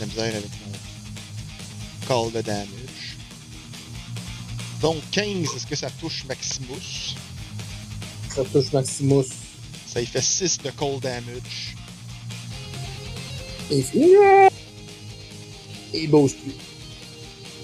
La 0.00 0.06
misère 0.06 0.24
avec 0.34 0.50
mon 0.66 2.08
call 2.08 2.32
de 2.32 2.40
damage. 2.40 2.66
Donc 4.80 4.96
15, 5.12 5.26
est-ce 5.54 5.66
que 5.66 5.76
ça 5.76 5.88
touche 5.90 6.24
Maximus? 6.24 7.14
Ça 8.34 8.42
touche 8.44 8.72
Maximus. 8.72 9.24
Ça 9.86 10.00
lui 10.00 10.06
fait 10.06 10.22
6 10.22 10.58
de 10.64 10.70
call 10.70 10.98
damage. 11.00 11.76
Et 13.70 13.78
il 13.78 13.84
fait... 13.84 14.48
Et 15.94 16.02
il 16.04 16.10
bouge 16.10 16.34
plus. 16.34 16.52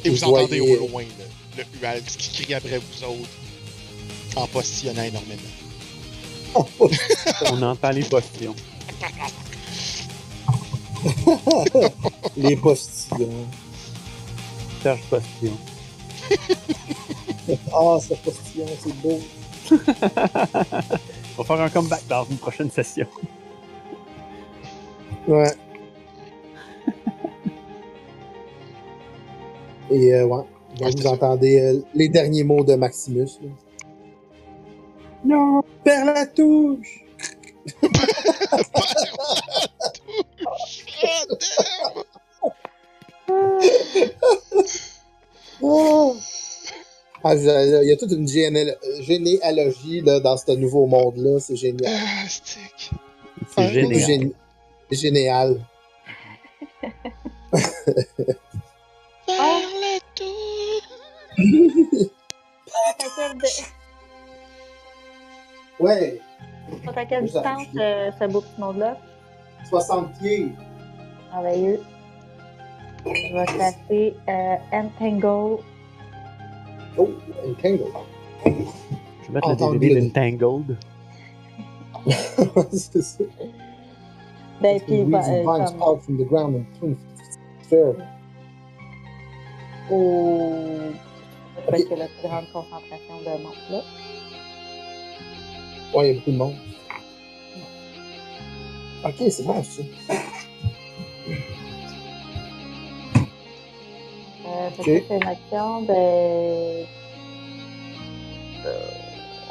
Et 0.05 0.11
vous, 0.11 0.17
Vous 0.17 0.25
entendez 0.25 0.59
voyez- 0.61 0.77
au 0.79 0.87
loin 0.89 1.03
le, 1.57 1.63
le 1.65 1.83
Ual 1.83 2.03
qui 2.05 2.43
crie 2.43 2.55
après 2.55 2.79
vous 2.79 3.05
autres 3.05 3.29
en 4.37 4.47
postillonnant 4.47 5.03
énormément. 5.03 5.43
On 7.51 7.63
entend 7.63 7.91
les 7.91 8.05
postillons. 8.05 8.55
Les 12.37 12.57
postillons. 12.57 13.47
Serge 14.83 15.03
Postillon. 15.11 15.57
Ah, 17.73 17.97
ce 17.99 18.13
postillon, 18.13 18.67
c'est 18.79 18.95
beau. 19.01 19.19
On 21.39 21.43
va 21.43 21.45
faire 21.45 21.61
un 21.63 21.71
comeback 21.71 22.07
dans 22.07 22.25
une 22.25 22.37
prochaine 22.37 22.71
session. 22.71 23.07
Ouais. 25.27 25.51
Et 29.91 30.15
euh, 30.15 30.27
ouais. 30.27 30.43
Donc, 30.79 30.99
vous 30.99 31.07
entendez 31.07 31.59
euh, 31.59 31.83
les 31.95 32.11
derniers 32.11 32.45
mots 32.45 32.65
de 32.65 32.75
Maximus. 32.75 33.39
là. 33.41 33.49
Non, 35.25 35.63
perds 35.83 36.05
la 36.05 36.27
touche! 36.27 37.05
Oh! 45.61 46.17
Ah, 47.25 47.35
il 47.35 47.89
y 47.89 47.93
a 47.93 47.97
toute 47.97 48.13
une 48.13 48.29
généal- 48.29 48.79
généalogie 49.01 50.01
là, 50.03 50.21
dans 50.21 50.37
ce 50.37 50.53
nouveau 50.53 50.87
monde-là, 50.87 51.41
c'est 51.41 51.57
génial. 51.57 51.93
Ah, 51.93 52.29
stick. 52.29 52.91
C'est 53.49 53.55
C'est 53.57 53.73
génial. 53.73 54.01
gén- 54.01 54.33
génial. 54.93 55.61
Quelle, 65.81 65.81
Ouais, 65.81 66.21
à 66.97 67.07
quelle 67.07 67.31
Ça, 67.31 67.41
distance 67.41 67.67
euh, 67.81 68.11
ce 68.21 68.25
beau 68.27 68.41
petit 68.41 68.61
monde-là? 68.61 68.99
60 69.67 70.13
pieds. 70.19 70.49
Merveilleux. 71.33 71.81
Je 73.05 73.35
vais 73.35 73.45
classer 73.47 74.17
euh, 74.29 74.57
Entangle. 74.73 75.63
Oh, 76.97 77.09
Entangle. 77.47 77.85
Je 78.45 78.51
vais 78.51 79.35
mettre 79.35 79.49
Entendre 79.49 79.73
le 79.75 79.79
DVD 79.79 80.01
le- 80.01 80.07
d'Entangled. 80.09 80.77
c'est 82.73 83.03
ça. 83.03 83.25
Ben, 84.61 84.81
puis, 84.81 85.05
bah, 85.05 85.21
euh, 85.29 85.43
vines 85.43 85.79
comme 85.79 86.01
from 86.01 86.19
the 86.19 86.27
ground 86.27 86.57
and 86.57 86.79
twin 86.79 86.97
fair. 87.69 87.95
au. 89.91 90.53
Parce 91.71 91.85
a 91.85 91.97
la 91.97 92.07
plus 92.07 92.29
grande 92.29 92.45
concentration 92.53 93.19
de 93.21 93.43
monde 93.43 93.53
là. 93.71 93.81
Ouais, 95.95 96.11
il 96.11 96.15
y 96.15 96.17
a 96.17 96.19
beaucoup 96.19 96.31
de 96.31 96.37
monde. 96.37 96.55
Ok, 99.05 99.15
c'est 99.31 99.45
bon 99.45 99.63
ça. 99.63 99.83
Euh, 104.47 104.71
Ok. 104.79 104.85
c'est 104.85 105.17
une 105.17 105.27
action 105.27 105.83
de. 105.83 105.93
Euh, 108.67 108.91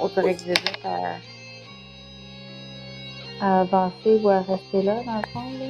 on 0.01 0.07
dirait 0.09 0.35
que 0.35 0.39
j'hésite 0.43 0.79
à... 0.85 1.17
à 3.45 3.61
avancer 3.61 4.19
ou 4.21 4.29
à 4.29 4.41
rester 4.41 4.81
là, 4.83 5.01
dans 5.05 5.15
le 5.17 5.27
fond. 5.31 5.49
Là. 5.59 5.65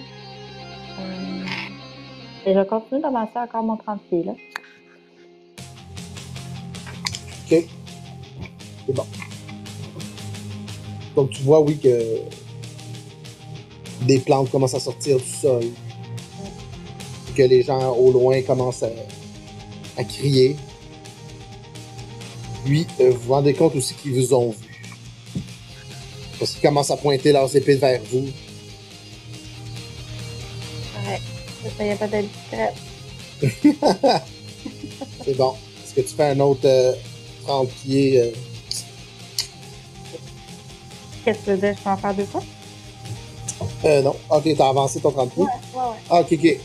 Euh, 0.99 1.45
Et 2.45 2.53
je 2.53 2.63
continue 2.63 3.01
d'avancer 3.01 3.37
encore 3.37 3.63
mon 3.63 3.77
30 3.77 4.01
pieds, 4.09 4.23
là. 4.23 4.31
OK. 7.51 7.65
C'est 8.87 8.93
bon. 8.93 9.05
Donc, 11.15 11.29
tu 11.31 11.41
vois, 11.43 11.61
oui, 11.61 11.77
que 11.79 11.89
des 14.01 14.19
plantes 14.19 14.49
commencent 14.51 14.75
à 14.75 14.79
sortir 14.79 15.17
du 15.17 15.29
sol. 15.29 15.63
Que 17.35 17.43
les 17.43 17.63
gens 17.63 17.93
au 17.93 18.11
loin 18.11 18.41
commencent 18.41 18.83
à, 18.83 18.89
à 19.97 20.03
crier. 20.03 20.55
Puis, 22.65 22.85
euh, 22.99 23.11
vous 23.11 23.19
vous 23.19 23.33
rendez 23.33 23.53
compte 23.53 23.75
aussi 23.75 23.93
qu'ils 23.93 24.13
vous 24.13 24.33
ont 24.33 24.49
vu. 24.51 24.57
Parce 26.39 26.51
qu'ils 26.51 26.61
commencent 26.61 26.91
à 26.91 26.97
pointer 26.97 27.31
leurs 27.31 27.55
épées 27.55 27.75
vers 27.75 28.01
vous. 28.11 28.27
Ouais. 31.05 31.91
A 31.91 31.95
pas 31.95 32.07
de 32.07 32.21
discret. 32.21 32.73
C'est 35.25 35.37
bon. 35.37 35.53
Est-ce 35.83 35.93
que 35.93 36.01
tu 36.01 36.15
fais 36.15 36.29
un 36.31 36.39
autre 36.39 36.65
euh, 36.65 36.93
30 37.45 37.69
pieds 37.69 38.21
euh, 38.21 38.31
Qu'est-ce 41.23 41.39
que 41.39 41.43
tu 41.43 41.49
veux 41.51 41.57
dire? 41.57 41.75
Je 41.77 41.83
peux 41.83 41.89
en 41.89 41.97
faire 41.97 42.13
deux 42.13 42.25
fois? 42.25 42.43
Euh, 43.87 44.01
non. 44.01 44.15
Ok, 44.29 44.43
t'as 44.57 44.69
avancé 44.69 44.99
ton 44.99 45.11
30 45.11 45.31
pieds. 45.31 45.43
Ouais, 45.43 45.49
ouais, 45.73 45.81
ouais. 45.81 45.95
Ah, 46.09 46.21
ok, 46.21 46.33
ok. 46.33 46.59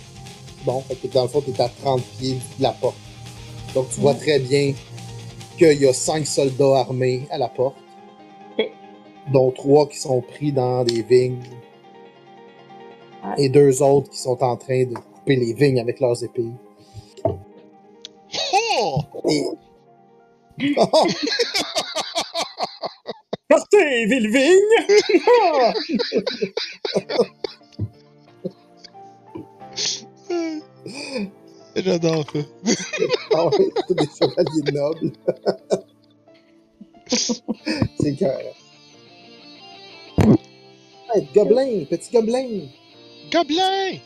Bon, 0.65 0.81
fait 0.83 0.95
que 0.97 1.07
dans 1.09 1.23
le 1.23 1.29
fond, 1.29 1.41
t'es 1.41 1.61
à 1.61 1.69
30 1.69 2.03
pieds 2.03 2.39
de 2.59 2.63
la 2.63 2.73
porte. 2.73 2.97
Donc, 3.75 3.89
tu 3.91 4.01
vois 4.01 4.15
très 4.15 4.39
bien 4.39 4.75
qu'il 5.57 5.81
y 5.81 5.87
a 5.87 5.93
5 5.93 6.27
soldats 6.27 6.81
armés 6.81 7.27
à 7.31 7.39
la 7.39 7.49
porte. 7.49 7.77
Ok. 8.59 8.71
Dont 9.33 9.51
3 9.51 9.89
qui 9.89 9.99
sont 9.99 10.21
pris 10.21 10.53
dans 10.53 10.85
des 10.85 11.03
vignes. 11.03 11.43
Ouais. 13.25 13.45
Et 13.45 13.49
deux 13.49 13.83
autres 13.83 14.11
qui 14.11 14.19
sont 14.19 14.43
en 14.43 14.57
train 14.57 14.85
de 14.85 14.95
couper 14.95 15.37
les 15.37 15.53
vignes 15.55 15.81
avec 15.81 16.01
leurs 16.01 16.23
épées. 16.23 16.51
Oh! 18.53 18.99
Et... 19.29 19.47
Partez, 23.53 24.07
Villevigne! 24.07 24.73
J'adore 31.77 32.25
ça. 32.33 32.39
Ah 33.35 33.47
ouais, 33.47 33.53
c'est 33.89 33.97
des 33.97 34.07
chevaliers 34.07 34.73
nobles. 34.73 35.13
c'est 38.01 38.15
cœur. 38.17 38.39
Hey, 41.15 41.29
gobelin, 41.35 41.85
petit 41.91 42.11
gobelin. 42.13 42.47
Gobelin! 43.31 43.99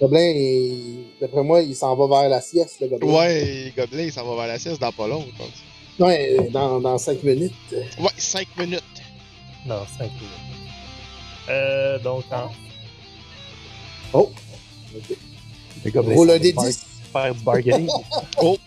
Gobelin, 0.00 0.30
il- 0.34 1.04
d'après 1.20 1.42
moi, 1.44 1.62
il 1.62 1.76
s'en 1.76 1.94
va 1.94 2.06
vers 2.20 2.28
la 2.28 2.40
sieste, 2.40 2.80
le 2.80 2.88
gobelin. 2.88 3.12
Ouais, 3.12 3.72
Gobelin, 3.76 4.10
ça 4.10 4.24
va 4.24 4.34
vers 4.34 4.46
la 4.48 4.58
sieste 4.58 4.80
dans 4.80 4.90
pas 4.92 5.06
long, 5.06 5.24
je 5.32 5.38
pense. 5.38 5.62
Ouais, 5.98 6.48
dans, 6.50 6.80
dans 6.80 6.98
5 6.98 7.22
minutes. 7.22 7.52
Ouais, 7.98 8.10
5 8.16 8.46
minutes. 8.58 8.82
Non, 9.66 9.82
5 9.98 10.04
minutes. 10.04 10.70
Euh, 11.48 11.98
donc, 11.98 12.24
en... 12.32 12.50
Oh! 14.12 14.32
Ok. 14.94 15.16
Le 15.84 15.90
gobelin, 15.90 16.14
Roule 16.14 16.30
un 16.30 16.32
c'est 16.34 16.38
des 16.40 16.52
bar- 16.52 16.64
10. 16.66 16.86
Faire 17.12 17.34
du 17.34 17.40
bargaining. 17.42 17.88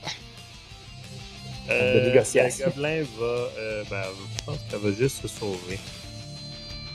Euh, 1.68 2.04
De 2.06 2.10
négociation. 2.12 2.66
Le 2.68 2.72
gobelin 2.74 3.04
va. 3.18 3.26
euh, 3.26 3.84
ben, 3.90 4.04
je 4.38 4.44
pense 4.46 4.58
qu'elle 4.70 4.80
va 4.80 4.92
juste 4.92 5.22
se 5.24 5.28
sauver. 5.28 5.80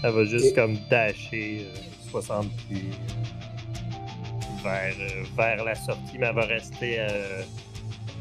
Elle 0.04 0.12
va 0.12 0.24
juste 0.24 0.44
Et- 0.46 0.52
comme 0.52 0.76
dasher 0.88 1.66
euh, 1.66 2.10
60 2.12 2.46
pieds 2.68 2.84
euh, 2.92 4.62
vers, 4.62 4.94
euh, 5.00 5.24
vers 5.36 5.64
la 5.64 5.74
sortie, 5.74 6.18
mais 6.20 6.26
elle 6.28 6.34
va 6.36 6.42
rester, 6.46 7.00
euh, 7.00 7.42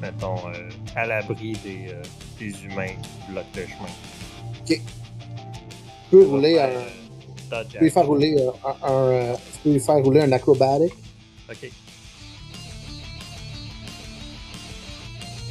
mettons, 0.02 0.38
euh, 0.50 0.70
à 0.96 1.06
l'abri 1.06 1.54
des, 1.64 1.90
euh, 1.90 2.04
des 2.40 2.54
humains 2.64 2.88
qui 2.88 3.32
bloquent 3.32 3.48
le 3.56 3.66
chemin. 3.68 3.90
Tu 4.66 4.82
peux 6.12 6.26
rouler 6.26 6.56
faire, 6.56 6.70
un. 6.70 6.82
euh, 6.82 6.90
dodge 7.52 7.68
Tu 7.72 7.78
peux 7.78 7.84
lui 7.86 7.92
faire 7.92 8.06
rouler 8.08 8.36
un. 8.42 8.70
un- 8.70 8.78
un, 8.82 8.94
euh, 8.94 9.34
tu 9.36 9.60
peux 9.64 9.74
lui 9.74 9.80
faire 9.80 9.96
rouler 9.98 10.22
un 10.22 10.32
acrobatic. 10.32 10.94
Ok. 11.50 11.72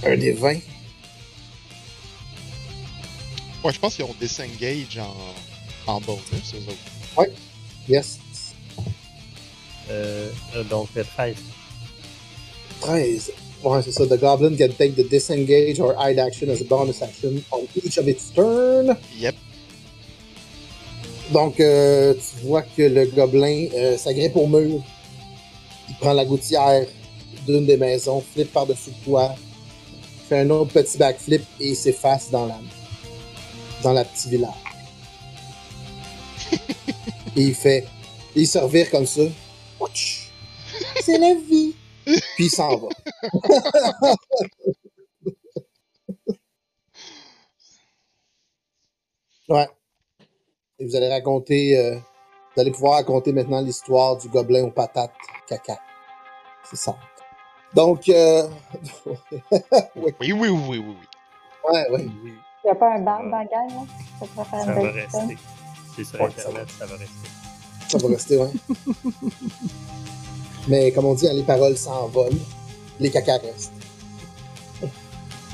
Un 0.05 0.17
des 0.17 0.33
20. 0.33 0.57
Ouais, 3.65 3.73
je 3.73 3.79
pense 3.81 3.97
qu'ils 3.97 4.05
ont 4.05 4.15
disengage 4.21 4.99
en, 4.99 5.93
en 5.93 6.01
bonus, 6.01 6.55
eux 6.55 6.69
autres. 6.69 7.31
Yes. 7.89 8.19
Euh, 9.91 10.31
euh, 10.55 10.65
donc, 10.65 10.89
euh, 10.97 11.05
13. 11.17 11.37
13. 12.81 13.33
Ouais, 13.65 13.83
c'est 13.83 13.93
ça. 13.93 14.07
The 14.07 14.19
goblin 14.19 14.57
can 14.57 14.73
take 14.79 14.95
the 14.95 15.09
disengage 15.09 15.81
or 15.81 15.95
hide 15.99 16.19
action 16.19 16.49
as 16.51 16.61
a 16.61 16.65
bonus 16.65 17.03
action 17.03 17.43
on 17.51 17.67
each 17.75 17.99
of 17.99 18.07
its 18.09 18.31
turn. 18.31 18.97
Yep. 19.19 19.35
Donc, 21.33 21.61
euh, 21.61 22.15
tu 22.15 22.47
vois 22.47 22.63
que 22.63 22.83
le 22.83 23.07
gobelin 23.07 23.67
euh, 23.75 23.99
s'agrippe 23.99 24.37
au 24.37 24.47
mur. 24.47 24.83
Il 25.89 25.95
prend 25.97 26.13
la 26.13 26.25
gouttière 26.25 26.87
d'une 27.47 27.67
des 27.67 27.77
maisons, 27.77 28.23
flippe 28.33 28.53
par-dessus 28.53 28.91
le 28.91 29.05
toit, 29.05 29.35
fait 30.29 30.41
un 30.41 30.51
autre 30.51 30.73
petit 30.73 30.97
backflip 30.99 31.43
et 31.61 31.75
s'efface 31.75 32.31
dans 32.31 32.47
la, 32.47 32.59
dans 33.83 33.93
la 33.93 34.05
petite 34.05 34.29
village. 34.29 34.51
et 37.37 37.43
il 37.43 37.55
fait. 37.55 37.87
Il 38.35 38.47
se 38.47 38.59
revire 38.59 38.91
comme 38.91 39.07
ça. 39.07 39.23
C'est 41.03 41.19
la 41.19 41.35
vie! 41.35 41.75
Puis 42.37 42.47
il 42.47 42.51
s'en 42.51 42.77
va. 42.77 42.89
ouais. 49.49 49.69
Et 50.79 50.87
vous 50.87 50.97
allez 50.97 51.09
raconter. 51.09 51.77
euh, 51.79 51.99
vous 52.55 52.61
allez 52.61 52.71
pouvoir 52.71 52.95
raconter 52.95 53.33
maintenant 53.33 53.61
l'histoire 53.61 54.17
du 54.17 54.29
gobelin 54.29 54.65
aux 54.65 54.71
patates 54.71 55.13
caca. 55.47 55.79
C'est 56.65 56.77
ça. 56.77 56.97
Donc, 57.75 58.09
euh... 58.09 58.49
Oui, 59.97 60.13
oui, 60.21 60.33
oui, 60.33 60.49
oui, 60.49 60.79
oui. 60.79 60.97
ouais, 61.73 61.91
ouais. 61.91 62.07
Oui, 62.25 62.33
Il 62.65 62.65
n'y 62.65 62.71
a 62.71 62.75
pas 62.75 62.95
un 62.95 63.01
bar 63.01 63.23
dans 63.23 63.31
la 63.31 63.45
gang, 63.45 63.69
là? 63.71 63.83
Ça 64.21 64.27
pourrait 64.27 64.45
faire 64.47 64.65
ça 64.65 64.73
va 64.73 64.91
rester. 64.91 65.37
C'est 65.97 66.05
sur 66.05 66.21
Ouais, 66.21 66.31
ça 66.37 66.49
Internet, 66.49 66.69
ça 66.79 66.87
va 66.87 66.97
rester. 66.97 67.29
Ça 67.89 67.99
va 67.99 68.09
rester, 68.09 68.37
ouais. 68.39 68.51
Mais 70.69 70.93
comme 70.93 71.07
on 71.07 71.15
dit, 71.15 71.27
hein, 71.27 71.33
les 71.33 71.43
paroles 71.43 71.77
s'envolent, 71.77 72.39
les 73.01 73.11
caca 73.11 73.39
restent. 73.39 73.73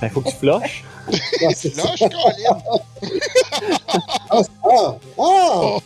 Ben, 0.01 0.11
faut 0.11 0.21
que 0.21 0.29
tu 0.31 0.37
flushes. 0.37 0.85
C'est 1.55 1.75
ça. 1.75 1.85
Là, 1.85 1.95
je 1.97 2.05
Colin! 2.05 2.63
Ah! 4.31 4.41
Ah! 4.65 4.97
Oh. 5.17 5.79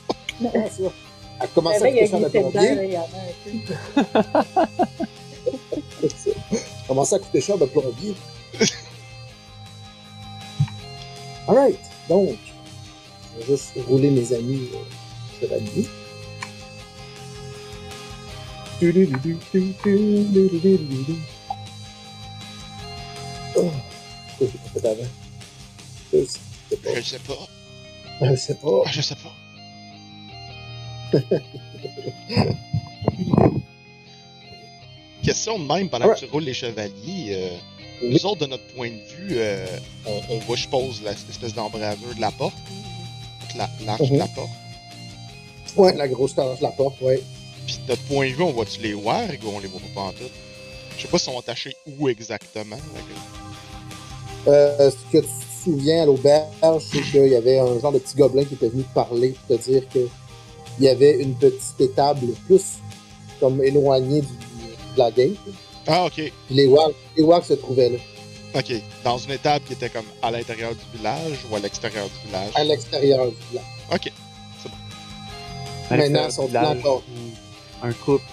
Ah, 0.42 0.48
ça. 0.70 0.92
Elle 1.40 1.48
à 1.66 1.70
a 1.70 1.90
coûter 1.90 2.06
cher 2.06 2.20
de 2.20 2.28
glissé 2.28 2.42
dedans, 2.42 2.62
là, 2.62 3.06
plombier. 6.00 6.34
commence 6.86 7.12
à 7.12 7.18
coûter 7.18 7.40
cher 7.40 7.58
de 7.58 7.66
plombier? 7.66 8.14
Alright, 11.46 11.78
donc, 12.08 12.36
je 13.34 13.38
vais 13.40 13.46
juste 13.46 13.72
rouler 13.86 14.10
mes 14.10 14.32
amis 14.32 14.68
euh, 14.74 15.40
chevaliers. 15.40 15.86
Oh? 23.56 23.70
Je 24.40 24.46
sais 24.46 24.78
pas. 24.80 24.94
Je 26.92 27.00
sais 27.04 27.18
pas. 27.18 27.48
Je 28.22 28.36
sais 28.36 28.54
pas. 28.54 28.82
Je 28.90 29.00
sais 29.02 29.14
pas. 29.16 29.34
Question 35.22 35.58
de 35.58 35.64
même, 35.66 35.88
pendant 35.88 36.08
que 36.14 36.18
tu 36.18 36.26
roules 36.26 36.44
les 36.44 36.54
chevaliers, 36.54 37.32
euh, 37.34 37.48
Oui. 38.02 38.10
nous 38.12 38.26
autres, 38.26 38.40
de 38.42 38.46
notre 38.46 38.66
point 38.74 38.90
de 38.90 38.94
vue, 39.16 39.32
euh, 39.38 39.66
on, 40.06 40.20
on 40.30 40.38
voit, 40.38 40.56
je 40.56 40.68
pose, 40.68 41.02
la- 41.02 41.10
l'espèce 41.12 41.52
d'embrasure 41.54 42.14
de 42.14 42.20
la 42.20 42.30
porte, 42.30 42.54
la- 43.56 43.68
l'arche 43.84 44.02
Mhm. 44.02 44.10
de 44.12 44.18
la 44.18 44.28
porte. 44.28 44.50
Ouais, 45.76 45.94
la 45.96 46.08
grosse 46.08 46.34
torche 46.34 46.58
de 46.58 46.64
la 46.64 46.70
porte, 46.70 47.00
ouais. 47.02 47.20
Puis 47.68 47.76
de 47.84 47.90
notre 47.90 48.02
point 48.04 48.30
de 48.30 48.34
vue, 48.34 48.42
on 48.42 48.52
voit-tu 48.52 48.80
les 48.80 48.94
wargs 48.94 49.40
ou 49.44 49.50
on 49.50 49.58
les 49.58 49.68
voit 49.68 49.80
pas 49.94 50.06
pantoute? 50.06 50.32
Je 50.96 51.02
sais 51.02 51.08
pas 51.08 51.18
s'ils 51.18 51.30
sont 51.32 51.38
attachés 51.38 51.76
où 51.98 52.08
exactement. 52.08 52.78
Euh, 54.46 54.90
ce 54.90 55.12
que 55.12 55.18
tu 55.22 55.28
te 55.28 55.64
souviens 55.64 56.04
à 56.04 56.06
l'auberge, 56.06 56.82
c'est 56.90 57.02
qu'il 57.02 57.28
y 57.28 57.36
avait 57.36 57.58
un 57.58 57.78
genre 57.78 57.92
de 57.92 57.98
petit 57.98 58.16
gobelin 58.16 58.44
qui 58.44 58.54
était 58.54 58.70
venu 58.70 58.84
te 58.84 58.94
parler, 58.94 59.34
te 59.46 59.52
dire 59.52 59.82
que 59.92 60.08
il 60.78 60.84
y 60.84 60.88
avait 60.88 61.20
une 61.20 61.34
petite 61.34 61.78
étable 61.78 62.28
plus 62.46 62.78
comme 63.38 63.62
éloignée 63.62 64.22
du, 64.22 64.28
de 64.28 64.98
la 64.98 65.10
gate? 65.10 65.36
Ah, 65.86 66.06
ok. 66.06 66.14
Puis 66.14 66.32
les 66.50 66.66
wargs, 66.66 66.94
les 67.18 67.22
wargs 67.22 67.44
se 67.44 67.54
trouvaient 67.54 67.90
là, 67.90 67.98
Ok. 68.54 68.72
Dans 69.04 69.18
une 69.18 69.32
étape 69.32 69.64
qui 69.66 69.74
était 69.74 69.90
comme 69.90 70.06
à 70.22 70.30
l'intérieur 70.30 70.72
du 70.74 70.96
village 70.96 71.38
ou 71.50 71.56
à 71.56 71.58
l'extérieur 71.58 72.06
du 72.08 72.28
village? 72.28 72.50
à 72.54 72.64
l'extérieur 72.64 73.26
du 73.26 73.36
village. 73.50 73.66
Ok. 73.92 74.10
À 75.90 75.96
Maintenant, 75.96 76.22
l'extérieur 76.22 76.28
ils 76.28 76.32
sont 76.32 76.46
village, 76.46 76.78
encore. 76.78 77.02
Un 77.82 77.92
couple 77.92 78.24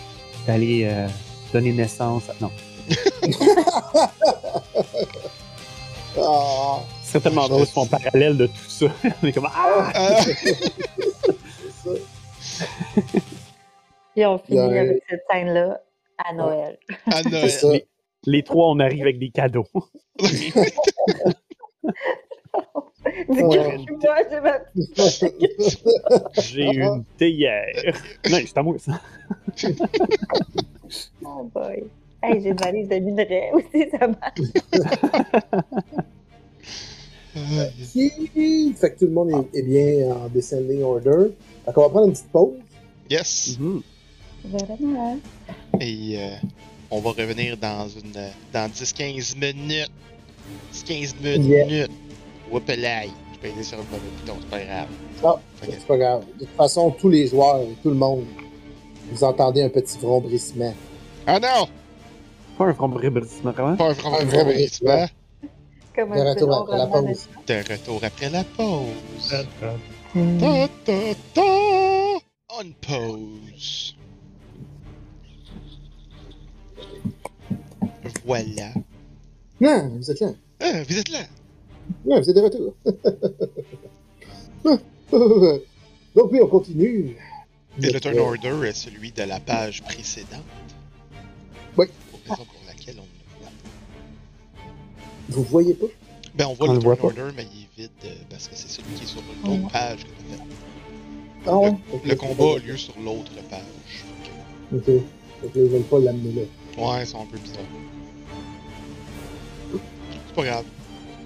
d'aller 0.48 0.86
euh, 0.86 1.08
donné 1.54 1.72
naissance 1.72 2.30
à... 2.30 2.34
Non, 2.42 2.52
Ah, 6.18 6.80
c'est 7.04 7.22
tellement 7.22 7.48
drôle, 7.50 7.66
c'est 7.66 7.76
mon 7.76 7.86
parallèle 7.88 8.38
de 8.38 8.48
tout 8.48 8.70
ça. 8.70 8.86
On 9.24 9.28
est 9.28 9.34
comme 9.34 9.50
Ah! 9.54 9.92
Ah. 9.94 10.22
Et 14.18 14.26
on 14.26 14.38
finit 14.38 14.60
avec 14.60 15.04
cette 15.10 15.24
scène-là 15.30 15.82
à 16.18 16.34
Noël. 16.34 16.80
à 17.12 17.22
Noël. 17.24 17.52
ça. 17.52 17.68
Les 18.26 18.44
trois, 18.44 18.70
on 18.70 18.80
arrive 18.80 19.02
avec 19.02 19.20
des 19.20 19.30
cadeaux. 19.30 19.68
Du 23.18 23.26
coup, 23.26 23.36
moi, 23.36 24.16
j'ai 24.30 24.40
ma 24.42 24.60
petite 24.60 25.34
J'ai 26.42 26.66
une 26.66 27.04
théière. 27.18 27.96
Non, 28.30 28.38
c'est 28.46 28.58
à 28.58 28.64
moi 28.64 28.76
ça. 28.80 29.02
Oh 31.26 31.50
boy. 31.54 31.84
Hey, 32.22 32.42
j'ai 32.42 32.50
une 32.50 32.58
valise 32.58 32.88
de 32.88 32.96
minerais 32.96 33.52
aussi, 33.54 33.90
ça 33.90 34.08
marche. 34.08 34.42
Fait 38.76 38.92
que 38.92 39.00
tout 39.00 39.06
le 39.06 39.12
monde 39.12 39.32
est, 39.54 39.60
est 39.60 39.64
bien 39.64 40.16
en 40.16 40.30
descending 40.30 40.84
order. 40.84 41.32
Donc, 41.66 41.78
on 41.78 41.82
va 41.82 41.90
prendre 41.90 42.08
une 42.08 42.14
petite 42.14 42.32
pause. 42.32 42.54
Yes. 43.10 43.58
Mhm. 43.60 43.82
Vraiment. 44.46 45.20
Et 45.82 46.18
euh, 46.18 46.36
on 46.92 47.00
va 47.02 47.10
revenir 47.12 47.58
dans 47.58 47.88
une 47.90 48.14
dans 48.54 48.72
10-15 48.72 49.38
minutes. 49.38 49.92
10-15 50.74 51.16
minutes. 51.22 51.70
Yeah. 51.70 51.88
Whoopalaï. 52.52 53.10
Je 53.34 53.40
peux 53.40 53.48
aider 53.48 53.64
sur 53.64 53.78
le 53.78 53.84
bon 53.84 53.98
bouton, 53.98 54.38
c'est 54.42 54.50
pas 54.50 54.64
grave. 54.64 54.88
Ah, 55.24 55.36
c'est 55.62 55.88
pas 55.88 55.98
grave. 55.98 56.26
De 56.40 56.46
toute 56.46 56.56
façon, 56.56 56.92
tous 56.92 57.10
les 57.10 57.28
joueurs, 57.28 57.62
tout 57.84 57.90
le 57.90 57.96
monde, 57.96 58.26
vous 59.12 59.24
entendez 59.24 59.64
un 59.64 59.70
petit 59.70 59.98
vrombissement. 60.00 60.74
Ah 61.28 61.40
non! 61.40 61.68
Pas 62.58 62.66
un 62.66 62.74
frombrissement, 62.74 63.54
comment? 63.54 63.76
Pas 63.76 63.90
un 63.90 63.94
rebondissement. 63.94 65.08
Comme 65.96 66.12
De 66.12 66.20
un 66.20 66.30
retour 66.34 66.66
petit 66.66 66.74
après 66.74 66.78
la 66.78 66.88
pause. 66.88 67.28
De 67.48 67.74
retour 67.74 68.00
après 68.04 68.30
la 68.30 68.44
pause. 68.44 69.46
De- 70.16 70.40
Ta 70.40 70.68
ta 70.86 71.16
ta! 71.34 71.42
On 72.58 72.72
pause. 72.82 73.96
Voilà. 78.26 78.72
Non, 79.60 79.90
vous 79.98 80.12
êtes 80.12 80.20
là. 80.22 80.30
Ah, 80.62 80.84
vous 80.88 80.98
êtes 80.98 81.10
là. 81.10 81.20
Ouais, 82.06 82.22
vous 82.22 82.30
êtes 82.30 82.36
de 82.36 82.42
retour. 82.42 82.74
Donc 86.16 86.32
oui, 86.32 86.40
on 86.42 86.48
continue. 86.48 87.18
Et 87.82 87.92
le 87.92 88.00
turn 88.00 88.18
order 88.20 88.68
est 88.68 88.74
celui 88.74 89.12
de 89.12 89.24
la 89.24 89.40
page 89.40 89.82
précédente. 89.84 90.44
Oui. 91.78 91.88
Raison 92.28 92.46
pour 92.46 92.62
laquelle 92.68 92.96
on 93.00 93.04
le 93.04 93.42
voit. 93.42 93.52
Vous 95.30 95.44
voyez 95.44 95.74
pas? 95.74 95.88
Ben, 96.36 96.46
on 96.48 96.54
voit 96.54 96.70
On 96.70 96.74
le 96.74 96.78
le 96.78 96.82
turn 96.84 96.98
pas. 96.98 97.06
order, 97.08 97.24
mais 97.36 97.48
il 97.54 97.64
est 97.64 97.70
vide 97.84 97.92
euh, 98.06 98.14
parce 98.30 98.48
que 98.48 98.56
c'est 98.56 98.70
celui 98.70 98.94
qui 98.96 99.04
est 99.04 99.08
sur 99.08 99.22
l'autre 99.22 99.60
voit. 99.62 99.70
page 99.72 100.04
que 100.06 100.10
t'as 100.10 100.38
fait. 100.38 100.44
Ah 101.48 101.58
ouais? 101.58 101.76
Fait 101.92 102.00
que 102.00 102.08
Le 102.10 102.16
combat 102.16 102.56
a 102.56 102.60
lieu 102.60 102.78
sur 102.78 102.98
l'autre 103.00 103.32
page. 103.50 104.04
Ok. 104.74 104.84
Que 104.86 104.92
là, 104.92 105.02
ils 105.56 105.70
veulent 105.70 105.84
pas 105.84 106.00
l'amener 106.00 106.32
là. 106.34 106.42
Ouais, 106.84 107.04
ils 107.04 107.08
sont 107.08 107.22
un 107.22 107.26
peu 107.26 107.38
bizarres. 107.38 107.60
C'est 109.74 110.36
pas 110.36 110.44
grave. 110.44 110.66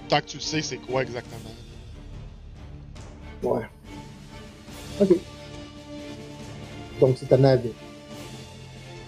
Tant 0.09 0.19
que 0.21 0.25
tu 0.25 0.39
sais 0.39 0.61
c'est 0.61 0.77
quoi 0.77 1.03
exactement. 1.03 1.51
Ouais. 3.43 3.61
Ok. 4.99 5.09
Donc 6.99 7.15
c'est 7.17 7.31
un 7.31 7.43
avis. 7.45 7.71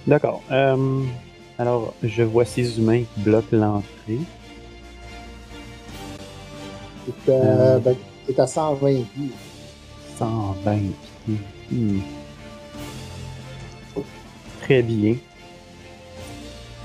D'accord. 0.07 0.41
Euh, 0.51 1.03
alors, 1.59 1.93
je 2.01 2.23
vois 2.23 2.45
ces 2.45 2.79
humains 2.79 3.03
qui 3.03 3.19
bloquent 3.21 3.55
l'entrée. 3.57 4.19
C'est 7.25 7.29
euh, 7.29 7.75
Euh. 7.75 7.79
ben, 7.79 7.95
à 8.37 8.47
120 8.47 9.03
pieds. 9.13 9.31
120 10.17 10.77
pieds. 11.25 11.37
Hmm. 11.71 11.99
Très 14.61 14.81
bien. 14.81 15.15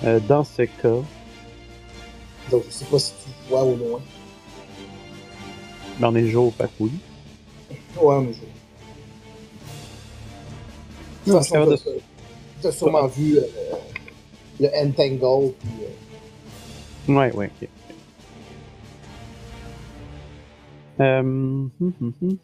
Euh, 0.04 0.20
dans 0.20 0.44
ce 0.44 0.62
cas, 0.62 1.02
Donc 2.50 2.62
je 2.66 2.70
sais 2.70 2.84
pas 2.84 2.98
si 2.98 3.12
tu 3.12 3.30
vois 3.48 3.62
au 3.64 3.74
loin. 3.76 4.00
dans 6.00 6.10
les 6.10 6.28
jours, 6.28 6.52
que 6.58 6.70
oui. 6.80 6.90
Ouais, 8.00 8.20
mais 8.20 8.32
je. 8.34 8.40
De 8.40 8.44
toute 11.24 11.32
façon, 11.32 11.66
t'as- 11.66 11.90
t'as 12.62 12.72
sûrement 12.72 13.06
vu 13.06 13.38
euh, 13.38 13.42
le 14.60 14.68
Entangle, 14.76 15.52
puis 15.58 15.70
euh, 17.08 17.12
Ouais, 17.14 17.32
ouais, 17.34 17.50
ok. 17.62 17.68
Euh, 21.00 21.20
hum, 21.20 21.70
hum, 21.80 22.12
hum. 22.22 22.38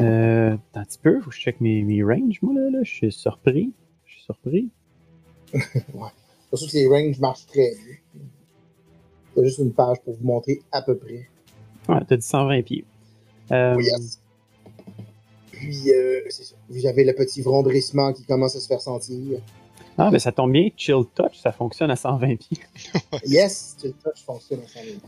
Euh, 0.00 0.54
attends 0.54 0.80
un 0.80 0.84
petit 0.84 0.98
peu, 0.98 1.20
faut 1.20 1.30
que 1.30 1.36
je 1.36 1.40
check 1.40 1.60
mes, 1.60 1.82
mes 1.82 2.02
ranges, 2.02 2.40
moi, 2.42 2.54
là, 2.54 2.70
là. 2.70 2.78
Je 2.82 2.90
suis 2.90 3.12
surpris. 3.12 3.72
Je 4.06 4.12
suis 4.14 4.22
surpris. 4.22 4.68
sûr 6.56 6.68
que 6.68 6.76
les 6.76 6.86
ranges 6.86 7.18
marchent 7.18 7.46
très 7.46 7.74
bien. 7.74 8.22
C'est 9.34 9.44
juste 9.44 9.58
une 9.58 9.72
page 9.72 9.98
pour 10.04 10.14
vous 10.14 10.24
montrer 10.24 10.62
à 10.70 10.82
peu 10.82 10.96
près. 10.96 11.28
Ouais, 11.88 12.00
t'as 12.08 12.16
dit 12.16 12.26
120 12.26 12.62
pieds. 12.62 12.84
Euh, 13.52 13.74
Oui, 13.76 13.84
yes. 13.84 14.20
Puis, 15.50 15.92
euh. 15.92 16.20
Vous 16.68 16.86
avez 16.86 17.04
le 17.04 17.12
petit 17.14 17.42
vrombrissement 17.42 18.12
qui 18.12 18.24
commence 18.24 18.56
à 18.56 18.60
se 18.60 18.66
faire 18.66 18.80
sentir. 18.80 19.40
Ah, 19.96 20.10
ben 20.10 20.18
ça 20.18 20.32
tombe 20.32 20.50
bien, 20.50 20.70
Chill 20.76 21.04
Touch, 21.14 21.38
ça 21.40 21.52
fonctionne 21.52 21.90
à 21.90 21.96
120 21.96 22.36
pieds. 22.36 22.58
Yes, 23.24 23.76
le 23.84 23.92
touch 23.92 24.24
fonctionne 24.24 24.60
à 24.60 24.68
120 24.68 24.82
pieds. 24.82 25.00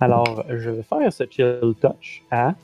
Alors, 0.00 0.44
je 0.48 0.70
vais 0.70 0.82
faire 0.82 1.12
ce 1.12 1.24
Chill 1.30 1.74
Touch 1.80 2.24
à. 2.30 2.54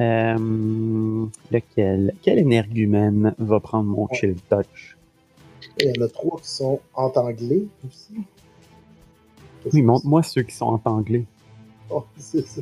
Euh, 0.00 1.26
lequel? 1.50 2.14
Quel 2.22 2.38
énergumène 2.38 3.34
va 3.38 3.60
prendre 3.60 3.84
mon 3.90 4.06
Ouais. 4.06 4.16
Chill 4.16 4.36
Touch? 4.50 4.96
Il 5.80 5.86
y 5.86 6.00
en 6.00 6.04
a 6.04 6.08
trois 6.08 6.38
qui 6.40 6.48
sont 6.48 6.80
entanglés 6.94 7.68
aussi. 7.86 8.14
Oui, 9.72 9.82
montre-moi 9.82 10.22
ceux 10.22 10.42
qui 10.42 10.54
sont 10.54 10.66
entanglés. 10.66 11.24
Oh, 11.90 12.04
c'est 12.18 12.46
ça. 12.46 12.60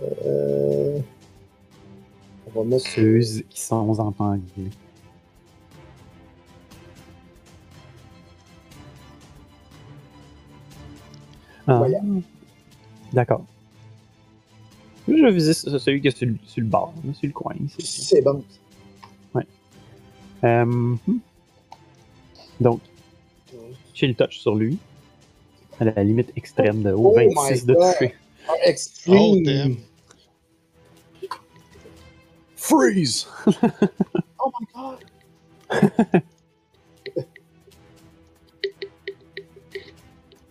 Euh... 0.00 0.98
On 2.46 2.60
va 2.60 2.64
mettre 2.64 2.86
Ceux 2.86 3.20
qui 3.48 3.60
sont 3.60 3.76
entanglés. 3.98 4.70
Ah, 11.66 11.78
Voilà. 11.78 11.98
D'accord. 13.12 13.44
Je 15.08 15.22
vais 15.24 15.32
viser 15.32 15.54
ce- 15.54 15.78
celui 15.78 16.00
qui 16.00 16.08
est 16.08 16.16
sur, 16.16 16.26
le- 16.28 16.36
sur 16.44 16.60
le 16.62 16.66
bord, 16.68 16.92
sur 17.14 17.26
le 17.26 17.32
coin. 17.32 17.54
c'est 17.78 18.22
bon. 18.22 18.44
Euh, 20.44 20.64
hmm. 20.64 20.98
Donc, 22.60 22.80
chill 23.92 24.14
touch 24.14 24.38
sur 24.38 24.54
lui. 24.54 24.78
À 25.80 25.84
la 25.84 26.04
limite 26.04 26.30
extrême 26.36 26.82
de 26.82 26.92
haut, 26.92 27.12
Oh 27.12 27.14
26 27.16 27.62
my 27.62 27.66
de 27.66 27.74
toucher. 27.74 28.14
Ah, 28.48 28.52
extreme. 28.64 29.18
Oh, 29.20 29.36
damn. 29.44 29.76
Freeze! 32.56 33.26
Oh 34.40 34.52
my 34.60 34.66
god! 34.72 36.22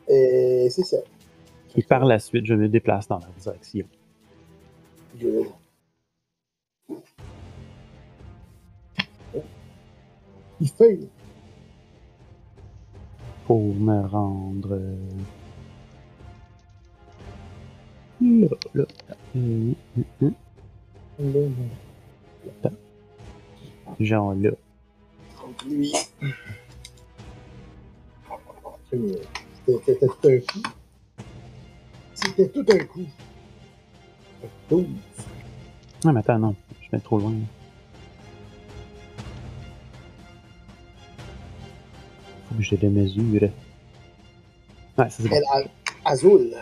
Et 0.09 0.67
c'est 0.69 0.83
ça. 0.83 0.97
Et 1.75 1.83
par 1.83 2.05
la 2.05 2.19
suite, 2.19 2.45
je 2.45 2.53
me 2.53 2.67
déplace 2.67 3.07
dans 3.07 3.19
la 3.19 3.27
direction. 3.41 3.85
Good. 5.19 5.47
Il 10.59 10.69
fait. 10.69 10.99
Pour 13.45 13.73
me 13.75 14.05
rendre. 14.07 14.73
euh, 14.73 14.95
Là, 18.19 18.47
là. 18.73 18.85
Hum, 19.35 19.75
hum. 20.21 20.33
Genre 23.99 24.33
là. 24.35 24.51
Donc 25.41 25.63
lui. 25.65 25.93
C'était 28.89 29.79
c'était 29.85 30.07
tout 30.07 30.27
un 30.27 30.39
coup. 30.39 30.63
C'était 32.15 32.49
tout 32.49 32.65
un 32.69 32.85
coup. 32.85 33.05
12. 34.69 34.85
Ah, 36.05 36.11
mais 36.11 36.19
attends, 36.19 36.39
non. 36.39 36.55
Je 36.81 36.89
vais 36.91 36.99
trop 36.99 37.19
loin. 37.19 37.31
là. 37.31 37.37
Faut 42.49 42.55
que 42.55 42.61
j'ai 42.63 42.77
des 42.77 42.89
mesures. 42.89 43.23
Ouais, 43.41 43.49
ça 44.97 45.09
c'est 45.09 45.27
bon. 45.29 45.35
Elle 45.35 45.43
a 46.05 46.09
Azul. 46.09 46.53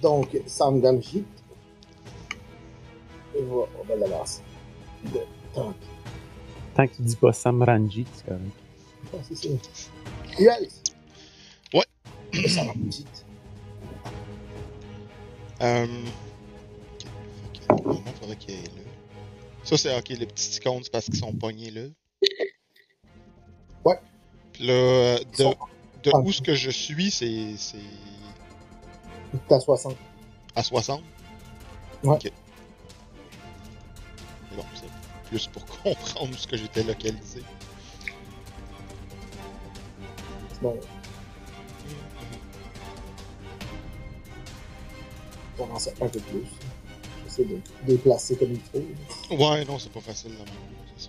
Donc, 0.00 0.28
Sam 0.46 0.80
Gamgit. 0.80 1.24
Et 3.36 3.42
voilà, 3.42 3.68
on 3.80 3.84
va 3.84 3.96
l'avancer. 3.96 4.42
De- 5.12 5.20
Tant 5.54 5.74
Tant 6.74 6.86
que 6.86 6.94
tu 6.96 7.02
dis 7.02 7.16
pas 7.16 7.32
Sam 7.32 7.62
Ranji, 7.62 8.04
c'est 8.14 8.26
correct. 8.26 8.42
Ah, 9.12 9.16
c'est 9.22 9.36
ça. 9.36 9.48
Yes! 10.38 10.82
Ouais. 11.72 11.84
Va 12.32 12.72
petit. 12.74 13.06
Euh... 15.62 15.86
normalement, 17.84 18.10
il 18.10 18.20
faudrait 18.20 18.36
qu'il 18.36 18.50
y 18.54 18.58
ait 18.58 18.62
là. 18.62 18.82
Ça, 19.64 19.76
c'est 19.76 19.96
ok, 19.96 20.08
les 20.10 20.26
petits 20.26 20.56
icônes, 20.56 20.82
c'est 20.82 20.92
parce 20.92 21.06
qu'ils 21.06 21.16
sont 21.16 21.32
pognés 21.32 21.70
là. 21.70 21.82
Ouais. 23.84 23.98
Puis 24.52 24.66
là, 24.66 24.72
euh, 24.72 25.18
de, 25.38 25.44
de 26.10 26.16
où 26.16 26.32
ce 26.32 26.42
que 26.42 26.54
je 26.54 26.70
suis, 26.70 27.10
c'est 27.10 27.56
c'est 27.56 27.78
T'es 29.48 29.54
à 29.54 29.60
60. 29.60 29.96
à 30.54 30.62
60? 30.62 31.02
Ouais. 32.04 32.14
Ok. 32.14 32.32
Mais 34.50 34.56
bon, 34.56 34.64
c'est 34.74 35.28
plus 35.28 35.46
pour 35.48 35.64
comprendre 35.82 36.30
où 36.32 36.36
ce 36.36 36.46
que 36.46 36.56
j'étais 36.56 36.82
localisé. 36.82 37.42
Bon, 40.62 40.78
j'avance 45.58 45.88
un 46.00 46.08
peu 46.08 46.20
plus. 46.20 46.44
J'essaie 47.36 47.48
de 47.48 47.60
déplacer 47.86 48.36
comme 48.36 48.52
il 48.52 48.60
faut. 48.60 49.34
Ouais, 49.34 49.64
non, 49.64 49.78
c'est 49.78 49.92
pas 49.92 50.00
facile 50.00 50.32
ça. 50.96 51.08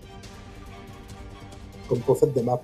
Comme 1.88 2.00
pas 2.00 2.16
fait 2.16 2.34
de 2.34 2.42
map. 2.42 2.62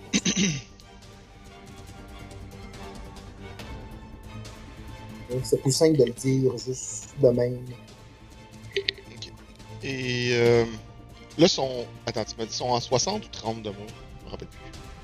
Donc, 5.29 5.41
C'est 5.43 5.61
plus 5.61 5.71
simple 5.71 5.97
de 5.97 6.05
le 6.05 6.11
dire 6.11 6.57
juste 6.57 7.13
de 7.21 7.29
même. 7.29 7.59
Et 9.83 10.29
euh, 10.33 10.65
là, 11.37 11.47
sont. 11.47 11.85
Attends, 12.05 12.23
tu 12.25 12.35
m'as 12.37 12.45
dit, 12.45 12.53
sont 12.53 12.75
à 12.75 12.81
60 12.81 13.25
ou 13.25 13.29
30 13.29 13.63
de 13.63 13.69
moi? 13.69 13.87
Je 14.19 14.25
me 14.25 14.31
rappelle 14.31 14.47
plus. 14.47 14.59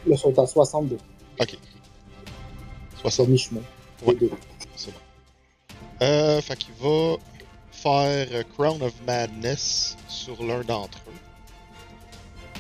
Là, 0.10 0.16
ils 0.16 0.18
sont 0.18 0.38
à 0.38 0.46
62. 0.46 0.98
Ok. 1.40 1.58
C'est 2.96 3.02
60, 3.02 3.30
mi-chemin. 3.30 3.62
Ouais. 4.06 4.16
C'est 4.76 4.92
bon. 4.92 4.98
Euh, 6.02 6.42
fait 6.42 6.56
qu'il 6.58 6.74
va 6.76 7.18
faire 7.88 8.44
Crown 8.50 8.82
of 8.82 8.94
Madness 9.06 9.96
sur 10.10 10.44
l'un 10.44 10.62
d'entre 10.62 10.98
eux. 11.08 12.60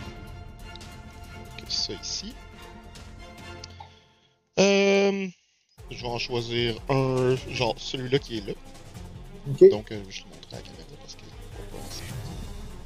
Donc, 1.57 1.69
ça 1.69 1.93
ici. 2.01 2.33
Euh, 4.59 5.27
je 5.91 6.01
vais 6.01 6.07
en 6.07 6.17
choisir 6.17 6.75
un, 6.89 7.35
genre 7.49 7.75
celui-là 7.77 8.19
qui 8.19 8.37
est 8.37 8.47
là. 8.47 8.53
Donc, 9.69 9.91
euh, 9.91 10.01
je 10.09 10.23
le 10.23 10.29
montrer 10.29 10.53
à 10.53 10.55
la 10.55 10.61
caméra 10.61 10.87
parce 10.99 11.15
qu'il 11.15 11.27
pas 11.27 11.87
assez. 11.89 12.03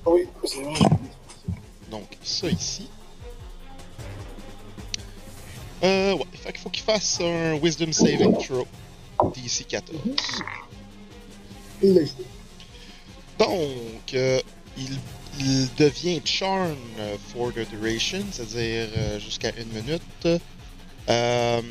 Oui, 0.06 0.28
c'est. 0.44 1.90
Donc, 1.92 2.18
ça 2.24 2.48
ici. 2.48 2.90
Euh, 5.84 6.16
ouais. 6.16 6.26
Fait 6.34 6.52
qu'il 6.52 6.62
faut 6.62 6.70
qu'il 6.70 6.84
fasse 6.84 7.22
un 7.22 7.54
Wisdom 7.56 7.92
Saving 7.92 8.38
Throw. 8.38 8.66
DC 9.36 9.68
14. 9.68 10.00
Donc, 11.82 12.10
euh, 14.14 14.40
il, 14.78 15.68
devient 15.78 16.22
Charm 16.24 16.78
for 17.34 17.52
the 17.52 17.68
duration, 17.70 18.24
c'est-à-dire 18.32 18.88
euh, 18.96 19.20
jusqu'à 19.20 19.52
une 19.58 19.70
minute. 19.70 20.28
Euh, 21.10 21.62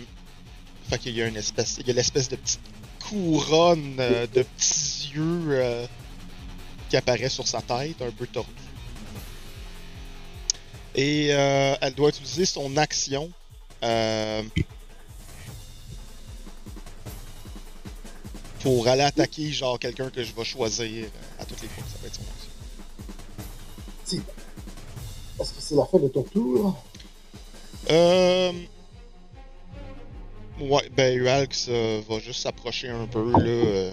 fait 0.88 1.10
y 1.10 1.22
a 1.22 1.26
une 1.26 1.36
espèce, 1.36 1.76
il 1.78 1.86
y 1.86 1.90
a 1.90 1.94
l'espèce 1.94 2.28
de 2.28 2.36
petite 2.36 2.60
couronne 3.08 3.96
de 3.96 4.42
petits 4.42 5.12
yeux 5.14 5.86
qui 6.88 6.96
apparaît 6.96 7.28
sur 7.28 7.46
sa 7.46 7.62
tête, 7.62 8.02
un 8.02 8.10
peu 8.10 8.26
tordue. 8.26 8.50
Et 10.96 11.28
elle 11.28 11.94
doit 11.94 12.08
utiliser 12.08 12.46
son 12.46 12.76
action. 12.76 13.30
Pour 18.60 18.86
aller 18.88 19.02
attaquer 19.02 19.50
genre 19.52 19.78
quelqu'un 19.78 20.10
que 20.10 20.22
je 20.22 20.34
vais 20.34 20.44
choisir 20.44 21.04
euh, 21.04 21.42
à 21.42 21.44
toutes 21.44 21.62
les 21.62 21.68
fois 21.68 21.84
ça 21.90 21.98
va 22.00 22.06
être 22.08 22.14
son 22.14 22.22
action. 22.22 22.50
Est-ce 25.40 25.52
que 25.54 25.60
c'est 25.60 25.74
la 25.76 25.84
fin 25.86 25.98
de 25.98 26.08
ton 26.08 26.22
tour? 26.22 26.76
Euh... 27.90 28.52
Ouais, 30.60 30.90
ben 30.94 31.18
Ualx 31.18 31.66
euh, 31.70 32.02
va 32.08 32.18
juste 32.18 32.42
s'approcher 32.42 32.88
un 32.90 33.06
peu 33.06 33.30
là. 33.32 33.38
euh. 33.40 33.92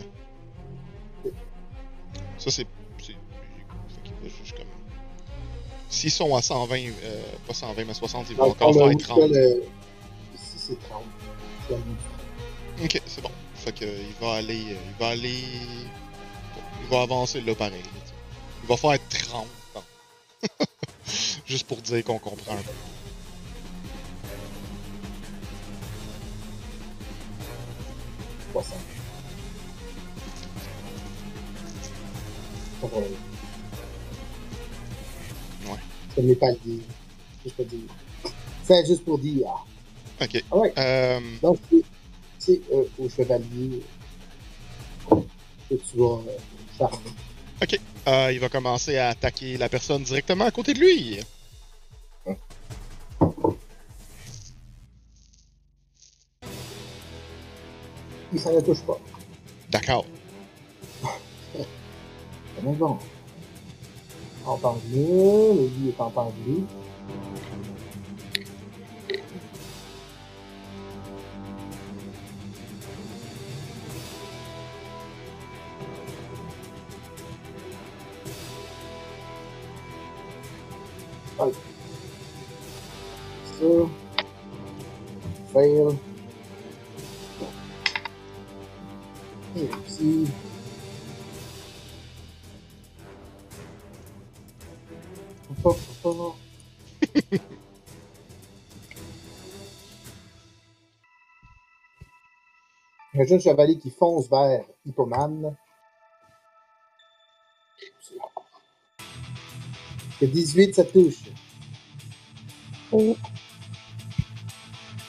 Ça 2.38 2.52
c'est. 2.52 2.68
c'est- 3.00 3.14
Fait 3.14 4.02
qu'il 4.04 4.14
va 4.22 4.28
juste 4.44 4.58
comme. 4.58 4.66
S'ils 5.90 6.12
sont 6.12 6.36
à 6.36 6.42
120, 6.42 6.76
euh, 7.04 7.22
pas 7.48 7.54
120 7.54 7.86
mais 7.86 7.94
60, 7.94 8.28
ils 8.32 8.36
vont 8.36 8.50
encore 8.50 8.74
faire 8.74 8.88
où 8.88 8.94
30. 8.96 9.20
que 9.30 9.34
le- 9.34 9.64
Ici, 10.36 10.58
c'est 10.58 10.80
30. 10.90 11.04
C'est 11.68 11.74
la 11.74 11.80
limite. 11.80 11.98
Ok, 12.84 13.02
c'est 13.06 13.22
bon. 13.22 13.32
Fait 13.68 13.74
que 13.74 13.84
euh, 13.84 13.98
il 14.00 14.26
va 14.26 14.36
aller. 14.36 14.56
il 14.56 14.78
va 14.98 15.10
aller. 15.10 15.44
Il 16.84 16.88
va 16.90 17.02
avancer 17.02 17.42
là 17.42 17.54
pareil. 17.54 17.82
là, 17.82 17.90
tu 18.02 18.08
sais. 18.08 18.14
il 18.64 18.70
va 18.70 18.78
faire 18.78 18.98
30. 19.10 19.48
bon. 19.74 19.84
Juste 21.46 21.68
pour 21.68 21.76
dire 21.80 22.02
qu'on 22.06 22.18
comprend 22.18 22.54
un 22.54 22.62
peu. 22.62 22.72
Pas 28.54 28.64
problème. 32.88 33.12
Ouais. 35.66 35.80
Je 36.16 36.22
ne 36.22 36.28
l'ai 36.28 36.36
pas 36.36 36.54
dit. 36.64 36.82
Juste 37.44 37.56
pour 37.58 37.66
dire. 37.66 37.80
C'est 38.64 38.86
juste 38.86 39.04
pour 39.04 39.20
dire. 39.20 39.66
Ok. 40.22 40.44
Ah 40.52 40.56
ouais. 40.58 40.74
Euh, 40.78 41.20
Donc, 41.42 41.60
c'est- 42.48 42.62
c'est 42.70 42.74
euh, 42.74 42.84
au 43.00 43.10
chevalier 43.10 43.82
que 45.70 45.76
tu 45.76 45.98
vas 45.98 46.20
charmer. 46.78 47.78
euh, 48.08 48.32
il 48.32 48.40
va 48.40 48.50
commencer 48.50 48.98
à 48.98 49.10
attaquer 49.10 49.58
la 49.58 49.68
personne 49.70 50.04
directement 50.04 50.46
à 50.46 50.52
côté 50.52 50.74
de 50.74 50.80
lui. 50.80 51.20
Il 58.34 58.40
s'en 58.40 58.54
ne 58.54 58.62
touche 58.62 58.82
pas. 58.82 59.00
D'accord. 59.70 60.06
Mais 62.64 62.74
bon. 62.74 62.98
Entendu, 64.46 64.96
le 64.96 65.68
lit 65.68 65.90
est 65.90 66.02
entendu. 66.02 66.34
Allez. 66.56 66.87
Fail. 85.78 86.00
Hop. 95.64 95.78
Un 103.14 103.26
jeune 103.26 103.42
chevalier 103.42 103.78
qui 103.78 103.90
fonce 103.90 104.30
vers 104.30 104.64
Hippoman. 104.86 105.56
Que 110.20 110.26
18, 110.26 110.76
ça 110.76 110.84
touche. 110.84 111.24
Oui. 112.92 113.18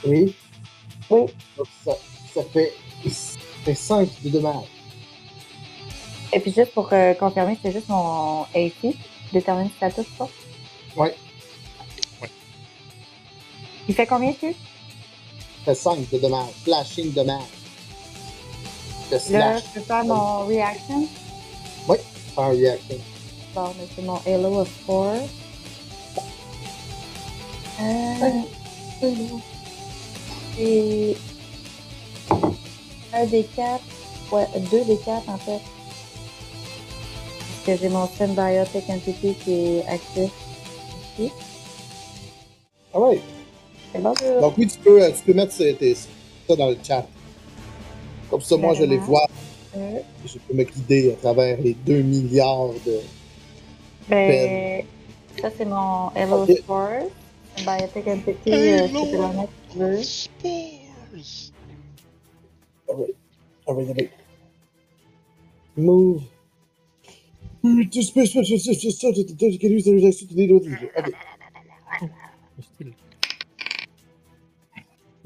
Oui. 0.06 0.34
Oui. 1.10 1.26
Donc 1.56 1.66
ça, 1.84 1.92
ça 2.34 2.42
fait, 2.52 2.74
ça 3.08 3.38
fait 3.64 3.74
5 3.74 4.08
de 4.22 4.30
dommages. 4.30 4.66
Et 6.32 6.40
puis 6.40 6.52
juste 6.52 6.72
pour 6.72 6.92
euh, 6.92 7.14
confirmer, 7.14 7.58
c'est 7.62 7.72
juste 7.72 7.88
mon 7.88 8.42
AC. 8.54 8.94
Détermine 9.32 9.68
si 9.68 9.74
ça 9.80 9.90
touche 9.90 10.10
pas. 10.18 10.28
Ouais. 10.96 11.14
Il 13.88 13.94
fait 13.94 14.06
combien 14.06 14.32
dessus? 14.32 14.54
Ça 15.64 15.74
fait 15.74 15.74
5 15.74 16.10
de 16.10 16.18
dommages. 16.18 16.50
Flashing 16.64 17.12
dommages. 17.12 17.42
Le 19.10 19.32
Là, 19.32 19.58
je 19.58 19.64
peux 19.74 19.80
faire 19.80 20.04
mon 20.04 20.46
reaction? 20.46 21.08
par 22.34 22.50
reaction. 22.50 22.98
Bon, 23.54 23.74
mais 23.78 23.86
c'est 23.96 24.02
mon 24.02 24.20
Halo 24.26 24.60
of 24.60 24.68
4. 24.86 25.28
Euh, 27.80 28.42
c'est 30.58 31.16
un 33.14 33.26
des 33.26 33.44
quatre. 33.44 33.84
Ouais, 34.30 34.46
deux 34.70 34.84
des 34.84 34.98
quatre 34.98 35.28
en 35.28 35.38
fait. 35.38 35.60
que 37.64 37.76
j'ai 37.76 37.88
mon 37.90 38.06
Symbiotic 38.08 38.88
Entity 38.88 39.34
qui 39.44 39.52
est 39.52 39.86
actif 39.86 40.30
ici. 41.18 41.30
Ah 42.94 43.00
ouais? 43.00 43.20
Bon? 43.98 44.14
Donc 44.40 44.54
oui, 44.58 44.66
tu 44.66 44.78
peux, 44.78 45.02
euh, 45.02 45.10
tu 45.10 45.22
peux 45.24 45.34
mettre 45.34 45.56
tes- 45.56 45.94
ça 45.94 46.56
dans 46.56 46.68
le 46.70 46.78
chat. 46.82 47.06
Comme 48.30 48.40
ça, 48.40 48.56
moi, 48.56 48.74
je 48.74 48.84
les 48.84 48.96
vois. 48.98 49.26
Euh, 49.76 49.98
Je 50.24 50.38
peux 50.38 50.54
me 50.54 50.64
guider 50.64 51.12
à 51.12 51.16
travers 51.16 51.58
les 51.60 51.74
2 51.74 52.00
milliards 52.02 52.68
de... 52.86 53.00
Ben, 54.08 54.84
ça, 55.40 55.50
c'est 55.56 55.64
mon 55.66 56.10
Hello 57.64 57.84
Ok. 57.84 57.88
Spore. 57.88 57.98
Symbiotic 57.98 58.06
Entity, 58.06 58.52
euh, 58.52 58.86
Hello. 58.86 59.04
je 59.04 59.10
peux 59.10 59.16
le 59.16 59.28
mettre 59.36 59.52
si 59.62 59.68
tu 59.68 59.78
veux. 59.78 60.02
Spores! 60.02 61.52
Ah 62.88 62.94
ouais. 62.94 63.14
Ah 63.66 63.72
ouais, 63.72 63.86
ah 63.88 63.92
ouais. 63.92 64.10
Move. 65.76 66.22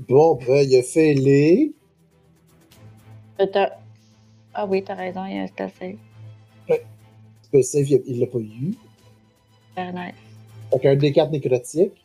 Bon, 0.09 0.35
ben, 0.47 0.67
il 0.69 0.77
a 0.77 0.83
fait 0.83 1.15
les... 1.15 1.73
Euh, 3.41 3.67
Ah 4.55 4.67
oui, 4.67 4.83
t'as 4.85 4.95
raison, 4.95 5.25
il 5.27 5.35
y 5.37 5.39
a 5.39 5.43
un 5.43 5.47
spell 5.47 5.71
save. 5.79 5.97
Spell 7.43 7.65
save, 7.65 7.91
il 8.07 8.21
l'a 8.21 8.27
pas 8.27 8.39
eu. 8.39 8.75
Very 9.77 9.93
nice. 9.93 10.15
Fait 10.71 10.79
qu'un 10.81 10.97
D4 10.97 11.31
nécrotique. 11.31 12.02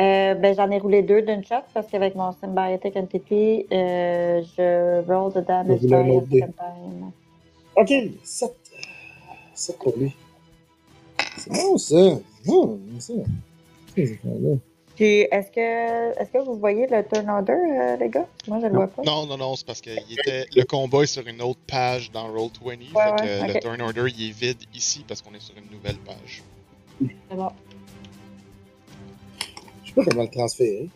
Euh, 0.00 0.34
ben, 0.34 0.54
j'en 0.54 0.70
ai 0.70 0.78
roulé 0.78 1.02
deux 1.02 1.22
d'une 1.22 1.44
shot 1.44 1.56
parce 1.74 1.88
qu'avec 1.88 2.14
mon 2.14 2.30
Symbiotic 2.32 2.96
Entity, 2.96 3.66
euh, 3.72 4.42
je 4.56 5.12
roll 5.12 5.32
the 5.32 5.44
damage 5.44 5.80
second 5.80 6.26
time. 6.28 7.10
Ok, 7.74 7.92
7. 8.22 8.52
7 9.54 9.78
pour 9.78 9.96
lui. 9.96 10.14
C'est 11.36 11.50
bon, 11.50 11.76
ça. 11.78 13.12
Puis, 13.94 15.20
est-ce 15.30 15.50
que, 15.50 16.20
est-ce 16.20 16.30
que 16.30 16.38
vous 16.38 16.56
voyez 16.56 16.86
le 16.88 17.04
turn 17.04 17.28
order, 17.28 17.52
euh, 17.52 17.96
les 17.96 18.08
gars? 18.08 18.26
Moi, 18.46 18.58
je 18.60 18.66
le 18.66 18.74
vois 18.74 18.88
pas. 18.88 19.02
Non, 19.02 19.26
non, 19.26 19.36
non, 19.36 19.56
c'est 19.56 19.66
parce 19.66 19.80
que 19.80 19.90
il 19.90 20.18
était... 20.18 20.46
le 20.54 20.64
combat 20.64 21.02
est 21.02 21.06
sur 21.06 21.26
une 21.26 21.42
autre 21.42 21.60
page 21.68 22.10
dans 22.12 22.28
Roll20. 22.28 22.78
fait 22.78 23.48
que 23.48 23.52
le 23.52 23.60
turn 23.60 23.80
order, 23.80 24.06
il 24.16 24.28
est 24.28 24.32
vide 24.32 24.62
ici 24.74 25.04
parce 25.06 25.22
qu'on 25.22 25.34
est 25.34 25.40
sur 25.40 25.54
une 25.56 25.70
nouvelle 25.72 25.98
page. 25.98 26.42
C'est 27.00 27.36
bon. 27.36 27.50
Pas 29.98 30.04
comment 30.10 30.22
le 30.22 30.28
transférer. 30.30 30.88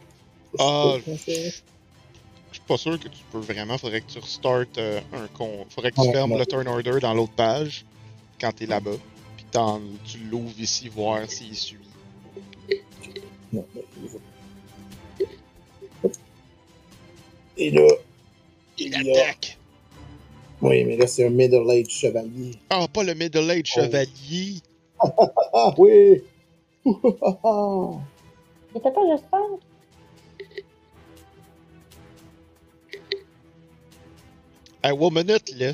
Ah. 0.59 0.97
Je 1.07 1.11
suis 2.59 2.66
pas 2.69 2.77
sûr 2.77 3.01
que 3.01 3.09
tu 3.09 3.19
peux 3.33 3.39
vraiment. 3.41 3.79
Faudrait 3.79 4.01
que 4.03 4.12
tu 4.12 4.19
restartes 4.19 4.79
euh, 4.79 5.01
un 5.12 5.27
con. 5.29 5.66
Faudrait 5.70 5.91
que 5.91 5.97
tu 5.97 6.03
Ouais, 6.03 6.12
fermes 6.12 6.33
ouais. 6.33 6.39
le 6.39 6.47
turn 6.47 6.69
order 6.69 7.01
dans 7.01 7.15
l'autre 7.15 7.33
page 7.33 7.85
quand 8.41 8.53
t'es 8.53 8.66
là-bas. 8.66 8.97
Puis 9.37 9.47
tu 10.05 10.19
l'ouvres 10.31 10.59
ici, 10.61 10.89
voir 10.89 11.29
s'il 11.29 11.57
suit. 11.57 11.79
Non. 13.53 13.65
Et 17.59 17.70
là, 17.70 17.87
Il 18.79 18.87
il 18.95 19.07
y 19.07 19.19
a... 19.19 19.23
attaque. 19.24 19.59
Oui, 20.61 20.85
mais 20.85 20.97
là, 20.97 21.07
c'est 21.09 21.27
un 21.27 21.31
middle-aged 21.31 21.91
chevalier. 21.91 22.53
Ah, 22.70 22.87
pas 22.93 23.03
le 23.03 23.15
Middle 23.15 23.51
Age 23.51 23.73
Oh. 23.77 23.81
Chevalier! 23.81 24.61
Ah 25.55 25.74
oui! 25.77 26.23
Il 28.74 28.78
était 28.78 28.90
pas 28.90 29.01
juste 29.11 29.24
fun? 29.31 29.39
Hey, 34.82 34.93
one 34.93 35.15
minute, 35.15 35.53
là! 35.57 35.73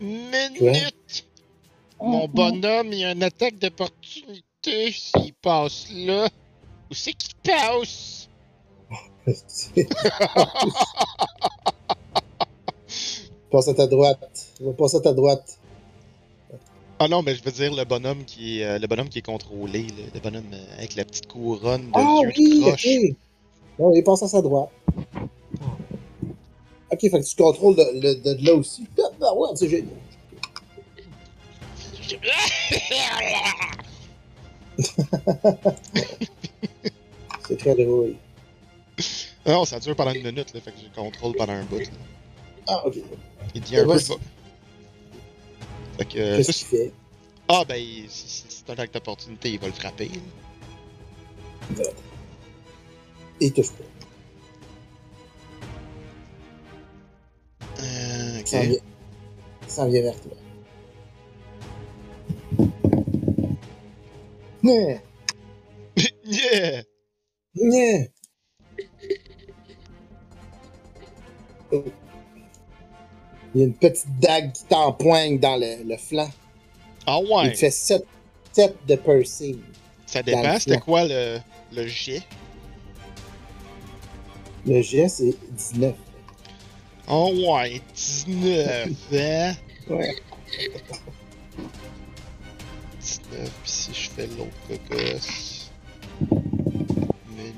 Minute! 0.00 1.24
Mon 2.00 2.26
Mhm. 2.28 2.32
bonhomme, 2.34 2.92
il 2.92 3.04
a 3.04 3.12
une 3.12 3.22
attaque 3.22 3.58
d'opportunité 3.58 4.92
s'il 4.92 5.32
passe 5.34 5.88
là. 5.92 6.28
Où 6.90 6.94
c'est 6.94 7.12
qu'il 7.14 7.34
passe? 7.36 8.28
Passe 13.50 13.68
à 13.68 13.74
ta 13.74 13.86
droite. 13.86 14.46
Va 14.60 14.72
passer 14.72 14.96
à 14.96 15.00
ta 15.00 15.12
droite. 15.12 15.58
Ah 16.98 17.08
non, 17.08 17.22
mais 17.22 17.34
je 17.34 17.42
veux 17.42 17.50
dire 17.50 17.74
le 17.74 17.84
bonhomme 17.84 18.24
qui 18.24 18.60
est, 18.60 18.64
euh, 18.64 18.78
le 18.78 18.86
bonhomme 18.86 19.08
qui 19.08 19.18
est 19.18 19.22
contrôlé, 19.22 19.86
le 20.14 20.20
bonhomme 20.20 20.44
euh, 20.52 20.78
avec 20.78 20.94
la 20.94 21.04
petite 21.04 21.26
couronne 21.26 21.86
de 21.86 21.90
Ah 21.94 22.20
yeux 22.22 22.32
oui, 22.36 22.60
de 22.60 22.60
croche. 22.66 22.86
Bon, 23.78 23.92
il 23.94 24.04
passe 24.04 24.22
à 24.22 24.28
sa 24.28 24.40
droite. 24.40 24.70
Ok, 26.92 27.00
fait 27.00 27.10
que 27.10 27.24
tu 27.24 27.34
contrôles 27.36 27.74
de, 27.76 28.00
de, 28.00 28.14
de, 28.14 28.34
de 28.34 28.46
là 28.46 28.54
aussi. 28.54 28.86
Ah, 28.98 29.02
bah 29.18 29.34
ouais, 29.34 29.48
c'est 29.56 29.68
génial. 29.68 29.88
C'est 37.48 37.58
très 37.58 37.74
drôle. 37.74 38.14
Non, 39.46 39.64
ça 39.64 39.78
dure 39.80 39.94
pendant 39.94 40.12
une 40.12 40.22
minute, 40.24 40.54
là, 40.54 40.60
fait 40.60 40.70
que 40.72 40.78
je 40.82 40.94
contrôle 41.00 41.34
pendant 41.36 41.52
un 41.52 41.64
bout. 41.64 41.78
là. 41.80 41.86
Ah, 42.66 42.86
ok. 42.86 42.96
Il 43.54 43.60
dit 43.60 43.76
un 43.76 43.84
peu 43.84 43.98
Fait 46.04 46.14
que, 46.14 46.18
euh, 46.18 46.36
Qu'est-ce 46.36 46.52
ça, 46.52 46.58
qu'il 46.58 46.78
fait? 46.78 46.92
Ah, 47.48 47.64
ben, 47.66 47.82
c'est 48.08 48.70
un 48.70 48.74
acte 48.74 48.94
d'opportunité, 48.94 49.50
il 49.50 49.58
va 49.58 49.66
le 49.68 49.72
frapper. 49.72 50.10
là. 51.76 51.84
Il 53.40 53.52
touche 53.52 53.70
pas. 53.70 53.84
Euh, 57.82 58.40
ok. 58.40 58.50
vient. 58.50 58.78
Il 59.62 59.70
s'en 59.70 59.88
vient 59.88 60.02
vers 60.02 60.20
toi. 60.20 60.32
Né, 64.62 65.00
yeah! 66.24 66.84
né. 67.54 68.10
Il 73.54 73.60
y 73.60 73.64
a 73.64 73.66
une 73.66 73.74
petite 73.74 74.18
dague 74.18 74.52
qui 74.52 74.64
t'empoigne 74.64 75.38
dans 75.38 75.56
le, 75.56 75.84
le 75.84 75.96
flanc. 75.96 76.28
Ah 77.06 77.20
Il 77.22 77.32
ouais! 77.32 77.52
te 77.52 77.58
fait 77.58 77.70
7, 77.70 78.04
de 78.86 78.96
piercing. 78.96 79.60
Ça 80.06 80.22
dépend, 80.22 80.58
c'était 80.58 80.78
quoi 80.78 81.04
le, 81.04 81.38
le 81.72 81.86
jet? 81.86 82.22
Le 84.66 84.80
jet, 84.82 85.08
c'est 85.08 85.34
19. 85.52 85.94
Oh 87.08 87.32
ouais, 87.36 87.80
19, 87.94 88.88
hein? 89.12 89.52
Ouais. 89.90 90.16
19, 93.00 93.50
pis 93.62 93.70
si 93.70 93.92
je 93.92 94.10
fais 94.10 94.26
l'autre 94.26 94.56
cocosse... 94.88 95.70
Mais... 97.36 97.52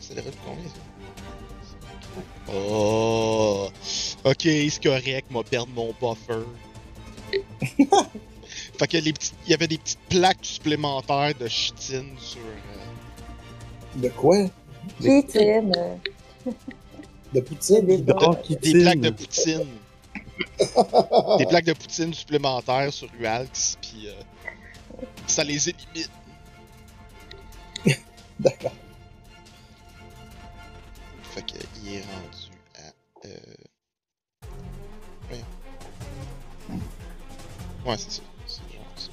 Ça 0.00 0.14
devrait 0.14 0.28
être 0.28 0.38
combien, 0.44 0.68
ça? 0.68 2.52
Oh! 2.52 3.68
Ok, 4.26 4.42
c'est 4.42 4.82
correct, 4.82 5.30
m'a 5.30 5.42
perdre 5.44 5.72
mon 5.72 5.94
buffer. 6.00 6.42
fait 8.76 8.88
que 8.88 8.96
les 8.96 9.12
petites... 9.12 9.36
Il 9.46 9.52
y 9.52 9.54
avait 9.54 9.68
des 9.68 9.78
petites 9.78 10.00
plaques 10.08 10.38
supplémentaires 10.42 11.32
de 11.38 11.46
chitine 11.46 12.10
sur... 12.18 12.40
euh, 12.40 14.00
De 14.02 14.08
quoi? 14.08 14.38
Euh, 14.38 14.48
De 15.00 15.20
poutine? 17.40 17.86
Des 17.86 17.98
Des 18.00 18.72
plaques 18.82 19.00
de 19.00 19.10
poutine. 19.10 19.68
des 21.38 21.46
plaques 21.46 21.66
de 21.66 21.72
poutine 21.72 22.12
supplémentaires 22.12 22.92
sur 22.92 23.08
Ualx, 23.20 23.78
puis 23.80 24.08
euh, 24.08 24.22
ça 25.28 25.44
les 25.44 25.68
élimine. 25.68 26.08
D'accord. 28.40 28.72
Fait 31.30 31.42
que 31.42 31.52
il 31.84 31.94
est 31.94 32.00
rendu 32.00 32.35
Ouais, 37.86 37.94
c'est 37.98 38.10
ça. 38.10 38.22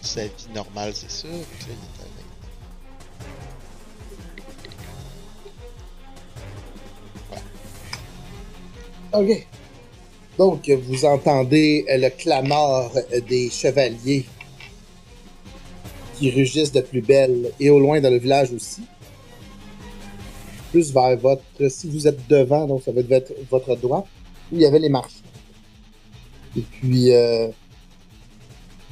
Sa 0.01 0.23
vie 0.23 0.47
normale, 0.55 0.93
c'est 0.95 1.11
ça. 1.11 1.27
Fait 1.27 1.65
que 1.65 1.69
là, 1.69 1.75
il 9.11 9.15
est 9.15 9.19
à 9.19 9.19
20. 9.19 9.21
OK. 9.21 9.47
Donc, 10.39 10.67
vous 10.67 11.05
entendez 11.05 11.85
le 11.87 12.09
clameur 12.09 12.91
euh, 12.95 13.21
des 13.21 13.51
chevaliers 13.51 14.25
qui 16.17 16.31
rugissent 16.31 16.71
de 16.71 16.81
plus 16.81 17.01
belle 17.01 17.51
et 17.59 17.69
au 17.69 17.79
loin 17.79 18.01
dans 18.01 18.09
le 18.09 18.17
village 18.17 18.51
aussi. 18.51 18.81
Plus 20.71 20.91
vers 20.91 21.15
votre... 21.17 21.43
Si 21.69 21.87
vous 21.91 22.07
êtes 22.07 22.27
devant, 22.27 22.65
donc 22.65 22.81
ça 22.81 22.91
va 22.91 23.01
être 23.01 23.33
votre, 23.51 23.75
droite, 23.75 24.05
où 24.51 24.55
il 24.55 24.61
y 24.61 24.65
avait 24.65 24.79
les 24.79 24.89
marches. 24.89 25.21
Et 26.57 26.61
puis, 26.61 27.13
euh, 27.13 27.49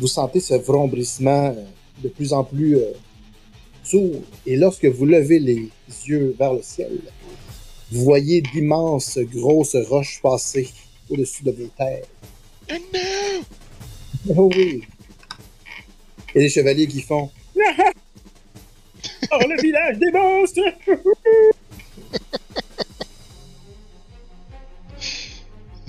vous 0.01 0.07
sentez 0.07 0.39
ce 0.39 0.55
vrombrissement 0.55 1.53
euh, 1.55 1.63
de 2.03 2.09
plus 2.09 2.33
en 2.33 2.43
plus 2.43 2.75
euh, 2.75 2.91
sourd. 3.83 4.23
Et 4.47 4.55
lorsque 4.57 4.85
vous 4.85 5.05
levez 5.05 5.37
les 5.37 5.69
yeux 6.07 6.35
vers 6.39 6.53
le 6.53 6.63
ciel, 6.63 6.99
vous 7.91 8.03
voyez 8.03 8.41
d'immenses 8.41 9.19
grosses 9.19 9.75
roches 9.75 10.19
passer 10.23 10.67
au-dessus 11.07 11.43
de 11.43 11.51
vos 11.51 11.67
terres. 11.77 12.05
Oh 12.69 12.75
non! 12.93 12.99
Oh 14.37 14.51
oui! 14.55 14.83
Et 16.35 16.41
les 16.41 16.49
chevaliers 16.49 16.87
qui 16.87 17.01
font 17.01 17.29
Oh, 19.31 19.39
le 19.47 19.61
village 19.61 19.97
des 19.97 20.11
monstres! 20.11 20.61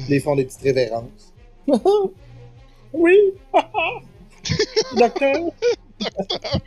ils 0.08 0.20
font 0.22 0.36
des 0.36 0.44
petites 0.44 0.62
révérences. 0.62 1.32
Oui! 2.92 3.16
Docteur! 4.96 5.50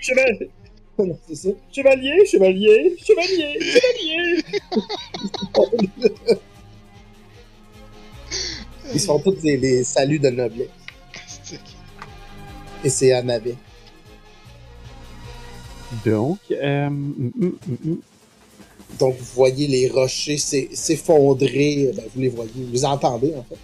Ça. 0.01 1.49
Chevalier! 1.71 2.25
Chevalier! 2.25 2.95
Chevalier! 2.97 3.59
Chevalier! 3.59 4.43
Ils 8.93 8.99
se 8.99 9.05
font 9.07 9.19
tous 9.19 9.41
les, 9.43 9.57
les 9.57 9.83
saluts 9.83 10.19
de 10.19 10.29
noblesse. 10.29 10.69
Et 12.83 12.89
c'est 12.89 13.21
navet. 13.23 13.55
Donc, 16.05 16.39
euh, 16.51 16.89
mm, 16.89 17.31
mm, 17.35 17.51
mm. 17.85 17.95
Donc, 18.99 19.15
vous 19.17 19.25
voyez 19.35 19.67
les 19.67 19.89
rochers 19.89 20.37
s'e- 20.37 20.73
s'effondrer. 20.73 21.91
Ben, 21.95 22.05
vous 22.13 22.21
les 22.21 22.29
voyez, 22.29 22.51
vous 22.55 22.71
les 22.71 22.85
entendez, 22.85 23.33
en 23.35 23.43
fait. 23.43 23.57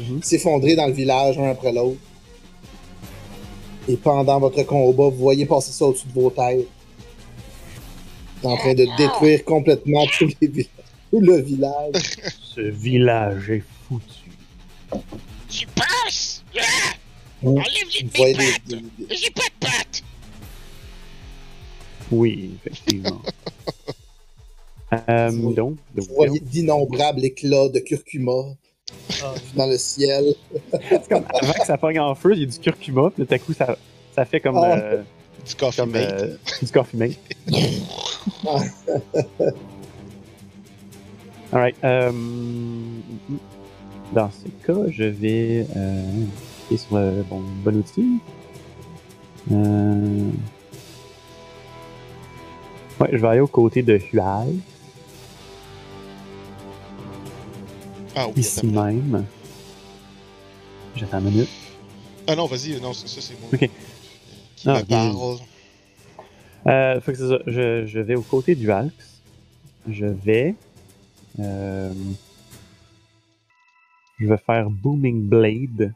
Mhm. 0.00 0.22
S'effondrer 0.22 0.76
dans 0.76 0.86
le 0.86 0.92
village, 0.92 1.38
un 1.38 1.50
après 1.50 1.72
l'autre. 1.72 1.98
Et 3.88 3.96
pendant 3.96 4.38
votre 4.38 4.62
combat, 4.64 5.04
vous 5.08 5.16
voyez 5.16 5.46
passer 5.46 5.72
ça 5.72 5.86
au-dessus 5.86 6.06
de 6.08 6.12
vos 6.12 6.30
têtes. 6.30 6.68
En 8.42 8.56
train 8.56 8.74
de 8.74 8.86
détruire 8.96 9.44
complètement 9.44 10.06
tous 10.18 10.30
les 10.40 10.46
villages. 10.48 10.68
Tout 11.10 11.20
le 11.20 11.40
village. 11.40 11.92
ce 12.54 12.60
village 12.60 13.50
est 13.50 13.62
foutu. 13.88 14.30
Tu 15.48 15.66
penses? 15.68 16.44
Ah! 16.56 16.62
Vous 17.42 17.52
Enlève-les 17.52 18.02
de 18.08 18.16
voyez 18.16 18.34
mes 18.34 18.44
des, 18.44 18.52
pattes! 18.52 18.66
des- 18.68 19.06
des- 19.06 19.16
J'ai 19.16 19.30
pas 19.30 19.42
de 19.42 19.66
pattes! 19.66 20.02
Oui, 22.12 22.50
effectivement. 22.64 23.22
Euh, 25.10 25.28
Vous- 25.30 25.52
donc, 25.52 25.76
vous 25.94 26.14
voyez 26.14 26.40
d'innombrables 26.40 27.22
éclats 27.22 27.68
de 27.68 27.78
curcuma 27.78 28.32
dans 29.54 29.66
le 29.66 29.76
ciel. 29.78 30.34
c'est 30.88 31.08
comme 31.08 31.24
avant 31.34 31.52
que 31.52 31.66
ça 31.66 31.76
pogne 31.78 32.00
en 32.00 32.14
feu, 32.14 32.32
il 32.34 32.40
y 32.40 32.42
a 32.44 32.46
du 32.46 32.58
curcuma, 32.58 33.10
puis 33.10 33.26
tout 33.26 33.34
à 33.34 33.38
coup, 33.38 33.52
ça, 33.52 33.76
ça 34.14 34.24
fait 34.24 34.40
comme, 34.40 34.56
Ah. 34.58 34.76
euh, 34.78 35.02
Du 35.46 35.54
coffee 35.54 35.76
comme 35.76 35.90
mate. 35.92 36.10
euh, 36.22 36.36
du 36.62 36.72
coffee 36.72 36.96
mate. 36.96 37.18
Alright. 41.52 41.76
Euh, 41.84 42.12
dans 44.12 44.30
ce 44.30 44.48
cas, 44.66 44.78
je 44.90 45.04
vais 45.04 45.66
euh, 45.76 46.02
cliquer 46.68 46.82
sur 46.86 46.98
le 46.98 47.22
bon, 47.22 47.40
bon 47.64 47.76
outil. 47.76 48.18
Euh, 49.52 50.30
ouais, 53.00 53.08
je 53.12 53.16
vais 53.18 53.28
aller 53.28 53.40
aux 53.40 53.46
côtés 53.46 53.82
de 53.82 53.98
Hual, 54.12 54.48
Ah 58.20 58.26
oui, 58.26 58.40
ici 58.40 58.66
même. 58.66 59.24
J'attends 60.96 61.20
une 61.20 61.30
minute. 61.30 61.48
Ah 62.26 62.34
non, 62.34 62.46
vas-y, 62.46 62.80
non, 62.80 62.92
ça, 62.92 63.06
ça, 63.06 63.20
c'est 63.20 63.38
moi. 63.40 63.48
Ok. 63.52 63.70
Qui 64.56 64.68
Ah, 64.68 64.80
me 64.80 64.84
parle? 64.84 65.38
Euh, 66.66 67.00
fait 67.00 67.12
que 67.12 67.18
c'est 67.18 67.28
ça. 67.28 67.38
Je, 67.46 67.86
je 67.86 68.00
vais 68.00 68.16
aux 68.16 68.22
côtés 68.22 68.56
du 68.56 68.72
Alx. 68.72 68.92
Je 69.88 70.06
vais. 70.06 70.56
euh, 71.38 71.92
je 74.18 74.26
vais 74.26 74.36
faire 74.44 74.68
Booming 74.68 75.22
Blade. 75.28 75.92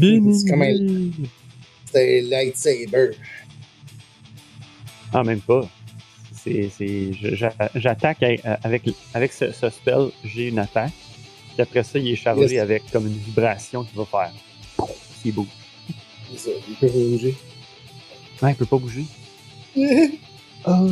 C'est 0.00 0.48
comme 0.48 0.62
un- 0.62 1.10
C'est 1.92 2.20
un 2.20 2.28
lightsaber. 2.30 3.10
Ah, 5.12 5.22
même 5.24 5.40
pas. 5.40 5.68
J'attaque 7.74 8.22
avec, 8.62 8.84
avec, 9.14 9.32
ce, 9.32 9.52
ce 9.52 9.70
spell, 9.70 10.10
j'ai 10.24 10.48
une 10.48 10.58
attaque. 10.58 10.92
Puis 11.54 11.62
après 11.62 11.82
ça, 11.82 11.98
il 11.98 12.08
est 12.08 12.16
chargé 12.16 12.54
Yes. 12.54 12.62
avec 12.62 12.90
comme 12.90 13.06
une 13.06 13.18
vibration 13.18 13.84
qui 13.84 13.94
va 13.96 14.04
faire. 14.04 14.32
C'est 15.22 15.32
beau. 15.32 15.46
Ça, 16.36 16.50
il 16.68 16.74
peut 16.76 16.88
bouger. 16.88 17.34
Ah, 18.42 18.50
il 18.50 18.56
peut 18.56 18.66
pas 18.66 18.78
bouger. 18.78 19.04
Ah, 20.62 20.82
ok. 20.82 20.90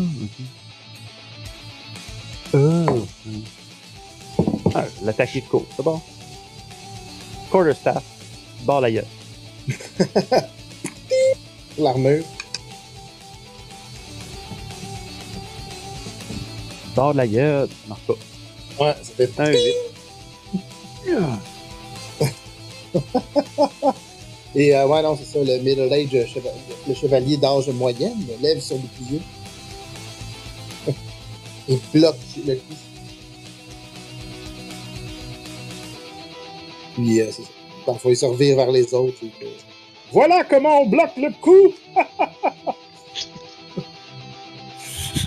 Ah, 2.55 2.85
ok. 2.91 4.73
Ah, 4.75 4.85
l'attaque 5.05 5.37
est 5.37 5.43
cool, 5.43 5.65
c'est 5.77 5.83
bon. 5.83 6.01
Quarterstaff, 7.51 8.03
barre 8.65 8.81
la 8.81 8.91
gueule. 8.91 9.05
L'armure. 11.79 12.25
Barre 16.94 17.15
la 17.15 17.27
gueule, 17.27 17.69
ça 17.69 17.74
marche 17.89 18.02
pas. 18.06 18.15
Ouais, 18.81 18.94
ça 19.02 19.12
fait. 19.16 19.31
Un 19.39 19.51
8. 19.51 19.74
Et 24.55 24.74
euh, 24.74 24.86
ouais, 24.86 25.02
non, 25.02 25.15
c'est 25.16 25.24
ça, 25.24 25.40
le 25.44 25.59
middle 25.59 25.93
age, 25.93 26.15
euh, 26.15 26.24
le 26.86 26.94
chevalier 26.94 27.36
d'âge 27.36 27.69
moyenne, 27.69 28.27
lève 28.40 28.60
son 28.60 28.78
bouclier. 28.78 29.20
Et 31.69 31.78
bloque 31.93 32.16
le 32.47 32.55
coup. 32.55 32.74
Puis, 36.94 37.20
euh, 37.20 37.27
c'est 37.31 37.43
ça. 37.43 37.48
Parfois, 37.85 38.10
il 38.10 38.16
se 38.16 38.24
revire 38.24 38.56
vers 38.56 38.70
les 38.70 38.94
autres. 38.94 39.23
et 39.23 39.31
Voilà 40.12 40.44
comment 40.44 40.81
on 40.82 40.86
bloque 40.86 41.16
le 41.16 41.31
coup! 41.40 41.74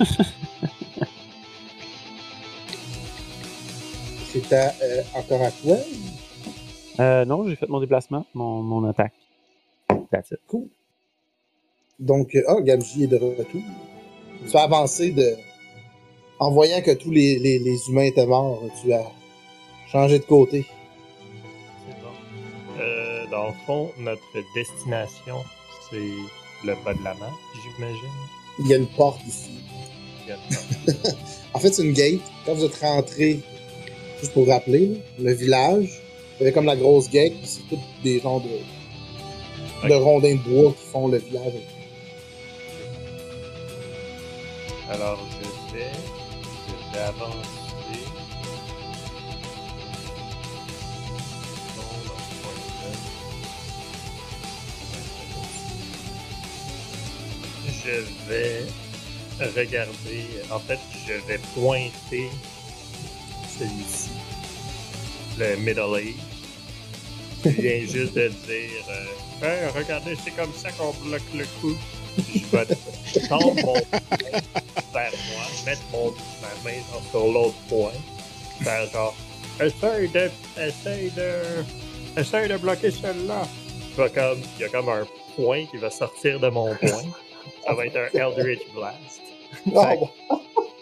Euh, 4.54 5.02
encore 5.16 5.42
à 5.44 5.52
toi? 5.52 5.78
Euh, 7.00 7.26
non, 7.26 7.48
j'ai 7.48 7.56
fait 7.56 7.70
mon 7.70 7.80
déplacement, 7.80 8.26
mon, 8.34 8.62
mon 8.62 8.88
attaque. 8.90 9.14
That's 10.12 10.32
it. 10.32 10.40
Cool. 10.48 10.68
Donc, 12.00 12.36
euh, 12.36 12.44
ah, 12.48 12.62
Gamji 12.62 13.04
est 13.04 13.08
de 13.08 13.18
retour. 13.18 13.62
Tu 14.50 14.58
as 14.58 14.62
avancé 14.64 15.12
de. 15.12 15.36
En 16.40 16.52
voyant 16.52 16.82
que 16.82 16.92
tous 16.92 17.12
les, 17.12 17.38
les, 17.40 17.60
les 17.60 17.78
humains 17.90 18.04
étaient 18.04 18.26
morts, 18.26 18.62
tu 18.82 18.92
as 18.92 19.06
changé 19.92 20.20
de 20.20 20.24
côté. 20.24 20.66
C'est 21.88 22.02
bon. 22.02 22.82
Euh, 22.82 23.26
dans 23.30 23.48
le 23.48 23.54
fond, 23.66 23.92
notre 24.00 24.22
destination, 24.56 25.38
c'est 25.90 25.98
le 26.66 26.74
bas 26.84 26.94
de 26.94 27.04
la 27.04 27.14
map, 27.14 27.30
j'imagine. 27.54 28.10
Il 28.60 28.68
y 28.68 28.74
a 28.74 28.78
une 28.78 28.88
porte 28.88 29.22
ici. 29.28 29.52
Il 30.26 30.30
y 30.30 30.32
a- 30.34 31.12
En 31.54 31.60
fait, 31.60 31.72
c'est 31.74 31.84
une 31.84 31.94
gate. 31.94 32.22
Quand 32.46 32.54
vous 32.56 32.66
êtes 32.66 32.76
rentré, 32.80 33.40
juste 34.22 34.34
pour 34.34 34.48
rappeler, 34.48 34.88
là, 34.88 34.96
le 35.32 35.34
village, 35.34 35.90
il 36.36 36.40
y 36.40 36.44
avait 36.44 36.52
comme 36.54 36.66
la 36.66 36.76
grosse 36.76 37.10
gate, 37.10 37.34
puis 37.34 37.48
c'est 37.48 37.68
tous 37.70 37.80
des 38.04 38.20
genres 38.20 38.42
de, 38.42 39.88
de 39.90 39.94
Ok. 39.96 40.04
rondins 40.04 40.36
de 40.36 40.40
bois 40.40 40.72
qui 40.74 40.86
font 40.92 41.08
le 41.08 41.18
village. 41.18 41.54
Alors, 44.90 45.20
je 45.32 45.76
vais, 45.76 45.86
je 46.68 46.98
vais 46.98 47.04
avancer. 47.04 47.38
De- 47.92 48.22
Je 57.84 58.30
vais 58.30 58.66
regarder. 59.56 60.26
En 60.52 60.60
fait, 60.60 60.80
je 61.08 61.14
vais 61.28 61.40
pointer 61.56 62.30
celui-ci, 63.62 64.10
le 65.38 65.56
Middle 65.58 65.96
Age. 65.96 66.16
Je 67.46 67.50
viens 67.50 67.80
juste 67.86 68.16
de 68.16 68.28
dire 68.28 68.86
euh, 68.90 69.46
Hey, 69.46 69.70
regardez, 69.76 70.16
c'est 70.24 70.36
comme 70.36 70.54
ça 70.54 70.72
qu'on 70.72 70.92
bloque 71.06 71.22
le 71.36 71.46
coup. 71.60 71.76
Je 72.18 72.46
vais 72.56 73.28
tendre 73.28 73.56
mon 73.64 73.74
vers 73.74 75.12
moi, 75.32 75.46
mettre 75.66 75.82
mon, 75.92 76.12
ma 76.42 76.70
main 76.70 76.82
sur 77.10 77.26
l'autre 77.32 77.56
point, 77.70 77.92
faire 78.62 78.90
genre 78.92 79.16
Essaye 79.60 80.08
de. 80.10 80.32
Essaye 80.60 81.12
de. 81.12 82.20
Essaye 82.20 82.50
de 82.50 82.58
bloquer 82.58 82.92
celle-là. 82.92 83.44
Je 83.96 84.02
vais 84.02 84.10
comme. 84.10 84.42
Il 84.58 84.62
y 84.62 84.66
a 84.66 84.70
comme 84.70 84.90
un 84.90 85.06
point 85.36 85.66
qui 85.66 85.78
va 85.78 85.90
sortir 85.90 86.40
de 86.40 86.50
mon 86.50 86.76
point. 86.76 87.04
Ça 87.66 87.74
va 87.74 87.86
être 87.86 87.98
un 87.98 88.20
Eldritch 88.20 88.62
Blast. 88.74 89.22
Oh, 89.74 90.10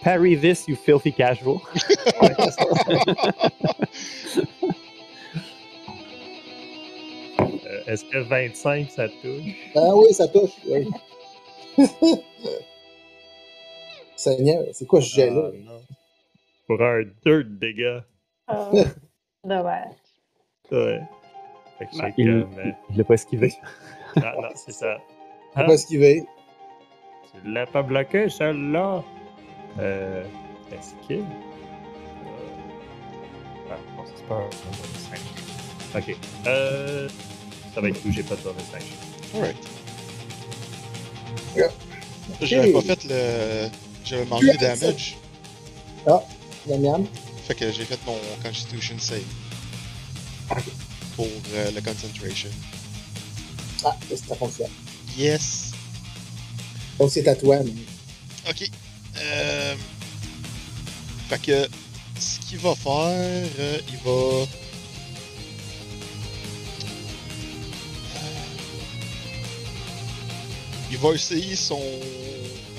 Parry 0.02 0.36
this, 0.36 0.68
you 0.68 0.76
filthy 0.76 1.12
casual. 1.12 1.62
Euh, 7.40 7.84
Est-ce 7.88 8.06
que 8.06 8.18
25 8.20 8.90
ça 8.90 9.08
touche? 9.08 9.72
ah 9.76 9.96
oui, 9.96 10.14
ça 10.14 10.28
touche. 10.28 10.52
oui. 10.68 10.88
Seigneur, 14.16 14.66
c'est 14.74 14.86
quoi 14.86 15.02
ce 15.02 15.16
jet-là? 15.16 15.52
Ah, 15.54 15.58
non. 15.64 15.82
Pour 16.68 16.82
un 16.82 17.04
2 17.26 17.44
de 17.44 17.50
dégâts. 17.58 18.00
Ah, 18.48 18.70
dommage. 19.44 19.94
Ouais. 20.72 21.00
Fait 21.78 21.86
que 21.86 21.92
c'est 21.96 22.14
il 22.18 22.26
comme, 22.44 22.60
euh, 22.60 22.72
il 22.90 22.98
l'a 22.98 23.04
pas 23.06 23.14
esquivé. 23.14 23.54
non, 24.18 24.42
non, 24.42 24.50
c'est 24.56 24.74
ça. 24.74 24.98
On 25.56 25.62
Hein? 25.62 25.68
va 25.68 25.74
esquiver. 25.74 26.26
Tu 27.32 27.50
l'as 27.50 27.66
pas 27.66 27.82
bloqué, 27.82 28.28
celle-là? 28.30 29.04
Euh. 29.78 30.24
Esquive? 30.72 31.22
Euh... 31.22 31.26
Ah, 33.72 33.78
bon, 33.96 34.04
c'est 34.06 34.26
pas 34.28 34.36
un 34.36 34.40
bonus 34.40 35.10
5. 35.92 35.98
Ok. 35.98 36.16
Euh. 36.48 37.10
Ça 37.74 37.82
va 37.82 37.90
être 37.90 38.02
tout, 38.02 38.12
j'ai 38.12 38.24
pas 38.24 38.36
de 38.36 38.42
bonus 38.42 38.64
5. 38.72 38.82
Alright. 39.36 39.58
Yeah. 41.56 41.70
J'avais 42.42 42.72
pas 42.72 42.82
fait 42.82 43.04
le. 43.06 43.70
J'avais 44.06 44.32
as 44.32 44.40
fait 44.40 44.58
damage. 44.58 45.18
Miam 46.68 46.82
miam. 46.82 47.06
Fait 47.48 47.56
que 47.56 47.72
j'ai 47.72 47.86
fait 47.86 48.00
mon 48.06 48.18
Constitution 48.44 48.98
save. 49.00 49.24
Pour 51.16 51.28
euh, 51.54 51.72
le 51.72 51.82
Concentration. 51.82 52.50
Ah, 53.84 53.96
ça 54.16 54.36
fonctionne. 54.36 54.70
Yes! 55.18 55.72
Donc 56.98 57.12
c'est 57.12 57.28
à 57.28 57.36
toi, 57.36 57.60
mais. 57.64 57.74
Ok. 58.50 58.70
Euh... 59.22 59.76
Fait 61.30 61.42
que 61.42 61.68
ce 62.20 62.40
qu'il 62.40 62.58
va 62.58 62.74
faire, 62.74 62.92
euh, 63.60 63.80
il 63.88 63.98
va. 63.98 64.48
Il 70.92 70.98
va 70.98 71.10
essayer 71.14 71.56
son 71.56 71.80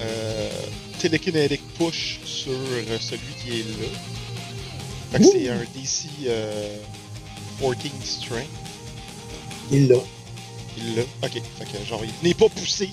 euh, 0.01 0.51
télékinétique 0.99 1.63
push 1.79 2.19
sur 2.25 2.53
euh, 2.53 2.99
celui 2.99 3.21
qui 3.41 3.61
est 3.61 3.81
là. 3.81 3.87
Fait 5.13 5.19
que 5.21 5.25
c'est 5.25 5.49
un 5.49 5.61
DC 5.75 6.09
euh, 6.27 6.77
14 7.61 7.79
strength. 8.03 8.49
Il 9.71 9.87
l'a. 9.87 9.97
Il 10.77 10.97
l'a. 10.97 11.03
Ok. 11.23 11.41
Fait 11.59 11.65
que 11.67 11.85
genre, 11.87 12.03
il 12.05 12.29
n'est 12.29 12.35
pas 12.35 12.49
poussé. 12.49 12.91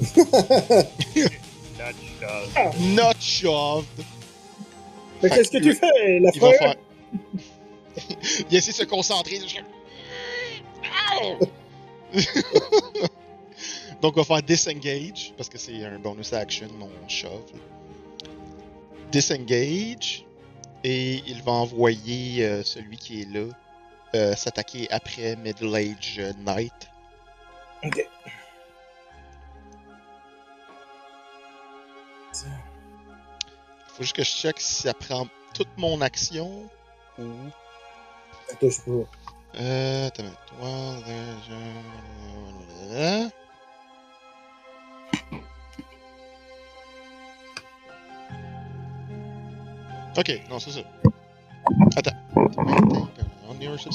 Not 1.82 1.94
shot. 2.20 2.78
Not 2.94 3.20
shoved. 3.20 4.04
Mais 5.22 5.30
qu'est-ce 5.30 5.50
que 5.50 5.58
tu 5.58 5.74
fais, 5.74 6.20
la 6.20 6.30
Il 6.34 6.40
va 6.40 6.52
frère? 6.52 6.74
faire. 6.74 6.76
il 8.50 8.56
essaie 8.56 8.72
de 8.72 8.76
se 8.76 8.84
concentrer. 8.84 9.38
Donc, 14.02 14.16
on 14.16 14.22
va 14.22 14.24
faire 14.24 14.42
disengage, 14.42 15.32
parce 15.36 15.48
que 15.48 15.58
c'est 15.58 15.84
un 15.84 15.98
bonus 15.98 16.32
action, 16.32 16.68
mon 16.76 16.90
shove. 17.08 17.52
Disengage. 19.10 20.24
Et 20.84 21.22
il 21.28 21.42
va 21.42 21.52
envoyer 21.52 22.44
euh, 22.44 22.64
celui 22.64 22.96
qui 22.96 23.22
est 23.22 23.32
là 23.32 23.46
euh, 24.16 24.34
s'attaquer 24.34 24.88
après 24.90 25.36
Middle 25.36 25.76
Age 25.76 26.20
Knight. 26.44 26.72
Ok. 27.84 28.04
Faut 33.94 34.02
juste 34.02 34.16
que 34.16 34.24
je 34.24 34.30
check 34.30 34.58
si 34.60 34.82
ça 34.82 34.94
prend 34.94 35.26
toute 35.54 35.68
mon 35.76 36.00
action 36.00 36.68
ou. 37.18 37.24
Ça 38.48 38.56
touche 38.56 38.80
pas. 38.80 39.60
Euh. 39.60 40.06
Attends, 40.06 40.24
a- 42.94 43.28
Ok, 50.18 50.40
non, 50.50 50.58
c'est 50.58 50.72
ça. 50.72 50.80
Attends. 51.96 52.16
On 53.48 53.60
your 53.60 53.76
turn, 53.78 53.92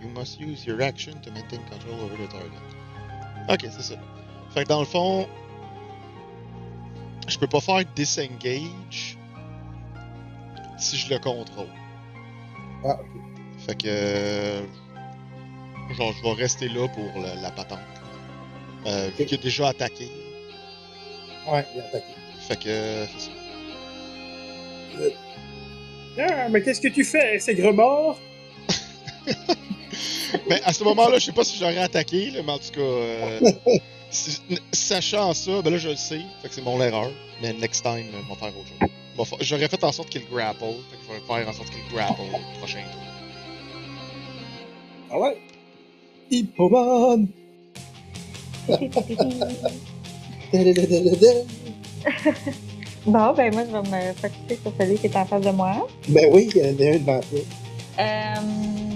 you 0.00 0.08
must 0.10 0.38
use 0.40 0.64
your 0.66 0.80
action 0.82 1.12
to 1.22 1.30
maintain 1.32 1.60
control 1.70 2.00
over 2.04 2.16
the 2.16 2.28
target. 2.28 2.52
Ok, 3.48 3.60
c'est 3.70 3.82
ça. 3.82 3.94
Fait 4.50 4.64
que 4.64 4.68
dans 4.68 4.80
le 4.80 4.86
fond, 4.86 5.26
je 7.28 7.38
peux 7.38 7.46
pas 7.46 7.60
faire 7.60 7.82
disengage 7.94 9.16
si 10.78 10.96
je 10.96 11.10
le 11.10 11.18
contrôle. 11.18 11.66
Ah, 12.84 12.98
ok. 13.00 13.20
Fait 13.66 13.74
que. 13.76 13.86
euh, 13.88 14.62
Genre, 15.96 16.12
je 16.12 16.22
vais 16.22 16.32
rester 16.42 16.68
là 16.68 16.86
pour 16.88 17.22
la, 17.22 17.34
la 17.36 17.50
patente. 17.50 17.78
Euh, 18.86 19.08
vu 19.16 19.22
Ok. 19.22 19.26
qu'il 19.28 19.38
a 19.38 19.42
déjà 19.42 19.68
attaqué. 19.68 20.08
Ouais, 21.50 21.64
il 21.74 21.80
a 21.80 21.84
attaqué. 21.84 22.04
Fait 22.46 22.56
que. 22.58 22.68
euh, 22.68 23.06
C'est 23.06 23.20
ça. 23.26 23.30
Ah, 26.20 26.48
mais 26.48 26.62
qu'est-ce 26.62 26.80
que 26.80 26.88
tu 26.88 27.04
fais, 27.04 27.38
c'est 27.38 27.54
mort? 27.72 28.18
Mais 30.50 30.60
à 30.64 30.72
ce 30.72 30.82
moment-là, 30.84 31.18
je 31.18 31.26
sais 31.26 31.32
pas 31.32 31.44
si 31.44 31.58
j'aurais 31.58 31.78
attaqué, 31.78 32.30
là, 32.30 32.40
mais 32.44 32.52
en 32.52 32.58
tout 32.58 32.70
cas. 32.72 32.80
euh, 32.80 33.40
sachant 34.72 35.32
ça, 35.34 35.62
ben 35.62 35.70
là, 35.70 35.78
je 35.78 35.88
le 35.90 35.96
sais. 35.96 36.20
Fait 36.42 36.48
que 36.48 36.54
c'est 36.54 36.62
mon 36.62 36.80
erreur. 36.80 37.10
Mais 37.42 37.52
next 37.52 37.82
time, 37.82 38.04
je 38.10 38.16
vais 38.16 38.34
faire 38.38 38.48
autre 38.48 38.68
chose. 38.68 38.78
Fa- 39.28 39.36
J'aurais 39.40 39.68
fait 39.68 39.82
en 39.84 39.92
sorte 39.92 40.08
qu'il 40.10 40.24
grapple. 40.28 40.64
Fait 40.90 40.96
que 40.96 41.02
je 41.08 41.12
vais 41.12 41.20
faire 41.26 41.48
en 41.48 41.52
sorte 41.52 41.70
qu'il 41.70 41.84
grapple 41.94 42.20
au 42.22 42.38
prochain 42.58 42.82
tour. 42.92 43.02
Ah 45.10 45.18
ouais? 45.18 45.36
Hippomane! 46.30 47.28
Bon, 53.06 53.32
ben 53.32 53.52
moi, 53.54 53.64
je 53.64 53.72
vais 53.72 53.82
me 54.08 54.12
focuser 54.12 54.58
sur 54.62 54.72
celui 54.78 54.98
qui 54.98 55.06
est 55.06 55.16
en 55.16 55.24
face 55.24 55.40
de 55.42 55.50
moi. 55.50 55.88
Ben 56.08 56.28
oui, 56.32 56.50
il 56.54 56.58
y 56.58 56.62
en 56.62 56.66
a 56.66 56.68
un 56.94 56.98
devant 56.98 57.20
toi. 57.20 57.40
Euh... 58.00 58.87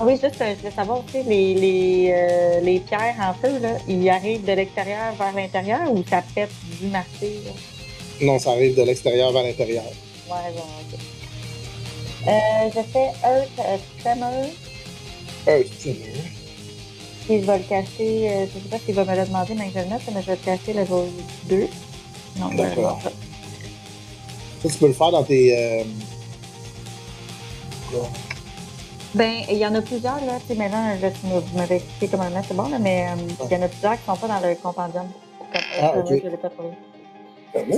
Oui, 0.00 0.14
juste, 0.20 0.36
je 0.40 0.56
voulais 0.56 0.70
savoir 0.74 1.04
aussi, 1.04 1.22
les, 1.22 1.54
les, 1.54 2.12
euh, 2.12 2.60
les 2.60 2.80
pierres 2.80 3.14
en 3.20 3.32
feu, 3.34 3.58
là, 3.60 3.76
ils 3.86 4.08
arrivent 4.10 4.44
de 4.44 4.52
l'extérieur 4.52 5.14
vers 5.16 5.32
l'intérieur 5.32 5.92
ou 5.92 6.02
ça 6.08 6.22
pète 6.34 6.50
du 6.80 6.88
marché? 6.88 7.40
Là? 7.44 7.52
Non, 8.26 8.38
ça 8.38 8.50
arrive 8.52 8.76
de 8.76 8.82
l'extérieur 8.82 9.32
vers 9.32 9.44
l'intérieur. 9.44 9.84
Ouais, 10.28 10.52
genre, 10.56 10.80
ok. 10.92 10.98
Euh, 12.26 12.70
je 12.74 12.80
fais 12.90 13.12
Earth 13.22 13.48
euh, 13.58 13.76
Tremor, 14.02 14.46
c'est 15.44 15.92
vrai. 15.92 16.12
puis 17.26 17.40
je 17.40 17.46
vais 17.46 17.58
le 17.58 17.64
cacher, 17.64 18.30
euh, 18.30 18.46
je 18.46 18.62
sais 18.62 18.68
pas 18.70 18.78
s'il 18.78 18.94
va 18.94 19.04
me 19.04 19.14
le 19.14 19.26
demander, 19.26 19.54
mais 19.54 19.70
je 19.74 19.80
le 19.80 19.86
note, 19.86 20.00
mais 20.12 20.22
je 20.22 20.26
vais 20.28 20.36
le 20.36 20.44
cacher 20.44 20.72
level 20.72 21.10
2. 21.44 21.68
Non, 22.38 22.48
D'accord. 22.54 23.00
Ça, 24.62 24.68
tu 24.70 24.78
peux 24.78 24.86
le 24.86 24.92
faire 24.94 25.10
dans 25.10 25.22
tes. 25.22 25.56
Euh... 25.56 25.84
Ben, 29.14 29.42
il 29.48 29.58
y 29.58 29.66
en 29.66 29.74
a 29.74 29.80
plusieurs, 29.82 30.24
là, 30.24 30.38
tu 30.40 30.46
sais, 30.48 30.54
mais 30.56 30.68
là, 30.68 30.96
tu 30.98 31.56
m'avez 31.56 31.76
expliqué 31.76 32.08
comment 32.08 32.28
le 32.28 32.34
mettre, 32.34 32.48
c'est 32.48 32.54
bon, 32.54 32.68
là, 32.68 32.78
mais 32.80 33.06
euh, 33.08 33.44
il 33.44 33.52
y 33.52 33.56
en 33.56 33.62
a 33.62 33.68
plusieurs 33.68 33.96
qui 33.96 34.04
sont 34.04 34.16
pas 34.16 34.26
dans 34.28 34.40
le 34.40 34.54
compendium. 34.56 35.06
Comme, 35.38 35.60
Ah, 35.80 35.92
euh, 35.96 36.00
ok. 36.00 36.08
je 36.08 36.28
l'ai 36.28 36.36
pas 36.36 36.50
trouvé. 36.50 36.70
Ben 37.54 37.68
non. 37.68 37.76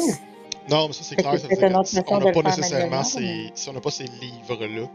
Non, 0.70 0.86
mais 0.88 0.92
ça 0.94 1.02
c'est 1.04 1.16
clair. 1.16 1.32
que 1.32 1.38
Ça 1.38 1.46
veut 1.48 1.54
c'est 1.54 1.58
dire 1.58 1.66
une 1.68 1.74
que 1.74 1.78
autre 1.78 1.88
si 1.88 2.00
on 2.08 2.18
n'a 2.18 2.32
pas 2.32 2.42
nécessairement 2.42 3.04
ces, 3.04 3.50
si 3.54 3.68
on 3.68 3.72
n'a 3.74 3.80
pas 3.80 3.90
ces 3.90 4.04
livres-là 4.04 4.88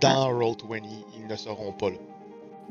dans 0.00 0.32
Roll20, 0.32 0.82
ils 1.16 1.26
ne 1.26 1.36
seront 1.36 1.72
pas 1.72 1.90
là. 1.90 1.96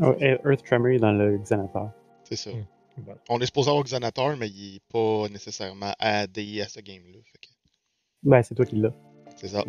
Oh, 0.02 0.14
et 0.20 0.38
Earth 0.46 0.64
Tremor 0.66 0.90
est 0.90 1.00
dans 1.00 1.12
le 1.14 1.38
Xanator. 1.38 1.90
C'est 2.26 2.36
ça. 2.36 2.52
Hmm. 2.52 2.64
Bon. 2.98 3.14
On 3.30 3.40
est 3.40 3.46
supposé 3.46 3.70
avoir 3.70 3.86
Xanator, 3.86 4.36
mais 4.38 4.50
il 4.50 4.76
est 4.76 4.82
pas 4.92 5.30
nécessairement 5.30 5.94
addé 5.98 6.62
à 6.62 6.68
ce 6.68 6.82
game-là. 6.82 7.20
Que 7.20 7.48
Ben, 8.24 8.44
c'est 8.44 8.54
toi 8.54 8.66
qui 8.66 8.76
l'as. 8.76 8.92
C'est 9.38 9.48
ça. 9.48 9.64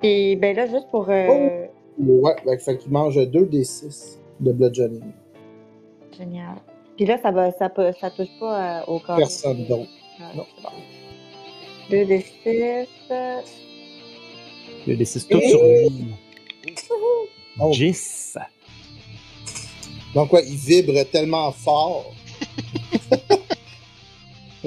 Puis, 0.00 0.36
ben 0.36 0.54
là, 0.56 0.66
juste 0.66 0.88
pour. 0.90 1.06
euh, 1.08 1.66
Ouais, 1.98 2.36
ben, 2.44 2.58
fait 2.58 2.76
qu'il 2.76 2.92
mange 2.92 3.16
2 3.16 3.46
des 3.46 3.64
6 3.64 4.20
de 4.40 4.52
bludgeoning. 4.52 5.12
Génial. 6.16 6.56
Puis 6.96 7.06
là, 7.06 7.18
ça, 7.22 7.30
va, 7.30 7.50
ça, 7.52 7.70
peut, 7.70 7.90
ça 7.98 8.10
touche 8.10 8.28
pas 8.38 8.80
euh, 8.80 8.84
au 8.86 8.98
corps. 8.98 9.16
Personne 9.16 9.64
d'autre. 9.66 9.90
Non. 10.34 10.44
2 11.90 12.04
des 12.04 12.20
6. 12.20 12.88
Il 14.86 14.92
a 14.92 14.96
décidé 14.96 15.34
tout 15.34 15.40
sur 15.48 15.62
lui. 15.62 16.06
Oh. 17.58 17.70
10. 17.72 18.36
Donc, 20.14 20.32
ouais, 20.32 20.44
il 20.46 20.56
vibre 20.56 21.02
tellement 21.10 21.50
fort. 21.52 22.12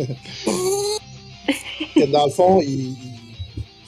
que 1.96 2.06
dans 2.12 2.26
le 2.26 2.32
fond, 2.32 2.62
il, 2.62 2.96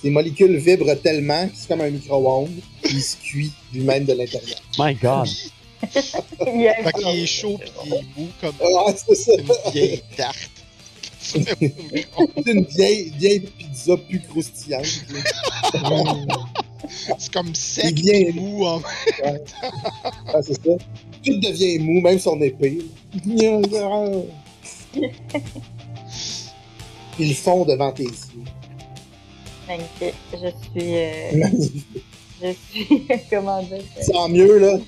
ses 0.02 0.10
molécules 0.10 0.58
vibrent 0.58 0.96
tellement 1.02 1.48
que 1.48 1.54
c'est 1.56 1.68
comme 1.68 1.82
un 1.82 1.90
micro-ondes. 1.90 2.50
puis 2.82 2.94
Il 2.96 3.02
se 3.02 3.18
cuit 3.18 3.52
lui-même 3.74 4.06
de 4.06 4.14
l'intérieur. 4.14 4.60
My 4.80 4.94
God. 4.96 5.28
Fait 5.92 6.94
qu'il 6.94 7.08
est 7.08 7.26
chaud 7.26 7.58
pis 7.58 7.72
il 7.86 7.94
est 7.94 8.06
mou 8.18 8.28
comme 8.40 8.54
Ah, 8.62 8.94
c'est 8.96 9.16
ça. 9.16 9.32
une 9.34 9.72
vieille 9.72 10.02
tarte. 10.16 10.50
C'est 11.24 11.46
une 12.48 12.66
vieille, 12.66 13.12
vieille 13.16 13.40
pizza 13.42 13.96
plus 13.96 14.20
croustillante. 14.22 14.86
C'est 17.18 17.32
comme 17.32 17.54
sec 17.54 17.86
Il 17.96 18.02
vient- 18.04 18.32
pis 18.32 18.40
mou 18.40 18.66
en 18.66 18.82
Ah, 19.24 20.42
c'est 20.42 20.54
ça. 20.56 20.72
Tout 21.24 21.40
devient 21.40 21.78
mou, 21.80 22.02
même 22.02 22.18
son 22.20 22.42
épée. 22.42 22.80
Ils 27.20 27.36
fond 27.36 27.66
devant 27.66 27.92
tes 27.92 28.04
yeux. 28.04 28.12
Magnifique. 29.78 30.16
Je 30.34 30.38
suis. 30.38 30.96
euh, 30.98 31.32
Magnifique. 31.38 31.86
Je 32.42 32.52
suis, 32.72 33.08
comment 33.30 33.62
dire? 33.64 33.78
euh, 33.98 34.02
Sans 34.04 34.28
mieux, 34.30 34.58
là. 34.60 34.80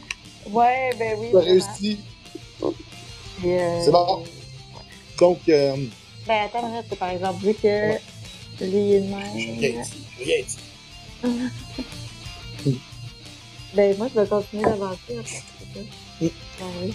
Ouais, 0.49 0.89
ben 0.99 1.17
oui. 1.19 1.27
Tu 1.31 1.37
as 1.37 1.41
réussi. 1.41 1.99
Euh, 3.45 3.81
C'est 3.83 3.91
bon. 3.91 4.23
Donc, 5.19 5.39
euh, 5.49 5.75
Ben, 6.27 6.45
attends, 6.45 6.67
minute, 6.67 6.95
par 6.99 7.09
exemple, 7.09 7.45
vu 7.45 7.53
que 7.53 7.93
lui 8.61 8.93
est 8.93 9.01
de 9.01 9.07
j'ai 9.37 9.51
même. 9.51 9.83
rien 10.19 10.41
dit. 10.43 10.57
Ben, 13.75 13.97
moi, 13.97 14.07
je 14.13 14.19
vais 14.19 14.27
continuer 14.27 14.65
après, 14.65 14.97
c'est 15.25 15.33
ça. 15.35 15.79
Mm. 16.21 16.29
Ben 16.59 16.65
oui. 16.83 16.93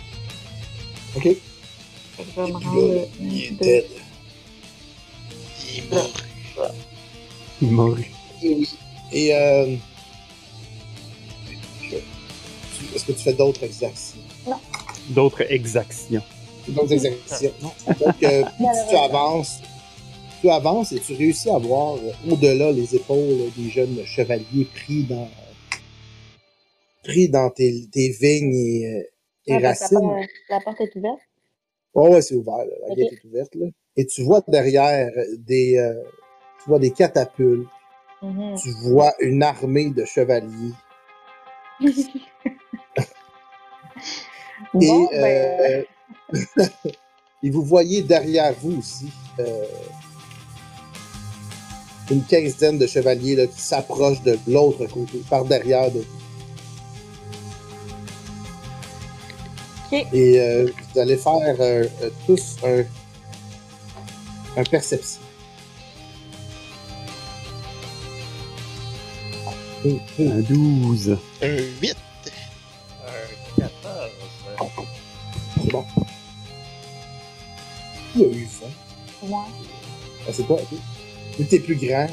OK? 1.16 1.24
Je 1.24 2.40
vais 2.40 2.46
me 2.48 2.52
rendre. 2.52 2.78
euh, 2.78 3.04
il 3.20 3.44
est 3.44 3.50
dead. 3.50 3.86
Il 5.72 5.78
est 5.78 5.90
mort. 5.90 6.10
Il 7.60 7.70
mourut. 7.72 8.10
Et 8.42 8.54
oui. 8.54 8.68
Et, 9.12 9.34
euh, 9.34 9.74
est-ce 12.94 13.04
que 13.04 13.12
tu 13.12 13.18
fais 13.22 13.32
d'autres 13.32 13.64
exercices? 13.64 14.14
D'autres 15.10 15.42
exactions. 15.50 16.22
D'autres? 16.68 16.94
Non. 17.62 17.72
Donc, 18.06 18.22
euh, 18.22 18.44
plus 18.56 18.66
tu 18.90 18.96
avances, 18.96 19.60
tu 20.40 20.50
avances 20.50 20.92
et 20.92 21.00
tu 21.00 21.14
réussis 21.14 21.50
à 21.50 21.58
voir 21.58 21.96
euh, 21.96 22.12
au-delà 22.30 22.70
les 22.72 22.94
épaules 22.94 23.50
des 23.56 23.70
jeunes 23.70 24.04
chevaliers 24.04 24.66
pris 24.74 25.04
dans, 25.04 25.28
pris 27.04 27.28
dans 27.28 27.50
tes, 27.50 27.86
tes 27.90 28.10
vignes 28.10 28.54
et, 28.54 28.86
euh, 28.86 29.02
et 29.46 29.54
Ah, 29.54 29.58
que 29.60 29.66
racines. 29.66 29.88
La, 29.94 30.00
porte- 30.00 30.28
la 30.50 30.60
porte 30.60 30.80
est 30.82 30.96
ouverte. 30.96 31.18
Ouais, 31.94 32.08
ouais, 32.10 32.22
c'est 32.22 32.34
ouvert, 32.34 32.58
là. 32.58 32.64
la 32.86 32.92
Ok. 32.92 32.98
gate 32.98 33.12
est 33.12 33.24
ouverte. 33.26 33.54
Là. 33.54 33.66
Et 33.96 34.06
tu 34.06 34.22
vois 34.22 34.42
derrière 34.46 35.10
des, 35.38 35.78
euh, 35.78 35.94
tu 36.68 36.72
vois 36.72 36.78
des 36.80 36.90
catapultes, 36.90 37.66
Mhm. 38.20 38.56
tu 38.60 38.70
vois 38.90 39.14
une 39.20 39.42
armée 39.42 39.88
de 39.88 40.04
chevaliers. 40.04 40.74
Et, 41.80 41.94
Bon, 44.74 45.08
ben, 45.10 45.84
euh, 46.34 46.62
et 47.42 47.48
vous 47.50 47.62
voyez 47.62 48.02
derrière 48.02 48.52
vous 48.60 48.80
aussi 48.80 49.10
euh, 49.38 49.64
une 52.10 52.22
quinzaine 52.24 52.76
de 52.76 52.86
chevaliers 52.86 53.34
là, 53.36 53.46
qui 53.46 53.60
s'approchent 53.60 54.20
de 54.22 54.38
l'autre 54.46 54.84
côté, 54.86 55.22
par 55.30 55.46
derrière 55.46 55.90
de 55.90 56.04
vous. 59.90 59.96
Et 60.12 60.38
euh, 60.38 60.66
vous 60.92 61.00
allez 61.00 61.16
faire 61.16 61.88
tous 62.26 62.56
un, 62.62 62.84
un 64.60 64.64
perception. 64.64 65.22
Un 70.18 70.40
12. 70.40 71.16
Un 71.42 71.56
8. 71.80 71.96
Un 73.06 73.60
14. 73.60 74.10
C'est 75.60 75.72
bon. 75.72 75.84
Qui 78.12 78.24
a 78.24 78.28
eu 78.28 78.48
ça? 78.50 78.66
moi. 79.26 79.46
Ah, 80.26 80.30
c'est 80.32 80.46
toi, 80.46 80.56
ok. 80.60 80.78
Mais 81.38 81.44
t'es 81.44 81.58
plus 81.60 81.76
grand? 81.76 82.06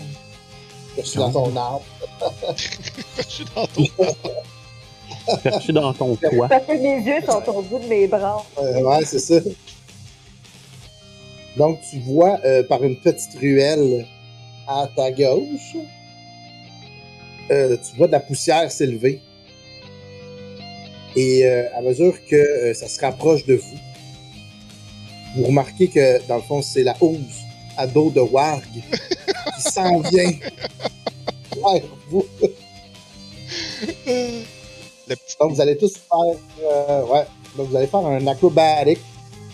Je 0.98 1.02
suis 1.04 1.20
dans 1.20 1.32
ton 1.32 1.56
arbre. 1.56 1.84
Je 3.18 3.24
suis 3.24 3.46
dans 3.56 3.68
ton. 3.68 3.86
Perché 5.44 5.74
dans 5.74 5.94
ton 5.94 6.16
toit. 6.16 6.48
Parce 6.48 6.66
que 6.66 6.74
mes 6.74 7.02
yeux 7.02 7.22
sont 7.26 7.44
au 7.50 7.62
bout 7.62 7.80
de 7.80 7.88
mes 7.88 8.08
bras. 8.08 8.46
Euh, 8.58 8.82
ouais, 8.82 9.06
c'est 9.06 9.20
ça. 9.20 9.36
Donc, 11.58 11.80
tu 11.90 12.00
vois 12.00 12.40
euh, 12.46 12.64
par 12.64 12.84
une 12.84 12.98
petite 12.98 13.34
ruelle 13.40 14.06
à 14.68 14.88
ta 14.96 15.12
gauche, 15.12 15.76
euh, 17.52 17.78
tu 17.78 17.96
vois 17.98 18.08
de 18.08 18.12
la 18.14 18.20
poussière 18.20 18.72
s'élever. 18.72 19.22
Et 21.16 21.46
euh, 21.46 21.68
à 21.76 21.82
mesure 21.82 22.14
que 22.30 22.36
euh, 22.36 22.74
ça 22.74 22.88
se 22.88 23.00
rapproche 23.00 23.46
de 23.46 23.56
vous, 23.56 23.78
vous 25.38 25.44
remarquez 25.46 25.88
que, 25.88 26.26
dans 26.28 26.36
le 26.38 26.42
fond, 26.42 26.62
c'est 26.62 26.84
la 26.84 26.96
housse 27.02 27.42
à 27.78 27.88
dos 27.88 28.10
de 28.10 28.22
Warg 28.22 28.64
qui 28.74 29.62
s'en 29.62 30.00
vient 30.10 30.32
vers 31.56 31.82
vous. 32.10 32.26
Petit. 35.08 35.38
Donc, 35.40 35.52
vous 35.54 35.62
allez 35.62 35.78
tous 35.78 35.94
faire. 35.98 36.40
euh, 36.64 37.06
ouais. 37.06 37.26
Donc, 37.56 37.70
vous 37.70 37.76
allez 37.76 37.88
faire 37.88 38.06
un 38.06 38.26
acrobatic 38.28 39.00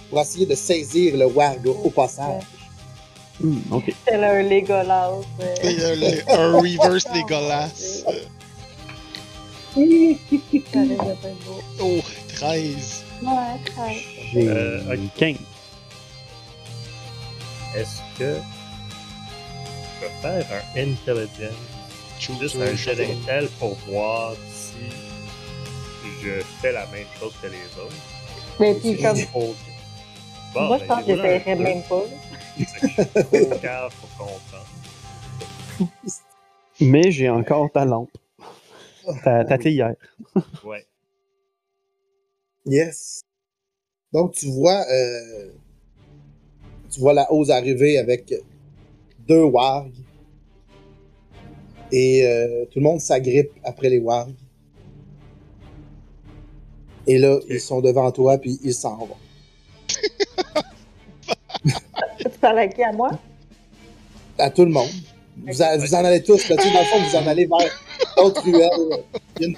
pour 0.09 0.21
essayer 0.21 0.45
de 0.45 0.55
saisir 0.55 1.17
le 1.17 1.25
warg 1.25 1.65
au 1.67 1.89
passage. 1.89 2.43
Hmm, 3.39 3.59
ok. 3.71 3.93
C'est 4.07 4.17
là 4.17 4.31
un 4.33 4.43
Legolas. 4.43 5.11
euh. 5.39 5.55
Un, 5.63 5.95
le- 5.95 6.31
un 6.31 6.59
reverse 6.61 7.05
Legolas. 7.13 8.03
Oh, 11.79 11.99
13. 12.35 13.03
Ouais, 13.23 13.29
très. 13.65 13.95
J'ai 14.33 14.47
Euh, 14.47 14.93
ok. 14.93 14.99
15. 15.17 15.37
Est-ce 17.75 17.99
que 18.19 18.35
je 20.01 20.01
peux 20.01 20.09
faire 20.21 20.45
un 20.75 20.81
intelligence, 20.81 21.55
juste 22.19 22.55
un 22.57 22.75
cheval. 22.75 23.07
d'intel 23.07 23.47
pour 23.59 23.75
voir 23.87 24.33
si 24.53 24.89
je 26.21 26.41
fais 26.61 26.73
la 26.73 26.85
même 26.87 27.05
chose 27.19 27.31
que 27.41 27.47
les 27.47 27.63
autres? 27.81 27.95
Mais 28.59 28.73
puis, 28.75 28.97
si 28.97 29.01
comme. 29.01 29.17
Bon, 30.53 30.61
moi, 30.67 30.77
je 30.79 30.81
ben, 30.83 30.87
pense 30.87 30.99
que 30.99 31.05
j'ai 31.05 31.13
roulé 31.13 31.29
un 31.29 31.37
j'essaierais 31.37 31.55
même 31.55 31.83
pas. 31.83 32.03
Trop 32.57 33.59
cave 33.61 33.93
pour 33.99 34.09
comprendre. 34.17 34.67
Mais 36.79 37.11
j'ai 37.11 37.29
encore 37.29 37.71
ta 37.71 37.85
lampe. 37.85 38.11
Ta, 39.23 39.45
ta 39.45 39.57
théière. 39.57 39.95
Ouais. 40.63 40.85
Yes. 42.65 43.21
Donc, 44.13 44.33
tu 44.33 44.47
vois, 44.51 44.85
euh, 44.91 45.51
tu 46.91 46.99
vois 46.99 47.13
la 47.13 47.31
hausse 47.31 47.49
arriver 47.49 47.97
avec 47.97 48.33
deux 49.27 49.43
wargs. 49.43 49.93
Et 51.91 52.25
euh, 52.25 52.65
tout 52.65 52.79
le 52.79 52.83
monde 52.83 52.99
s'agrippe 53.01 53.51
après 53.63 53.89
les 53.89 53.99
wargs. 53.99 54.35
Et 57.07 57.17
là, 57.17 57.39
ils 57.49 57.59
sont 57.59 57.81
devant 57.81 58.11
toi, 58.11 58.37
puis 58.37 58.59
ils 58.63 58.73
s'en 58.73 58.97
vont. 58.97 59.17
Parles 62.41 62.59
à 62.59 62.67
qui 62.67 62.83
à 62.83 62.91
moi? 62.91 63.11
À 64.37 64.49
tout 64.49 64.65
le 64.65 64.71
monde. 64.71 64.89
Vous, 65.47 65.61
a- 65.61 65.77
vous 65.77 65.93
en 65.95 66.03
allez 66.03 66.21
tous, 66.23 66.49
là, 66.49 66.55
tu 66.57 66.63
sais, 66.63 66.73
dans 66.73 66.79
le 66.79 66.85
fond, 66.85 66.97
vous 67.09 67.15
en 67.15 67.27
allez 67.27 67.45
vers 67.45 67.71
l'autre 68.17 68.43
ruelle. 68.43 68.69
Il 69.39 69.41
y, 69.41 69.45
a 69.45 69.47
une, 69.47 69.55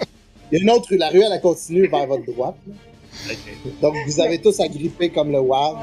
il 0.51 0.57
y 0.57 0.61
a 0.61 0.63
une 0.63 0.69
autre 0.71 0.89
rue. 0.89 0.97
La 0.97 1.09
ruelle, 1.09 1.31
elle 1.33 1.41
continue 1.41 1.87
vers 1.87 2.05
votre 2.07 2.25
droite. 2.25 2.55
Donc, 3.81 3.95
vous 4.05 4.19
avez 4.19 4.39
tous 4.39 4.59
agrippé 4.59 5.09
comme 5.09 5.31
le 5.31 5.39
warg. 5.39 5.79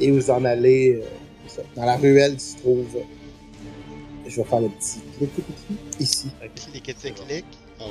Et 0.00 0.10
vous 0.10 0.30
en 0.30 0.44
allez 0.44 1.00
euh, 1.02 1.62
dans 1.74 1.84
la 1.84 1.96
ruelle 1.96 2.36
qui 2.36 2.44
se 2.44 2.56
trouve. 2.58 2.86
euh, 2.96 3.00
je 4.28 4.36
vais 4.36 4.44
faire 4.44 4.60
le 4.60 4.68
petit 4.68 4.98
clic 5.16 5.32
clic, 5.34 5.46
clic, 5.46 6.00
ici. 6.00 6.28
Clic, 6.72 6.82
clic, 6.82 7.14
clic. 7.14 7.44
Ah 7.80 7.84
ouais. 7.84 7.90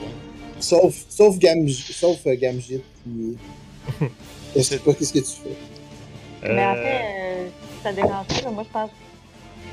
Sauf, 0.60 1.06
sauf, 1.10 1.38
Gamj- 1.38 1.92
sauf 1.94 2.18
euh, 2.28 2.36
Gamjit. 2.36 2.82
qui- 3.04 3.38
Je 4.56 4.62
sais 4.62 4.78
pas 4.80 4.94
qu'est-ce 4.94 5.14
que 5.14 5.20
tu 5.20 5.26
fais. 5.26 5.56
Mais 6.54 6.64
Euh, 6.64 6.72
après, 6.72 7.02
euh, 7.20 7.48
si 7.78 7.84
ça 7.84 7.94
dérange 7.94 8.28
pas, 8.44 8.50
moi, 8.52 8.64
je 8.66 8.70
pense. 8.72 8.90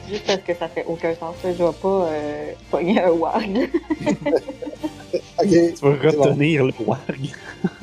Juste 0.08 0.26
parce 0.26 0.40
que 0.40 0.54
ça 0.54 0.68
fait 0.68 0.84
aucun 0.86 1.14
sens, 1.14 1.36
là, 1.44 1.50
je 1.56 1.62
vais 1.62 1.72
pas 1.80 2.06
euh, 2.08 2.52
pogner 2.70 3.00
un 3.00 3.10
warg. 3.10 3.68
Tu 5.42 5.74
vas 5.82 5.90
bon. 6.12 6.22
retenir 6.22 6.64
le 6.64 6.72
warg. 6.86 7.00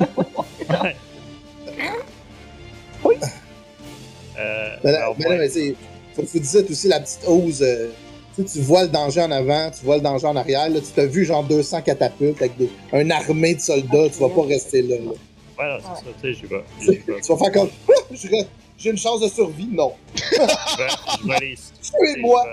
euh, 4.38 4.76
Mais, 4.84 4.92
là, 4.92 4.98
alors, 4.98 5.16
mais 5.18 5.26
ouais. 5.28 5.38
mais 5.38 5.48
c'est- 5.48 5.74
faut 6.14 6.22
que 6.22 6.26
vous 6.26 6.38
disiez 6.38 6.64
aussi 6.68 6.88
la 6.88 7.00
petite 7.00 7.24
hausse. 7.26 7.60
euh, 7.62 7.88
tu 8.36 8.60
vois 8.60 8.82
le 8.84 8.88
danger 8.88 9.20
en 9.22 9.30
avant, 9.30 9.70
tu 9.70 9.84
vois 9.84 9.96
le 9.96 10.02
danger 10.02 10.26
en 10.26 10.36
arrière. 10.36 10.68
Là, 10.70 10.80
tu 10.80 10.86
t'as 10.94 11.04
vu 11.06 11.24
genre 11.24 11.44
200 11.44 11.82
catapultes 11.82 12.40
avec 12.40 12.56
des, 12.56 12.70
une 12.92 13.12
armée 13.12 13.54
de 13.54 13.60
soldats. 13.60 14.08
Tu 14.08 14.18
vas 14.20 14.28
pas 14.30 14.42
rester 14.46 14.82
là. 14.82 14.96
là. 14.96 15.10
Ouais, 15.58 15.68
non, 15.68 15.78
c'est 15.82 16.04
ça, 16.04 16.10
tu 16.22 16.34
sais, 16.34 16.40
j'y 16.40 16.46
vais. 16.46 16.62
Tu 16.80 16.84
J'y 16.86 16.98
vais. 17.00 17.20
vas 17.20 17.36
faire 17.36 17.52
comme. 17.52 17.68
Je 18.12 18.28
reste- 18.28 18.48
J'ai 18.80 18.90
une 18.90 18.96
chance 18.98 19.20
de 19.20 19.28
survie. 19.28 19.68
Non. 19.70 19.94
Je 20.16 20.22
vais- 20.22 20.88
je 21.22 21.26
vais 21.28 21.34
aller 21.34 21.54
Tuez-moi. 21.82 22.44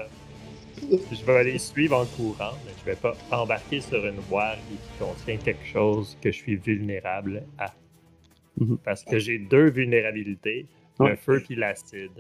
Je 0.82 0.86
vais- 0.88 1.00
Je 1.12 1.26
vais 1.26 1.38
aller 1.38 1.58
suivre 1.58 1.98
en 1.98 2.06
courant, 2.06 2.52
mais 2.66 2.72
je 2.80 2.86
vais 2.86 2.96
pas 2.96 3.16
embarquer 3.32 3.82
sur 3.82 4.06
une 4.06 4.20
voie 4.30 4.54
qui 4.70 4.78
contient 5.04 5.38
quelque 5.38 5.66
chose 5.66 6.18
que 6.22 6.32
je 6.32 6.38
suis 6.38 6.56
vulnérable 6.58 7.44
à. 7.58 7.74
Mhm. 8.60 8.78
Parce 8.84 9.04
que 9.04 9.18
j'ai 9.20 9.38
deux 9.40 9.70
vulnérabilités, 9.70 10.66
le 11.00 11.16
feu 11.16 11.42
puis 11.46 11.56
l'acide. 11.56 12.12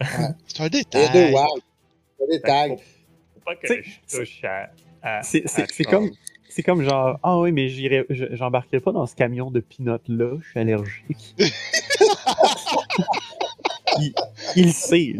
C'est 0.46 0.60
un 0.62 0.68
détail. 0.68 1.10
deux 1.12 1.32
wargs. 1.32 1.60
Il 2.20 2.22
y 2.22 2.24
a 2.24 2.26
des 2.26 2.32
Fait 2.34 2.40
que 2.42 2.46
tags. 2.46 2.76
Faut, 2.76 3.40
pas 3.44 3.56
que 3.56 3.68
je 3.82 4.16
touche 4.18 4.44
à. 4.44 4.70
à- 5.02 5.22
C'est 5.22 5.46
c'est- 5.48 5.66
c'est 5.72 5.84
comme. 5.84 6.10
C'est 6.50 6.62
comme 6.62 6.82
genre, 6.82 7.18
ah 7.22 7.38
oui, 7.38 7.52
mais 7.52 7.68
j'irai, 7.68 8.06
j'embarquerai 8.08 8.80
pas 8.80 8.90
dans 8.90 9.04
ce 9.06 9.14
camion 9.14 9.50
de 9.50 9.60
peanuts 9.60 9.98
là, 10.08 10.38
je 10.42 10.48
suis 10.50 10.58
allergique. 10.58 11.34
il, 13.96 14.14
il 14.56 14.72
sait. 14.72 15.14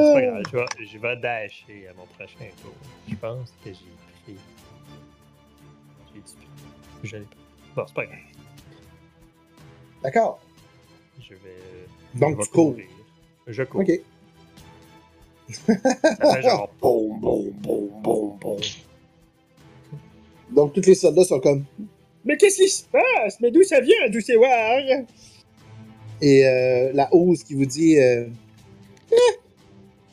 C'est 0.00 0.12
pas 0.12 0.22
grave, 0.22 0.42
je 0.52 0.56
vais, 0.56 0.66
je 0.86 0.98
vais 0.98 1.16
dasher 1.16 1.88
à 1.88 1.94
mon 1.94 2.06
prochain 2.06 2.50
tour. 2.62 2.74
Je 3.08 3.14
pense 3.16 3.50
que 3.64 3.70
j'ai 3.72 3.98
pris. 4.24 4.38
J'ai 6.14 6.20
du. 6.20 6.48
Je 7.02 7.16
l'ai 7.18 7.24
pas. 7.26 7.36
Bon, 7.76 7.86
c'est 7.86 7.94
pas 7.94 8.06
grave. 8.06 8.18
D'accord. 10.02 10.44
Je 11.20 11.34
vais. 11.34 11.90
Donc, 12.14 12.32
je 12.32 12.36
vais 12.38 12.44
tu 12.44 12.50
cours. 12.50 12.72
courir. 12.72 12.88
Je 13.46 13.62
cours. 13.64 13.82
Ok. 13.82 13.90
Ça 16.20 16.28
fait 16.30 16.42
genre 16.42 16.70
boum, 16.80 17.20
boum, 17.20 17.50
boum, 17.52 18.02
boum, 18.02 18.38
boum. 18.38 18.60
Donc, 20.50 20.74
tous 20.74 20.86
les 20.86 20.94
soldats 20.94 21.24
sont 21.24 21.40
comme. 21.40 21.64
Mais 22.24 22.36
qu'est-ce 22.36 22.56
qui 22.62 22.68
se 22.68 22.84
passe? 22.84 23.40
Mais 23.40 23.50
d'où 23.50 23.62
ça 23.62 23.80
vient, 23.80 24.08
d'où 24.10 24.20
c'est 24.20 24.36
wargs? 24.36 25.06
Et 26.20 26.44
euh, 26.46 26.90
la 26.94 27.12
hausse 27.14 27.42
qui 27.44 27.54
vous 27.54 27.66
dit. 27.66 27.96
Euh, 27.98 28.26
Eh, 29.12 29.16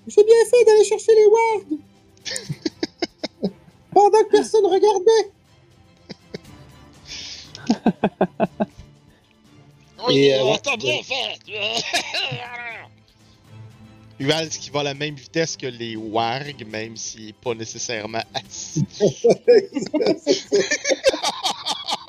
J'ai 0.08 0.24
bien 0.24 0.46
fait 0.50 0.64
d'aller 0.66 0.84
chercher 0.86 1.12
les 1.16 1.26
wargs! 1.26 1.80
Pendant 3.94 4.24
que 4.24 4.30
personne 4.32 4.66
regardait! 4.66 5.32
Oui, 10.08 10.18
Et, 10.18 10.36
euh, 10.36 10.44
ouais. 10.46 10.60
t'as 10.62 10.78
bien 10.78 11.02
fait. 11.02 11.40
Uval, 14.20 14.48
qui 14.50 14.70
va 14.70 14.82
à 14.82 14.84
la 14.84 14.94
même 14.94 15.16
vitesse 15.16 15.58
que 15.58 15.66
les 15.68 15.96
wargs, 15.98 16.66
même 16.68 16.96
s'il 16.96 17.26
n'est 17.28 17.34
pas 17.34 17.54
nécessairement 17.54 18.24
assis. 18.34 18.86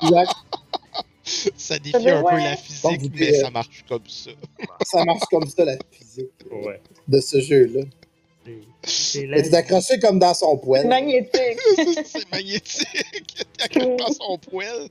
Exact. 0.03 0.35
Ça 1.57 1.79
défie 1.79 2.09
un 2.09 2.23
peu 2.23 2.35
la 2.37 2.55
physique, 2.57 3.11
mais 3.15 3.33
ça 3.33 3.49
marche 3.49 3.83
comme 3.87 4.03
ça. 4.07 4.31
ça 4.85 5.05
marche 5.05 5.23
comme 5.31 5.47
ça, 5.47 5.65
la 5.65 5.77
physique 5.91 6.31
Ouais. 6.51 6.79
de 7.07 7.19
ce 7.19 7.39
jeu-là. 7.41 7.81
C'est- 8.83 9.53
accroché 9.53 9.99
comme 9.99 10.19
dans 10.19 10.33
son 10.33 10.57
poêle. 10.57 10.87
Magnétique. 10.87 11.59
c'est 12.05 12.31
magnétique. 12.31 13.45
T'as 13.73 13.85
dans 13.85 14.13
son 14.13 14.37
poêle. 14.37 14.87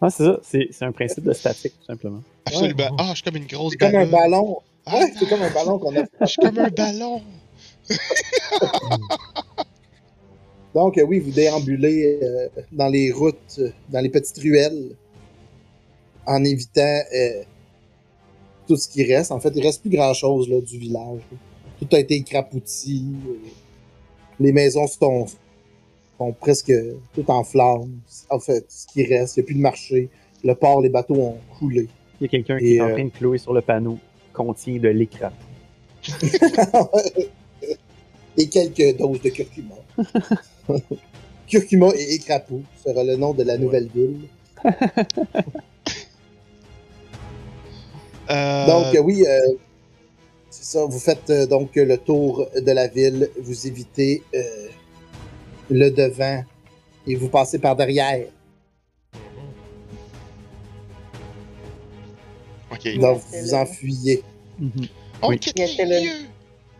Ah, 0.00 0.10
c'est 0.10 0.24
ça. 0.24 0.40
C'est 0.42 0.68
c'est 0.72 0.84
un 0.84 0.90
principe 0.92 1.22
de 1.24 1.32
statique, 1.32 1.74
tout 1.78 1.86
simplement. 1.86 2.22
Absolument. 2.46 2.96
Ah, 2.98 3.10
je 3.10 3.14
suis 3.16 3.22
comme 3.24 3.36
une 3.36 3.46
grosse 3.46 3.72
C'est 3.72 3.78
comme 3.78 3.94
un 3.94 4.06
ballon. 4.06 4.58
Ah, 4.86 4.98
Ouais, 4.98 5.12
c'est 5.18 5.28
comme 5.28 5.42
un 5.42 5.50
ballon 5.50 5.78
qu'on 5.78 5.94
a 5.96 6.04
Je 6.22 6.26
suis 6.26 6.36
comme 6.42 6.58
un 6.58 6.68
ballon. 6.68 7.22
Donc, 10.74 10.98
euh, 10.98 11.02
oui, 11.02 11.20
vous 11.20 11.30
déambulez 11.30 12.18
euh, 12.22 12.48
dans 12.72 12.88
les 12.88 13.10
routes, 13.10 13.56
euh, 13.58 13.70
dans 13.88 14.00
les 14.00 14.10
petites 14.10 14.36
ruelles, 14.38 14.90
en 16.26 16.44
évitant 16.44 17.00
euh, 17.14 17.42
tout 18.66 18.76
ce 18.76 18.88
qui 18.88 19.04
reste. 19.04 19.32
En 19.32 19.40
fait, 19.40 19.52
il 19.54 19.62
reste 19.62 19.80
plus 19.80 19.90
grand-chose 19.90 20.48
là, 20.48 20.60
du 20.60 20.78
village. 20.78 21.20
là. 21.30 21.38
Tout 21.80 21.88
a 21.94 21.98
été 21.98 22.14
écrapouti. 22.14 23.04
euh, 23.28 23.34
les 24.40 24.52
maisons 24.52 24.86
sont, 24.86 25.26
sont 26.18 26.32
presque 26.32 26.72
toutes 27.14 27.30
en 27.30 27.44
flammes. 27.44 28.00
En 28.30 28.38
fait, 28.38 28.64
ce 28.68 28.86
qui 28.86 29.04
reste, 29.04 29.36
il 29.36 29.40
n'y 29.40 29.44
a 29.44 29.46
plus 29.46 29.54
de 29.54 29.60
marché. 29.60 30.08
Le 30.44 30.54
port, 30.54 30.80
les 30.80 30.88
bateaux 30.88 31.14
ont 31.16 31.38
coulé. 31.58 31.88
Il 32.20 32.24
y 32.24 32.26
a 32.26 32.28
quelqu'un 32.28 32.58
qui 32.58 32.76
est 32.76 32.80
en 32.80 32.88
euh, 32.88 32.94
train 32.94 33.04
de 33.04 33.10
clouer 33.10 33.38
sur 33.38 33.52
le 33.52 33.60
panneau 33.60 33.98
contient 34.32 34.78
de 34.78 34.88
l'écran. 34.88 35.30
et 38.36 38.48
quelques 38.48 38.96
doses 38.98 39.22
de 39.22 39.30
curcuma. 39.30 39.74
curcuma 41.46 41.88
et 41.96 42.14
écrapou 42.14 42.62
sera 42.84 43.02
le 43.02 43.16
nom 43.16 43.32
de 43.32 43.42
la 43.42 43.56
nouvelle 43.56 43.88
ville. 43.94 44.28
Euh, 48.30 48.66
Donc, 48.66 48.94
euh, 48.94 49.00
oui, 49.00 49.24
euh, 49.26 49.54
c'est 50.50 50.64
ça. 50.64 50.84
Vous 50.84 50.98
faites 50.98 51.30
euh, 51.30 51.46
donc 51.46 51.74
le 51.76 51.96
tour 51.98 52.46
de 52.56 52.72
la 52.72 52.88
ville. 52.88 53.30
Vous 53.40 53.66
évitez 53.66 54.22
euh, 54.34 54.68
le 55.70 55.90
devant 55.90 56.42
et 57.06 57.14
vous 57.14 57.28
passez 57.28 57.58
par 57.58 57.76
derrière. 57.76 58.26
ok. 62.72 62.98
Donc, 62.98 63.22
vous 63.30 63.50
là. 63.52 63.62
enfuyez. 63.62 64.22
Mhm. 64.58 64.88
On 65.22 65.28
Oui. 65.30 65.38
quitte 65.38 65.58
les 65.58 65.66
lieux. 66.04 66.26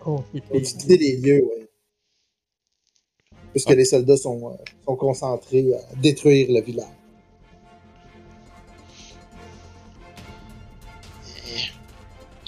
Vous 0.04 0.22
quittez 0.60 0.96
les 0.98 1.16
lieux, 1.16 1.44
oui. 1.44 1.66
Puisque 3.52 3.70
les 3.70 3.84
soldats 3.86 4.16
sont, 4.16 4.50
euh, 4.50 4.56
sont 4.84 4.96
concentrés 4.96 5.66
à 5.74 5.94
détruire 5.96 6.48
le 6.50 6.60
village. 6.60 6.86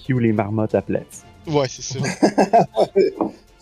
Cue 0.09 0.21
les 0.21 0.33
marmottes 0.33 0.75
à 0.75 0.81
plate. 0.81 1.25
Ouais, 1.47 1.69
c'est 1.69 1.83
ça. 1.83 1.99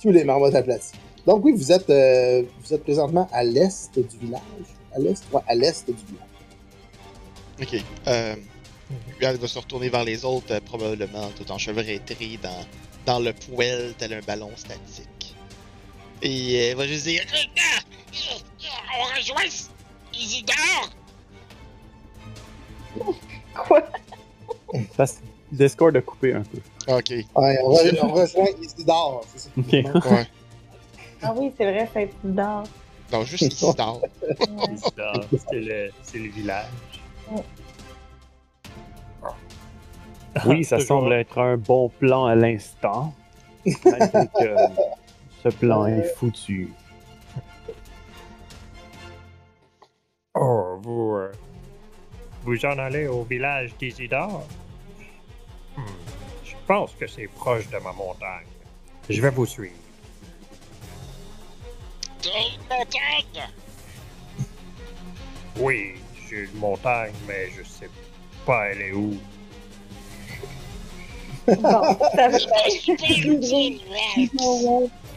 Tous 0.02 0.12
les 0.12 0.22
marmottes 0.22 0.54
aplaties. 0.54 0.92
Donc, 1.26 1.44
oui, 1.44 1.52
vous 1.52 1.72
êtes, 1.72 1.90
euh, 1.90 2.44
vous 2.60 2.72
êtes 2.72 2.84
présentement 2.84 3.28
à 3.32 3.42
l'est 3.42 3.90
du 3.98 4.16
village. 4.18 4.40
À 4.94 5.00
l'est, 5.00 5.24
ouais, 5.32 5.40
à 5.48 5.54
l'est 5.56 5.84
du 5.86 6.04
village. 6.06 6.22
Ok. 7.60 7.84
Euh, 8.06 8.36
Uval 9.18 9.36
va 9.38 9.48
se 9.48 9.58
retourner 9.58 9.88
vers 9.88 10.04
les 10.04 10.24
autres, 10.24 10.52
euh, 10.52 10.60
probablement 10.60 11.28
tout 11.36 11.50
enchevêtré 11.50 12.38
dans, 12.40 12.64
dans 13.06 13.18
le 13.18 13.32
poêle, 13.32 13.94
tel 13.98 14.12
un 14.12 14.20
ballon 14.20 14.50
statique. 14.54 15.34
Et 16.22 16.70
euh, 16.72 16.76
va 16.76 16.86
juste 16.86 17.06
dire 17.06 17.24
on 18.98 19.16
rejoint 19.16 19.42
Isidore. 20.14 20.90
Quoi? 23.52 23.82
Parce 24.96 25.20
Discord 25.56 25.96
a 25.96 26.00
coupé 26.02 26.34
un 26.34 26.42
peu. 26.42 26.58
Ok. 26.92 27.10
Ouais, 27.10 27.58
on, 27.64 27.72
re- 27.72 27.98
on 28.02 28.08
rejoint 28.12 28.46
Isidore. 28.62 29.24
c'est 29.34 29.38
ça. 29.40 29.50
Ok. 29.58 29.72
Ouais. 30.12 30.26
Ah 31.22 31.32
oui, 31.36 31.52
c'est 31.56 31.70
vrai, 31.70 31.88
c'est 31.92 32.10
d'or. 32.22 32.64
Donc, 33.10 33.24
juste 33.26 33.42
Isidore. 33.42 34.00
C'est 35.50 35.60
le, 35.60 35.90
c'est 36.02 36.18
le 36.18 36.28
village. 36.28 36.66
Oui, 40.44 40.64
ça 40.64 40.78
semble 40.80 41.12
être 41.14 41.38
un 41.38 41.56
bon 41.56 41.88
plan 41.88 42.26
à 42.26 42.34
l'instant. 42.34 43.14
Malgré 43.84 44.26
que 44.28 44.54
ce 45.42 45.48
plan 45.48 45.86
est 45.86 46.02
foutu. 46.14 46.70
Oh, 50.34 50.78
vous. 50.82 51.14
euh, 51.16 51.32
vous 52.44 52.64
en 52.66 52.78
allez 52.78 53.06
au 53.08 53.22
village 53.24 53.74
d'Isidore? 53.78 54.46
Hmm, 55.76 55.82
je 56.44 56.54
pense 56.66 56.92
que 56.98 57.06
c'est 57.06 57.28
proche 57.28 57.68
de 57.68 57.78
ma 57.78 57.92
montagne. 57.92 58.46
Je 59.08 59.20
vais 59.20 59.30
vous 59.30 59.46
suivre. 59.46 59.74
Quelle 62.22 62.58
montagne? 62.68 63.48
Oui, 65.58 65.94
j'ai 66.28 66.44
une 66.44 66.58
montagne, 66.58 67.14
mais 67.26 67.50
je 67.56 67.62
sais 67.62 67.90
pas 68.44 68.68
elle 68.68 68.80
est 68.80 68.92
où. 68.92 69.16
Bon, 71.46 71.98
ça 72.16 72.28
va. 72.28 72.38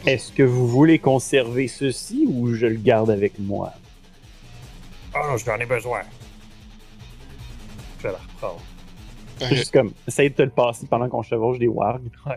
Est-ce 0.06 0.32
que 0.32 0.42
vous 0.42 0.68
voulez 0.68 0.98
conserver 0.98 1.68
ceci 1.68 2.26
ou 2.28 2.54
je 2.54 2.66
le 2.66 2.76
garde 2.76 3.10
avec 3.10 3.38
moi? 3.38 3.72
Oh, 5.14 5.36
j'en 5.44 5.56
ai 5.56 5.66
besoin. 5.66 6.02
Je 7.98 8.04
vais 8.04 8.12
la 8.12 8.18
reprendre. 8.18 8.62
Juste 9.48 9.72
comme, 9.72 9.92
essaye 10.06 10.30
de 10.30 10.34
te 10.34 10.42
le 10.42 10.50
passer 10.50 10.86
pendant 10.86 11.08
qu'on 11.08 11.22
chevauche 11.22 11.58
des 11.58 11.68
wargs. 11.68 12.10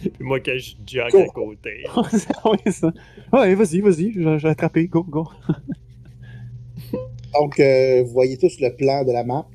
Puis 0.00 0.12
moi, 0.20 0.38
que 0.38 0.56
je 0.56 0.74
jog 0.86 1.14
à 1.16 1.26
côté. 1.26 1.84
oui, 2.44 2.72
ça. 2.72 2.92
Ouais, 3.32 3.54
vas-y, 3.54 3.80
vas-y, 3.80 4.10
vais 4.10 4.48
attraper, 4.48 4.86
go, 4.86 5.02
go. 5.02 5.26
Donc, 7.34 7.58
euh, 7.60 8.02
vous 8.04 8.12
voyez 8.12 8.36
tous 8.38 8.60
le 8.60 8.74
plan 8.76 9.04
de 9.04 9.12
la 9.12 9.24
map? 9.24 9.46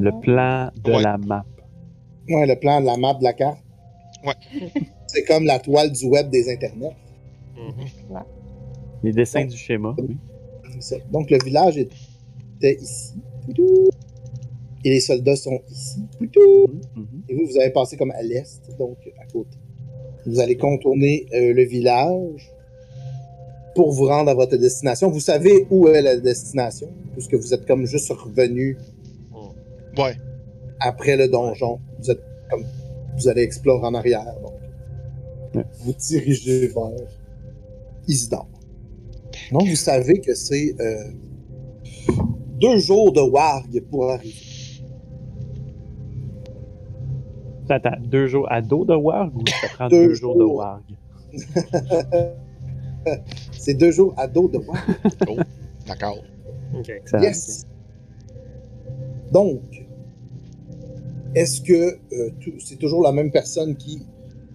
Le 0.00 0.20
plan 0.20 0.70
de 0.82 0.92
Ouais. 0.92 1.02
la 1.02 1.18
map. 1.18 1.44
Ouais, 2.28 2.46
le 2.46 2.56
plan 2.58 2.80
de 2.80 2.86
la 2.86 2.96
map 2.96 3.14
de 3.14 3.24
la 3.24 3.32
carte. 3.32 3.58
Ouais. 4.24 4.34
C'est 5.08 5.24
comme 5.24 5.44
la 5.44 5.58
toile 5.58 5.92
du 5.92 6.06
web 6.06 6.30
des 6.30 6.50
internets. 6.52 6.96
Mhm. 7.56 8.22
Les 9.02 9.12
dessins 9.12 9.40
Ouais. 9.40 9.46
du 9.46 9.56
schéma. 9.56 9.94
Oui. 9.98 10.16
C'est 10.80 10.82
ça. 10.82 10.96
Donc, 11.10 11.30
le 11.30 11.38
village 11.44 11.76
était 11.76 12.76
ici. 12.80 13.14
Et 14.84 14.90
les 14.90 15.00
soldats 15.00 15.36
sont 15.36 15.60
ici. 15.70 16.00
Poutou. 16.18 16.66
Mhm. 16.94 17.06
Et 17.28 17.34
vous, 17.34 17.46
vous 17.46 17.58
avez 17.58 17.70
passé 17.70 17.96
comme 17.96 18.10
à 18.10 18.22
l'est, 18.22 18.60
donc 18.78 18.98
à 19.20 19.26
côté. 19.32 19.56
Vous 20.26 20.40
allez 20.40 20.56
contourner 20.56 21.26
euh, 21.34 21.52
le 21.54 21.64
village 21.64 22.50
pour 23.74 23.90
vous 23.92 24.06
rendre 24.06 24.30
à 24.30 24.34
votre 24.34 24.56
destination. 24.56 25.10
Vous 25.10 25.20
savez 25.20 25.66
où 25.70 25.88
est 25.88 26.02
la 26.02 26.16
destination, 26.16 26.88
puisque 27.12 27.34
vous 27.34 27.52
êtes 27.54 27.66
comme 27.66 27.86
juste 27.86 28.10
revenu 28.12 28.76
ouais. 29.98 30.14
après 30.80 31.16
le 31.16 31.28
donjon. 31.28 31.80
Vous 31.98 32.10
êtes 32.10 32.22
comme 32.50 32.64
vous 33.16 33.28
allez 33.28 33.42
explorer 33.42 33.86
en 33.86 33.94
arrière. 33.94 34.34
Donc, 34.42 34.52
Ouais. 35.54 35.64
vous 35.84 35.92
dirigez 35.92 36.66
vers 36.66 36.90
Isidore. 38.08 38.48
Donc, 39.52 39.68
vous 39.68 39.76
savez 39.76 40.20
que 40.20 40.34
c'est 40.34 40.74
euh, 40.80 41.04
deux 42.60 42.78
jours 42.78 43.12
de 43.12 43.20
warg 43.20 43.80
pour 43.88 44.10
arriver. 44.10 44.34
Attends, 47.68 47.96
deux 48.00 48.26
jours 48.26 48.50
à 48.50 48.60
dos 48.60 48.84
de 48.84 48.94
Warg 48.94 49.34
ou 49.36 49.42
ça 49.46 49.68
prend 49.74 49.88
Deux 49.88 50.08
deux, 50.08 50.14
jours 50.14 50.36
de. 50.36 50.44
Warg? 50.44 50.82
C'est 53.52 53.74
deux 53.74 53.90
jours 53.90 54.14
à 54.16 54.26
dos 54.26 54.48
de 54.48 54.58
moi. 54.58 54.76
Oh, 55.28 55.36
d'accord. 55.86 56.18
Ok. 56.74 56.88
Excellent. 56.88 57.22
Yes. 57.22 57.66
Donc, 59.32 59.62
est-ce 61.34 61.60
que 61.60 61.98
euh, 62.12 62.30
c'est 62.58 62.78
toujours 62.78 63.02
la 63.02 63.12
même 63.12 63.30
personne 63.30 63.76
qui 63.76 64.06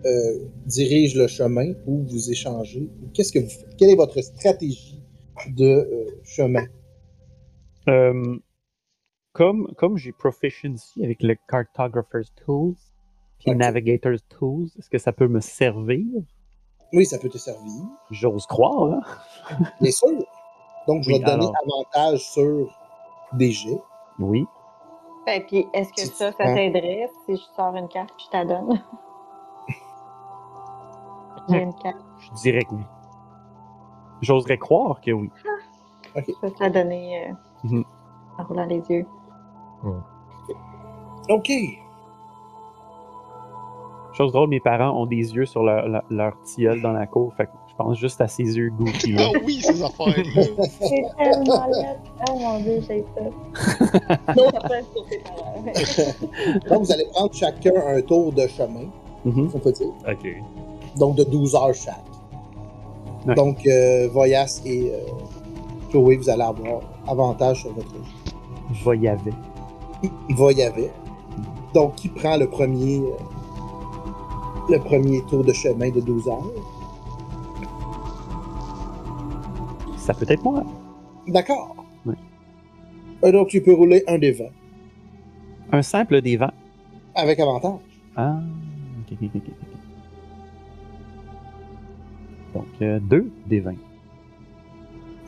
euh, 0.06 0.40
dirige 0.66 1.16
le 1.16 1.28
chemin 1.28 1.74
ou 1.86 2.04
vous 2.08 2.32
échangez? 2.32 2.90
Qu'est-ce 3.14 3.32
que 3.32 3.40
vous 3.40 3.50
faites? 3.50 3.76
Quelle 3.78 3.90
est 3.90 3.96
votre 3.96 4.22
stratégie 4.22 5.02
de 5.50 5.66
euh, 5.66 6.10
chemin? 6.24 6.66
Euh, 7.88 8.38
comme 9.34 9.68
comme 9.78 9.98
j'ai 9.98 10.12
proficiency 10.12 11.04
avec 11.04 11.22
le 11.22 11.36
Cartographer's 11.48 12.34
Tools 12.46 12.76
puis 13.40 13.52
Ok. 13.52 13.58
Navigator's 13.58 14.22
Tools, 14.30 14.68
est-ce 14.78 14.90
que 14.90 14.98
ça 14.98 15.12
peut 15.12 15.28
me 15.28 15.40
servir? 15.40 16.06
Oui, 16.94 17.06
ça 17.06 17.18
peut 17.20 17.30
te 17.30 17.38
servir, 17.38 17.84
J'ose 18.12 18.46
croire, 18.48 18.94
hein? 18.94 19.02
bien 19.82 19.92
sûr. 19.92 20.10
Donc, 20.88 21.04
je 21.04 21.10
Oui, 21.10 21.20
vais 21.20 21.20
te 21.24 21.26
donner 21.30 21.46
alors. 21.46 21.54
avantage 21.94 22.20
sur 22.20 22.68
des 23.34 23.52
jets. 23.52 23.82
Oui. 24.18 24.46
Ben, 25.26 25.44
puis 25.46 25.68
est-ce 25.74 25.94
que 25.94 26.02
Si 26.02 26.08
ça, 26.08 26.32
ça 26.32 26.54
t'aiderait 26.54 27.08
si 27.26 27.36
je 27.36 27.42
sors 27.56 27.76
une 27.76 27.88
carte 27.88 28.10
et 28.10 28.24
je 28.24 28.30
t'la 28.30 28.46
donne? 28.46 28.82
J'ai 31.50 31.62
une 31.62 31.74
carte. 31.76 31.98
Je 32.20 32.32
dirais 32.42 32.64
que 32.64 32.74
oui. 32.76 32.84
J'oserais 34.22 34.58
croire 34.58 35.00
que 35.02 35.12
oui. 35.12 35.30
Je 36.16 36.22
vais 36.42 36.52
te 36.52 36.64
la 36.64 36.70
donner 36.70 37.28
euh, 37.30 37.34
Mhm. 37.64 37.84
en 38.38 38.44
roulant 38.44 38.66
les 38.66 38.82
yeux. 38.90 39.06
OK. 41.30 41.52
Chose 44.20 44.34
drôle, 44.34 44.50
mes 44.50 44.60
parents 44.60 45.02
ont 45.02 45.06
des 45.06 45.34
yeux 45.34 45.46
sur 45.46 45.64
leur, 45.64 45.88
leur, 45.88 46.04
leur 46.10 46.34
tilleul 46.44 46.82
dans 46.82 46.92
la 46.92 47.08
cour, 47.08 47.34
fait 47.38 47.46
que 47.46 47.52
je 47.70 47.76
pense 47.76 47.98
juste 47.98 48.20
à 48.20 48.28
ces 48.28 48.44
yeux 48.44 48.70
goofy 48.78 49.14
là. 49.14 49.30
Ah 49.34 49.40
oui, 49.46 49.62
ces 49.62 49.82
affaires-là. 49.82 50.14
C'est 50.82 51.06
tellement 51.18 51.68
laid. 51.68 52.00
Oh 52.30 52.38
mon 52.38 52.60
dieu, 52.60 52.82
j'ai 52.86 53.06
ça. 53.16 54.34
Sur 54.34 54.52
tes 54.52 55.20
parents. 55.64 56.70
Donc, 56.70 56.84
vous 56.84 56.92
allez 56.92 57.06
prendre 57.14 57.34
chacun 57.34 57.72
un 57.88 58.02
tour 58.02 58.34
de 58.34 58.46
chemin, 58.48 58.90
on 59.26 59.58
peut 59.58 59.72
dire. 59.72 59.88
Ok. 60.06 60.28
Donc, 60.98 61.16
de 61.16 61.24
12 61.24 61.56
heures 61.56 61.74
chaque. 61.74 61.96
Ouais. 63.26 63.36
Donc, 63.36 63.66
euh, 63.66 64.10
Voyas 64.12 64.62
et 64.66 64.92
euh, 64.92 64.98
Chloé, 65.92 66.18
vous 66.18 66.30
allez 66.30 66.44
avoir 66.44 66.82
avantage 67.08 67.62
sur 67.62 67.72
votre 67.72 67.88
jeu. 68.74 68.92
Aller. 68.92 69.34
Voyavet. 70.30 70.92
Donc, 71.74 71.96
qui 71.96 72.10
prend 72.10 72.36
le 72.36 72.50
premier, 72.50 72.98
euh, 72.98 73.12
le 74.70 74.80
premier 74.80 75.22
tour 75.26 75.44
de 75.44 75.54
chemin 75.54 75.90
de 75.90 76.00
12 76.02 76.28
heures? 76.28 76.54
Ça 79.98 80.14
peut 80.14 80.26
être 80.30 80.44
moi. 80.44 80.64
D'accord. 81.28 81.76
Ouais. 82.06 82.16
Euh, 83.24 83.32
donc, 83.32 83.48
tu 83.50 83.62
peux 83.62 83.74
rouler 83.74 84.04
un 84.08 84.18
des 84.18 84.32
20 84.32 84.46
Un 85.72 85.82
simple 85.82 86.22
des 86.22 86.38
vents. 86.38 86.52
avec 87.16 87.40
avantage. 87.40 87.80
Ah, 88.16 88.40
ok, 89.02 89.18
ok, 89.22 89.30
ok. 89.36 89.44
Donc, 92.54 92.66
euh, 92.82 93.00
deux 93.00 93.32
des 93.48 93.60
20. 93.60 93.74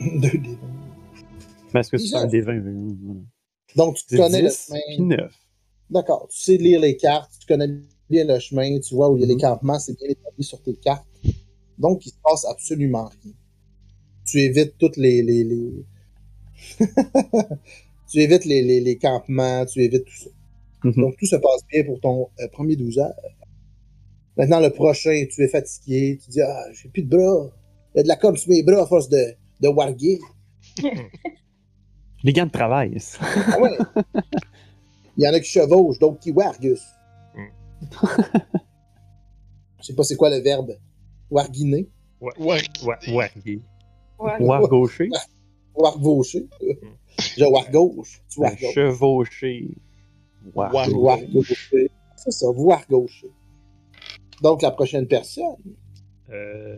Deux 0.00 0.30
des 0.38 0.38
20. 0.38 0.56
Mais 1.74 1.80
est-ce 1.80 1.90
que 1.90 1.98
c'est 1.98 2.16
un 2.16 2.26
des 2.26 2.40
20? 2.40 2.52
euh, 2.54 2.88
voilà. 3.04 3.20
Donc, 3.76 3.96
tu 4.08 4.16
connais 4.16 4.42
le 4.42 4.48
10 4.48 4.66
chemin. 4.66 4.80
puis 4.96 5.00
9. 5.02 5.32
D'accord. 5.90 6.26
Tu 6.30 6.38
sais 6.38 6.56
lire 6.56 6.80
les 6.80 6.96
cartes, 6.96 7.30
tu 7.38 7.46
connais 7.46 7.68
bien 8.10 8.24
le 8.24 8.38
chemin, 8.38 8.78
tu 8.80 8.94
vois 8.94 9.10
où 9.10 9.16
il 9.16 9.20
y 9.22 9.24
a 9.24 9.26
les 9.28 9.34
Mhm. 9.34 9.40
campements, 9.40 9.78
c'est 9.78 9.96
bien 9.98 10.08
établi 10.08 10.44
sur 10.44 10.60
tes 10.62 10.74
cartes. 10.74 11.06
Donc, 11.78 12.04
il 12.06 12.10
se 12.10 12.16
passe 12.22 12.44
absolument 12.46 13.10
rien. 13.22 13.32
Tu 14.24 14.40
évites 14.40 14.76
toutes 14.78 14.96
les. 14.96 15.22
les, 15.22 15.44
les... 15.44 15.84
tu 18.10 18.20
évites 18.20 18.44
les, 18.44 18.62
les, 18.62 18.80
les 18.80 18.96
campements, 18.98 19.64
tu 19.66 19.80
évites 19.82 20.04
tout 20.04 20.16
ça. 20.24 20.30
Mhm. 20.84 20.94
Donc, 20.96 21.16
tout 21.18 21.26
se 21.26 21.36
passe 21.36 21.62
bien 21.70 21.84
pour 21.84 22.00
ton 22.00 22.28
euh, 22.40 22.48
premier 22.48 22.76
12 22.76 22.98
heures. 22.98 23.14
Maintenant, 24.36 24.60
le 24.60 24.70
prochain, 24.70 25.26
tu 25.30 25.42
es 25.42 25.48
fatigué, 25.48 26.18
tu 26.22 26.30
dis 26.30 26.40
Ah, 26.40 26.64
j'ai 26.72 26.88
plus 26.88 27.02
de 27.02 27.08
bras. 27.16 27.50
Il 27.94 27.98
y 27.98 28.00
a 28.00 28.02
de 28.04 28.08
la 28.08 28.16
com 28.16 28.36
sur 28.36 28.50
mes 28.50 28.62
bras 28.62 28.82
à 28.82 28.86
force 28.86 29.08
de, 29.08 29.34
de 29.60 29.68
warguer. 29.68 30.18
Les 32.24 32.32
gants 32.32 32.46
de 32.46 32.50
travail. 32.50 32.96
Ah 33.20 33.60
ouais. 33.60 33.76
Il 35.18 35.24
y 35.24 35.28
en 35.28 35.34
a 35.34 35.40
qui 35.40 35.50
chevauchent, 35.50 35.98
d'autres 35.98 36.20
qui 36.20 36.30
wargus. 36.30 36.80
Je 39.80 39.86
sais 39.86 39.94
pas 39.94 40.02
c'est 40.04 40.16
quoi 40.16 40.30
le 40.30 40.40
verbe. 40.42 40.72
Warguiner. 41.30 41.88
Ouais. 42.20 42.32
Warguiner. 42.38 42.62
Ouais, 43.08 43.14
ouais. 43.14 43.60
Ouais. 44.18 44.36
War 44.40 44.68
gaucher. 44.68 45.08
Wargaucher. 45.74 46.46
Je 47.18 47.44
wargauche. 47.44 48.20
Tu 48.28 48.40
wargauches. 48.40 48.74
Chevaucher. 48.74 49.76
War 50.54 50.72
War- 50.72 50.88
Wargaucher. 50.92 51.90
C'est 52.16 52.30
ça, 52.30 52.46
wargaucher. 52.50 53.30
Donc, 54.42 54.62
la 54.62 54.70
prochaine 54.70 55.06
personne. 55.08 55.56
Euh, 56.30 56.76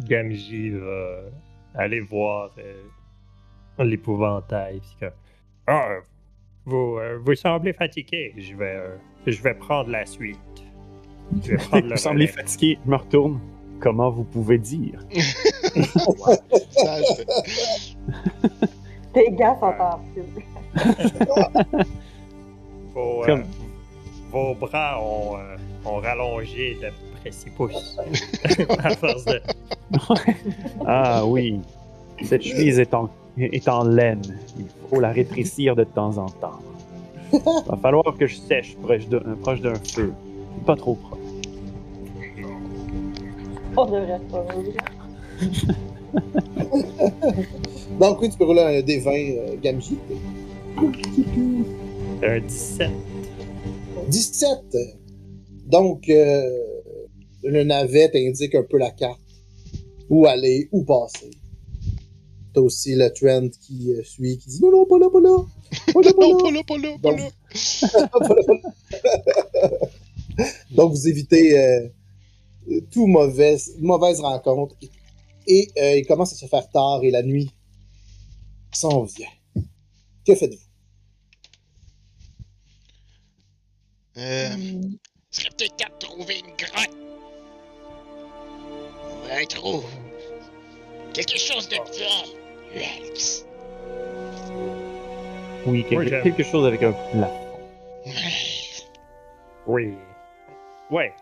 Gamji 0.00 0.70
va 0.70 1.22
aller 1.74 2.00
voir 2.00 2.50
euh, 2.58 3.84
l'épouvantail. 3.84 4.80
Ah, 5.66 5.98
vous, 6.64 6.98
euh, 6.98 7.18
vous 7.24 7.34
semblez 7.34 7.72
fatigué. 7.72 8.34
Je 8.36 8.54
vais, 8.56 8.76
euh, 8.76 8.96
je 9.26 9.42
vais 9.42 9.54
prendre 9.54 9.90
la 9.90 10.06
suite. 10.06 10.38
Je 11.42 11.50
vais 11.52 11.56
prendre 11.68 11.86
le 11.86 11.94
Vous 11.94 12.00
semblez 12.00 12.26
fatigué. 12.26 12.78
Je 12.84 12.90
me 12.90 12.96
retourne. 12.96 13.40
Comment 13.80 14.10
vous 14.10 14.24
pouvez 14.24 14.58
dire? 14.58 14.98
Tes 19.12 19.30
gars 19.32 19.56
sont 19.60 19.74
en. 19.78 20.00
Vos, 22.94 23.24
euh, 23.28 23.42
vos 24.30 24.54
bras 24.54 24.98
ont, 25.02 25.36
euh, 25.36 25.56
ont 25.84 25.96
rallongé 25.96 26.78
de 26.80 26.88
près 27.20 27.30
6 27.30 27.50
pouces. 27.50 27.98
à 28.78 28.96
force 28.96 29.26
de. 29.26 29.42
Ah 30.86 31.26
oui. 31.26 31.60
Cette 32.22 32.42
chemise 32.42 32.78
est 32.78 32.94
en, 32.94 33.10
est 33.38 33.68
en 33.68 33.84
laine. 33.84 34.22
Il 34.58 34.64
faut 34.88 35.00
la 35.00 35.12
rétrécir 35.12 35.76
de 35.76 35.84
temps 35.84 36.16
en 36.16 36.30
temps. 36.30 36.58
Va 37.66 37.76
falloir 37.80 38.16
que 38.18 38.26
je 38.26 38.36
sèche 38.36 38.76
proche 38.76 39.08
de- 39.08 39.22
proche 39.42 39.60
d'un 39.60 39.74
feu. 39.74 40.12
Pas 40.64 40.76
trop 40.76 40.94
proche. 40.94 41.18
On 43.76 43.84
devrait 43.84 44.20
pas. 44.30 44.46
Donc, 48.00 48.20
oui, 48.22 48.28
tu 48.30 48.38
peux 48.38 48.44
rouler 48.44 48.60
un 48.62 48.80
D20 48.80 49.36
euh, 49.38 49.56
Gamji. 49.62 49.98
Un 52.22 52.40
17. 52.40 52.90
17. 54.08 54.48
Donc, 55.66 56.08
euh, 56.08 56.58
le 57.42 57.64
navet 57.64 58.10
t'indique 58.10 58.54
un 58.54 58.62
peu 58.62 58.78
la 58.78 58.90
carte. 58.90 59.20
Où 60.08 60.26
aller, 60.26 60.68
où 60.72 60.84
passer. 60.84 61.30
T'as 62.54 62.60
aussi 62.60 62.94
le 62.94 63.10
trend 63.12 63.48
qui 63.60 63.92
euh, 63.92 64.02
suit, 64.04 64.38
qui 64.38 64.48
dit 64.48 64.60
non, 64.62 64.70
non, 64.70 64.86
pas 64.86 64.98
là, 64.98 65.10
pas 65.10 65.20
là. 65.20 65.36
Pas 65.92 66.02
là, 66.02 66.12
pas 66.12 66.26
là. 66.26 66.28
non, 66.28 66.38
pas 66.38 66.50
là, 66.50 66.62
pas 66.64 66.78
là, 66.78 66.96
pas 67.02 67.10
Donc- 70.70 70.92
vous 70.92 71.08
évitez 71.08 71.58
euh, 71.58 71.88
tout 72.90 73.06
mauvaise, 73.06 73.74
mauvaise 73.78 74.20
rencontre. 74.20 74.74
Et 75.46 75.70
euh, 75.78 75.96
il 75.98 76.06
commence 76.06 76.32
à 76.32 76.36
se 76.36 76.46
faire 76.46 76.68
tard 76.70 77.00
et 77.02 77.10
la 77.10 77.22
nuit 77.22 77.50
s'en 78.72 79.04
vient. 79.04 79.28
Que 80.26 80.34
faites-vous? 80.34 80.60
Euh, 84.18 84.56
serait 85.30 85.50
peut-être 85.56 85.76
de 85.78 85.98
trouver 86.06 86.38
une 86.40 86.56
grotte? 86.56 86.96
Ouais, 89.28 89.46
trouve. 89.46 89.84
Quelque 91.12 91.38
chose 91.38 91.68
de 91.68 91.76
bien. 91.96 92.24
Rex. 92.74 93.44
Oui, 95.66 95.84
quelque, 95.88 96.22
quelque 96.22 96.42
chose 96.44 96.66
avec 96.66 96.82
un 96.82 96.92
plafond. 96.92 97.32
Oui. 99.68 99.94
Ouais. 100.92 101.12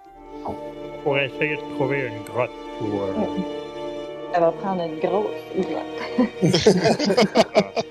Pour 1.03 1.17
essayer 1.19 1.57
de 1.57 1.61
trouver 1.77 2.09
une 2.09 2.23
grotte 2.25 2.51
pour. 2.79 3.03
euh, 3.05 3.13
Ça 4.35 4.41
va 4.41 4.53
prendre 4.53 4.83
une 4.83 4.99
grosse 4.99 5.31
grotte. 5.57 5.99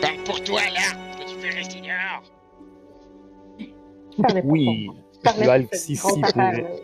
Parle 0.00 0.16
pour 0.24 0.40
toi, 0.44 0.60
là. 0.72 0.96
que 1.18 1.24
Tu 1.28 1.36
veux 1.38 1.54
rester 1.56 1.80
dehors. 1.80 2.22
Oui. 4.44 4.64
pour 4.64 4.74
moi. 4.94 4.94
Grosse 5.24 6.14
affaire, 6.24 6.32
pourrait, 6.32 6.82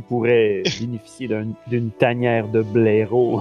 pourrait 0.00 0.62
bénéficier 0.80 1.28
d'un- 1.28 1.54
d'une 1.66 1.90
tanière 1.90 2.48
de 2.48 2.62
blaireau. 2.62 3.40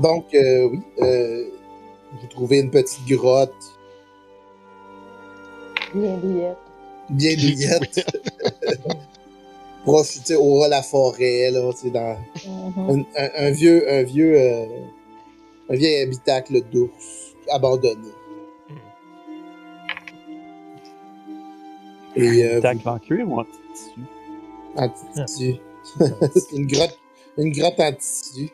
Donc, 0.00 0.26
euh, 0.34 0.68
oui, 0.70 0.80
euh, 1.00 1.44
vous 2.20 2.26
trouvez 2.28 2.58
une 2.60 2.70
petite 2.70 3.06
grotte 3.08 3.54
Bien 5.94 6.16
douillette. 6.18 6.58
bien 7.10 7.34
douillette. 7.34 8.06
Proche, 9.84 10.12
tu 10.14 10.20
sais, 10.24 10.34
au 10.36 10.58
ras 10.60 10.66
de 10.66 10.70
la 10.70 10.82
forêt, 10.82 11.50
là, 11.50 11.60
tu 11.72 11.76
sais, 11.78 11.90
dans 11.90 12.16
Mhm. 12.46 13.04
un, 13.16 13.22
un- 13.22 13.46
un 13.46 13.50
vieux, 13.50 13.90
un 13.90 14.02
vieux, 14.02 14.34
euh, 14.38 14.64
un 15.70 15.74
vieil 15.76 16.02
habitacle 16.02 16.60
d'ours 16.72 17.34
abandonné. 17.50 18.08
Et 22.16 22.44
euh, 22.44 22.60
Tac 22.60 22.78
en 22.86 22.98
cuir 22.98 23.28
ou 23.28 23.40
en 23.40 23.44
petit 23.44 23.58
tissu? 23.74 24.00
vous- 24.74 24.82
en 24.82 24.88
tissu. 25.24 25.54
C'est 26.34 26.56
une 26.56 26.66
grotte, 26.66 26.98
une 27.38 27.50
grotte 27.52 27.80
en 27.80 27.92
tissu. 27.92 28.48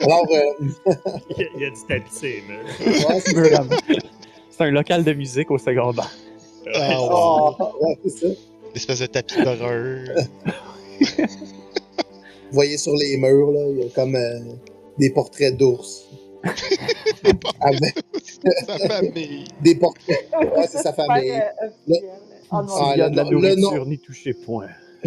Alors, 0.00 0.26
euh, 0.32 0.66
Il 1.38 1.60
y 1.60 1.64
a, 1.64 1.70
du 1.70 1.76
tapissé, 1.88 2.42
mais. 2.48 2.58
ouais, 3.04 3.20
c'est 4.50 4.64
un 4.64 4.70
local 4.70 5.04
de 5.04 5.12
musique 5.12 5.50
au 5.52 5.58
secondaire. 5.58 6.10
Ah, 6.74 7.00
ouais. 7.00 7.06
Oh, 7.10 7.54
ouais, 7.80 7.98
c'est 8.04 8.10
ça. 8.10 8.26
L'espèce 8.74 8.98
de 9.00 9.06
tapis 9.06 9.36
d'horreur. 9.42 10.04
Vous 12.50 12.54
voyez 12.54 12.76
sur 12.76 12.92
les 12.96 13.16
murs, 13.18 13.52
là, 13.52 13.60
il 13.70 13.78
y 13.78 13.86
a 13.86 13.88
comme 13.94 14.16
euh, 14.16 14.40
des 14.98 15.10
portraits 15.10 15.56
d'ours. 15.56 16.08
Avec 17.60 17.94
Sa 18.66 18.78
famille. 18.88 19.44
des 19.60 19.74
portraits. 19.74 20.28
Ouais, 20.56 20.66
c'est 20.68 20.78
sa 20.78 20.92
famille. 20.92 21.30
Euh, 21.32 21.68
officiel. 21.88 22.10
En 22.50 22.62
noir. 22.62 22.82
Ah, 22.82 22.90
S'il 22.92 22.98
y 22.98 23.02
a 23.02 23.06
le 23.06 23.10
de 23.12 23.16
la 23.16 23.24
nom- 23.24 23.30
le 23.30 23.54
nourriture, 23.54 23.84
nom. 23.84 23.86
n'y 23.90 23.98
touchez 23.98 24.34
point. 24.34 24.68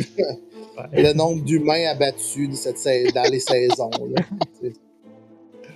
le 0.94 1.14
nombre 1.14 1.44
d'humains 1.44 1.88
abattus 1.90 2.50
de 2.50 2.56
cette 2.56 2.78
sais- 2.78 3.12
dans 3.14 3.30
les 3.32 3.40
saisons. 3.40 3.90
là. 4.16 4.24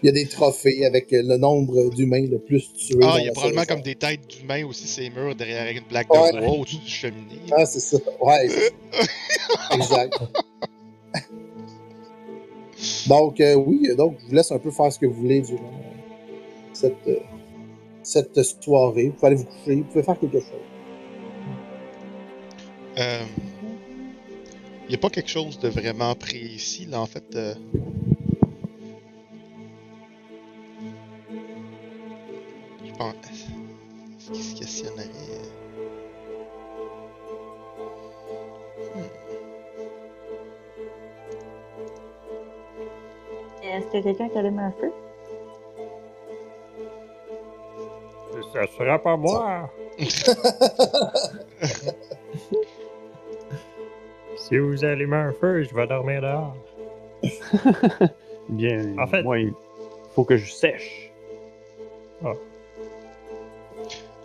Il 0.03 0.07
y 0.07 0.09
a 0.09 0.11
des 0.11 0.27
trophées 0.27 0.85
avec 0.85 1.11
euh, 1.13 1.23
le 1.25 1.37
nombre 1.37 1.89
d'humains 1.89 2.27
le 2.27 2.37
plus 2.37 2.71
tués. 2.73 2.99
Ah, 3.01 3.15
il 3.17 3.25
y 3.25 3.29
a 3.29 3.31
probablement 3.31 3.61
saison. 3.63 3.73
comme 3.75 3.81
des 3.83 3.95
têtes 3.95 4.27
d'humains 4.27 4.63
aussi, 4.65 4.87
ces 4.87 5.09
murs, 5.09 5.33
derrière 5.35 5.61
avec 5.63 5.77
une 5.77 5.85
plaque 5.85 6.13
Ouais. 6.13 6.31
de 6.33 6.39
bois 6.45 6.57
au-dessus 6.59 6.77
du 6.77 6.87
cheminée. 6.89 7.39
Ah, 7.51 7.65
c'est 7.65 7.79
ça. 7.79 7.97
Ouais. 8.21 8.47
Exact. 9.73 10.19
Donc, 13.07 13.39
euh, 13.39 13.55
oui, 13.55 13.87
donc 13.95 14.17
je 14.21 14.25
vous 14.27 14.33
laisse 14.33 14.51
un 14.51 14.59
peu 14.59 14.71
faire 14.71 14.91
ce 14.91 14.99
que 14.99 15.05
vous 15.05 15.13
voulez 15.13 15.41
durant 15.41 15.61
euh, 15.61 16.33
cette, 16.73 17.07
euh, 17.07 17.19
cette 18.03 18.41
soirée. 18.43 19.07
Vous 19.07 19.13
pouvez 19.13 19.27
aller 19.27 19.35
vous 19.37 19.45
coucher, 19.45 19.75
vous 19.75 19.83
pouvez 19.83 20.03
faire 20.03 20.19
quelque 20.19 20.39
chose. 20.39 20.49
Il 22.97 24.89
n'y 24.89 24.95
a 24.95 24.97
pas 24.99 25.09
quelque 25.09 25.29
chose 25.29 25.59
de 25.59 25.67
vraiment 25.67 26.13
précis, 26.15 26.85
là, 26.85 27.01
en 27.01 27.05
fait. 27.05 27.25
Je 32.85 32.91
pense. 32.97 33.15
Qu'il 34.55 34.67
Est-ce 43.85 43.91
qu'il 43.91 43.99
y 43.99 44.03
a 44.09 44.13
quelqu'un 44.13 44.29
qui 44.29 44.37
allume 44.39 44.59
un 44.59 44.71
feu? 44.71 44.91
Ça 48.51 48.65
sera 48.77 48.99
pas 48.99 49.15
moi. 49.15 49.71
si 54.37 54.57
vous 54.57 54.83
allumez 54.83 55.17
un 55.17 55.33
feu, 55.33 55.63
je 55.63 55.75
vais 55.75 55.87
dormir 55.87 56.21
dehors. 56.21 56.55
Bien, 58.49 58.97
En 58.97 59.07
fait- 59.07 59.23
moi, 59.23 59.39
il 59.39 59.53
faut 60.13 60.23
que 60.23 60.37
je 60.37 60.51
sèche. 60.51 61.11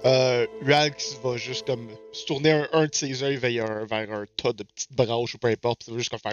Euh, 0.07 0.47
Ralx 0.67 1.19
va 1.23 1.37
juste 1.37 1.67
comme 1.67 1.89
se 2.13 2.25
tourner 2.25 2.53
un, 2.53 2.67
un 2.73 2.87
de 2.87 2.95
ses 2.95 3.09
yeux 3.09 3.37
vers 3.37 3.71
un, 3.71 3.85
vers 3.85 4.11
un 4.11 4.25
tas 4.37 4.55
de 4.55 4.63
petites 4.63 4.95
branches 4.95 5.35
ou 5.35 5.39
peu 5.39 5.49
importe, 5.49 5.83
ça 5.85 5.93
va 5.93 5.99
juste 5.99 6.11
comme 6.11 6.21
faire. 6.21 6.33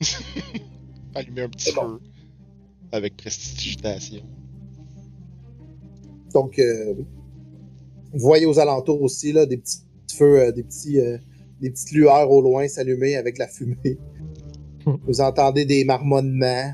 Allumer 1.14 1.42
un 1.42 1.48
petit 1.48 1.72
bon. 1.72 1.82
feu. 1.82 2.00
Avec 2.92 3.16
prestidigitation. 3.16 4.22
Donc, 6.32 6.58
euh, 6.58 6.94
vous 8.12 8.18
voyez 8.18 8.46
aux 8.46 8.58
alentours 8.58 9.02
aussi 9.02 9.32
là, 9.32 9.46
des 9.46 9.58
petits 9.58 9.80
feux, 10.14 10.40
euh, 10.40 10.52
des, 10.52 10.62
petits, 10.62 10.98
euh, 10.98 11.18
des 11.60 11.70
petites 11.70 11.92
lueurs 11.92 12.30
au 12.30 12.40
loin 12.40 12.68
s'allumer 12.68 13.16
avec 13.16 13.38
la 13.38 13.48
fumée. 13.48 13.98
vous 14.86 15.20
entendez 15.20 15.64
des 15.64 15.84
marmonnements, 15.84 16.72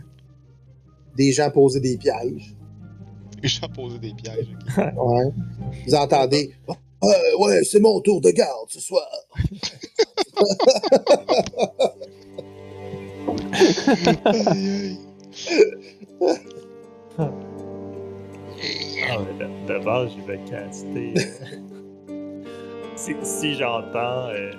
des 1.17 1.33
gens 1.33 1.51
poser 1.51 1.81
des 1.81 1.97
pièges. 1.97 2.57
Les 3.43 3.49
gens 3.49 3.69
poser 3.69 3.99
des 3.99 4.15
pièges. 4.15 4.49
Ouais. 4.77 5.31
Vous 5.87 5.95
entendez 5.95 6.55
Ah, 7.07 7.37
Ouais, 7.39 7.63
c'est 7.65 7.81
mon 7.81 8.01
tour 8.01 8.21
de 8.21 8.31
garde 8.31 8.69
ce 8.71 8.81
soir. 8.81 9.07
D'abord, 19.67 20.09
je 20.09 20.21
vais 20.27 20.41
caster. 20.51 21.15
euh, 22.09 22.43
si 22.97 23.15
si 23.23 23.55
j'entends, 23.55 24.29
euh, 24.29 24.51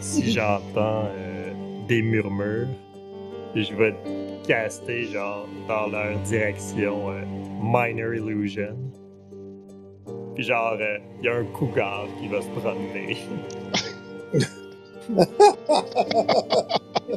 si 0.00 0.32
j'entends 0.32 1.04
euh, 1.16 1.52
des 1.86 2.02
murmures, 2.02 2.68
je 3.54 3.74
vais 3.74 3.94
caster 4.46 5.04
genre 5.04 5.46
dans 5.68 5.86
leur 5.88 6.18
direction 6.20 7.10
euh, 7.10 7.22
minor 7.62 8.14
illusion. 8.14 8.76
Puis 10.34 10.44
genre, 10.44 10.76
il 11.20 11.24
y 11.24 11.28
a 11.28 11.36
un 11.36 11.44
cougar 11.44 12.06
qui 12.18 12.28
va 12.28 12.40
se 12.40 12.48
promener. 12.48 13.18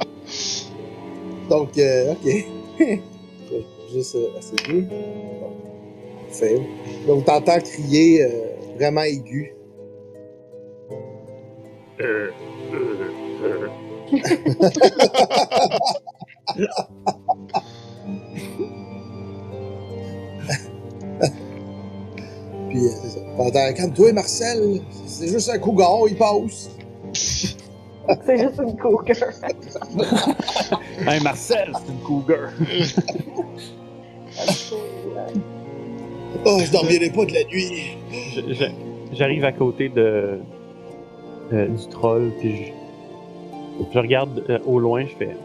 Donc, 1.53 1.77
euh, 1.77 2.13
ok. 2.13 2.25
Je 2.79 2.83
vais 2.83 2.99
Juste 3.93 4.15
euh, 4.15 4.29
essayer. 4.39 4.81
Bon. 4.81 5.51
Fail. 6.31 6.63
Donc, 7.05 7.25
t'entends 7.25 7.59
crier 7.59 8.23
euh, 8.23 8.29
vraiment 8.75 9.03
aigu. 9.03 9.53
Euh, 12.01 12.31
euh, 12.73 12.97
euh. 13.43 13.67
Puis, 22.69 22.83
euh, 22.83 22.89
c'est 22.99 23.09
ça. 23.09 23.19
T'entends, 23.37 23.73
calme-toi, 23.75 24.13
Marcel. 24.13 24.81
C'est 25.05 25.27
juste 25.27 25.51
un 25.51 25.59
cougar, 25.59 25.99
il 26.09 26.17
passe. 26.17 26.71
C'est 28.25 28.37
juste 28.37 28.59
une 28.59 28.75
cougar. 28.75 29.15
Hey 31.07 31.21
Marcel, 31.21 31.71
c'est 31.73 31.91
une 31.91 31.99
cougar. 31.99 32.49
Oh, 36.45 36.59
je 36.59 36.71
dormirai 36.71 37.09
pas 37.09 37.25
de 37.25 37.33
la 37.33 37.43
nuit. 37.45 37.97
J'arrive 39.13 39.45
à 39.45 39.51
côté 39.51 39.89
de 39.89 40.39
euh, 41.53 41.67
du 41.67 41.87
troll, 41.87 42.31
puis 42.39 42.65
je, 42.65 43.83
je 43.93 43.99
regarde 43.99 44.43
euh, 44.49 44.59
au 44.65 44.79
loin, 44.79 45.05
je 45.05 45.15
fais. 45.15 45.37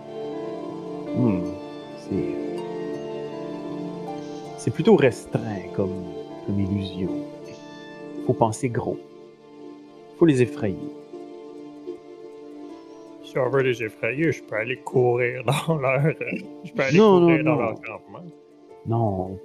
Hmm, 1.17 1.45
c'est. 1.99 2.35
C'est 4.59 4.73
plutôt 4.73 4.97
restreint 4.97 5.69
comme, 5.75 6.05
comme 6.47 6.61
illusion. 6.61 7.11
Faut 8.27 8.33
penser 8.35 8.69
gros. 8.69 8.99
Faut 10.19 10.27
les 10.27 10.43
effrayer. 10.43 10.77
Si 13.31 13.39
on 13.39 13.51
veut 13.51 13.63
les 13.63 13.83
effrayer, 13.83 14.33
je 14.33 14.43
peux 14.43 14.57
aller 14.57 14.79
courir 14.79 15.45
dans 15.69 15.77
leur. 15.77 16.05
euh, 16.07 16.15
Je 16.65 16.73
peux 16.73 16.83
aller 16.83 16.99
Non, 16.99 17.21
courir 17.21 17.45
non, 17.45 17.47
dans 17.57 17.57
non. 17.57 17.61
leur 17.69 17.81
campement. 17.83 18.25
Non. 18.87 19.39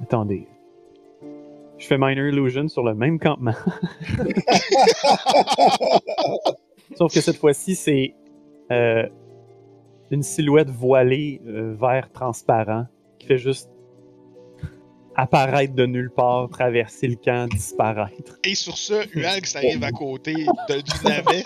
Attendez. 0.00 0.46
Je 1.78 1.86
fais 1.86 1.98
Minor 1.98 2.26
Illusion 2.26 2.68
sur 2.68 2.84
le 2.84 2.94
même 2.94 3.18
campement. 3.18 3.50
Sauf 6.94 7.12
que 7.12 7.20
cette 7.20 7.36
fois-ci, 7.36 7.74
c'est 7.74 8.14
euh, 8.70 9.06
une 10.10 10.22
silhouette 10.22 10.70
voilée 10.70 11.40
euh, 11.46 11.74
vert 11.78 12.10
transparent 12.12 12.86
qui 13.18 13.26
fait 13.26 13.38
juste 13.38 13.70
apparaître 15.16 15.74
de 15.74 15.86
nulle 15.86 16.10
part, 16.10 16.48
traverser 16.48 17.08
le 17.08 17.16
camp, 17.16 17.48
disparaître. 17.50 18.38
Et 18.44 18.54
sur 18.54 18.76
ce, 18.76 19.06
Ualx 19.18 19.56
arrive 19.56 19.82
à 19.82 19.90
côté 19.90 20.34
de, 20.34 20.80
du 20.80 21.04
navet. 21.04 21.42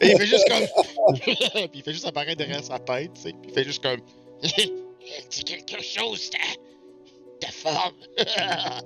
Et 0.00 0.10
il 0.12 0.16
fait 0.18 0.26
juste 0.26 0.48
comme. 0.48 1.14
Puis 1.20 1.36
il 1.74 1.82
fait 1.82 1.92
juste 1.92 2.06
apparaître 2.06 2.38
derrière 2.38 2.64
sa 2.64 2.78
tête, 2.78 3.12
tu 3.14 3.20
sais. 3.22 3.32
Puis 3.32 3.50
il 3.50 3.54
fait 3.54 3.64
juste 3.64 3.82
comme. 3.82 4.00
Dit 5.30 5.44
quelque 5.44 5.82
chose, 5.82 6.30
ta, 6.30 6.38
ta 7.40 7.52
forme. 7.52 7.94
Ah, 8.38 8.80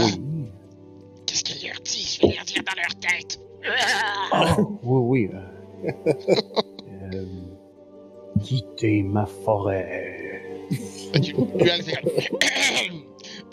Oui. 0.00 0.48
Qu'est-ce 1.26 1.44
qu'elle 1.44 1.68
leur 1.70 1.80
dit? 1.80 2.18
Je 2.20 2.26
vais 2.26 2.34
leur 2.34 2.44
dire 2.44 2.62
dans 2.64 2.74
leur 2.76 2.94
tête. 2.98 3.38
Oui, 4.82 5.28
oui. 5.28 5.30
euh. 5.32 5.48
Euh, 7.14 7.24
quitter 8.42 9.02
ma 9.02 9.26
forêt. 9.26 10.21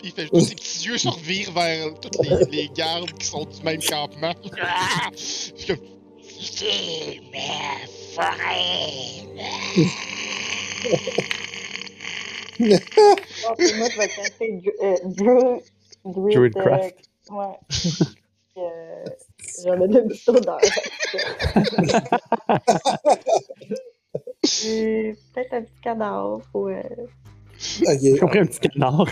Il 0.02 0.10
fait 0.12 0.28
juste 0.32 0.48
ses 0.48 0.54
petits 0.54 0.86
yeux 0.86 0.96
se 0.98 1.08
revirent 1.08 1.52
vers 1.52 1.94
toutes 2.00 2.16
les, 2.50 2.62
les 2.62 2.68
gardes 2.74 3.12
qui 3.12 3.26
sont 3.26 3.44
du 3.44 3.62
même 3.62 3.82
campement. 3.82 4.34
Ah, 4.62 5.10
Puis 5.12 5.66
comme, 5.66 5.76
forêt. 8.14 9.26
Moi, 12.58 12.78
je 13.58 13.98
vais 13.98 14.08
casser 14.08 14.52
Dru- 14.52 14.78
euh, 14.82 14.96
Dru- 15.04 15.62
Druid, 16.04 16.34
Druidcraft. 16.34 16.94
euh, 17.30 17.34
ouais. 17.34 17.56
Euh, 18.56 19.04
J'en 19.64 19.80
ai 19.82 19.88
deux. 19.88 20.04
Puis, 20.08 20.20
Peut-être 25.34 25.52
un 25.54 25.62
petit 25.62 25.80
cadavre 25.82 26.40
ou. 26.54 26.68
euh, 26.68 26.82
J'ai 27.58 28.12
Ok. 28.14 28.20
compris 28.20 28.38
un 28.40 28.46
petit 28.46 28.60
canard. 28.60 29.06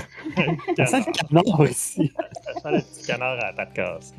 Ça 0.76 0.86
sent 0.86 1.00
le 1.06 1.12
canard 1.12 1.70
ici. 1.70 2.10
Ça 2.44 2.54
sent 2.54 2.70
le 2.72 2.80
petit 2.82 3.06
canard 3.06 3.38
à 3.38 3.46
la 3.46 3.52
patte 3.52 3.74
cassée. 3.74 4.14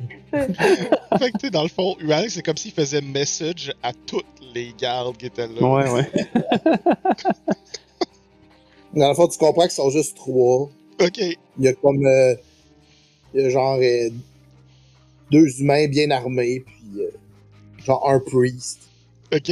fait 1.18 1.32
que 1.32 1.38
tu 1.38 1.46
sais, 1.46 1.50
dans 1.50 1.62
le 1.64 1.68
fond, 1.68 1.96
Ual, 2.00 2.30
c'est 2.30 2.42
comme 2.42 2.56
s'il 2.56 2.72
faisait 2.72 3.00
message 3.00 3.72
à 3.82 3.92
toutes 3.92 4.24
les 4.54 4.72
gardes 4.78 5.16
qui 5.16 5.26
étaient 5.26 5.48
là. 5.48 5.62
Ouais, 5.62 5.90
ouais. 5.90 6.10
Dans 8.94 9.08
le 9.08 9.14
fond, 9.14 9.28
tu 9.28 9.38
comprends 9.38 9.62
qu'ils 9.62 9.70
sont 9.72 9.90
juste 9.90 10.16
trois. 10.16 10.68
Ok, 11.00 11.18
Il 11.18 11.36
y 11.64 11.68
a 11.68 11.72
comme. 11.74 12.04
euh, 12.04 12.34
il 13.34 13.42
y 13.42 13.44
a 13.44 13.48
genre. 13.50 13.78
euh, 13.80 14.08
deux 15.30 15.60
humains 15.60 15.86
bien 15.86 16.10
armés, 16.10 16.60
puis. 16.66 17.00
euh, 17.02 17.10
genre 17.84 18.08
un 18.10 18.18
priest. 18.20 18.80
ok. 19.32 19.50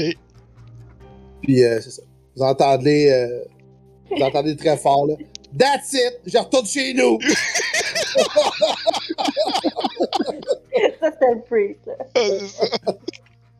Puis, 1.42 1.64
euh, 1.64 1.80
c'est 1.80 1.90
ça. 1.90 2.02
Vous 2.36 2.42
entendez. 2.42 3.10
euh, 3.10 3.44
vous 4.16 4.22
entendez 4.22 4.56
très 4.56 4.76
fort, 4.76 5.06
là. 5.06 5.14
That's 5.58 5.92
it! 5.94 6.20
Je 6.26 6.38
retourne 6.38 6.66
chez 6.66 6.92
nous! 6.94 7.18
Ça, 11.00 11.10
c'est 11.20 11.34
le 11.34 11.40
priest, 11.42 11.80
là. 11.86 11.94
Ah. 12.14 12.92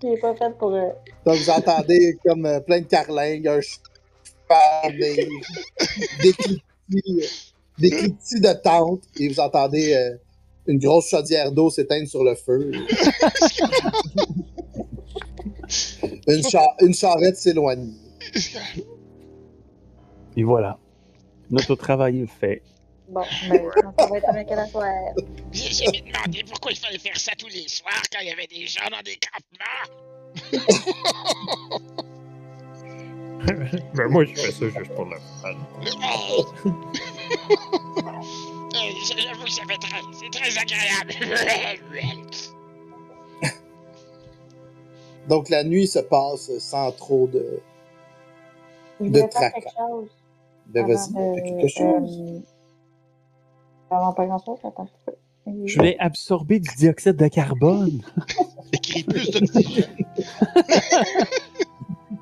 Qui 0.00 0.08
est 0.12 0.16
pas 0.20 0.34
fait 0.36 0.50
pour. 0.58 0.74
euh, 0.74 0.88
Donc, 1.24 1.36
vous 1.36 1.50
entendez 1.50 2.16
comme 2.24 2.46
euh, 2.46 2.60
plein 2.60 2.80
de 2.80 2.86
carlingues, 2.86 3.48
un 3.48 3.60
cheval, 3.60 4.96
des, 4.98 5.28
des 6.22 6.32
cliquetis, 6.32 7.28
des 7.78 7.90
cliquetis 7.90 8.40
de 8.40 8.52
tente, 8.62 9.02
et 9.18 9.28
vous 9.28 9.40
entendez 9.40 9.94
euh, 9.94 10.16
une 10.66 10.78
grosse 10.78 11.08
chaudière 11.08 11.50
d'eau 11.52 11.70
s'éteindre 11.70 12.08
sur 12.08 12.22
le 12.24 12.34
feu. 12.34 12.70
une, 16.28 16.42
cha- 16.48 16.74
une 16.80 16.94
charrette 16.94 17.36
s'éloigne. 17.36 17.92
Et 20.36 20.42
voilà. 20.44 20.78
Notre 21.50 21.74
travail 21.74 22.20
est 22.22 22.26
fait. 22.26 22.62
Bon, 23.08 23.22
mais 23.48 23.64
ça 23.98 24.06
va 24.06 24.18
être 24.18 24.28
avec 24.28 24.50
la 24.50 24.66
soir. 24.66 24.84
J'ai 25.50 25.72
jamais 25.84 26.02
demandé 26.02 26.44
pourquoi 26.46 26.72
il 26.72 26.76
fallait 26.78 26.98
faire 26.98 27.16
ça 27.18 27.32
tous 27.38 27.48
les 27.48 27.66
soirs 27.66 28.02
quand 28.12 28.18
il 28.20 28.28
y 28.28 28.30
avait 28.30 28.46
des 28.46 28.66
gens 28.66 28.84
dans 28.90 29.00
des 29.02 29.18
campements? 29.18 29.88
Mais 33.94 34.06
moi, 34.10 34.24
je 34.26 34.34
fais 34.34 34.52
ça 34.52 34.68
juste 34.68 34.94
pour 34.94 35.04
le 35.06 35.16
fun. 35.40 35.56
J'avoue 38.74 39.44
que 39.44 39.50
ça 39.50 39.62
fait 39.66 39.78
très, 39.78 40.02
c'est 40.12 40.30
très 40.30 40.58
agréable. 40.58 41.14
Donc, 45.28 45.48
la 45.50 45.62
nuit 45.64 45.86
se 45.86 45.98
passe 45.98 46.50
sans 46.58 46.90
trop 46.92 47.26
de. 47.28 47.60
De 49.00 49.20
tracas. 49.20 49.50
quelque 49.52 49.68
chose. 49.78 50.08
Ben, 50.66 50.86
vas-y, 50.86 51.12
de- 51.12 51.34
fais 51.34 51.42
quelque 51.42 51.68
chose. 51.68 52.20
euh, 52.20 52.40
Avant 53.90 54.12
pas 54.12 54.26
grand 54.26 54.44
chose, 54.44 54.58
attends 54.64 54.82
un 54.82 54.86
petit 54.86 55.00
peu. 55.06 55.12
Je 55.66 55.76
voulais 55.78 55.96
absorber 55.98 56.60
du 56.60 56.68
dioxyde 56.76 57.16
de 57.16 57.28
carbone. 57.28 58.02
Écris 58.72 59.04
plus 59.04 59.30
d'oxygène. 59.30 59.84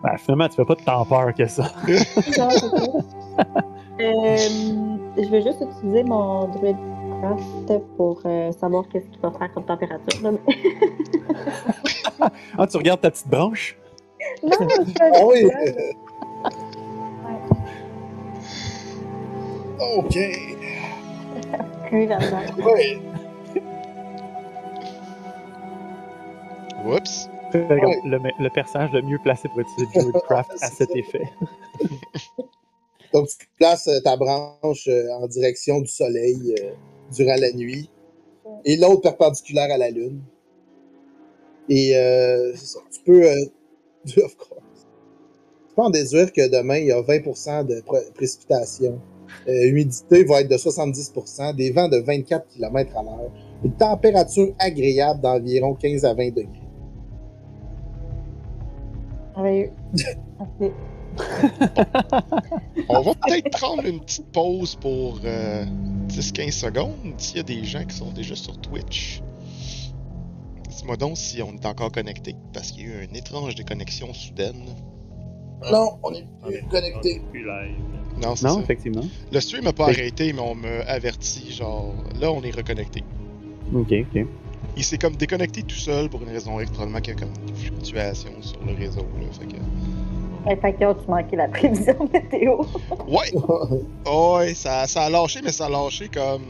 Ben, 0.03 0.17
finalement, 0.19 0.49
tu 0.49 0.57
fais 0.57 0.65
pas 0.65 0.75
de 0.75 0.83
tant 0.83 1.05
peur 1.07 1.35
que 1.35 1.47
ça. 1.47 1.73
Euh, 3.99 4.37
je 5.17 5.31
vais 5.31 5.41
juste 5.43 5.59
utiliser 5.63 6.05
mon 6.05 6.49
Druidcraft 7.23 7.79
pour 7.97 8.21
euh, 8.25 8.53
savoir 8.53 8.85
qu'est-ce 8.89 9.07
qu'il 9.07 9.21
va 9.21 9.31
faire 9.33 9.53
comme 9.53 9.65
température. 9.65 10.23
là. 10.23 10.31
Ah, 12.59 12.67
tu 12.67 12.79
regardes 12.79 13.03
ta 13.03 13.11
petite 13.11 13.29
branche? 13.29 13.77
non, 14.43 14.53
je 14.61 14.93
Ah 15.01 15.27
oui! 15.27 15.49
Ok. 19.79 20.17
Oui. 21.93 22.99
Oups. 26.87 27.29
Le, 27.53 28.19
le 28.43 28.51
personnage 28.51 28.93
le 28.93 29.03
mieux 29.03 29.19
placé 29.23 29.49
pour 29.49 29.61
utiliser 29.61 29.87
Druidcraft 29.95 30.51
à 30.63 30.69
cet 30.69 30.95
effet. 30.97 31.29
Donc, 33.13 33.29
tu 33.29 33.47
places 33.59 33.89
euh, 33.89 34.01
ta 34.03 34.17
branche 34.17 34.89
euh, 34.89 35.09
en 35.21 35.27
direction 35.27 35.81
du 35.81 35.87
soleil 35.89 36.55
euh, 36.61 36.71
durant 37.13 37.37
la 37.41 37.53
nuit 37.53 37.91
et 38.65 38.77
l'autre 38.77 39.03
perpendiculaire 39.03 39.71
à 39.73 39.79
la 39.79 39.91
lune. 39.91 40.21
Et 41.69 41.97
euh, 41.97 42.55
ça. 42.57 42.79
Tu 42.93 43.01
peux, 43.05 43.25
euh, 43.29 43.35
of 44.25 44.37
course. 44.37 44.61
Tu 45.69 45.75
peux 45.75 45.83
en 45.83 45.91
déduire 45.91 46.33
que 46.33 46.49
demain, 46.49 46.79
il 46.79 46.87
y 46.87 46.93
a 46.93 47.01
20% 47.03 47.67
de 47.67 47.81
pré- 47.81 48.07
précipitations. 48.15 49.01
Euh, 49.49 49.69
humidité 49.69 50.25
va 50.25 50.41
être 50.41 50.49
de 50.49 50.57
70%, 50.57 51.55
des 51.57 51.71
vents 51.73 51.89
de 51.89 51.99
24 51.99 52.47
km 52.49 52.97
à 52.97 53.03
l'heure, 53.03 53.31
une 53.65 53.73
température 53.73 54.55
agréable 54.59 55.21
d'environ 55.21 55.75
15 55.75 56.05
à 56.05 56.15
20 56.15 56.29
degrés. 56.31 56.49
Merci. 59.99 60.73
On 62.89 63.01
va 63.03 63.13
peut-être 63.15 63.51
prendre 63.51 63.85
une 63.87 64.01
petite 64.01 64.27
pause 64.33 64.77
pour 64.77 65.21
euh, 65.25 65.65
10-15 66.21 66.51
secondes 66.53 67.15
s'il 67.19 67.37
y 67.37 67.41
a 67.41 67.43
des 67.43 67.65
gens 67.65 67.85
qui 67.85 67.95
sont 67.97 68.11
déjà 68.11 68.35
sur 68.35 68.59
Twitch. 68.61 69.21
Dis-moi 70.69 70.97
donc 70.97 71.17
si 71.17 71.43
on 71.43 71.53
est 71.55 71.67
encore 71.67 71.93
connecté, 71.93 72.35
parce 72.53 72.71
qu'il 72.73 72.89
y 72.89 72.93
a 72.93 73.03
eu 73.03 73.05
une 73.05 73.17
étrange 73.17 73.55
déconnexion 73.55 74.13
soudaine. 74.15 74.65
Non, 75.73 75.99
on 76.03 76.13
est 76.13 76.27
plus 76.47 76.61
on 76.65 76.69
connecté. 76.69 77.17
est 77.17 77.21
plus 77.31 77.45
live. 77.45 77.77
Non, 78.23 78.35
c'est 78.37 78.47
Non, 78.47 78.55
ça. 78.57 78.61
effectivement. 78.61 79.05
Le 79.33 79.41
stream 79.41 79.65
n'a 79.65 79.73
pas 79.73 79.85
arrêté, 79.89 80.33
mais 80.33 80.41
on 80.41 80.55
m'a 80.55 80.81
averti, 80.87 81.51
genre, 81.53 81.95
là 82.21 82.31
on 82.33 82.43
est 82.43 82.55
reconnecté. 82.55 83.03
Ok, 83.75 83.93
ok. 83.93 84.27
Il 84.77 84.85
s'est 84.85 84.99
comme 84.99 85.17
déconnecté 85.17 85.63
tout 85.63 85.75
seul 85.77 86.09
pour 86.11 86.23
une 86.23 86.29
raison 86.29 86.61
X, 86.61 86.71
probablement 86.71 87.01
qu'il 87.01 87.15
y 87.15 87.17
a 87.17 87.21
comme 87.21 87.33
une 87.49 87.55
fluctuation 87.55 88.31
sur 88.41 88.63
le 88.65 88.75
réseau, 88.75 89.07
là. 89.21 89.27
Fait 89.33 89.47
que... 89.47 89.57
Fait 90.61 90.75
tu 90.79 91.11
manquais 91.11 91.37
la 91.37 91.49
prévision 91.49 91.97
météo. 92.13 92.59
Ouais! 93.09 93.33
Oh, 94.07 94.37
ouais, 94.39 94.55
ça, 94.55 94.87
ça 94.87 95.03
a 95.03 95.11
lâché, 95.11 95.41
mais 95.43 95.53
ça 95.53 95.67
a 95.67 95.69
lâché 95.69 96.09
comme. 96.09 96.43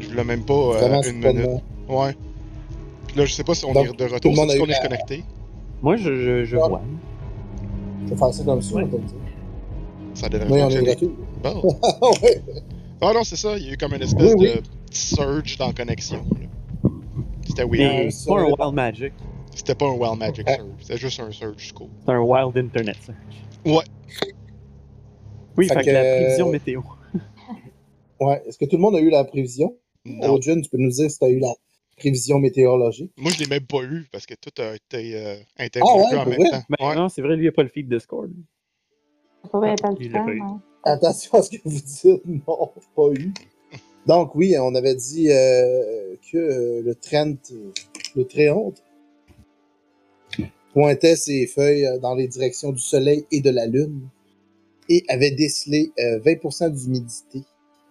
Je 0.00 0.08
voulais 0.08 0.24
même 0.24 0.42
pas 0.44 0.54
euh, 0.54 1.02
une 1.02 1.18
minute. 1.18 1.62
Ouais. 1.88 2.16
Puis 3.06 3.16
là, 3.18 3.24
je 3.26 3.32
sais 3.32 3.44
pas 3.44 3.54
si 3.54 3.64
on 3.64 3.72
Donc, 3.72 3.86
est 3.86 3.92
de 3.96 4.04
retour, 4.04 4.32
qu'on 4.34 4.48
eu 4.48 4.50
est 4.50 4.56
la- 4.68 4.76
reconnecté. 4.76 5.22
Moi, 5.82 5.96
je, 5.96 6.14
je, 6.16 6.44
je 6.44 6.56
Ouais. 6.56 6.68
vois. 6.68 6.80
Je 8.06 8.10
vais 8.10 8.16
faire 8.16 8.32
ça 8.34 8.44
comme 8.44 8.62
ça, 8.62 8.74
Ouais. 8.74 8.86
on. 8.92 10.16
Ça 10.16 10.28
devrait 10.28 10.48
Oui, 10.50 10.62
on 10.62 10.70
est 10.70 10.82
de 10.82 10.86
fonctionner. 10.86 10.90
retour. 10.90 11.80
Bon. 12.00 12.10
Ouais. 12.22 12.42
Ah 13.00 13.12
non, 13.12 13.22
c'est 13.24 13.36
ça, 13.36 13.56
il 13.58 13.66
y 13.66 13.70
a 13.70 13.72
eu 13.74 13.76
comme 13.76 13.92
une 13.94 14.02
espèce 14.02 14.34
Oui, 14.34 14.46
de 14.46 14.60
petit 14.88 15.14
surge 15.14 15.58
dans 15.58 15.66
la 15.68 15.72
connexion. 15.74 16.18
là. 16.40 16.90
C'était 17.46 17.64
weird. 17.64 18.10
C'est 18.10 18.28
pas 18.28 18.40
un 18.40 18.44
Wild 18.44 18.74
Magic. 18.74 19.12
C'était 19.54 19.74
pas 19.74 19.86
un 19.86 19.92
Wild 19.96 20.18
Magic 20.18 20.46
Ouais. 20.46 20.56
surge, 20.56 20.68
c'était 20.80 20.96
juste 20.98 21.20
un 21.20 21.30
surge 21.30 21.72
cool. 21.72 21.88
C'est 22.04 22.12
un 22.12 22.20
Wild 22.20 22.56
Internet 22.56 22.96
Search. 23.04 23.16
Ouais. 23.64 23.84
Oui, 25.56 25.68
Fait 25.68 25.74
fait, 25.74 25.80
que 25.80 25.86
que- 25.86 25.90
la 25.92 26.04
prévision 26.16 26.50
météo. 26.50 26.80
Ouais. 28.20 28.42
Est-ce 28.46 28.58
que 28.58 28.64
tout 28.64 28.76
le 28.76 28.82
monde 28.82 28.94
a 28.96 29.00
eu 29.00 29.10
la 29.10 29.24
prévision? 29.24 29.76
Non. 30.06 30.34
Ojun, 30.34 30.60
tu 30.60 30.70
peux 30.70 30.78
nous 30.78 30.90
dire 30.90 31.10
si 31.10 31.18
tu 31.18 31.24
as 31.24 31.28
eu 31.28 31.40
la 31.40 31.52
prévision 31.96 32.38
météorologique? 32.38 33.12
Moi, 33.18 33.32
je 33.32 33.40
l'ai 33.40 33.48
même 33.48 33.66
pas 33.66 33.82
eu 33.82 34.06
parce 34.12 34.24
que 34.24 34.34
tout 34.34 34.50
a 34.62 34.74
été 34.76 35.16
euh, 35.16 35.36
Ah 35.58 35.64
interrompu 35.64 36.14
ouais, 36.14 36.20
en 36.20 36.26
même 36.26 36.40
vrai? 36.40 36.50
temps. 36.50 36.62
Ben 36.78 36.86
Ouais. 36.88 36.94
non, 36.94 37.08
c'est 37.08 37.22
vrai, 37.22 37.36
lui, 37.36 37.44
il 37.46 37.48
a 37.48 37.52
pas 37.52 37.64
le 37.64 37.68
feed 37.68 37.88
Discord. 37.92 38.30
Il 40.00 40.12
l'a 40.12 40.22
pas 40.24 40.32
eu. 40.32 40.40
hein. 40.40 40.60
Attention 40.84 41.38
à 41.38 41.42
ce 41.42 41.50
que 41.50 41.56
vous 41.64 41.70
dites. 41.70 42.24
Non, 42.46 42.70
pas 42.94 43.08
eu. 43.20 43.32
Donc, 44.06 44.34
oui, 44.36 44.54
on 44.58 44.74
avait 44.74 44.94
dit 44.94 45.30
euh, 45.30 46.14
que 46.30 46.36
euh, 46.38 46.82
le 46.82 46.94
Trent, 46.94 47.34
euh, 47.52 47.72
le 48.16 48.24
Tréonte, 48.26 48.82
pointait 50.74 51.16
ses 51.16 51.46
feuilles 51.46 51.86
euh, 51.86 51.98
dans 51.98 52.14
les 52.14 52.28
directions 52.28 52.72
du 52.72 52.80
soleil 52.80 53.24
et 53.30 53.40
de 53.40 53.50
la 53.50 53.66
lune 53.66 54.08
et 54.88 55.04
avait 55.08 55.30
décelé 55.30 55.92
euh, 55.98 56.20
20% 56.20 56.70
d'humidité 56.72 57.42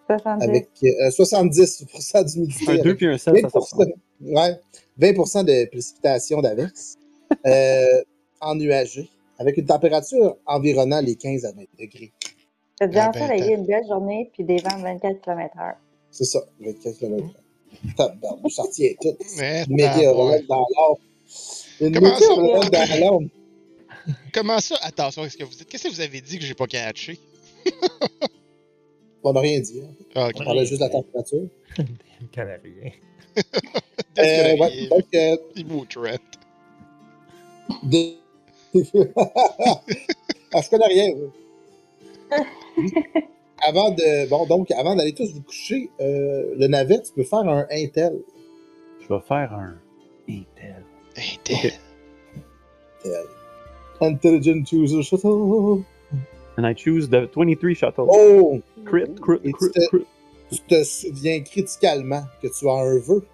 70. 0.08 0.44
avec 0.44 0.70
euh, 0.84 1.10
70% 1.10 2.32
d'humidité. 2.32 2.66
Un 2.68 2.76
2 2.76 2.80
avec 2.82 2.98
puis 2.98 3.08
un 3.08 3.18
7, 3.18 3.36
ça 3.36 3.48
20%, 3.48 3.50
sort. 3.50 3.86
ouais, 4.22 4.60
20% 5.00 5.46
de 5.46 5.70
précipitations 5.70 6.42
d'averse 6.42 6.98
euh, 7.46 8.04
ennuagées 8.42 9.10
avec 9.40 9.58
une 9.58 9.66
température 9.66 10.38
environnant 10.46 11.02
les 11.02 11.16
15 11.16 11.46
à 11.46 11.52
20 11.52 11.64
degrés. 11.80 12.12
Ah, 12.80 12.88
ben, 12.88 13.10
ensoleillé 13.10 13.56
une 13.56 13.66
belle 13.66 13.86
journée, 13.88 14.30
puis 14.34 14.44
des 14.44 14.58
vents 14.58 14.78
de 14.78 14.84
24 14.84 15.22
km/h. 15.22 15.76
C'est 16.12 16.26
ça, 16.26 16.40
24 16.60 16.98
km. 16.98 17.28
Tabarnouche, 17.98 18.54
ça 18.54 18.64
retient 18.64 18.92
tout. 19.02 19.16
Météorologue 19.70 20.46
dans 20.48 20.66
l'or. 20.76 21.00
Une 21.82 21.94
Comment 21.94 22.16
ça, 22.18 23.00
dans. 23.00 23.20
Comment 24.34 24.60
ça? 24.60 24.76
Attention, 24.82 25.24
qu'est-ce 25.24 25.38
que 25.38 25.44
vous 25.44 25.52
dites? 25.56 25.68
Qu'est-ce 25.70 25.84
que 25.88 25.94
vous 25.94 26.02
avez 26.02 26.22
dit 26.22 26.38
que 26.40 26.46
j'ai 26.46 26.54
pas 26.54 26.68
catché? 26.68 27.20
On 29.24 29.32
n'a 29.34 29.40
rien 29.40 29.60
dit. 29.62 29.82
hein. 29.82 29.90
Ah. 30.16 30.30
On 30.36 30.44
parlait 30.44 30.66
juste 30.66 30.82
de 30.82 30.86
la 30.86 30.90
température. 30.90 31.48
Canadien. 32.32 32.92
Euh, 34.20 34.56
ouais, 34.58 34.88
donc, 34.90 35.06
euh, 35.16 35.36
Il 35.56 35.66
des... 37.84 38.18
ah, 40.54 40.62
je 40.62 40.70
connais 40.70 40.86
rien. 40.86 41.16
avant 43.66 43.90
de. 43.90 44.30
Bon, 44.30 44.46
donc, 44.46 44.70
avant 44.70 44.96
d'aller 44.96 45.14
tous 45.14 45.32
vous 45.34 45.42
coucher, 45.42 45.90
euh, 46.00 46.54
le 46.56 46.68
navet, 46.68 47.02
tu 47.02 47.12
peux 47.14 47.24
faire 47.24 47.40
un 47.40 47.66
Intel. 47.72 48.22
Je 49.02 49.08
vais 49.12 49.22
faire 49.28 49.52
un 49.52 49.80
Intel. 50.30 50.84
Intel. 51.18 51.72
Intel. 53.04 53.26
Intelligent 54.02 54.72
User 54.72 55.04
Shuttle. 55.04 55.84
And 56.58 56.66
I 56.68 56.74
choose 56.74 57.10
the 57.10 57.28
23 57.28 57.74
shuttle. 57.74 58.08
Oh! 58.10 58.62
Crit, 58.86 59.20
crit, 59.20 59.40
Et 59.44 59.52
crit, 59.52 59.72
tu 59.74 59.80
te- 59.80 59.88
crit. 59.90 60.06
Tu 60.52 60.60
te 60.60 60.84
souviens 60.84 61.42
criticalement 61.44 62.24
que 62.42 62.48
tu 62.48 62.70
as 62.70 62.74
un 62.74 63.00
vœu. 63.00 63.26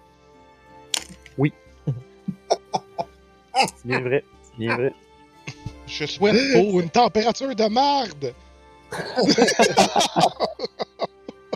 C'est 3.76 3.86
bien 3.86 4.00
vrai. 4.00 4.24
C'est 4.42 4.58
bien 4.58 4.76
vrai. 4.76 4.92
Je 5.86 6.06
souhaite 6.06 6.36
pour 6.54 6.80
une 6.80 6.88
température 6.88 7.54
de 7.54 7.68
marde. 7.68 8.32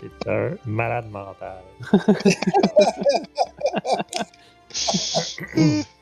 C'est 0.01 0.27
un 0.29 0.55
malade 0.65 1.09
mental. 1.09 1.63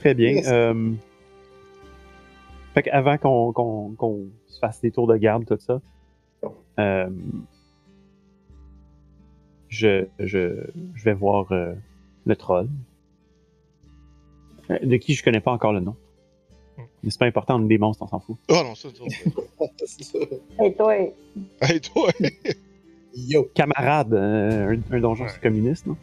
Très 0.00 0.14
bien. 0.14 0.30
Yes. 0.32 0.48
Euh... 0.48 0.92
Fait 2.74 2.82
qu'avant 2.84 3.18
qu'on 3.18 4.26
se 4.46 4.58
fasse 4.60 4.80
des 4.80 4.90
tours 4.90 5.06
de 5.06 5.16
garde, 5.16 5.44
tout 5.46 5.58
ça, 5.58 5.80
euh, 6.78 7.08
je, 9.68 10.06
je, 10.18 10.64
je 10.94 11.04
vais 11.04 11.14
voir 11.14 11.50
euh, 11.52 11.74
le 12.26 12.36
troll. 12.36 12.68
Euh, 14.70 14.78
De 14.82 14.96
qui 14.96 15.14
je 15.14 15.22
connais 15.24 15.40
pas 15.40 15.52
encore 15.52 15.72
le 15.72 15.80
nom. 15.80 15.96
Mais 17.02 17.10
c'est 17.10 17.18
pas 17.18 17.26
important, 17.26 17.56
on 17.60 17.64
est 17.64 17.68
des 17.68 17.78
monstres, 17.78 18.02
on 18.04 18.08
s'en 18.08 18.20
fout. 18.20 18.36
Oh 18.50 18.54
non, 18.64 18.74
ça. 18.74 18.88
C'est 19.86 20.04
ça. 20.04 20.18
Et 20.64 20.72
toi, 20.74 20.94
Hey, 21.60 21.80
toi! 21.80 22.10
Yo. 23.14 23.48
Camarade, 23.54 24.14
euh, 24.14 24.76
un, 24.76 24.94
un 24.96 25.00
donjon 25.00 25.24
Ouais. 25.24 25.30
communiste, 25.42 25.86
non? 25.86 25.96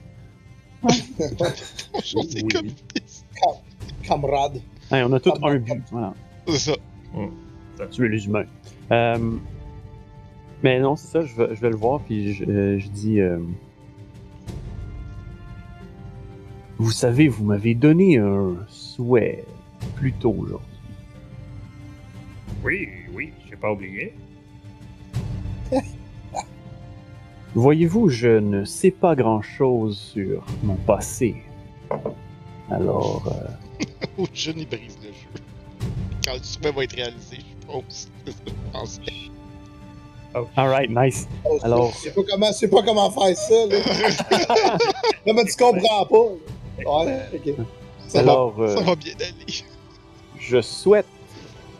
C'est 2.03 2.43
Oui. 2.43 2.47
comme 2.51 2.67
Camarade. 4.07 4.61
On 4.91 5.13
a 5.13 5.19
tous 5.19 5.33
un 5.43 5.57
but. 5.57 5.83
Voilà. 5.91 6.13
C'est 6.47 6.71
ça. 6.71 7.87
tuer 7.91 8.09
les 8.09 8.25
humains. 8.25 8.45
Euh, 8.91 9.37
mais 10.63 10.79
non, 10.79 10.95
c'est 10.95 11.07
ça, 11.07 11.21
je 11.21 11.35
vais, 11.35 11.55
je 11.55 11.61
vais 11.61 11.69
le 11.69 11.75
voir, 11.75 11.99
puis 12.01 12.33
je, 12.33 12.43
euh, 12.45 12.79
je 12.79 12.87
dis... 12.87 13.19
euh, 13.19 13.39
vous 16.79 16.91
savez, 16.91 17.27
vous 17.27 17.43
m'avez 17.43 17.75
donné 17.75 18.17
un 18.17 18.55
souhait 18.67 19.43
plus 19.95 20.13
tôt 20.13 20.35
aujourd'hui. 20.37 20.67
Oui, 22.63 22.89
oui, 23.13 23.33
j'ai 23.49 23.55
pas 23.55 23.71
oublié. 23.71 24.13
Voyez-vous, 27.55 28.09
je 28.09 28.39
ne 28.39 28.65
sais 28.65 28.91
pas 28.91 29.15
grand-chose 29.15 29.97
sur 29.97 30.45
mon 30.63 30.75
passé. 30.75 31.35
Alors, 32.69 33.23
euh, 33.27 33.47
Oh, 34.17 34.25
je 34.33 34.51
n'y 34.51 34.65
brise 34.65 34.97
le 35.01 35.09
jeu. 35.09 35.41
Quand 36.25 36.33
le 36.33 36.43
souhait 36.43 36.71
va 36.71 36.83
être 36.83 36.95
réalisé, 36.95 37.37
je 37.39 37.67
pense. 37.67 38.07
Ça, 38.25 38.33
pense. 38.73 38.99
alright, 40.55 40.89
nice. 40.89 41.27
Oh, 41.45 41.57
Alors- 41.63 41.91
Je 41.93 41.97
sais 42.09 42.11
pas 42.11 42.21
comment, 42.29 42.47
je 42.47 42.53
sais 42.53 42.67
pas 42.67 42.83
comment 42.83 43.11
faire 43.11 43.37
ça, 43.37 43.65
là. 43.67 43.77
Là, 45.25 45.33
mais 45.33 45.45
tu 45.45 45.55
comprends 45.55 46.05
pas. 46.05 46.85
Ouais, 47.05 47.19
ok. 47.33 47.55
Bon. 47.57 47.65
Alors, 48.19 48.55
euh, 48.61 48.75
Ça 48.75 48.81
va 48.83 48.95
bien 48.95 49.13
aller. 49.15 49.63
je 50.39 50.61
souhaite 50.61 51.07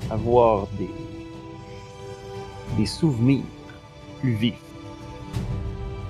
avoir 0.10 0.68
des, 0.78 0.90
des 2.78 2.86
souvenirs 2.86 3.44
plus 4.22 4.34
vifs 4.34 4.54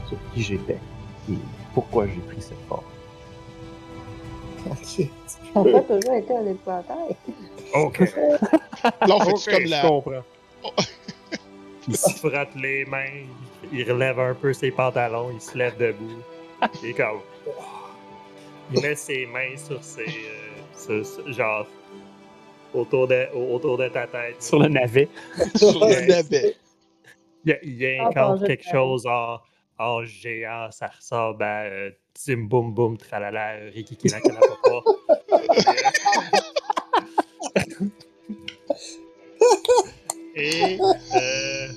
sur 0.08 0.18
qui 0.34 0.41
j'étais 0.44 0.80
et 1.30 1.34
pourquoi 1.74 2.08
j'ai 2.08 2.22
pris 2.22 2.41
cette 2.41 2.58
forme. 2.68 2.84
On 5.56 5.64
n'a 5.64 5.72
pas 5.81 5.81
toujours 5.95 6.14
été 6.15 6.34
un 6.35 6.45
épouvantail. 6.48 7.15
Ok. 7.73 7.99
Là, 7.99 9.15
on 9.15 9.19
fait 9.22 9.31
Ok, 9.31 9.45
comme 9.45 9.65
je 9.65 9.69
la. 9.69 9.81
comprends. 9.81 10.23
Il 11.88 11.95
se 11.98 12.10
frotte 12.18 12.56
les 12.56 12.85
mains, 12.85 13.23
il 13.72 13.89
relève 13.91 14.19
un 14.19 14.34
peu 14.34 14.52
ses 14.53 14.72
pantalons, 14.72 15.31
il 15.34 15.39
se 15.41 15.57
lève 15.57 15.77
debout. 15.77 16.22
Il 16.84 16.89
est 16.89 16.94
comme. 16.94 17.19
Il 18.73 18.81
met 18.81 18.95
ses 18.95 19.26
mains 19.27 19.56
sur 19.57 19.81
ses. 19.84 20.02
euh, 20.02 20.06
sur- 20.76 21.06
sur- 21.06 21.31
genre. 21.34 21.65
Autour 22.73 23.07
de, 23.07 23.27
au- 23.34 23.56
autour 23.56 23.77
de 23.77 23.88
ta 23.88 24.06
tête. 24.06 24.44
Sur 24.44 24.60
le 24.60 24.68
navet. 24.68 25.07
sur 25.56 25.80
le 25.85 26.06
navet. 26.07 26.56
Il, 27.45 27.57
il 27.64 27.98
Ah, 28.02 28.07
incarne 28.10 28.35
bon, 28.35 28.41
je 28.41 28.48
quelque 28.48 28.69
chose 28.69 29.07
en, 29.07 29.38
en 29.80 30.04
géant, 30.04 30.70
ça 30.72 30.88
ressemble 30.88 31.44
à 31.44 31.64
euh, 31.66 31.91
Tim 32.14 32.45
Boum 32.48 32.74
Boum 32.74 32.98
Tralala, 32.98 33.56
Rikiki 33.74 34.08
Nakalapapa. 34.08 34.82
Et, 40.36 40.78
euh, 40.80 41.68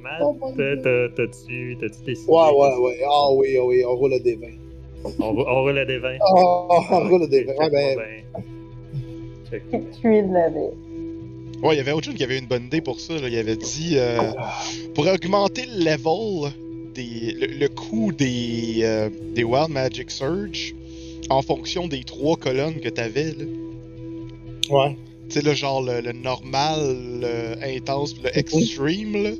Matt, 0.00 0.22
Oh 0.22 0.36
t'as-tu 0.56 1.76
décidé? 1.76 2.14
Ouais, 2.26 2.50
ouais, 2.50 2.76
ouais. 2.76 3.00
Ah 3.06 3.30
oui, 3.32 3.56
ah 3.58 3.64
oui, 3.64 3.84
on 3.84 3.94
roule 3.94 4.12
le 4.12 4.18
D20. 4.18 4.58
On, 5.18 5.36
on 5.36 5.62
roule 5.62 5.74
le 5.74 5.84
D20. 5.84 6.18
Ah, 6.20 6.26
on 6.92 7.08
roule 7.08 7.20
le 7.22 7.26
D20. 7.26 7.58
Ouais, 7.58 7.70
ben, 7.70 7.88
de 9.50 10.32
la 10.32 10.48
vie. 10.48 10.56
Ouais, 11.62 11.74
il 11.74 11.76
y 11.76 11.80
avait 11.80 11.92
autre 11.92 12.06
chose 12.06 12.14
qui 12.14 12.24
avait 12.24 12.38
une 12.38 12.46
bonne 12.46 12.64
idée 12.64 12.80
pour 12.80 13.00
ça. 13.00 13.14
Là. 13.14 13.28
Il 13.28 13.36
avait 13.36 13.56
dit 13.56 13.98
euh, 13.98 14.32
pour 14.94 15.06
augmenter 15.06 15.66
le 15.66 15.84
level, 15.84 16.52
des, 16.94 17.32
le, 17.32 17.46
le 17.58 17.68
coût 17.68 18.12
des, 18.12 18.80
euh, 18.82 19.08
des 19.34 19.44
Wild 19.44 19.70
Magic 19.70 20.10
Surge 20.10 20.74
en 21.28 21.42
fonction 21.42 21.86
des 21.88 22.02
trois 22.04 22.36
colonnes 22.36 22.80
que 22.80 22.88
t'avais. 22.88 23.32
là. 23.32 23.44
ouais. 24.70 24.96
Tu 25.28 25.34
sais, 25.38 25.42
là, 25.42 25.54
genre 25.54 25.80
le, 25.82 26.00
le 26.00 26.10
normal, 26.12 26.78
le 27.20 27.54
intense, 27.76 28.16
le 28.22 28.36
extreme. 28.36 29.12
Là. 29.22 29.30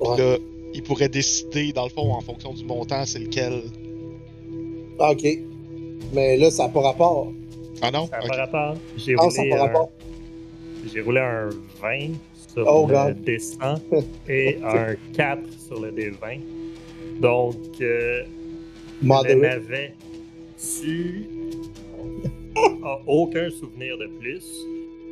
Ouais. 0.00 0.16
là, 0.18 0.36
il 0.72 0.82
pourrait 0.84 1.08
décider, 1.08 1.72
dans 1.72 1.82
le 1.84 1.90
fond, 1.90 2.12
en 2.12 2.20
fonction 2.20 2.52
du 2.54 2.64
montant, 2.64 3.04
c'est 3.04 3.18
lequel. 3.18 3.62
Ah, 5.00 5.10
ok. 5.10 5.26
Mais 6.12 6.36
là, 6.36 6.50
ça 6.52 6.64
n'a 6.64 6.68
pas 6.68 6.80
rapport. 6.82 7.32
Ah 7.82 7.90
non? 7.90 8.06
Ça 8.06 8.18
n'a 8.20 8.28
pas 8.28 8.36
rapport. 8.36 8.76
J'ai 8.96 9.14
Ah, 9.18 9.22
roulé, 9.24 9.50
un- 9.52 11.02
roulé 11.04 11.20
un 11.20 11.48
20 11.82 12.12
sur 12.54 12.64
Oh, 12.68 12.86
le 12.88 12.94
God. 12.94 13.22
descend 13.24 13.80
et 14.28 14.58
un 14.62 14.94
4 15.14 15.40
sur 15.66 15.80
le 15.80 15.90
D20. 15.90 16.38
Donc, 17.20 17.54
euh, 17.80 18.22
navet, 19.02 19.94
tu 20.58 21.26
as 22.84 22.98
aucun 23.06 23.50
souvenir 23.50 23.96
de 23.98 24.06
plus, 24.20 24.44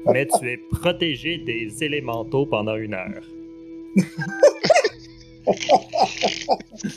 mais 0.06 0.26
tu 0.26 0.48
es 0.50 0.56
protégé 0.70 1.38
des 1.38 1.82
élémentaux 1.84 2.46
pendant 2.46 2.76
une 2.76 2.94
heure. 2.94 3.22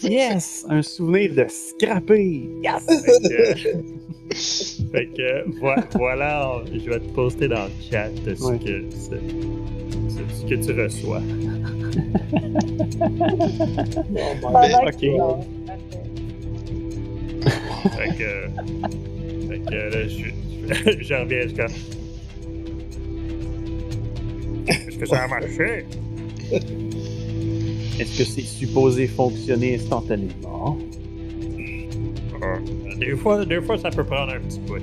Yes! 0.04 0.66
Un 0.70 0.82
souvenir 0.82 1.34
de 1.34 1.46
scraper! 1.50 2.44
Yes! 2.64 2.86
Fait 2.86 3.22
que, 3.22 3.64
fait 4.92 5.08
que, 5.08 5.50
vo- 5.60 5.88
voilà, 5.98 6.62
je 6.74 6.90
vais 6.90 7.00
te 7.00 7.10
poster 7.14 7.48
dans 7.48 7.66
le 7.66 7.72
chat 7.90 8.10
ce, 8.26 8.44
Ouais. 8.44 8.60
que, 8.60 8.84
ce 8.92 10.46
que 10.46 10.56
tu 10.56 10.72
reçois. 10.80 11.22
Oh, 13.02 14.36
my 14.36 14.42
Pendant 14.42 14.88
ok. 14.88 15.04
Fait 17.92 18.12
que, 18.18 18.48
fait 19.48 19.60
que 19.60 19.76
là, 19.76 20.08
je, 20.08 20.26
je, 20.68 21.04
je 21.04 21.14
reviens, 21.16 21.48
comme... 21.56 21.76
Est-ce 24.68 24.98
que 24.98 25.06
ça 25.06 25.24
a 25.24 25.28
marché? 25.28 25.86
Est-ce 26.52 28.18
que 28.18 28.24
c'est 28.24 28.42
supposé 28.42 29.08
fonctionner 29.08 29.76
instantanément? 29.76 30.78
Euh, 32.44 32.96
Des 32.98 33.16
fois, 33.16 33.46
des 33.46 33.62
fois, 33.62 33.78
ça 33.78 33.90
peut 33.90 34.04
prendre 34.04 34.34
un 34.34 34.40
petit 34.40 34.60
bout. 34.60 34.80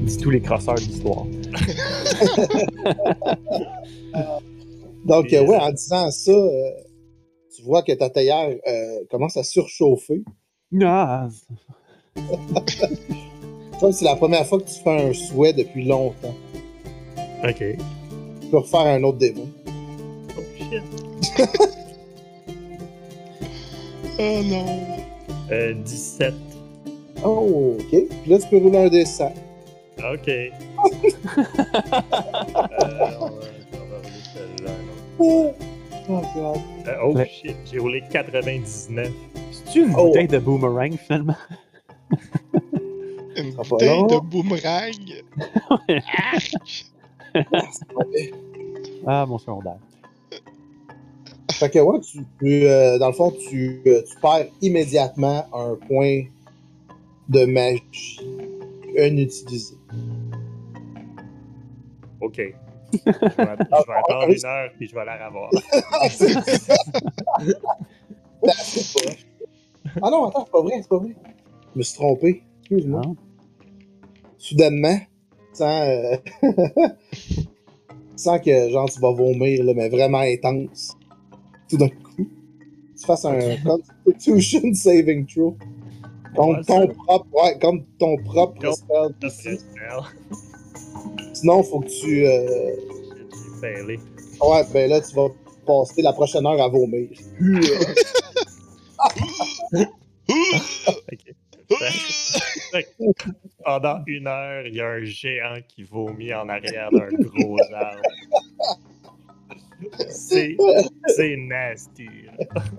Dis 0.00 0.18
tous 0.18 0.30
les 0.30 0.40
crosseurs 0.40 0.74
d'histoire. 0.76 1.26
Donc, 5.04 5.26
Puis, 5.26 5.36
euh, 5.36 5.44
ouais, 5.44 5.56
en 5.56 5.70
disant 5.70 6.10
ça, 6.10 6.32
euh, 6.32 6.70
tu 7.54 7.62
vois 7.62 7.82
que 7.82 7.92
ta 7.92 8.10
théière 8.10 8.50
euh, 8.66 9.04
commence 9.10 9.36
à 9.36 9.42
surchauffer. 9.42 10.22
Ah, 10.82 11.28
Comme 13.80 13.92
c'est 13.92 14.04
la 14.04 14.16
première 14.16 14.46
fois 14.46 14.58
que 14.60 14.68
tu 14.68 14.80
fais 14.82 15.08
un 15.08 15.12
souhait 15.12 15.52
depuis 15.52 15.84
longtemps. 15.84 16.34
Ok. 17.42 17.58
Tu 18.40 18.48
peux 18.50 18.58
refaire 18.58 18.80
un 18.80 19.02
autre 19.04 19.18
démon. 19.18 19.48
Oh 20.36 20.42
shit. 20.56 20.82
Oh 24.18 24.42
non. 24.44 24.66
Euh, 25.50 25.74
17. 25.74 26.34
Oh, 27.24 27.76
ok. 27.78 27.90
Puis 27.90 28.30
là, 28.30 28.38
tu 28.38 28.48
peux 28.48 28.58
rouler 28.58 28.78
un 28.78 28.88
dessin. 28.88 29.32
Ok. 29.98 30.28
euh, 30.28 30.50
Oh, 35.18 35.54
god. 36.08 36.58
Euh, 36.86 36.96
oh 37.04 37.16
shit, 37.24 37.56
j'ai 37.70 37.78
roulé 37.78 38.02
99. 38.10 39.10
C'est-tu 39.52 39.84
une 39.84 39.94
Oh. 39.96 40.06
bouteille 40.08 40.28
de 40.28 40.38
boomerang 40.38 40.96
finalement? 40.96 41.34
Une 43.36 43.52
bouteille 43.54 44.02
de 44.06 44.20
boomerang? 44.20 44.94
Ah, 49.06 49.26
mon 49.26 49.38
secondaire. 49.38 49.76
Fait 51.52 51.70
que 51.70 51.78
ouais, 51.80 51.98
tu 52.00 52.24
euh, 52.44 52.98
dans 52.98 53.08
le 53.08 53.12
fond, 53.14 53.32
tu, 53.48 53.80
euh, 53.86 54.02
tu 54.08 54.16
perds 54.20 54.46
immédiatement 54.60 55.44
un 55.52 55.74
point 55.88 56.22
de 57.28 57.44
magie 57.46 58.20
inutilisé. 58.96 59.74
Ok. 62.20 62.54
Je 62.92 62.98
vais, 62.98 63.12
je 63.12 63.36
vais 63.36 63.42
attendre 63.98 64.28
une 64.28 64.44
heure 64.46 64.70
puis 64.76 64.88
je 64.88 64.94
vais 64.94 65.04
la 65.04 65.26
revoir. 65.28 65.50
Ah. 68.40 68.52
Ah 70.02 70.10
non, 70.10 70.26
attends, 70.26 70.44
c'est 70.44 70.52
pas 70.52 70.62
vrai, 70.62 70.72
c'est 70.82 70.88
pas 70.88 70.98
vrai. 70.98 71.16
Je 71.74 71.78
me 71.78 71.82
suis 71.82 71.94
trompé. 71.98 72.42
Excuse-moi. 72.60 73.02
Ah. 73.04 73.10
Soudainement, 74.36 74.98
sans, 75.52 75.82
euh, 75.82 76.16
sans 78.16 78.38
que 78.38 78.70
genre 78.70 78.88
tu 78.90 79.00
vas 79.00 79.12
vomir, 79.12 79.64
là, 79.64 79.72
mais 79.74 79.88
vraiment 79.88 80.18
intense. 80.20 80.96
Tout 81.68 81.78
d'un 81.78 81.88
coup. 81.88 82.28
Tu 82.98 83.06
fasses 83.06 83.24
un 83.24 83.38
Constitution 84.04 84.72
Saving 84.74 85.26
Throw. 85.26 85.56
Ouais, 86.36 86.60
ton 86.66 86.86
propre, 86.88 87.26
ouais, 87.32 87.58
comme 87.58 87.84
ton 87.98 88.16
propre 88.18 88.60
Comme- 88.60 88.72
spell. 88.74 89.14
Sinon, 91.34 91.62
faut 91.62 91.80
que 91.80 91.88
tu. 91.88 92.26
euh. 92.26 92.74
Ouais, 94.40 94.62
ben 94.72 94.90
là, 94.90 95.00
tu 95.00 95.14
vas 95.16 95.28
passer 95.66 96.02
la 96.02 96.12
prochaine 96.12 96.46
heure 96.46 96.60
à 96.60 96.68
vomir. 96.68 97.08
Pendant 103.64 104.02
une 104.06 104.26
heure, 104.26 104.66
il 104.66 104.74
y 104.76 104.80
a 104.80 104.88
un 104.88 105.04
géant 105.04 105.56
qui 105.68 105.82
vomit 105.82 106.32
en 106.32 106.48
arrière 106.48 106.90
d'un 106.90 107.08
gros 107.08 107.56
arbre. 107.74 108.00
C'est 110.08 110.56
c'est 111.16 111.36
nasty. 111.36 112.08
là. 112.26 112.32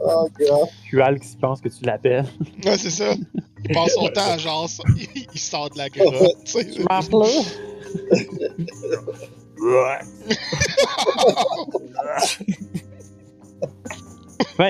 Oh, 0.04 0.28
God. 0.38 0.68
Qualx 0.92 1.36
pense 1.40 1.62
que 1.62 1.70
tu 1.70 1.86
l'appelles. 1.86 2.26
Ouais, 2.66 2.78
c'est 2.78 2.90
ça. 2.90 3.14
Il 3.64 3.74
passe 3.74 3.94
son 3.94 4.08
temps 4.10 4.32
à 4.32 4.38
genre, 4.38 4.70
il 5.34 5.40
sort 5.40 5.70
de 5.70 5.78
la 5.78 5.90
grotte, 5.90 6.36
tu 6.46 6.52
sais. 6.52 6.68
Ouais. 9.60 10.00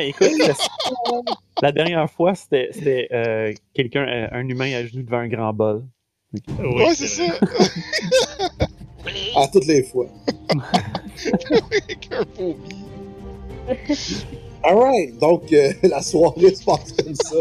Écoute, 0.10 0.32
la- 0.40 0.54
la 1.62 1.72
dernière 1.72 2.10
fois, 2.10 2.36
c'était 2.36 2.70
c'était, 2.72 3.08
euh, 3.12 3.54
quelqu'un, 3.74 4.08
euh, 4.08 4.28
un 4.32 4.48
humain 4.48 4.72
à 4.74 4.86
genoux 4.86 5.04
devant 5.04 5.18
un 5.20 5.28
grand 5.28 5.54
bol. 5.54 5.84
Oui, 6.34 6.42
Ouais, 6.60 6.94
c'est 6.94 7.08
ça. 7.08 7.24
À 9.36 9.48
toutes 9.48 9.66
les 9.66 9.84
fois. 9.84 10.06
Avec 11.72 12.10
un 12.12 12.24
vomi. 12.38 12.56
Alright, 14.64 15.18
donc 15.20 15.52
euh, 15.54 15.72
la 15.84 16.02
soirée 16.02 16.54
se 16.54 16.64
passe 16.64 16.92
comme 16.92 17.16
ça. 17.16 17.34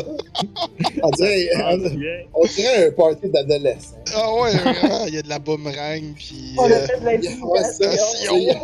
On 1.03 1.11
dirait, 1.11 1.49
on, 1.57 1.77
bien. 1.77 2.23
on 2.35 2.47
dirait 2.47 2.87
un 2.87 2.91
party 2.93 3.29
d'adolescents. 3.29 3.99
Ah 4.15 4.33
ouais, 4.35 4.57
vraiment, 4.57 5.05
il 5.07 5.15
y 5.15 5.19
a 5.19 5.23
de 5.23 5.29
la 5.29 5.39
boomerang, 5.39 6.15
puis. 6.15 6.55
On 6.59 6.65
a 6.65 6.71
euh, 6.71 6.87
fait 6.87 7.19
de. 7.19 7.29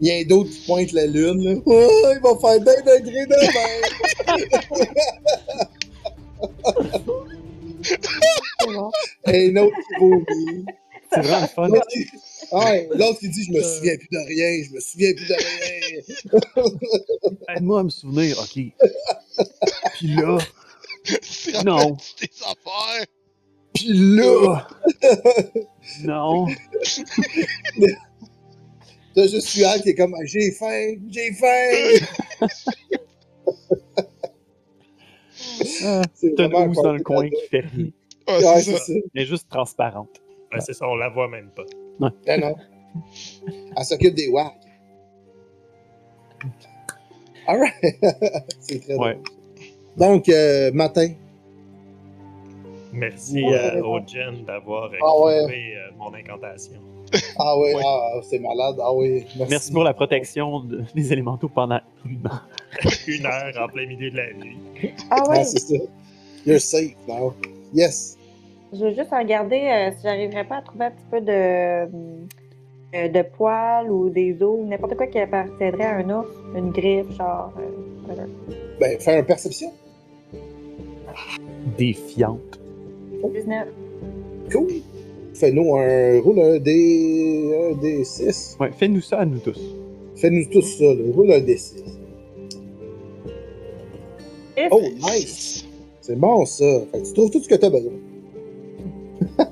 Il 0.00 0.08
y 0.08 0.10
a 0.10 0.14
un 0.16 0.24
d'autre 0.24 0.50
qui 0.50 0.58
pointe 0.66 0.90
la 0.92 1.06
lune. 1.06 1.40
Là. 1.42 1.54
Oh, 1.64 2.10
il 2.12 2.20
va 2.20 2.36
faire 2.38 2.60
d'un 2.60 2.74
degré 2.98 3.24
de 3.24 3.34
C'est 7.82 7.98
bon. 8.66 8.90
Et 9.28 9.50
un 9.50 9.56
autre 9.62 9.76
qui 9.76 9.94
vomit. 10.00 10.64
C'est 11.10 11.22
vraiment 11.22 11.46
fun. 11.46 11.68
L'autre 12.54 12.66
qui- 12.66 12.72
Ouais, 12.72 12.88
l'autre 12.94 13.18
qui 13.20 13.28
dit 13.28 13.44
Je 13.44 13.52
me 13.52 13.62
souviens 13.62 13.96
plus 13.96 14.08
de 14.10 14.18
rien, 14.18 14.64
je 14.68 14.72
me 14.74 14.80
souviens 14.80 15.12
plus 15.14 15.28
de 15.28 15.34
rien. 15.34 16.00
Aide-moi 17.56 17.80
à 17.80 17.82
me 17.84 17.90
souvenir, 17.90 18.38
ok. 18.38 18.58
Puis 19.94 20.06
là, 20.08 20.38
Non. 21.64 21.96
tes 22.18 22.30
affaires. 22.42 23.06
Puis 23.74 23.88
là, 23.92 24.66
non. 26.04 26.46
t'as 29.14 29.26
juste 29.26 29.48
Sual 29.48 29.82
qui 29.82 29.88
est 29.90 29.94
comme 29.96 30.14
J'ai 30.24 30.50
faim, 30.52 30.94
j'ai 31.10 31.32
faim. 31.32 32.06
Ah, 35.84 36.02
C'est 36.14 36.34
T'as 36.34 36.44
une 36.44 36.50
vraiment 36.52 36.66
un 36.66 36.68
housse 36.68 36.82
dans 36.82 36.92
le 36.92 37.02
coin 37.02 37.28
qui 37.28 37.46
fait 37.50 37.60
rien. 37.60 37.86
Ouais, 38.28 38.44
Ouais, 38.44 38.62
c'est 38.62 38.72
ça. 38.72 38.78
ça. 38.78 38.92
Elle 39.14 39.22
est 39.22 39.26
juste 39.26 39.48
transparente. 39.50 40.20
Ouais, 40.52 40.60
c'est 40.60 40.72
ça, 40.72 40.88
on 40.88 40.94
la 40.96 41.08
voit 41.10 41.28
même 41.28 41.50
pas. 41.54 41.64
Non, 42.00 42.10
non. 42.38 42.54
Elle 43.76 43.84
s'occupe 43.84 44.14
des 44.14 44.28
WAC. 44.28 44.52
Alright. 47.46 47.74
c'est 48.60 48.80
très 48.80 48.94
Ouais. 48.94 49.14
drôle. 49.14 49.22
Donc, 49.96 50.28
euh, 50.28 50.70
matin. 50.72 51.08
Merci 52.92 53.44
euh, 53.44 53.82
au 53.82 53.98
Jen 54.06 54.44
d'avoir 54.46 54.90
Ah 55.02 55.20
ouais. 55.20 55.74
euh, 55.76 55.90
mon 55.98 56.14
incantation. 56.14 56.76
Ah 57.38 57.58
oui, 57.58 57.74
Ouais. 57.74 57.82
ah, 57.84 58.20
c'est 58.22 58.38
malade. 58.38 58.76
Ah 58.80 58.92
oui, 58.92 59.24
merci. 59.36 59.50
Merci 59.50 59.72
pour 59.72 59.82
la 59.84 59.94
protection 59.94 60.60
de- 60.60 60.84
des 60.94 61.12
élémentaux 61.12 61.48
pendant 61.48 61.80
une 62.06 62.24
heure. 62.26 62.48
Une 63.06 63.26
heure 63.26 63.52
en 63.60 63.68
plein 63.68 63.86
milieu 63.86 64.10
de 64.10 64.16
la 64.16 64.32
nuit. 64.32 64.56
Ah 65.10 65.22
Ah, 65.26 65.28
ouais, 65.30 65.44
c'est 65.44 65.58
ça. 65.58 65.74
You're 66.46 66.60
safe 66.60 66.94
now. 67.08 67.34
Yes. 67.72 68.16
Je 68.74 68.84
veux 68.86 68.94
juste 68.94 69.10
regarder 69.10 69.56
euh, 69.56 69.90
si 69.96 70.02
j'arriverais 70.02 70.44
pas 70.44 70.56
à 70.56 70.62
trouver 70.62 70.86
un 70.86 70.90
petit 70.90 71.06
peu 71.10 71.20
de, 71.20 71.30
euh, 71.32 73.08
de 73.08 73.22
poils 73.36 73.90
ou 73.90 74.08
des 74.10 74.34
os, 74.42 74.58
ou 74.60 74.66
n'importe 74.66 74.96
quoi 74.96 75.06
qui 75.06 75.18
appartiendrait 75.18 75.84
à 75.84 75.96
un 75.96 76.10
ours, 76.10 76.28
une 76.56 76.70
griffe, 76.70 77.10
genre. 77.16 77.52
euh. 77.58 78.26
Ben, 78.80 78.98
fais 79.00 79.18
une 79.18 79.24
perception. 79.24 79.72
Défiante. 81.78 82.60
19. 83.32 83.68
Cool. 84.52 84.68
Fais-nous 85.34 85.76
un. 85.76 86.20
Roule 86.20 86.40
un 86.40 86.58
D. 86.58 87.50
Un 87.70 87.74
D6. 87.82 88.58
Ouais, 88.60 88.70
fais-nous 88.72 89.00
ça 89.00 89.20
à 89.20 89.24
nous 89.24 89.38
tous. 89.38 89.58
Fais-nous 90.16 90.44
tous 90.50 90.62
ça, 90.62 90.84
là. 90.84 91.02
Roule 91.14 91.32
un 91.32 91.38
D6. 91.38 91.82
Oh, 94.70 94.80
nice. 94.80 95.64
C'est 96.00 96.18
bon, 96.18 96.44
ça. 96.44 96.64
Fait 96.92 97.00
que 97.00 97.06
tu 97.06 97.12
trouves 97.14 97.30
tout 97.30 97.42
ce 97.42 97.48
que 97.48 97.54
t'as 97.54 97.70
besoin. 97.70 97.92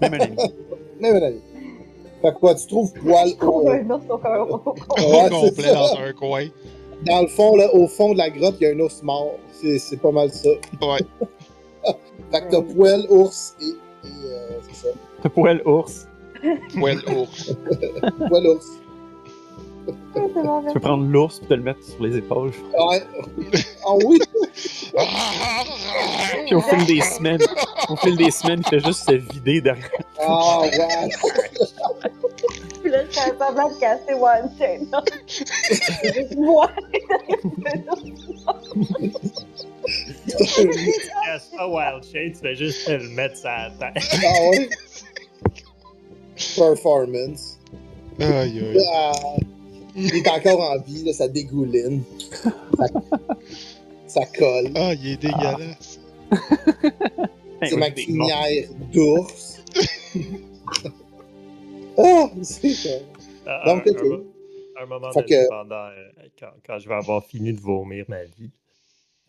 Même 0.01 0.15
un 0.15 0.21
ami. 0.21 0.37
Même 1.01 1.17
un 1.17 1.23
ami. 1.27 1.41
Fait 2.23 2.33
que 2.33 2.39
quoi, 2.39 2.55
tu 2.55 2.67
trouves 2.67 2.93
poil 2.93 3.29
Je 3.31 3.35
trouve 3.37 3.65
au- 3.65 3.69
un 3.71 3.91
ours 3.91 4.05
au 4.09 4.17
Ouais, 4.17 5.31
complet 5.31 5.73
dans 5.75 5.97
un 5.99 6.13
coin. 6.13 6.47
Dans 7.05 7.23
le 7.23 7.27
fond, 7.27 7.57
là, 7.57 7.75
au 7.75 7.89
fond 7.89 8.13
de 8.13 8.19
la 8.19 8.31
grotte, 8.31 8.55
il 8.61 8.65
y 8.65 8.71
a 8.71 8.75
un 8.75 8.79
ours 8.81 9.03
mort. 9.03 9.35
C'est 9.61 9.79
c'est 9.79 9.97
pas 9.97 10.13
mal 10.13 10.31
ça. 10.31 10.49
Ouais. 10.51 10.99
Fait 12.31 12.41
que 12.43 12.51
t'as 12.51 12.63
poil, 12.63 13.07
ours 13.11 13.57
et. 13.61 13.65
et, 13.67 14.09
euh, 14.27 14.59
c'est 14.71 14.87
ça. 14.89 14.95
T'as 15.23 15.29
poil 15.29 15.61
ours. 15.65 16.07
Ouais, 16.77 16.95
l'ours. 17.07 17.55
Poil, 18.29 18.47
ours. 18.49 18.67
Tu 20.15 20.75
peux 20.75 20.81
prendre 20.81 21.05
l'ours 21.05 21.41
et 21.43 21.47
te 21.47 21.55
le 21.55 21.63
mettre 21.63 21.83
sur 21.83 22.03
les 22.03 22.17
épaules. 22.17 22.53
Ouais. 22.73 23.03
Ah 23.85 23.95
oui! 24.05 24.21
Puis 26.47 26.55
au 26.55 26.61
fil 26.61 26.85
des 26.87 27.01
semaines, 27.01 27.41
au 27.89 27.97
fil 27.97 28.17
des 28.17 28.31
semaines, 28.31 28.63
il 28.65 28.69
fait 28.69 28.85
juste 28.85 29.05
se 29.09 29.15
vider 29.15 29.61
derrière. 29.61 29.91
Ah 30.21 30.61
ouais! 30.61 30.71
Puis 32.83 32.91
là, 32.91 33.05
je 33.05 33.11
fais 33.11 33.37
semblant 33.39 33.69
de 33.69 33.81
casser 33.81 34.15
One 34.15 34.51
Chain. 34.59 34.87
C'est 35.27 36.15
juste 36.15 36.37
moi. 36.37 36.71
Casse 41.25 41.51
pas 41.57 41.69
Wild 41.69 42.05
Shade, 42.05 42.33
tu 42.35 42.41
fais 42.41 42.55
juste 42.55 42.87
te 42.87 42.93
le 42.93 43.09
mettre 43.11 43.37
sur 43.37 43.49
la 43.49 43.71
tête. 43.71 44.03
Ah 44.25 44.49
ouais! 44.51 44.69
performance. 46.57 47.59
Aïe, 48.21 48.61
aïe. 48.61 48.79
Ah, 48.93 49.13
il 49.95 50.17
est 50.17 50.29
encore 50.29 50.61
en 50.61 50.79
vie, 50.81 51.05
là, 51.05 51.13
ça 51.13 51.29
dégouline. 51.29 52.03
Ça, 52.79 52.87
ça 54.07 54.27
colle. 54.27 54.71
Ah, 54.75 54.95
il 54.95 55.13
est 55.13 55.17
dégueulasse. 55.17 56.01
C'est 57.63 57.77
ma 57.77 57.91
crinière 57.91 58.69
d'ours. 58.93 59.63
ah, 61.99 62.31
c'est 62.43 63.05
À 63.47 63.65
Donc, 63.67 63.87
un, 63.87 63.91
ok. 63.91 63.99
un 64.01 64.05
mo- 64.09 64.25
un 64.81 64.87
moment 64.87 65.13
Fait 65.13 65.23
donné, 65.23 65.29
que- 65.45 65.49
pendant, 65.49 65.87
euh, 65.87 66.09
quand, 66.39 66.51
quand 66.67 66.79
je 66.79 66.89
vais 66.89 66.95
avoir 66.95 67.25
fini 67.25 67.53
de 67.53 67.61
vomir 67.61 68.05
ma 68.09 68.25
vie, 68.25 68.51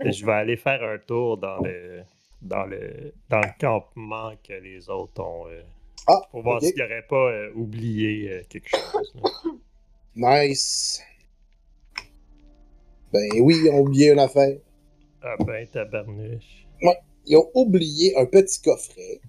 je 0.03 0.25
vais 0.25 0.31
aller 0.31 0.57
faire 0.57 0.81
un 0.83 0.97
tour 0.97 1.37
dans 1.37 1.57
le, 1.59 2.01
dans 2.41 2.65
le, 2.65 3.13
dans 3.29 3.39
le 3.41 3.49
campement 3.59 4.31
que 4.47 4.53
les 4.53 4.89
autres 4.89 5.21
ont. 5.21 5.47
euh, 5.47 5.61
Ah, 6.07 6.21
pour 6.31 6.41
voir 6.41 6.61
s'il 6.61 6.75
n'y 6.75 6.81
aurait 6.81 7.05
pas 7.07 7.15
euh, 7.31 7.51
oublié 7.55 8.29
euh, 8.31 8.41
quelque 8.49 8.69
chose. 8.69 9.13
là. 9.15 9.29
Nice. 10.15 11.01
Ben 13.11 13.29
oui, 13.41 13.55
ils 13.65 13.69
ont 13.71 13.79
oublié 13.81 14.11
une 14.11 14.19
affaire. 14.19 14.57
Ah 15.23 15.35
ben, 15.45 15.65
tabarnouche. 15.67 16.65
Ils 17.25 17.37
ont 17.37 17.49
oublié 17.53 18.17
un 18.17 18.25
petit 18.25 18.61
coffret. 18.61 19.21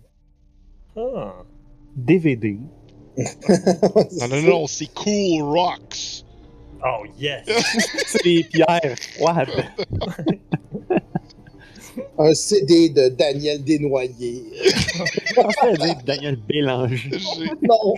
Ah, 0.97 1.43
DVD. 1.97 2.59
Non, 4.19 4.29
non, 4.29 4.43
non, 4.43 4.67
c'est 4.67 4.93
Cool 4.93 5.43
Rocks. 5.43 6.25
oh 6.85 7.05
yes! 7.17 7.45
C'est 8.09 8.25
des 8.25 8.43
pierres 8.45 8.97
froides. 9.17 9.49
Un 12.19 12.35
CD 12.35 12.89
de 12.89 13.09
Daniel 13.11 13.63
Desnoyers. 13.63 14.43
Je 14.57 15.35
pensais 15.35 15.61
à 15.69 15.77
dire 15.77 15.97
Daniel 16.05 16.37
Bélanger. 16.37 16.97
J'ai- 17.13 17.51
Non. 17.63 17.95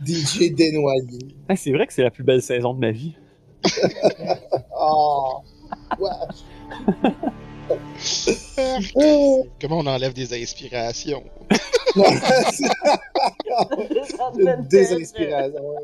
DJ 0.04 0.54
Desnoyers. 0.54 1.34
Hey, 1.48 1.56
c'est 1.56 1.72
vrai 1.72 1.86
que 1.86 1.92
c'est 1.92 2.02
la 2.02 2.10
plus 2.10 2.24
belle 2.24 2.42
saison 2.42 2.74
de 2.74 2.80
ma 2.80 2.90
vie. 2.90 3.14
Oh. 4.78 5.40
wesh. 5.98 6.44
Comment 9.60 9.78
on 9.78 9.86
enlève 9.86 10.12
des 10.12 10.40
inspirations? 10.40 11.24
Non, 11.96 12.04
Une 14.38 14.66
désinspiration. 14.68 15.74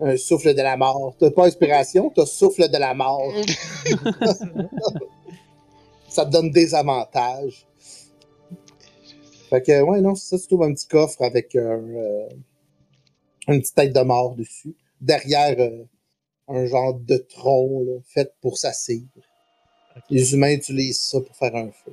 Un 0.00 0.16
souffle 0.16 0.54
de 0.54 0.62
la 0.62 0.76
mort. 0.76 1.14
T'as 1.18 1.30
pas 1.30 1.46
inspiration, 1.46 2.12
t'as 2.14 2.26
souffle 2.26 2.68
de 2.70 2.76
la 2.78 2.94
mort. 2.94 3.32
Ça 6.08 6.26
te 6.26 6.30
donne 6.30 6.50
des 6.50 6.74
avantages. 6.74 7.66
Fait 9.52 9.60
que, 9.60 9.82
ouais, 9.82 10.00
non, 10.00 10.14
c'est 10.14 10.34
ça, 10.34 10.40
tu 10.40 10.46
trouves 10.48 10.62
un 10.62 10.72
petit 10.72 10.88
coffre 10.88 11.20
avec 11.20 11.54
un, 11.56 11.60
euh, 11.60 12.28
une 13.48 13.60
petite 13.60 13.74
tête 13.74 13.92
de 13.92 14.00
mort 14.00 14.34
dessus. 14.34 14.74
Derrière, 14.98 15.60
euh, 15.60 15.84
un 16.48 16.64
genre 16.64 16.94
de 16.94 17.18
tronc 17.18 17.84
là, 17.84 17.98
fait 18.02 18.34
pour 18.40 18.56
s'assire. 18.56 19.02
Ok. 19.94 20.04
Les 20.08 20.32
humains 20.32 20.52
utilisent 20.52 21.02
ça 21.02 21.20
pour 21.20 21.36
faire 21.36 21.54
un 21.54 21.70
feu. 21.70 21.92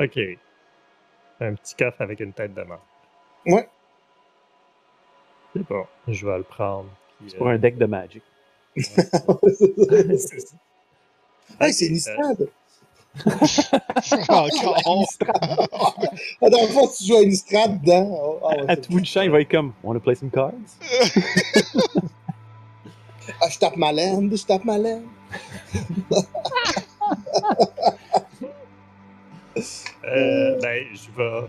Ok. 0.00 0.18
Un 1.40 1.54
petit 1.54 1.74
coffre 1.74 2.00
avec 2.00 2.20
une 2.20 2.32
tête 2.32 2.54
de 2.54 2.62
mort. 2.62 2.86
Ouais. 3.44 3.68
C'est 5.52 5.68
bon, 5.68 5.84
je 6.08 6.26
vais 6.26 6.38
le 6.38 6.44
prendre. 6.44 6.88
C'est 7.28 7.36
pour 7.36 7.48
euh, 7.48 7.50
un 7.50 7.58
deck 7.58 7.76
de 7.76 7.84
Magic. 7.84 8.22
c'est 8.76 10.40
ça. 10.40 10.56
hey, 11.60 11.74
c'est 11.74 11.86
Ok, 11.86 11.90
une 11.90 11.96
euh, 11.96 11.98
Strad. 11.98 12.48
Encore! 14.28 15.06
Ah, 16.42 16.50
dans 16.50 16.62
le 16.62 16.68
fond, 16.68 16.88
tu 16.96 17.04
joues 17.06 17.16
à 17.16 17.22
une 17.22 17.34
Strad 17.34 17.80
dedans. 17.80 18.08
Oh, 18.42 18.48
ouais, 18.50 18.64
À 18.68 18.76
tout 18.76 18.92
bout 18.92 19.00
de 19.00 19.06
champ, 19.06 19.22
il 19.22 19.30
va 19.30 19.40
être 19.40 19.50
comme 19.50 19.72
Wanna 19.82 20.00
play 20.00 20.14
some 20.14 20.30
cards? 20.30 20.52
Ah, 23.42 23.48
je 23.50 23.58
tape 23.58 23.76
ma 23.76 23.90
laine, 23.90 24.30
je 24.36 24.44
tape 24.44 24.64
ma 24.64 24.78
laine. 24.78 25.02
Euh, 30.08 30.58
ben, 30.60 30.84
je 30.94 31.10
vais. 31.16 31.46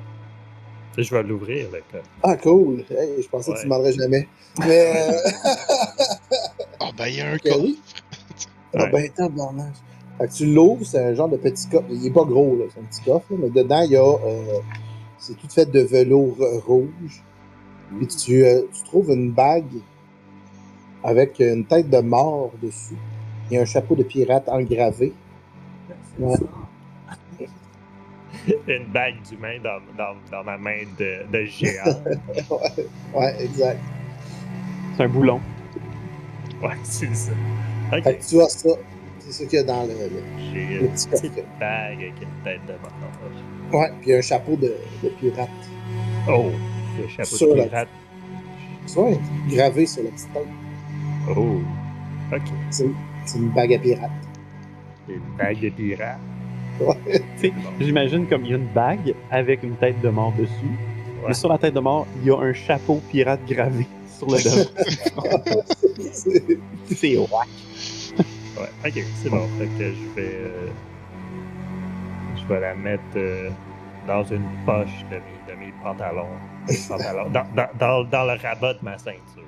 Je 1.04 1.14
vais 1.16 1.22
l'ouvrir, 1.24 1.68
coffre. 1.92 2.04
Ah, 2.24 2.36
cool. 2.38 2.84
Hey, 2.90 3.22
je 3.22 3.28
pensais 3.30 3.52
que 3.52 3.56
Ouais. 3.58 3.62
tu 3.62 3.66
demanderais 3.68 3.94
jamais. 3.94 4.28
Mais, 4.66 4.96
euh, 4.96 5.20
Ah, 6.80 6.90
ben, 6.98 7.08
il 7.08 7.16
y 7.18 7.22
a 7.22 7.28
un 7.30 7.36
ok, 7.36 7.42
coffre. 7.44 7.66
Ah, 8.74 8.84
Ouais. 8.86 8.90
ben, 8.92 9.12
tabarnak. 9.12 9.74
Fait 10.18 10.28
que 10.28 10.34
tu 10.34 10.52
l'ouvres, 10.54 10.86
c'est 10.86 11.04
un 11.04 11.14
genre 11.14 11.30
de 11.30 11.38
petit 11.38 11.68
coffre. 11.70 11.86
Il 11.92 12.06
est 12.06 12.12
pas 12.12 12.24
gros, 12.26 12.56
là, 12.58 12.66
c'est 12.74 12.80
un 12.80 12.84
petit 12.84 13.02
coffre, 13.04 13.26
là, 13.32 13.38
mais 13.42 13.50
dedans, 13.50 13.82
il 13.84 13.92
y 13.92 13.96
a. 13.98 14.02
euh, 14.04 14.60
c'est 15.20 15.36
tout 15.38 15.48
fait 15.50 15.70
de 15.70 15.82
velours 15.82 16.38
euh, 16.42 16.60
rouge. 16.66 17.24
Puis 17.98 18.08
tu, 18.08 18.46
euh, 18.46 18.64
tu 18.74 18.84
trouves 18.84 19.12
une 19.12 19.32
bague 19.32 19.66
avec 21.04 21.40
une 21.40 21.66
tête 21.66 21.90
de 21.90 22.00
mort 22.00 22.52
dessus. 22.62 22.96
Il 23.50 23.56
y 23.56 23.58
a 23.58 23.62
un 23.62 23.66
chapeau 23.66 23.96
de 23.96 24.04
pirate 24.04 24.48
engravé. 24.50 25.14
Ouais. 26.20 26.36
Une 28.68 28.86
bague 28.92 29.22
d'humain 29.24 29.58
dans, 29.64 29.80
dans, 29.98 30.16
dans 30.32 30.44
ma 30.44 30.58
main 30.58 30.84
de, 31.00 31.26
de 31.32 31.46
géant. 31.46 31.84
Ouais, 33.14 33.36
exact. 33.44 33.80
C'est 34.96 35.04
un 35.04 35.08
boulon. 35.10 35.40
ouais, 36.62 36.76
c'est 36.84 37.14
ça. 37.16 37.32
Fait 37.90 37.98
Ok. 38.00 38.04
que 38.20 38.26
tu 38.30 38.42
as 38.42 38.50
ça. 38.50 38.70
C'est 39.30 39.44
ça 39.44 39.46
qu'il 39.50 39.60
y 39.60 39.62
a 39.62 39.64
dans 39.64 39.84
le, 39.84 39.90
le- 39.90 40.24
J'ai 40.54 40.76
une 40.80 40.88
petit 40.90 41.08
petite 41.10 41.36
coffret. 41.36 41.46
bague 41.60 41.98
avec 41.98 42.14
une 42.22 42.44
tête 42.44 42.62
de 42.66 42.74
mort. 42.74 43.82
Ouais, 43.82 43.92
puis 44.02 44.14
un 44.14 44.22
chapeau 44.22 44.56
de, 44.56 44.74
de 45.04 45.10
pirate. 45.20 45.50
Oh, 46.30 46.46
le 47.02 47.08
chapeau 47.10 47.36
Sur 47.36 47.50
de 47.54 47.56
la- 47.56 47.64
pirate. 47.66 47.88
Ouais, 48.96 49.20
gravé 49.50 49.86
sur 49.86 50.04
la 50.04 50.10
petite 50.12 50.32
tête. 50.34 50.48
Oh, 51.36 51.60
ok. 52.34 52.42
C'est 52.70 52.86
une 53.38 53.50
bague 53.50 53.74
à 53.74 53.80
pirate. 53.80 54.10
Une 55.10 55.20
bague 55.38 55.60
de 55.60 55.70
pirate? 55.70 56.20
Ouais. 56.80 56.96
Tu 57.42 57.48
sais, 57.48 57.54
J'imagine 57.82 58.28
comme 58.28 58.46
il 58.46 58.52
y 58.52 58.54
a 58.54 58.58
une 58.58 58.68
bague 58.74 59.14
avec 59.32 59.64
une 59.64 59.76
tête 59.76 60.00
de 60.02 60.10
mort 60.10 60.32
dessus. 60.38 60.52
Ouais. 61.22 61.30
Mais 61.30 61.34
sur 61.34 61.50
la 61.50 61.58
tête 61.58 61.74
de 61.74 61.80
mort, 61.82 62.08
il 62.22 62.28
y 62.28 62.32
a 62.32 62.38
un 62.38 62.54
chapeau 62.54 63.02
pirate 63.12 63.42
gravé 63.50 63.86
sur 64.18 64.28
le 64.28 64.38
devant. 64.44 65.64
C'est- 66.12 67.18
whack. 67.18 67.48
Ouais, 68.60 68.70
ok, 68.90 69.04
c'est 69.22 69.30
bon. 69.30 69.48
Fait 69.60 69.68
que 69.68 69.94
je 69.94 70.08
vais. 70.16 70.32
euh, 70.34 70.68
je 72.36 72.46
vais 72.46 72.60
la 72.60 72.76
mettre 72.76 73.02
euh, 73.16 73.50
dans 74.08 74.24
une 74.24 74.48
poche 74.66 75.04
de 75.12 75.16
mes, 75.16 75.54
de 75.54 75.60
mes 75.60 75.74
pantalons. 75.84 76.28
Mes 76.68 76.78
pantalons. 76.88 77.30
Dans, 77.30 77.46
dans, 77.56 77.68
dans, 77.78 78.04
dans 78.06 78.24
le 78.26 78.40
rabat 78.42 78.74
de 78.76 78.80
ma 78.84 78.98
ceinture. 78.98 79.44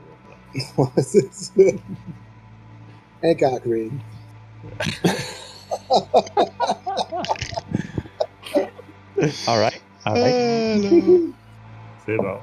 ouais, 0.77 0.87
c'est 1.03 1.33
ça. 1.33 1.51
Un 3.23 3.35
cock 3.35 3.63
ring. 3.65 3.91
Alright. 9.47 9.81
Alright. 10.05 10.33
Là. 10.33 11.19
C'est 12.05 12.17
bon. 12.17 12.37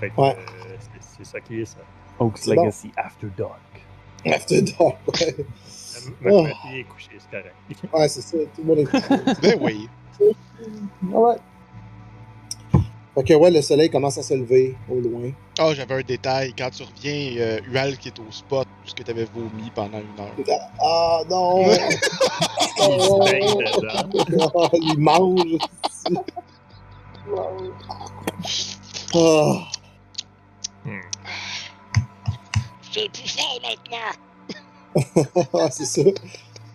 Fait 0.00 0.10
que 0.10 0.20
Ouais. 0.20 0.36
euh, 0.38 0.76
c'est- 1.16 1.24
ça 1.24 1.40
qui 1.40 1.60
est 1.60 1.64
ça. 1.64 1.78
Oaks 2.18 2.38
C'est 2.38 2.54
bon. 2.54 2.62
Legacy 2.62 2.90
After 2.96 3.28
Dark. 3.36 3.60
After 4.26 4.60
dark, 4.62 4.96
ouais. 5.14 5.36
Ma, 6.20 6.30
Oh. 6.30 6.46
fille 6.62 6.80
est 6.80 6.84
couchée, 6.84 7.10
c'est 7.18 7.30
correct. 7.30 7.54
Ouais, 7.92 8.08
c'est 8.08 8.20
ça. 8.22 8.36
Tout 8.54 8.62
le 8.62 8.64
monde 8.64 8.78
est 8.80 9.40
Ben 9.42 9.58
oui. 9.60 9.88
Ouais. 11.02 11.36
Fait 13.14 13.24
que 13.24 13.32
ouais, 13.34 13.50
le 13.50 13.62
soleil 13.62 13.88
commence 13.88 14.18
à 14.18 14.22
se 14.22 14.34
lever 14.34 14.76
au 14.90 14.96
loin. 15.00 15.30
Ah, 15.58 15.72
j'avais 15.74 15.94
un 15.94 16.02
détail. 16.02 16.52
Quand 16.56 16.68
tu 16.70 16.82
reviens, 16.82 17.40
euh, 17.40 17.60
Ual 17.72 17.96
qui 17.96 18.08
est 18.08 18.18
au 18.20 18.30
spot 18.30 18.66
où 18.84 18.90
tu 19.02 19.10
avais 19.10 19.24
vomi 19.24 19.70
pendant 19.74 19.98
une 20.00 20.20
heure. 20.20 20.60
Ah 20.80 21.20
non! 21.30 21.64
Il 22.78 23.00
se 23.00 23.18
baigne 23.24 23.56
dedans. 23.56 24.50
Oh, 24.54 24.68
il 24.74 24.98
mange. 24.98 25.56
Ah. 29.14 29.68
Hmm. 30.84 31.00
J'ai 32.92 33.08
plus 33.08 33.28
faim 33.28 33.42
maintenant. 33.62 34.12
Ah, 35.54 35.70
c'est 35.70 35.84
ça. 35.84 36.02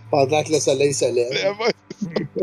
Pendant 0.09 0.43
que 0.43 0.51
le 0.51 0.59
soleil 0.59 0.93
se 0.93 1.05
lève. 1.05 1.55
Ben. 1.57 2.41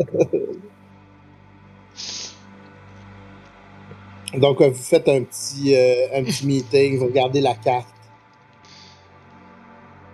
Donc, 4.39 4.61
euh, 4.61 4.69
vous 4.69 4.83
faites 4.83 5.09
un 5.09 5.23
petit, 5.23 5.75
euh, 5.75 6.09
un 6.19 6.23
petit 6.23 6.47
meeting, 6.47 6.99
vous 6.99 7.07
regardez 7.07 7.41
la 7.41 7.55
carte. 7.55 7.89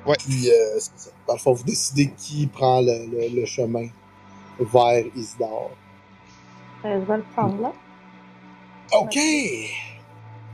Ouais. 0.06 0.14
Puis, 0.18 0.48
euh, 0.50 0.78
c'est 0.78 0.92
ça. 0.96 1.10
Dans 1.26 1.34
le 1.34 1.38
fond, 1.38 1.52
vous 1.52 1.64
décidez 1.64 2.12
qui 2.16 2.46
prend 2.46 2.80
le, 2.80 3.06
le- 3.10 3.40
le 3.40 3.44
chemin 3.46 3.88
vers 4.60 5.04
Isidore. 5.16 5.70
Euh, 6.84 7.00
je 7.00 7.04
vais 7.10 7.16
le 7.16 7.24
prendre 7.34 7.60
là. 7.60 7.72
OK! 9.00 9.18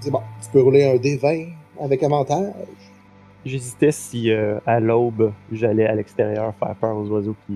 C'est 0.01 0.11
bon. 0.11 0.23
Tu 0.43 0.49
peux 0.53 0.63
rouler 0.63 0.85
un 0.87 0.95
D20 0.97 1.53
avec 1.83 2.03
avantage. 2.03 2.55
J'hésitais 3.45 3.93
si 3.93 4.31
euh, 4.31 4.59
à 4.67 4.81
l'aube, 4.81 5.33
j'allais 5.51 5.87
à 5.87 5.95
l'extérieur 5.95 6.55
faire 6.59 6.75
peur 6.77 6.97
aux 6.97 7.07
oiseaux 7.09 7.37
qui 7.47 7.55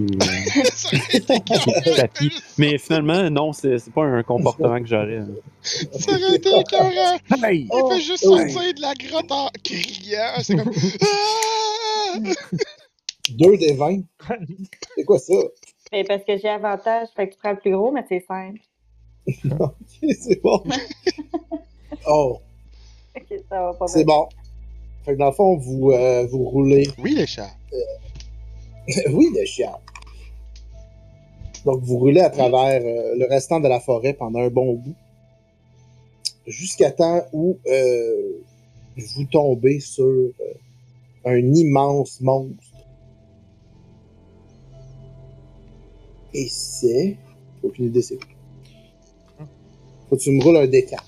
euh, 0.00 0.04
tapis. 1.96 2.30
Mais 2.58 2.78
finalement, 2.78 3.28
non, 3.30 3.52
c'est 3.52 3.90
pas 3.92 4.04
un 4.04 4.22
comportement 4.22 4.78
que 4.78 4.86
j'aurais. 4.86 5.18
hein. 5.18 5.28
Ça 5.62 6.12
aurait 6.12 6.36
été 6.36 6.48
écœurant. 6.60 7.16
Hey! 7.42 7.62
Il 7.62 7.68
Oh, 7.72 7.90
fait 7.90 8.00
juste 8.00 8.24
ouais. 8.26 8.50
sortir 8.50 8.74
de 8.74 8.80
la 8.80 8.94
grotte 8.94 9.32
en 9.32 9.48
criant. 9.64 10.34
C'est 10.42 10.56
comme. 10.56 10.70
Ah! 11.02 12.18
Deux 13.30 13.56
des 13.56 13.72
20. 13.74 14.00
C'est 14.96 15.04
quoi 15.04 15.18
ça? 15.18 15.34
Mais 15.92 16.04
parce 16.04 16.22
que 16.24 16.36
j'ai 16.36 16.48
avantage, 16.48 17.08
fait 17.16 17.28
que 17.28 17.32
tu 17.34 17.38
prends 17.40 17.50
le 17.52 17.58
plus 17.58 17.72
gros, 17.72 17.90
mais 17.90 18.04
c'est 18.08 18.24
simple. 18.26 18.60
Ok, 19.60 19.72
c'est 20.20 20.40
bon. 20.42 20.62
Oh, 22.08 22.40
Ok, 23.16 23.38
ça 23.48 23.62
va 23.62 23.72
pas 23.74 23.86
c'est 23.86 24.04
bon. 24.04 24.28
Fait 25.06 25.12
que 25.12 25.18
dans 25.18 25.26
le 25.26 25.32
fond, 25.32 25.56
vous, 25.56 25.92
euh, 25.92 26.26
vous 26.26 26.42
roulez. 26.42 26.88
Oui, 26.98 27.14
les 27.14 27.28
chats. 27.28 27.54
oui, 29.12 29.30
le 29.32 29.44
chien. 29.44 29.70
Donc, 31.64 31.80
vous 31.82 31.98
roulez 31.98 32.20
à 32.20 32.30
travers 32.30 32.82
euh, 32.84 33.14
le 33.16 33.26
restant 33.28 33.60
de 33.60 33.68
la 33.68 33.78
forêt 33.78 34.14
pendant 34.14 34.40
un 34.40 34.50
bon 34.50 34.74
bout. 34.74 34.96
Jusqu'à 36.44 36.90
temps 36.90 37.24
où 37.32 37.56
euh, 37.68 38.42
vous 38.96 39.24
tombez 39.24 39.78
sur 39.78 40.04
euh, 40.04 40.32
un 41.24 41.54
immense 41.54 42.20
monstre. 42.20 42.64
Et 46.34 46.48
c'est. 46.48 47.16
Aucune 47.62 47.86
idée, 47.86 48.02
c'est 48.02 48.16
quoi. 48.16 49.46
Faut 50.08 50.16
que 50.16 50.20
tu 50.20 50.32
me 50.32 50.42
roules 50.42 50.56
un 50.56 50.66
D4. 50.66 50.98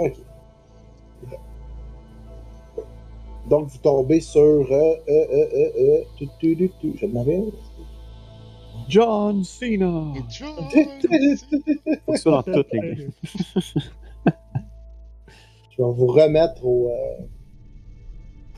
Ok. 0.00 0.16
Donc, 3.48 3.68
vous 3.68 3.78
tombez 3.78 4.20
sur. 4.20 4.40
Euh, 4.40 4.64
euh, 4.70 4.94
euh, 5.08 5.46
euh, 5.54 5.70
euh, 5.78 6.04
tu, 6.16 6.28
tu, 6.38 6.56
tu, 6.56 6.70
tu. 6.80 6.98
Je 6.98 7.06
m'en 7.06 7.24
vais. 7.24 7.42
John 8.88 9.44
Cena! 9.44 10.12
John! 10.30 10.54
Faut 12.06 12.12
que 12.12 12.18
soit 12.18 12.32
dans 12.32 12.42
toutes 12.42 12.72
les 12.72 12.80
games. 12.80 13.10
Je 15.70 15.82
vais 15.82 15.92
vous 15.92 16.06
remettre 16.06 16.64
au, 16.64 16.88
euh, 16.88 17.22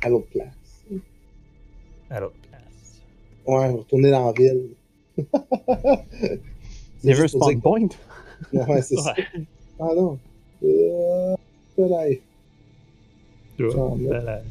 à 0.03 0.09
l'autre 0.09 0.29
place. 0.29 0.85
À 2.11 2.21
l'autre 2.21 2.37
place. 2.49 3.03
Ouais, 3.47 3.71
vous 3.71 3.79
retournez 3.79 4.11
dans 4.11 4.27
la 4.27 4.33
ville. 4.33 4.71
C'est 5.17 6.41
Never 7.05 7.29
spawn 7.29 7.61
point? 7.61 7.89
Ouais, 8.53 8.83
c'est 8.83 8.97
ça. 8.97 9.15
Ah 9.79 9.89
non. 9.95 10.19
Hop 10.63 11.41
là. 11.77 12.07
Toi, 13.59 13.97
voilà. 13.99 14.43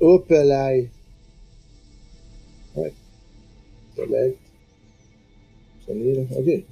Hop 0.00 0.28
là. 0.30 0.72
Ouais. 2.74 2.92
Select. 3.94 4.38
Sonner, 5.86 6.14
là. 6.14 6.22
Ok. 6.38 6.64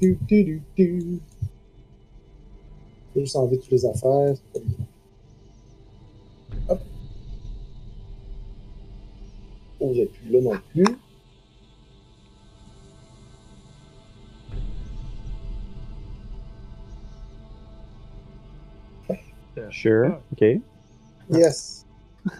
Tu, 0.00 0.18
tu, 0.28 0.44
tu, 0.44 0.62
tu. 0.76 1.20
J'ai 3.14 3.20
juste 3.22 3.36
enlever 3.36 3.58
toutes 3.58 3.70
les 3.70 3.86
affaires. 3.86 4.34
Hop. 6.68 6.80
Oh, 9.80 9.88
vous 9.88 9.94
n'êtes 9.94 10.12
plus 10.12 10.30
là 10.30 10.40
non 10.40 10.58
plus. 10.70 10.84
Sure. 19.70 20.20
OK. 20.32 20.60
Yes. 21.30 21.84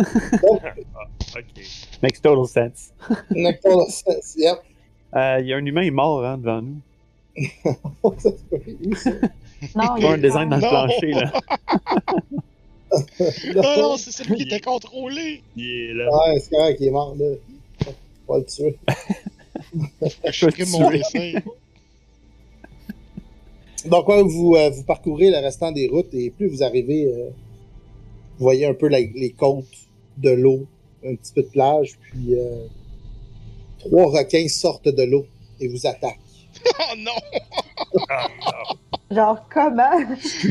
Ok. 1.34 1.42
Makes 2.02 2.20
total 2.20 2.47
sense. 2.47 2.92
Nectar 3.31 3.73
of 3.78 3.91
sense. 3.91 4.34
Yep. 4.36 4.58
Euh, 5.16 5.39
Il 5.41 5.47
y 5.49 5.52
a 5.52 5.57
un 5.57 5.65
humain 5.65 5.91
mort 5.91 6.24
hein, 6.24 6.39
devant 6.39 6.62
nous. 6.62 6.81
Ça? 8.18 8.31
Non, 9.76 9.97
il 9.97 10.02
Pas 10.02 10.08
est 10.10 10.12
un 10.15 10.18
design 10.18 10.49
dans 10.50 10.57
le 10.57 10.62
Non. 10.62 10.68
plancher, 10.68 11.10
là. 11.12 11.32
Ah 13.65 13.76
non, 13.78 13.97
c'est 13.97 14.10
celui 14.12 14.34
qui 14.36 14.42
était 14.42 14.60
contrôlé. 14.60 15.42
Il 15.57 15.65
est 15.66 15.94
là. 15.94 16.10
Ouais, 16.10 16.39
c'est 16.41 16.50
correct, 16.50 16.76
il 16.81 16.89
est 16.89 16.91
mort 16.91 17.15
là. 17.18 17.24
On 18.28 18.34
va 18.34 18.39
le 18.41 18.44
tuer. 18.44 18.76
Je 20.26 20.31
supprime 20.31 20.68
mon 20.70 20.91
tuer. 20.91 20.99
dessin. 20.99 21.41
Donc, 23.86 24.08
ouais, 24.08 24.22
vous, 24.22 24.54
euh, 24.56 24.70
vous 24.70 24.84
parcourez 24.84 25.30
le 25.30 25.38
restant 25.38 25.72
des 25.72 25.88
routes 25.88 26.12
et 26.14 26.30
plus 26.30 26.48
vous 26.48 26.62
arrivez, 26.62 27.06
euh, 27.06 27.30
vous 28.38 28.44
voyez 28.44 28.66
un 28.66 28.74
peu 28.74 28.88
la- 28.88 29.00
les 29.00 29.32
côtes 29.32 29.64
de 30.18 30.30
l'eau, 30.30 30.66
un 31.04 31.14
petit 31.16 31.32
peu 31.32 31.42
de 31.42 31.48
plage, 31.48 31.98
puis 32.00 32.34
euh, 32.34 32.66
trois 33.78 34.06
requins 34.06 34.46
sortent 34.48 34.88
de 34.88 35.02
l'eau 35.02 35.26
et 35.60 35.68
vous 35.68 35.86
attaquent. 35.86 36.18
Oh 36.78 36.94
non! 36.96 37.12
Ah, 38.08 38.28
non. 39.10 39.16
Genre, 39.16 39.48
comment? 39.52 39.98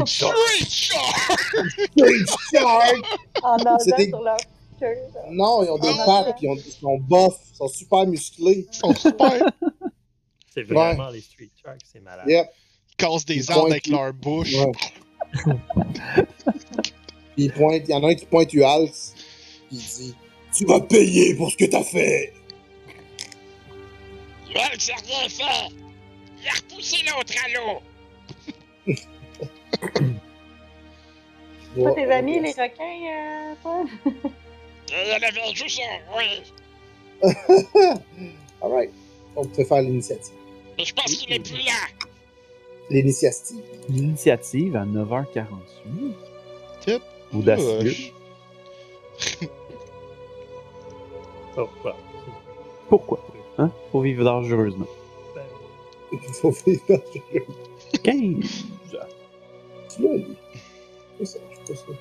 Straight 0.06 0.70
shot! 0.70 0.98
en 3.44 3.58
nageant 3.58 3.78
C'est 3.80 3.96
des- 3.98 4.08
sur 4.10 4.22
leur 4.22 4.38
queue. 4.80 4.98
Non, 5.32 5.64
ils 5.64 5.70
ont 5.70 5.78
des 5.78 5.88
Ah. 6.00 6.04
pattes, 6.06 6.36
puis 6.38 6.48
ils, 6.48 6.50
ont- 6.50 6.56
ils 6.56 6.72
sont 6.72 6.98
buffs, 6.98 7.40
ils 7.54 7.56
sont 7.56 7.68
super 7.68 8.06
musclés. 8.08 8.68
Ils 8.72 8.76
sont 8.76 8.94
super. 8.96 9.52
C'est 10.54 10.64
vraiment 10.64 11.10
les 11.10 11.22
Street 11.22 11.50
Sharks, 11.64 11.80
c'est 11.92 12.02
malade. 12.02 12.26
Yep. 12.28 12.48
Ils 13.02 13.08
cassent 13.08 13.26
des 13.26 13.52
arbres 13.52 13.72
avec 13.72 13.88
leur 13.88 14.14
bouche. 14.14 14.54
Ouais. 14.54 14.72
Puis 17.36 17.46
il 17.46 17.54
pointe, 17.54 17.84
il 17.88 17.92
y 17.92 17.94
en 17.94 18.04
a 18.04 18.10
un 18.10 18.16
qui 18.16 18.26
pointe 18.26 18.54
Ualx, 18.54 19.14
puis 19.70 19.78
il 19.78 19.78
dit 19.78 20.16
Tu 20.54 20.66
vas 20.66 20.82
payer 20.82 21.34
pour 21.36 21.50
ce 21.50 21.56
que 21.58 21.66
t'as 21.66 21.84
fait. 21.84 22.34
Yoel, 24.50 24.78
c'est 24.78 24.94
rien 24.94 25.30
fait. 25.30 25.74
Il 26.42 26.48
a 26.48 26.52
repoussé 26.52 26.98
l'autre 27.06 27.34
à 27.46 27.50
l'eau. 27.54 27.82
Toi, 31.76 31.94
tes 31.94 32.12
amis, 32.12 32.40
les 32.42 32.52
requins, 32.52 32.74
euh, 32.82 33.56
toi? 33.64 33.86
Il 34.90 35.08
y 35.08 35.14
en 35.14 35.26
avait 35.26 35.56
juste 35.56 35.80
un, 35.80 36.00
oui. 36.18 36.44
Alright. 38.62 38.92
On 39.38 39.46
peut 39.46 39.64
faire 39.64 39.82
l'initiative. 39.82 40.34
Mais 40.78 40.84
je 40.84 40.94
pense 40.94 41.16
qu'il 41.16 41.32
est 41.32 41.40
plus 41.40 41.64
là. 41.64 41.88
L'initiative. 42.92 43.64
L'initiative 43.90 44.76
à 44.76 44.86
9h48. 44.86 45.46
Tip. 46.82 47.02
Audacieux. 47.34 47.80
Push. 47.82 48.14
Oh, 51.58 51.68
bah. 51.84 51.98
Pourquoi? 52.88 53.20
Hein? 53.58 53.70
Pour 53.92 54.04
vivre 54.04 54.24
dangereusement. 54.24 54.86
Ben, 55.36 55.44
Il 56.14 56.34
faut 56.34 56.52
vivre 56.66 56.82
dans 56.88 56.96
le 56.96 57.12
jeu. 57.14 57.46
15. 58.04 58.66
Tu 59.90 60.02
l'as, 60.02 60.14
lui. 60.14 60.38
C'est 61.20 61.26
ça, 61.26 61.40
je 61.50 61.74
sais 61.74 61.74
pas 61.74 61.76
ça. 61.76 61.98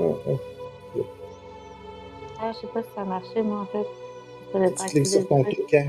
Ah, 0.00 0.02
ah. 0.26 1.00
Ah, 2.40 2.52
je 2.52 2.58
sais 2.58 2.66
pas 2.66 2.82
si 2.82 2.88
ça 2.96 3.04
marchait, 3.04 3.42
moi, 3.42 3.60
en 3.60 3.66
fait. 3.66 3.86
Tu 4.52 4.88
cliques 4.90 5.06
sur 5.06 5.28
ton 5.28 5.44
toucan. 5.44 5.86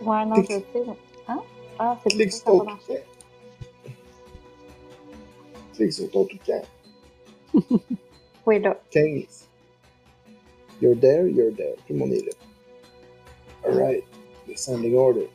Ouais, 0.00 0.24
non, 0.24 0.36
je 0.36 0.46
sais. 0.46 0.64
Ah, 1.84 1.98
c'est 2.04 2.10
Clique 2.10 2.30
pour 2.44 2.62
sur 2.64 2.76
ton. 2.86 2.96
Clique 5.74 5.92
sur 5.92 6.10
ton 6.10 6.24
toucan. 6.26 6.62
Oui, 8.46 8.60
là. 8.60 8.76
15. 8.90 9.48
You're 10.80 10.94
there, 10.98 11.28
you're 11.28 11.52
there. 11.56 11.74
Tout 11.86 11.92
le 11.92 11.98
monde 11.98 12.12
est 12.12 12.24
là. 12.24 12.32
Alright. 13.64 14.04
Descending 14.48 14.96
order. 14.96 15.28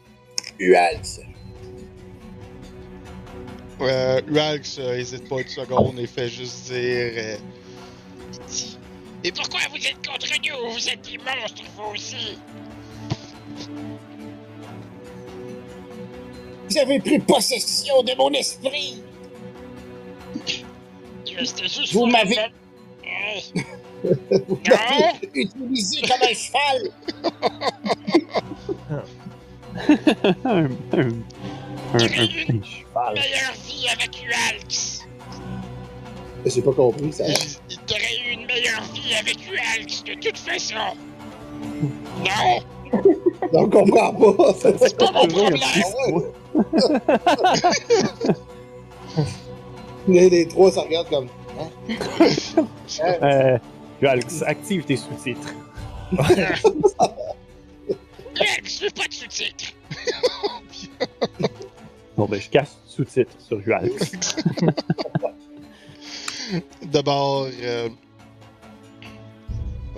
Ualx. 0.59 1.19
Euh, 3.81 4.21
Ualx, 4.29 4.77
euh, 4.79 4.95
hésite 4.97 5.27
pas 5.29 5.41
une 5.41 5.47
seconde 5.47 5.99
et 5.99 6.07
fait 6.07 6.27
juste 6.29 6.67
dire. 6.67 6.77
euh, 6.77 7.37
Et 9.23 9.31
pourquoi 9.31 9.59
vous 9.69 9.77
êtes 9.77 10.05
contre 10.05 10.27
nous? 10.43 10.71
Vous 10.73 10.89
êtes 10.89 11.01
des 11.09 11.17
monstres, 11.17 11.63
vous 11.77 11.93
aussi. 11.93 12.37
Vous 16.77 16.83
avez 16.83 16.99
pris 16.99 17.17
possession 17.17 18.03
de 18.03 18.15
mon 18.15 18.29
esprit. 18.33 19.01
Vous 21.91 22.05
m'avez-. 22.05 22.51
Vous 24.03 24.59
m'avez 24.69 25.29
utilisé 25.33 26.01
comme 26.01 26.21
un 26.21 26.33
cheval. 26.35 26.91
un, 30.45 30.45
un, 30.45 30.65
un, 30.93 31.09
un, 31.93 31.97
un 31.97 32.07
cheval. 32.61 33.13
Meilleure 33.15 33.55
vie 33.65 33.87
avec 33.91 34.11
Ualx. 34.23 35.07
J'ai 36.45 36.61
pas 36.61 36.73
compris 36.73 37.11
ça. 37.11 37.23
Il 37.27 37.77
t'aurait 37.87 38.17
eu 38.23 38.33
une 38.33 38.45
meilleure 38.45 38.83
vie 38.93 39.15
avec 39.19 39.37
Ualx 39.49 40.03
de 40.03 40.13
toute 40.13 40.37
façon. 40.37 40.95
Non, 42.23 42.61
On 43.53 43.69
comprend 43.69 44.13
pas. 44.13 44.53
c'est 44.61 44.97
pas 44.97 45.11
mon 45.11 45.27
problème. 45.27 45.57
Les, 50.07 50.29
les 50.29 50.47
trois, 50.47 50.71
ça 50.71 50.81
regarde 50.81 51.09
comme 51.09 51.27
Euh, 53.21 53.57
Alex, 54.01 54.41
active 54.43 54.83
tes 54.85 54.97
sous-titres. 54.97 55.53
Je 56.13 56.17
veux 58.83 58.89
pas 58.91 59.07
de 59.07 59.13
sous-titres. 59.13 59.73
Bon, 62.17 62.25
ben, 62.25 62.41
je 62.41 62.49
casse 62.49 62.75
sous-titres 62.87 63.35
sur 63.39 63.61
Alex. 63.71 64.35
D'abord, 66.81 67.47
euh, 67.61 67.89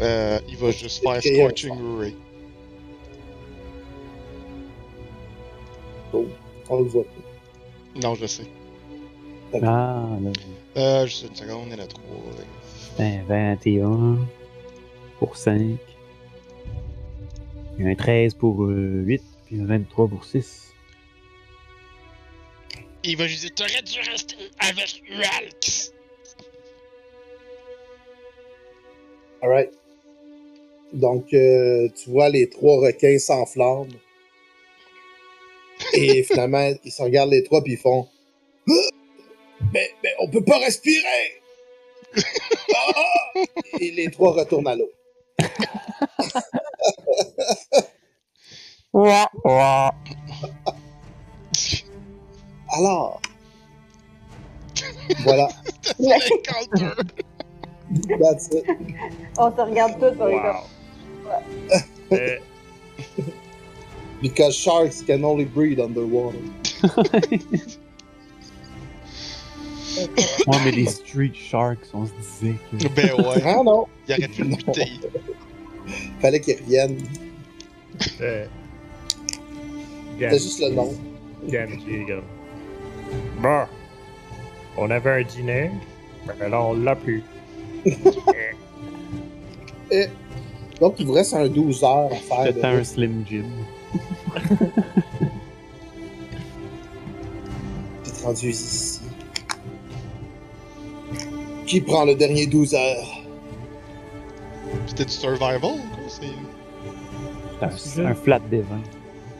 euh, 0.01 0.39
il 0.49 0.57
va 0.57 0.71
juste 0.71 1.01
faire 1.01 1.21
Scorching 1.21 1.97
Ray. 1.97 2.13
On 6.69 6.81
le 6.81 6.89
voit 6.89 7.03
pas. 7.03 7.99
Non, 8.01 8.15
je 8.15 8.25
sais. 8.27 8.43
Ah, 9.53 9.57
là. 10.21 10.31
Euh, 10.77 11.05
juste 11.05 11.25
une 11.27 11.35
seconde, 11.35 11.67
il 11.67 11.77
y 11.77 11.81
en 11.81 11.83
a 11.83 11.87
trois. 11.87 12.03
Ben, 12.97 13.23
21 13.27 14.17
pour 15.17 15.35
5. 15.35 15.77
Il 17.77 17.85
y 17.85 17.87
a 17.87 17.91
un 17.91 17.95
13 17.95 18.33
pour 18.35 18.63
euh, 18.63 19.03
8, 19.05 19.21
puis 19.45 19.59
un 19.59 19.65
23 19.65 20.07
pour 20.07 20.25
6. 20.25 20.73
Il 23.03 23.17
va 23.17 23.27
juste 23.27 23.41
dire 23.41 23.55
T'aurais 23.55 23.81
dû 23.81 23.99
rester 24.11 24.35
avec 24.59 25.01
Ualx. 25.09 25.93
Alright. 29.41 29.71
Donc, 30.91 31.33
euh, 31.33 31.87
tu 31.95 32.09
vois 32.09 32.29
les 32.29 32.49
trois 32.49 32.79
requins 32.79 33.17
s'enflamment. 33.17 33.87
Et 35.93 36.23
finalement, 36.23 36.71
ils 36.83 36.91
se 36.91 37.01
regardent 37.01 37.31
les 37.31 37.43
trois 37.43 37.63
puis 37.63 37.73
ils 37.73 37.77
font 37.77 38.07
Ah! 38.67 38.73
mais, 39.73 39.89
mais 40.03 40.13
on 40.19 40.29
peut 40.29 40.43
pas 40.43 40.57
respirer! 40.59 41.41
Ah! 42.15 43.39
Et 43.79 43.91
les 43.91 44.09
trois 44.11 44.33
retournent 44.33 44.67
à 44.67 44.75
l'eau. 44.75 44.91
Alors, 52.71 53.21
voilà, 55.23 55.47
that's 58.19 58.49
it. 58.51 58.65
On 59.37 59.55
se 59.55 59.61
regarde 59.61 59.99
tous, 59.99 60.21
on 60.21 60.27
est 60.27 60.41
comme. 60.41 60.57
Wow. 61.25 61.31
Euh, 62.11 62.37
Because 64.21 64.55
sharks 64.55 65.01
can 65.01 65.23
only 65.23 65.45
breathe 65.45 65.79
underwater. 65.79 66.37
Ouais, 70.47 70.57
mais 70.63 70.71
les 70.71 70.85
Street 70.87 71.33
Sharks, 71.33 71.87
on 71.93 72.05
se 72.05 72.11
disait 72.21 72.55
que. 72.71 72.87
Ben 72.89 73.11
ouais, 73.15 73.41
Ah 73.45 73.61
non, 73.63 73.85
il 74.07 74.13
aurait 74.15 74.27
pu 74.27 74.43
le 74.43 74.55
buter. 74.55 74.91
fallait 76.21 76.39
qu'ils 76.39 76.57
reviennent. 76.57 76.97
euh, 78.21 78.45
C'est 80.19 80.39
juste 80.39 80.61
le 80.61 80.69
nom. 80.69 80.93
Bon. 83.41 83.63
On 84.77 84.89
avait 84.91 85.11
un 85.11 85.23
dîner, 85.23 85.71
mais 86.39 86.47
là, 86.49 86.61
on 86.61 86.73
l'a 86.73 86.95
plus. 86.95 87.23
Donc, 90.79 90.95
il 90.99 91.05
vous 91.07 91.13
reste 91.13 91.33
un 91.33 91.47
12 91.47 91.83
heures 91.83 92.09
à 92.11 92.15
faire. 92.15 92.45
J'étais 92.45 92.61
de- 92.61 92.65
un 92.65 92.83
Slim 92.83 93.25
Jim. 93.29 93.43
T'es 98.03 98.23
rendu 98.23 98.49
ici. 98.49 99.01
Qui 101.65 101.81
prend 101.81 102.05
le 102.05 102.15
dernier 102.15 102.47
12 102.47 102.73
heures? 102.73 103.21
C'était 104.87 105.05
du 105.05 105.11
survival, 105.11 105.59
quoi? 105.59 105.71
c'est- 106.07 108.01
un, 108.01 108.05
un 108.07 108.15
flat 108.15 108.39
des 108.39 108.61
vins. 108.61 108.81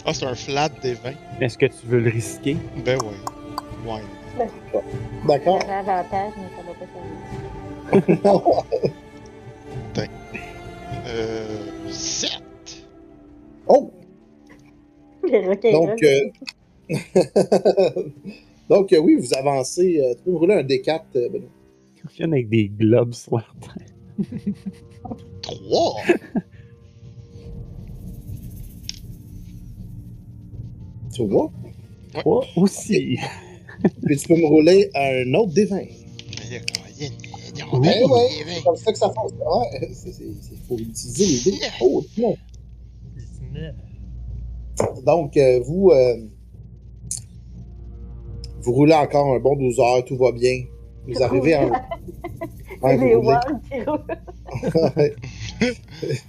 Ah, 0.06 0.14
c'est 0.14 0.26
un 0.26 0.36
flat 0.36 0.70
des 0.82 0.94
vins. 0.94 1.14
Est-ce 1.40 1.58
que 1.58 1.66
tu 1.68 1.86
veux 1.88 2.00
le 2.00 2.10
risquer? 2.10 2.58
Ben 2.86 2.98
ouais. 3.02 3.92
Ouais. 3.92 4.02
D'accord. 5.28 5.60
J'avais 5.62 5.74
avantage, 5.92 6.34
mais 6.38 6.50
ça 6.56 6.64
va 6.68 6.74
pas 6.74 8.04
servir. 8.04 8.22
Non. 8.24 8.64
Euh. 11.08 11.90
7! 11.90 12.32
oh! 13.68 13.92
Les 15.32 15.40
requins. 15.48 15.72
Donc, 15.72 16.04
euh... 16.04 16.30
Donc, 18.70 18.94
euh, 18.94 19.00
oui, 19.00 19.16
vous 19.16 19.34
avancez. 19.34 20.00
euh, 20.02 20.14
Tu 20.16 20.24
peux 20.24 20.32
me 20.32 20.38
rouler 20.38 20.54
un 20.56 20.64
D4, 20.64 21.02
euh, 21.16 21.30
Benoît. 21.30 21.50
Viennent 22.16 22.34
avec 22.34 22.50
des 22.50 22.70
globes 22.70 23.14
sur 23.14 23.34
leur 23.38 23.56
tête. 23.60 23.94
3! 25.42 25.96
Tu 31.14 31.26
vois? 31.26 31.52
Trois 32.14 32.46
aussi. 32.56 33.18
Puis 34.06 34.18
tu 34.18 34.28
peux 34.28 34.36
me 34.36 34.46
rouler 34.48 34.90
un 34.96 35.34
autre 35.36 35.54
D20. 35.54 35.88
Oh, 37.72 37.80
Ben 37.80 38.04
ouais, 38.10 38.28
c'est 38.48 38.64
comme 38.64 38.76
ça 38.78 38.92
que 38.92 38.98
ça 38.98 39.10
fonctionne. 39.12 39.42
Ouais, 39.42 39.90
c'est, 39.94 40.12
c'est, 40.12 40.24
c'est- 40.42 40.56
faut 40.68 40.78
utiliser 40.78 41.52
les 41.52 41.58
dés. 41.60 41.66
Oh, 41.82 42.04
non? 42.18 42.36
19. 43.54 43.76
Donc, 45.06 45.36
euh, 45.38 45.60
vous, 45.66 45.92
euh, 45.92 46.18
vous 48.62 48.74
roulez 48.74 48.94
encore 48.94 49.34
un 49.34 49.40
bon 49.40 49.56
12 49.56 49.80
heures, 49.80 50.06
tout 50.06 50.18
va 50.18 50.32
bien. 50.32 50.64
Vous 51.08 51.22
arrivez 51.24 51.54
à 51.54 51.64
un. 51.64 51.72
Ouais, 52.82 52.96
les 52.96 53.14
roulez. 53.14 53.36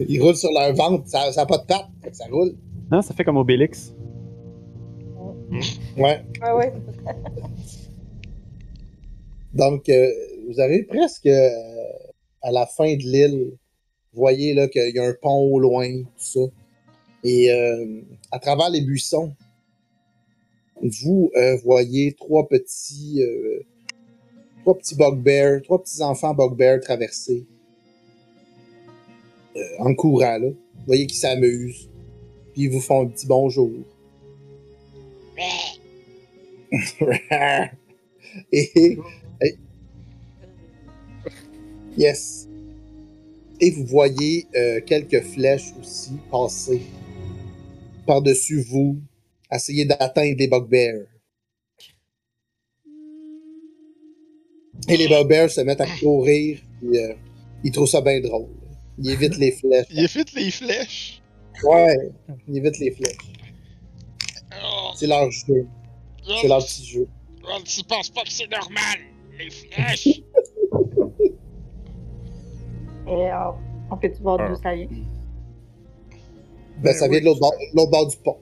Ils 0.00 0.20
roulent 0.20 0.34
sur 0.34 0.50
leur 0.52 0.74
ventre, 0.74 1.06
ça 1.06 1.30
n'a 1.30 1.46
pas 1.46 1.58
de 1.58 1.64
pattes, 1.64 1.86
fait 2.02 2.10
que 2.10 2.16
ça 2.16 2.24
roule. 2.28 2.56
Non, 2.90 3.02
ça 3.02 3.14
fait 3.14 3.22
comme 3.22 3.36
Obélix. 3.36 3.94
Ouais. 5.96 6.24
Ouais, 6.42 6.52
ouais. 6.52 6.72
Donc, 9.54 9.88
euh, 9.88 10.08
vous 10.48 10.60
arrivez 10.60 10.82
presque 10.84 11.26
euh, 11.26 11.50
à 12.42 12.50
la 12.50 12.66
fin 12.66 12.96
de 12.96 13.02
l'île. 13.02 13.52
Vous 14.12 14.20
voyez 14.20 14.54
là 14.54 14.66
qu'il 14.66 14.92
y 14.94 14.98
a 14.98 15.04
un 15.04 15.14
pont 15.20 15.52
au 15.52 15.60
loin, 15.60 15.88
tout 16.02 16.08
ça. 16.16 16.40
Et 17.23 17.50
euh, 17.50 18.00
à 18.31 18.39
travers 18.39 18.70
les 18.70 18.81
buissons, 18.81 19.34
vous 20.82 21.31
euh, 21.36 21.57
voyez 21.58 22.15
trois 22.15 22.49
petits, 22.49 23.23
euh, 23.23 23.60
trois 24.62 24.78
petits 24.78 24.97
bugbears, 24.97 25.60
trois 25.62 25.82
petits 25.82 26.02
enfants 26.02 26.34
bugbears 26.34 26.81
traverser 26.81 27.44
euh, 29.57 29.60
en 29.81 29.94
courant 29.94 30.39
là. 30.39 30.49
Vous 30.49 30.86
voyez 30.86 31.07
qu'ils 31.07 31.18
s'amusent, 31.18 31.90
puis 32.52 32.62
ils 32.62 32.70
vous 32.70 32.81
font 32.81 33.02
un 33.02 33.07
petit 33.08 33.26
bonjour. 33.26 33.70
yes. 41.99 42.49
Et 43.60 43.70
vous 43.73 43.84
voyez 43.84 44.47
quelques 44.86 45.20
flèches 45.23 45.74
aussi 45.78 46.12
passer 46.31 46.81
par-dessus 48.10 48.60
vous, 48.62 49.00
essayer 49.52 49.84
d'atteindre 49.84 50.34
les 50.36 50.48
bugbears. 50.48 51.06
Et 54.89 54.97
les 54.97 55.06
bugbears 55.06 55.48
se 55.48 55.60
mettent 55.60 55.80
à 55.80 55.86
courir, 56.00 56.58
puis 56.80 56.98
euh, 56.98 57.14
ils 57.62 57.70
trouvent 57.70 57.86
ça 57.89 58.00
bien 58.00 58.18
drôle. 58.20 58.48
Ils 58.98 59.10
évitent 59.10 59.36
les 59.39 59.52
flèches. 59.52 59.86
Il 59.90 60.00
évite 60.00 60.32
les 60.32 60.50
flèches? 60.50 61.22
Ouais, 61.62 62.10
ils 62.48 62.56
évitent 62.56 62.80
les 62.80 62.90
flèches. 62.90 63.32
Oh, 64.60 64.90
C'est 64.97 65.06
leur 65.06 65.30
jeu. 65.30 65.68
C'est 66.40 66.48
leur 66.48 66.64
petit 66.64 66.84
jeu. 66.84 67.06
on 67.44 67.60
ne 67.60 67.82
pense 67.84 68.10
pas 68.10 68.24
que 68.24 68.32
c'est 68.32 68.50
normal. 68.50 68.98
Les 69.39 69.50
flèches? 69.50 70.08
Et 73.06 73.30
euh, 73.30 73.52
on 73.89 73.97
peut-tu 73.97 74.20
voir 74.20 74.48
d'où 74.48 74.56
ça 74.60 74.74
vient? 74.74 74.89
Ben, 76.83 76.92
ça 76.94 77.09
vient 77.09 77.20
de 77.20 77.25
l'autre 77.26 77.41
bord, 77.41 77.55
l'autre 77.75 77.91
bord 77.91 78.07
du 78.07 78.17
pont. 78.17 78.39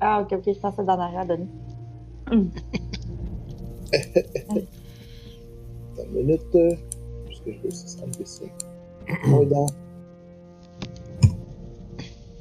Ah, 0.00 0.20
ok, 0.20 0.32
ok, 0.32 0.54
je 0.54 0.60
pensais 0.60 0.84
dans 0.84 0.96
l'arrière 0.96 1.26
de 1.26 1.36
nous. 1.36 1.48
Attends 3.92 4.60
une 5.98 6.10
minute. 6.12 6.42
euh, 6.54 6.70
Parce 7.26 7.40
que 7.40 7.52
je 7.52 7.58
veux 7.58 7.68
aussi 7.68 7.96
enlever 8.02 8.24
ça. 8.24 8.44
Donc. 9.50 9.68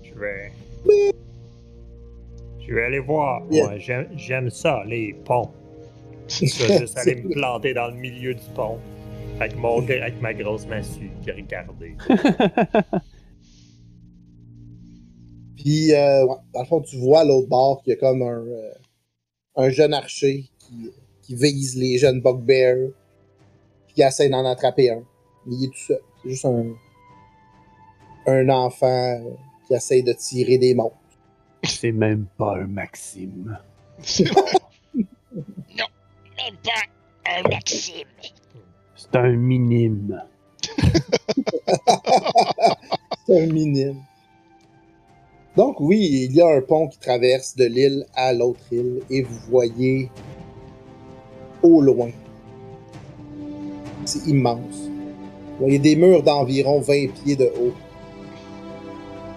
Je 0.03 0.13
vais. 0.19 0.51
Je 2.59 2.73
vais 2.73 2.83
aller 2.85 2.99
voir. 2.99 3.43
Yeah. 3.51 3.65
Moi, 3.67 3.77
j'aime, 3.77 4.07
j'aime 4.15 4.49
ça, 4.49 4.83
les 4.85 5.13
ponts. 5.25 5.49
Je 6.27 6.45
vais 6.67 6.77
juste 6.79 6.97
aller 6.97 7.21
me 7.21 7.29
planter 7.29 7.73
dans 7.73 7.87
le 7.87 7.95
milieu 7.95 8.33
du 8.33 8.43
pont. 8.55 8.77
Avec, 9.39 9.55
mon, 9.57 9.79
avec 9.89 10.21
ma 10.21 10.33
grosse 10.33 10.65
massue 10.67 11.11
qui 11.23 11.31
regardait. 11.31 11.95
Puis, 15.63 15.93
euh, 15.93 16.25
ouais, 16.25 16.35
dans 16.53 16.59
le 16.59 16.65
fond, 16.65 16.81
tu 16.81 16.97
vois 16.97 17.21
à 17.21 17.23
l'autre 17.23 17.47
bord 17.47 17.81
qu'il 17.81 17.91
y 17.91 17.95
a 17.95 17.99
comme 17.99 18.21
un, 18.21 18.45
euh, 18.45 18.73
un 19.55 19.69
jeune 19.69 19.93
archer 19.93 20.49
qui, 20.59 20.91
qui 21.21 21.35
vise 21.35 21.77
les 21.77 21.97
jeunes 21.97 22.19
bugbears. 22.19 22.89
Puis 23.87 23.95
il 23.97 24.03
essaie 24.03 24.27
d'en 24.27 24.45
attraper 24.45 24.89
un. 24.89 25.03
Mais 25.45 25.55
il 25.55 25.63
est 25.65 25.69
tout 25.69 25.77
seul. 25.77 26.01
C'est 26.21 26.29
juste 26.31 26.43
un, 26.45 26.73
un 28.27 28.49
enfant 28.49 29.21
qui 29.65 29.73
essaie 29.73 30.01
de 30.01 30.11
tirer 30.11 30.57
des 30.57 30.75
monstres. 30.75 30.97
C'est 31.63 31.93
même 31.93 32.25
pas 32.37 32.57
un 32.57 32.67
Maxime. 32.67 33.57
Même 36.35 36.57
pas 36.61 36.71
un 37.37 37.41
Maxime. 37.47 38.07
C'est 38.95 39.15
un 39.15 39.31
minime. 39.31 40.21
C'est 43.25 43.43
un 43.43 43.45
minime. 43.45 44.03
Donc 45.55 45.79
oui, 45.79 46.27
il 46.29 46.35
y 46.35 46.41
a 46.41 46.47
un 46.47 46.61
pont 46.61 46.87
qui 46.87 46.97
traverse 46.97 47.55
de 47.55 47.65
l'île 47.65 48.07
à 48.15 48.33
l'autre 48.33 48.61
île 48.71 49.01
et 49.11 49.21
vous 49.21 49.37
voyez 49.49 50.09
au 51.61 51.79
loin. 51.79 52.09
C'est 54.05 54.27
immense. 54.27 54.89
Vous 55.53 55.65
voyez 55.65 55.77
des 55.77 55.95
murs 55.95 56.23
d'environ 56.23 56.81
20 56.81 57.13
pieds 57.13 57.35
de 57.35 57.45
haut. 57.45 57.73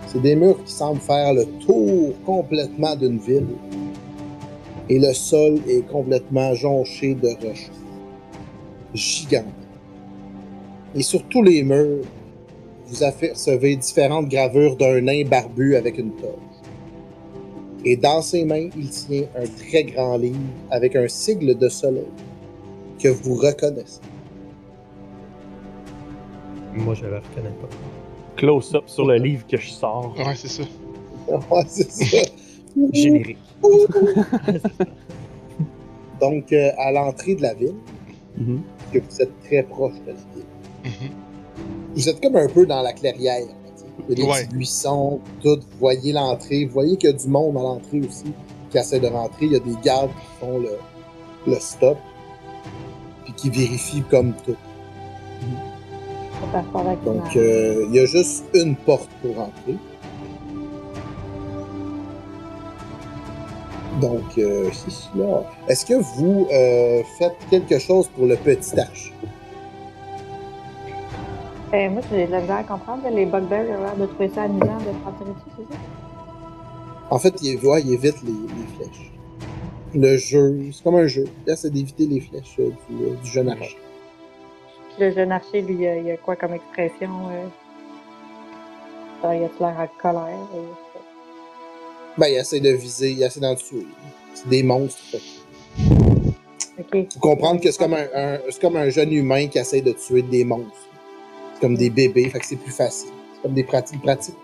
C'est 0.06 0.22
des 0.22 0.34
murs 0.34 0.62
qui 0.64 0.72
semblent 0.72 1.00
faire 1.00 1.34
le 1.34 1.44
tour 1.66 2.14
complètement 2.24 2.96
d'une 2.96 3.18
ville. 3.18 3.46
Et 4.88 4.98
le 4.98 5.12
sol 5.12 5.60
est 5.68 5.86
complètement 5.86 6.54
jonché 6.54 7.14
de 7.14 7.28
roches 7.28 7.70
gigantes. 8.94 9.44
Et 10.94 11.02
sur 11.02 11.22
tous 11.24 11.42
les 11.42 11.62
murs, 11.62 12.04
vous 12.86 13.02
apercevez 13.02 13.76
différentes 13.76 14.28
gravures 14.28 14.76
d'un 14.76 15.00
nain 15.00 15.24
barbu 15.24 15.76
avec 15.76 15.98
une 15.98 16.12
torche. 16.12 16.32
Et 17.84 17.97
dans 17.97 18.23
ses 18.23 18.44
mains, 18.44 18.68
il 18.76 18.89
tient 18.90 19.24
un 19.36 19.47
très 19.47 19.84
grand 19.84 20.16
livre 20.16 20.39
avec 20.70 20.97
un 20.97 21.06
sigle 21.08 21.56
de 21.56 21.68
soleil 21.68 22.06
que 22.98 23.08
vous 23.08 23.34
reconnaissez. 23.34 24.00
Moi, 26.74 26.94
je 26.94 27.06
le 27.06 27.16
reconnais 27.16 27.55
pas. 27.60 27.68
Close-up 28.36 28.84
sur 28.86 29.06
le 29.06 29.16
livre 29.16 29.47
que 29.47 29.56
je 29.56 29.70
sors. 29.70 30.15
Ouais, 30.18 30.34
c'est 30.34 30.48
ça. 30.48 30.62
Ouais, 31.50 31.62
c'est 31.66 31.90
ça. 31.90 32.18
Générique. 32.92 33.39
Donc, 36.20 36.52
euh, 36.52 36.70
à 36.78 36.92
l'entrée 36.92 37.34
de 37.34 37.42
la 37.42 37.55
ville, 37.55 37.74
Mhm. 38.36 38.60
que 38.92 38.98
vous 38.98 39.23
êtes 39.23 39.40
très 39.44 39.62
proche 39.62 39.94
de 40.02 40.08
la 40.08 40.12
ville, 40.12 40.44
Mhm. 40.84 41.10
Vous 41.97 42.08
êtes 42.08 42.20
comme 42.23 42.36
un 42.36 42.47
peu 42.49 42.66
dans 42.66 42.83
la 42.83 42.92
clairière. 42.92 43.47
Il 44.08 44.10
y 44.10 44.12
a 44.12 44.15
des 44.15 44.23
Ouais. 44.31 44.44
petits 44.44 44.55
buissons, 44.55 45.20
tout. 45.42 45.57
Vous 45.57 45.78
voyez 45.81 46.12
l'entrée. 46.12 46.65
Vous 46.66 46.73
voyez 46.73 46.97
qu'il 46.97 47.10
y 47.10 47.12
a 47.12 47.16
du 47.16 47.28
monde 47.28 47.57
à 47.57 47.62
l'entrée 47.62 48.00
aussi 48.00 48.33
qui 48.70 48.78
essaie 48.78 49.00
de 49.00 49.07
rentrer. 49.08 49.47
Il 49.47 49.52
y 49.52 49.57
a 49.57 49.60
des 49.60 49.75
gardes 49.83 50.10
qui 50.10 50.41
font 50.44 50.58
le, 50.58 50.76
le 51.47 51.57
stop. 51.58 51.97
Puis 53.25 53.33
qui 53.34 53.50
vérifient 53.50 54.05
comme 54.10 54.33
tout. 54.44 54.57
Donc, 57.05 57.36
euh, 57.36 57.86
il 57.89 57.94
y 57.97 58.00
a 58.00 58.05
juste 58.07 58.44
une 58.55 58.76
porte 58.76 59.08
pour 59.23 59.34
rentrer. 59.36 59.76
Donc, 64.00 64.23
euh, 64.39 64.68
c'est 64.73 64.91
cela. 64.91 65.44
Est-ce 65.68 65.86
que 65.86 65.94
vous 65.94 66.47
euh, 66.52 67.02
faites 67.18 67.36
quelque 67.50 67.78
chose 67.78 68.08
pour 68.15 68.26
le 68.26 68.36
petit 68.36 68.78
archer? 68.78 69.12
Euh, 71.74 71.90
moi, 71.90 72.00
j'ai 72.10 72.26
de 72.26 72.32
la 72.32 72.40
misère 72.40 72.56
à 72.56 72.62
comprendre. 72.64 73.02
Les 73.10 73.24
bugbears, 73.26 73.66
ont 73.78 73.82
l'air 73.82 73.96
de 73.96 74.06
trouver 74.06 74.28
ça 74.28 74.42
amusant 74.42 74.76
de 74.78 74.84
se 74.84 75.24
dessus, 75.24 75.50
c'est 75.56 75.74
ça? 75.74 75.80
En 77.10 77.18
fait, 77.18 77.34
il, 77.42 77.58
ouais, 77.64 77.82
il 77.82 77.92
évite 77.94 78.22
les, 78.22 78.32
les 78.32 78.66
flèches. 78.76 79.12
Le 79.94 80.16
jeu, 80.16 80.70
c'est 80.72 80.82
comme 80.82 80.96
un 80.96 81.06
jeu. 81.06 81.24
Là, 81.46 81.56
c'est 81.56 81.70
d'éviter 81.70 82.06
les 82.06 82.20
flèches 82.20 82.56
euh, 82.58 82.70
du, 82.88 83.04
euh, 83.04 83.14
du 83.22 83.30
jeune 83.30 83.48
archer. 83.48 83.78
Le 84.98 85.10
jeune 85.12 85.32
archer, 85.32 85.62
lui, 85.62 85.74
il 85.74 85.86
a, 85.86 85.96
il 85.96 86.10
a 86.10 86.16
quoi 86.16 86.36
comme 86.36 86.54
expression? 86.54 87.10
Euh... 87.30 87.46
genre, 89.22 89.34
il 89.34 89.44
a 89.44 89.48
l'air 89.72 89.80
en 89.80 89.88
colère? 90.00 90.38
et- 90.54 92.18
Ben, 92.18 92.26
il 92.28 92.36
essaie 92.36 92.60
de 92.60 92.70
viser, 92.70 93.10
il 93.12 93.22
essaie 93.22 93.40
d'en 93.40 93.54
tuer. 93.54 93.86
C'est 94.34 94.48
des 94.48 94.62
monstres. 94.62 95.02
fait. 95.10 95.20
Faut 97.14 97.20
comprendre 97.20 97.60
que 97.60 97.70
c'est 97.70 97.78
comme 97.78 97.94
un, 97.94 98.06
un- 98.14 98.38
c'est 98.50 98.60
comme 98.60 98.76
un 98.76 98.88
jeune 98.90 99.12
humain 99.12 99.46
qui 99.48 99.58
essaie 99.58 99.80
de 99.80 99.92
tuer 99.92 100.22
des 100.22 100.44
monstres. 100.44 100.85
Comme 101.60 101.76
des 101.76 101.91
bébés, 101.91 102.28
fait 102.28 102.39
que 102.39 102.47
c'est 102.47 102.57
plus 102.57 102.73
facile. 102.73 103.10
C'est 103.35 103.43
comme 103.43 103.55
des 103.55 103.65
pratiques 103.65 104.02
pratiques. 104.02 104.35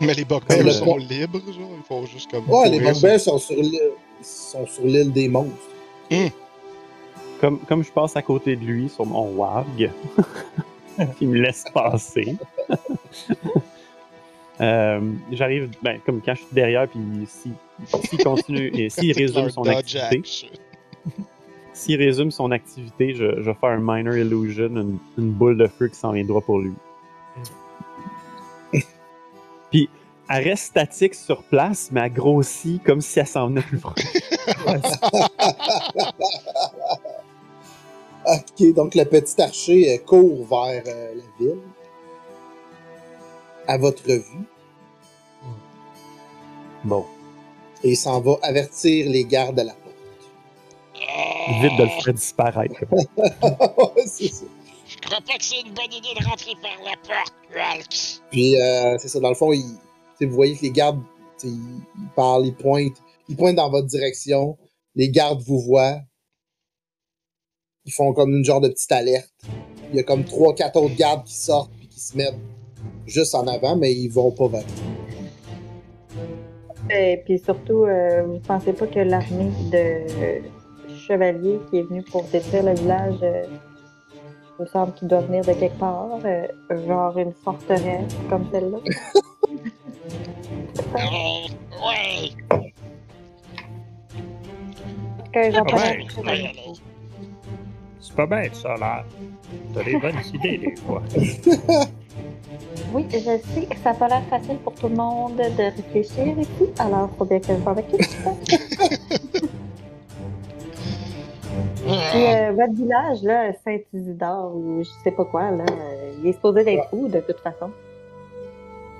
Mais 0.00 0.14
les 0.14 0.24
bugbears 0.24 0.62
le 0.62 0.70
sont 0.70 0.96
libres, 0.96 1.40
genre. 1.52 1.70
Ils 1.76 1.82
font 1.86 2.06
juste 2.06 2.30
comme. 2.30 2.48
Ouais, 2.48 2.68
les 2.68 2.78
bugbears 2.78 3.18
sont 3.18 3.38
sur 3.38 3.56
l'île, 3.56 3.90
ils 4.20 4.24
sont 4.24 4.66
sur 4.66 4.84
l'île 4.84 5.12
des 5.12 5.28
monstres. 5.28 5.52
Comme, 7.40 7.58
comme 7.60 7.84
je 7.84 7.90
passe 7.90 8.16
à 8.16 8.22
côté 8.22 8.56
de 8.56 8.64
lui 8.64 8.88
sur 8.88 9.06
mon 9.06 9.28
warg, 9.30 9.90
il 11.20 11.28
me 11.28 11.40
laisse 11.40 11.64
passer. 11.72 12.36
Euh, 14.60 15.00
J'arrive, 15.30 15.70
ben, 15.82 16.00
comme 16.04 16.20
quand 16.20 16.34
je 16.34 16.40
suis 16.40 16.48
derrière, 16.50 16.88
puis 16.88 16.98
s'il 17.28 17.52
s'il 18.08 18.24
continue 18.24 18.72
et 18.74 18.90
s'il 18.90 19.12
résume 19.16 19.50
son 19.50 19.62
dodge 19.62 19.94
activité. 19.94 20.50
S'il 21.78 22.02
résume 22.02 22.30
son 22.30 22.50
activité, 22.50 23.14
je, 23.14 23.40
je 23.40 23.50
vais 23.50 23.54
faire 23.54 23.70
un 23.70 23.78
minor 23.78 24.16
illusion, 24.16 24.66
une, 24.66 24.98
une 25.16 25.30
boule 25.30 25.56
de 25.56 25.66
feu 25.66 25.88
qui 25.88 25.96
s'en 25.96 26.12
vient 26.12 26.24
droit 26.24 26.40
pour 26.40 26.58
lui. 26.58 26.72
puis 29.70 29.88
elle 30.28 30.44
reste 30.44 30.64
statique 30.64 31.14
sur 31.14 31.42
place, 31.44 31.90
mais 31.92 32.00
elle 32.00 32.12
grossit 32.12 32.82
comme 32.82 33.00
si 33.00 33.20
elle 33.20 33.26
s'en 33.26 33.48
venait 33.48 33.62
plus 33.62 33.78
proche. 33.78 33.94
Ok, 38.26 38.74
donc 38.74 38.94
le 38.94 39.04
petit 39.04 39.40
archer 39.40 39.94
euh, 39.94 39.98
court 40.04 40.44
vers 40.50 40.82
euh, 40.86 41.14
la 41.14 41.22
ville. 41.38 41.62
À 43.66 43.78
votre 43.78 44.06
vue. 44.06 44.44
Bon, 46.84 47.06
Et 47.82 47.92
il 47.92 47.96
s'en 47.96 48.20
va 48.20 48.36
avertir 48.42 49.08
les 49.08 49.24
gardes 49.24 49.58
à 49.60 49.64
la 49.64 49.72
porte. 49.72 49.87
Vite 51.60 51.76
de 51.78 51.84
le 51.84 52.02
faire 52.02 52.14
disparaître. 52.14 52.74
C'est 54.06 54.28
ça. 54.28 54.44
Je 54.88 54.96
crois 55.06 55.20
pas 55.20 55.36
que 55.36 55.44
c'est 55.44 55.60
une 55.60 55.74
bonne 55.74 55.92
idée 55.92 56.18
de 56.18 56.24
rentrer 56.24 56.54
par 56.62 56.70
la 56.82 56.96
porte, 57.06 57.34
Waltz. 57.54 58.22
Puis 58.30 58.56
euh, 58.56 58.96
c'est 58.98 59.08
ça, 59.08 59.20
dans 59.20 59.28
le 59.28 59.34
fond, 59.34 59.52
il, 59.52 59.78
vous 60.26 60.34
voyez 60.34 60.56
que 60.56 60.62
les 60.62 60.70
gardes, 60.70 61.02
ils, 61.44 61.50
ils 61.50 62.08
parlent, 62.16 62.46
ils 62.46 62.54
pointent, 62.54 62.96
ils 63.28 63.36
pointent 63.36 63.56
dans 63.56 63.68
votre 63.68 63.86
direction. 63.86 64.56
Les 64.94 65.10
gardes 65.10 65.42
vous 65.42 65.60
voient. 65.60 66.00
Ils 67.84 67.92
font 67.92 68.14
comme 68.14 68.34
une 68.34 68.44
genre 68.44 68.62
de 68.62 68.68
petite 68.68 68.90
alerte. 68.92 69.30
Il 69.90 69.96
y 69.96 70.00
a 70.00 70.02
comme 70.02 70.24
trois, 70.24 70.54
quatre 70.54 70.76
autres 70.76 70.96
gardes 70.96 71.24
qui 71.24 71.34
sortent 71.34 71.72
puis 71.76 71.88
qui 71.88 72.00
se 72.00 72.16
mettent 72.16 72.38
juste 73.06 73.34
en 73.34 73.46
avant, 73.46 73.76
mais 73.76 73.92
ils 73.92 74.08
vont 74.08 74.30
pas 74.30 74.48
vers 74.48 74.64
vous. 74.66 74.98
Et 76.90 77.20
puis 77.24 77.38
surtout, 77.38 77.84
euh, 77.84 78.22
vous 78.22 78.38
pensez 78.38 78.72
pas 78.72 78.86
que 78.86 79.00
l'armée 79.00 79.50
de 79.70 80.42
chevaliers 81.08 81.58
qui 81.70 81.78
est 81.78 81.82
venue 81.82 82.02
pour 82.02 82.24
détruire 82.24 82.64
le 82.64 82.74
village, 82.74 83.18
euh, 83.22 83.44
il 84.58 84.62
me 84.62 84.66
semble 84.68 84.92
qu'il 84.94 85.08
doit 85.08 85.20
venir 85.20 85.44
de 85.44 85.52
quelque 85.52 85.78
part, 85.78 86.18
euh, 86.24 86.46
genre 86.86 87.16
une 87.18 87.32
forteresse 87.32 88.14
comme 88.28 88.46
celle-là. 88.52 88.78
Euh, 90.94 91.00
ouais. 91.84 92.30
Que 95.32 95.50
j'en 95.50 95.64
Ouais. 95.64 96.06
C'est 98.00 98.16
pas 98.16 98.26
bête, 98.26 98.54
ça, 98.54 98.76
là. 98.76 99.04
T'as 99.74 99.82
des 99.84 99.98
bonnes 99.98 100.14
idées, 100.34 100.58
des 100.58 100.76
fois. 100.76 101.02
Oui, 102.94 103.04
je 103.10 103.18
sais 103.18 103.66
que 103.68 103.76
ça 103.82 103.92
n'a 103.92 103.98
pas 103.98 104.08
l'air 104.08 104.22
facile 104.30 104.56
pour 104.64 104.72
tout 104.74 104.88
le 104.88 104.94
monde 104.94 105.36
de 105.36 105.76
réfléchir 105.76 106.34
tout, 106.58 106.70
alors 106.78 107.10
faut 107.18 107.26
bien 107.26 107.38
que 107.38 107.48
je 107.48 107.68
avec 107.68 107.86
tout 107.88 107.98
votre 112.58 112.74
village, 112.74 113.22
là, 113.22 113.52
Saint-Isidore, 113.64 114.52
ou 114.54 114.82
je 114.82 114.88
sais 115.04 115.12
pas 115.12 115.24
quoi, 115.24 115.50
là, 115.52 115.64
euh, 115.70 116.12
il 116.20 116.28
est 116.28 116.32
supposé 116.32 116.64
d'être 116.64 116.88
où, 116.92 117.08
de 117.08 117.20
toute 117.20 117.38
façon? 117.38 117.70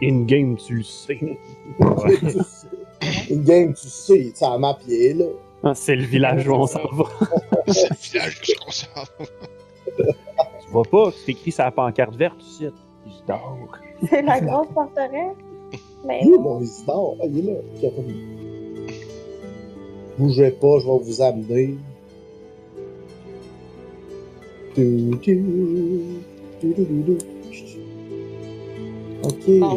In-game, 0.01 0.57
tu 0.57 0.77
le 0.77 0.83
sais. 0.85 1.19
Une 3.31 3.43
game, 3.43 3.75
tu 3.75 3.89
sais, 3.89 4.31
ça 4.35 4.53
à 4.53 4.59
ma 4.59 4.75
pied, 4.75 5.15
là. 5.15 5.25
Ah, 5.65 5.75
C'est 5.75 5.97
le 5.97 6.05
village 6.05 6.47
où 6.49 6.53
on 6.53 6.67
s'en 6.67 6.87
va. 6.93 7.05
C'est 7.67 7.91
le 7.91 7.97
village 7.97 8.41
de 8.41 8.65
qu'on 8.65 8.71
s'en 8.71 8.87
va. 8.95 9.05
Tu 10.61 10.71
vois 10.71 10.85
pas, 10.85 11.11
c'est 11.11 11.33
écrit 11.33 11.51
sur 11.51 11.65
la 11.65 11.71
pancarte 11.73 12.15
verte, 12.15 12.39
tu 12.39 12.65
sais. 12.67 12.73
Isidore. 13.07 13.79
C'est 14.09 14.23
la 14.23 14.41
grosse 14.41 14.69
forteresse? 14.73 15.35
Mais 16.07 16.21
Oui, 16.25 16.39
mon 16.39 16.61
Isidore, 16.61 17.17
ah, 17.21 17.25
il 17.27 17.49
est 17.49 17.53
là. 17.55 17.91
Bougez 20.19 20.51
pas, 20.53 20.79
je 20.79 20.87
vais 20.87 20.99
vous 21.03 21.23
amener. 21.23 21.79
Bon, 24.79 25.19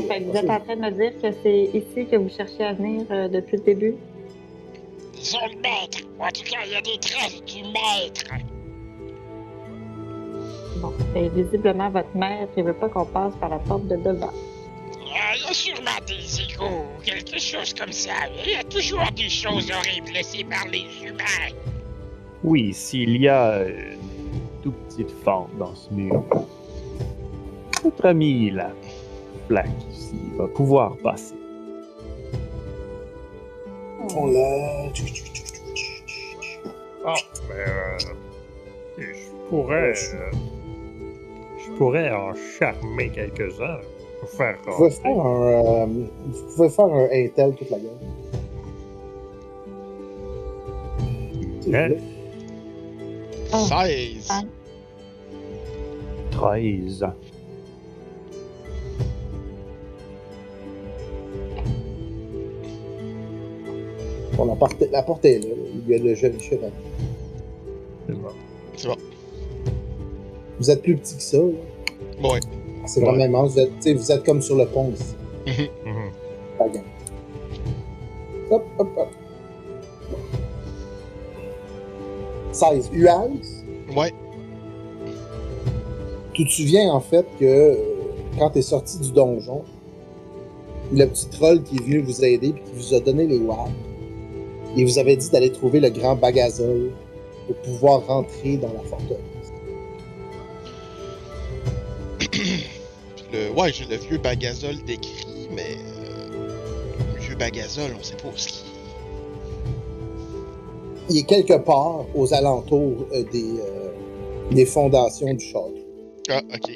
fait 0.01 0.19
vous 0.19 0.37
êtes 0.37 0.49
en 0.49 0.59
train 0.59 0.75
de 0.75 0.81
me 0.81 0.91
dire 0.91 1.13
que 1.19 1.31
c'est 1.41 1.63
ici 1.73 2.05
que 2.05 2.17
vous 2.17 2.29
cherchez 2.29 2.63
à 2.63 2.73
venir 2.73 3.05
euh, 3.09 3.27
depuis 3.27 3.57
le 3.57 3.63
début? 3.63 3.95
Ils 5.17 5.25
sont 5.25 5.39
le 5.51 5.55
maître. 5.59 5.99
En 6.19 6.29
tout 6.29 6.43
cas, 6.43 6.59
il 6.67 6.73
y 6.73 6.75
a 6.75 6.81
des 6.81 6.99
traces 6.99 7.43
du 7.45 7.63
maître. 7.63 8.25
Bon, 10.77 10.93
et 11.15 11.29
visiblement, 11.29 11.89
votre 11.89 12.15
mère 12.15 12.47
ne 12.55 12.61
veut 12.61 12.73
pas 12.73 12.89
qu'on 12.89 13.05
passe 13.05 13.33
par 13.39 13.49
la 13.49 13.57
porte 13.57 13.87
de 13.87 13.95
devant. 13.95 14.29
Ah, 14.29 15.33
Il 15.35 15.41
y 15.41 15.49
a 15.49 15.53
sûrement 15.53 15.99
des 16.05 16.63
ou 16.63 17.01
quelque 17.03 17.39
chose 17.39 17.73
comme 17.73 17.91
ça. 17.91 18.11
Il 18.45 18.51
y 18.51 18.55
a 18.55 18.63
toujours 18.65 19.09
des 19.15 19.29
choses 19.29 19.71
horribles 19.71 20.11
laissées 20.13 20.43
par 20.43 20.67
les 20.67 20.85
humains. 21.03 21.55
Oui, 22.43 22.71
s'il 22.73 23.17
y 23.17 23.27
a 23.27 23.63
une 23.67 24.00
toute 24.61 24.75
petite 24.87 25.11
fente 25.23 25.49
dans 25.57 25.73
ce 25.75 25.93
mur, 25.93 26.23
notre 27.83 28.05
ami 28.05 28.51
la 28.51 28.69
flaque 29.47 29.67
ici 29.91 30.15
va 30.37 30.47
pouvoir 30.47 30.95
passer. 30.97 31.35
On 34.15 34.27
l'a. 34.27 34.91
Ah, 37.05 37.13
mais 37.49 37.55
euh, 37.55 37.97
je 38.97 39.49
pourrais. 39.49 39.93
euh, 40.13 40.31
je 41.65 41.71
pourrais 41.77 42.11
en 42.11 42.33
charmer 42.59 43.09
quelques-uns 43.09 43.79
pour 44.19 44.29
faire 44.29 44.57
Vous 44.65 44.71
pouvez 44.77 44.91
faire 44.91 45.19
un. 45.25 45.41
euh, 45.41 45.85
vous 46.25 46.55
pouvez 46.55 46.69
faire 46.69 46.85
un 46.85 47.07
Intel 47.11 47.55
toute 47.55 47.69
la 47.69 47.77
gueule. 47.79 47.97
16. 53.51 54.27
Ah. 54.29 54.41
13. 56.31 57.05
Bon, 64.37 64.45
la 64.45 64.55
porte, 64.55 64.83
la 64.91 65.03
porte 65.03 65.25
est 65.25 65.39
là. 65.39 65.49
Il 65.87 65.91
y 65.91 65.95
a 65.95 66.03
le 66.03 66.15
jeune 66.15 66.39
chevalier. 66.39 66.71
C'est 68.07 68.13
bon. 68.15 68.29
C'est 68.77 68.87
bon. 68.87 68.95
Vous 70.59 70.71
êtes 70.71 70.81
plus 70.81 70.95
petit 70.97 71.17
que 71.17 71.21
ça. 71.23 71.37
là. 71.37 71.43
Ouais. 72.29 72.39
C'est 72.85 73.01
vraiment 73.01 73.17
Ouais. 73.17 73.25
immense. 73.25 73.53
Vous 73.53 73.59
êtes, 73.59 73.97
vous 73.97 74.11
êtes 74.11 74.23
comme 74.23 74.41
sur 74.41 74.55
le 74.55 74.65
pont 74.67 74.91
ici. 74.91 75.15
Mhm. 75.45 75.67
La 76.59 76.69
gang. 76.69 76.83
Hop, 78.49 78.63
hop, 78.79 78.87
hop. 78.97 79.07
16. 82.51 82.89
Ualx, 82.93 83.47
Ouais. 83.95 84.13
tu 86.33 86.45
te 86.45 86.49
souviens 86.51 86.91
en 86.93 87.01
fait 87.01 87.25
que 87.39 87.45
euh, 87.45 87.75
quand 88.39 88.49
tu 88.51 88.59
es 88.59 88.61
sorti 88.61 88.97
du 88.99 89.11
donjon, 89.11 89.63
le 90.93 91.05
petit 91.05 91.27
troll 91.29 91.61
qui 91.63 91.75
est 91.77 91.81
venu 91.81 91.99
vous 91.99 92.23
aider 92.23 92.49
et 92.49 92.53
qui 92.53 92.71
vous 92.75 92.93
a 92.93 92.99
donné 92.99 93.25
les 93.27 93.37
WAP, 93.39 93.69
il 94.75 94.85
vous 94.85 94.97
avait 94.99 95.15
dit 95.17 95.29
d'aller 95.29 95.51
trouver 95.51 95.79
le 95.79 95.89
grand 95.89 96.15
bagazole 96.15 96.91
pour 97.47 97.55
pouvoir 97.57 98.05
rentrer 98.07 98.57
dans 98.57 98.71
la 98.73 98.81
forteresse. 98.89 99.17
Le, 103.33 103.49
ouais, 103.51 103.71
j'ai 103.73 103.85
le 103.85 103.95
vieux 103.95 104.17
bagazole 104.17 104.75
décrit, 104.85 105.47
mais 105.51 105.75
euh, 105.77 106.57
le 107.15 107.19
vieux 107.21 107.35
bagazole, 107.35 107.91
on 107.99 108.03
sait 108.03 108.15
pas 108.15 108.27
où 108.27 108.37
ce 108.37 108.47
qu'il 108.47 108.70
Il 111.11 111.17
est 111.17 111.23
quelque 111.23 111.57
part 111.57 112.05
aux 112.15 112.33
alentours 112.33 113.05
euh, 113.11 113.23
des, 113.33 113.59
euh, 113.59 113.91
des 114.51 114.65
fondations 114.65 115.33
du 115.33 115.43
château. 115.43 115.75
Ah, 116.29 116.41
ok. 116.55 116.71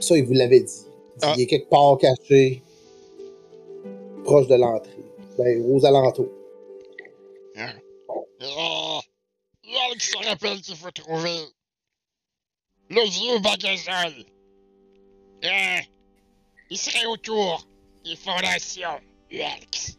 Ça, 0.00 0.18
il 0.18 0.26
vous 0.26 0.34
l'avait 0.34 0.60
dit. 0.60 0.72
Il, 0.84 1.20
dit, 1.20 1.22
Ah. 1.22 1.34
il 1.38 1.42
est 1.42 1.46
quelque 1.46 1.70
part 1.70 1.96
caché, 1.96 2.62
proche 4.24 4.46
de 4.46 4.56
l'entrée. 4.56 4.92
Ben, 5.38 5.64
aux 5.70 5.86
alentours. 5.86 6.28
Oh, 8.42 9.00
Yalk 9.64 10.00
se 10.02 10.28
rappelle 10.28 10.60
qu'il 10.60 10.76
faut 10.76 10.90
trouver 10.90 11.38
le 12.90 13.08
vieux 13.08 13.38
bagazole. 13.40 14.24
Hein? 15.44 15.80
Il 16.68 16.76
serait 16.76 17.06
autour 17.06 17.66
des 18.04 18.16
fondations, 18.16 19.00
Yalk. 19.30 19.96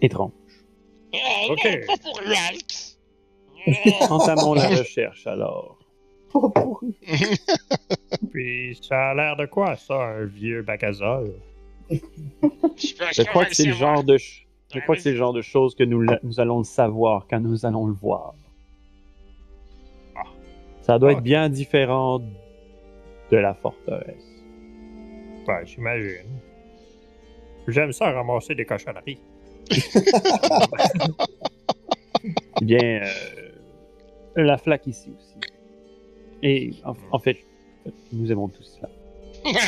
Étrange. 0.00 0.32
Eh, 1.12 1.50
Ok. 1.50 1.64
non, 1.64 1.86
pas 1.86 1.96
pour 2.02 2.22
Yalk. 2.22 2.72
Entamons 4.10 4.54
la 4.54 4.68
recherche 4.68 5.26
alors. 5.26 5.78
Puis 8.32 8.78
ça 8.82 9.10
a 9.10 9.14
l'air 9.14 9.36
de 9.36 9.46
quoi, 9.46 9.76
ça, 9.76 9.94
un 9.94 10.24
vieux 10.24 10.62
bagazole? 10.62 11.32
Je 11.90 13.22
crois 13.24 13.44
que 13.46 13.54
c'est 13.54 13.66
le 13.66 13.72
genre 13.72 14.02
de 14.04 14.16
je 14.18 14.80
crois 14.80 14.96
que 14.96 15.00
c'est 15.02 15.12
le 15.12 15.16
genre 15.16 15.32
de 15.32 15.42
choses 15.42 15.74
que 15.76 15.84
nous, 15.84 16.04
nous 16.24 16.40
allons 16.40 16.58
le 16.58 16.64
savoir 16.64 17.26
quand 17.30 17.40
nous 17.40 17.64
allons 17.64 17.86
le 17.86 17.92
voir. 17.94 18.34
Ça 20.82 20.98
doit 20.98 21.10
Ah. 21.10 21.12
être 21.12 21.22
bien 21.22 21.48
différent 21.48 22.20
de 23.30 23.36
la 23.36 23.54
forteresse. 23.54 24.42
Ben, 25.46 25.64
j'imagine. 25.64 26.40
J'aime 27.68 27.92
ça 27.92 28.10
ramasser 28.12 28.54
des 28.54 28.64
cochonneries. 28.64 29.18
Eh 32.60 32.64
bien, 32.64 33.02
euh, 33.02 33.06
la 34.36 34.56
flaque 34.58 34.86
ici 34.86 35.12
aussi. 35.16 35.34
Et 36.42 36.72
en, 36.84 36.92
en 37.12 37.18
fait, 37.18 37.38
nous 38.12 38.30
aimons 38.32 38.48
tous 38.48 38.78
cela. 38.78 38.88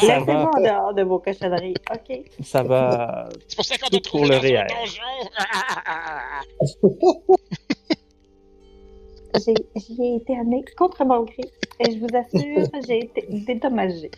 Ça 0.00 0.18
Laissez-moi 0.18 0.24
va. 0.24 0.50
en 0.56 0.60
dehors 0.62 0.94
de 0.94 1.02
vos 1.02 1.18
cochonneries, 1.18 1.74
OK? 1.92 2.20
Ça 2.42 2.62
va. 2.62 3.28
C'est 3.46 3.56
pour 3.56 3.64
ça 3.66 3.76
qu'on 3.76 3.90
pour 3.90 4.00
trouvé 4.00 4.28
le 4.28 4.36
réel. 4.38 4.66
J'y 9.76 10.02
ai 10.02 10.16
été 10.16 10.34
amenée 10.38 10.64
contre 10.76 11.04
mon 11.04 11.22
gré. 11.24 11.42
Et 11.80 11.92
je 11.92 11.98
vous 11.98 12.08
assure, 12.16 12.66
j'ai 12.88 13.04
été 13.04 13.26
dédommagée. 13.28 14.10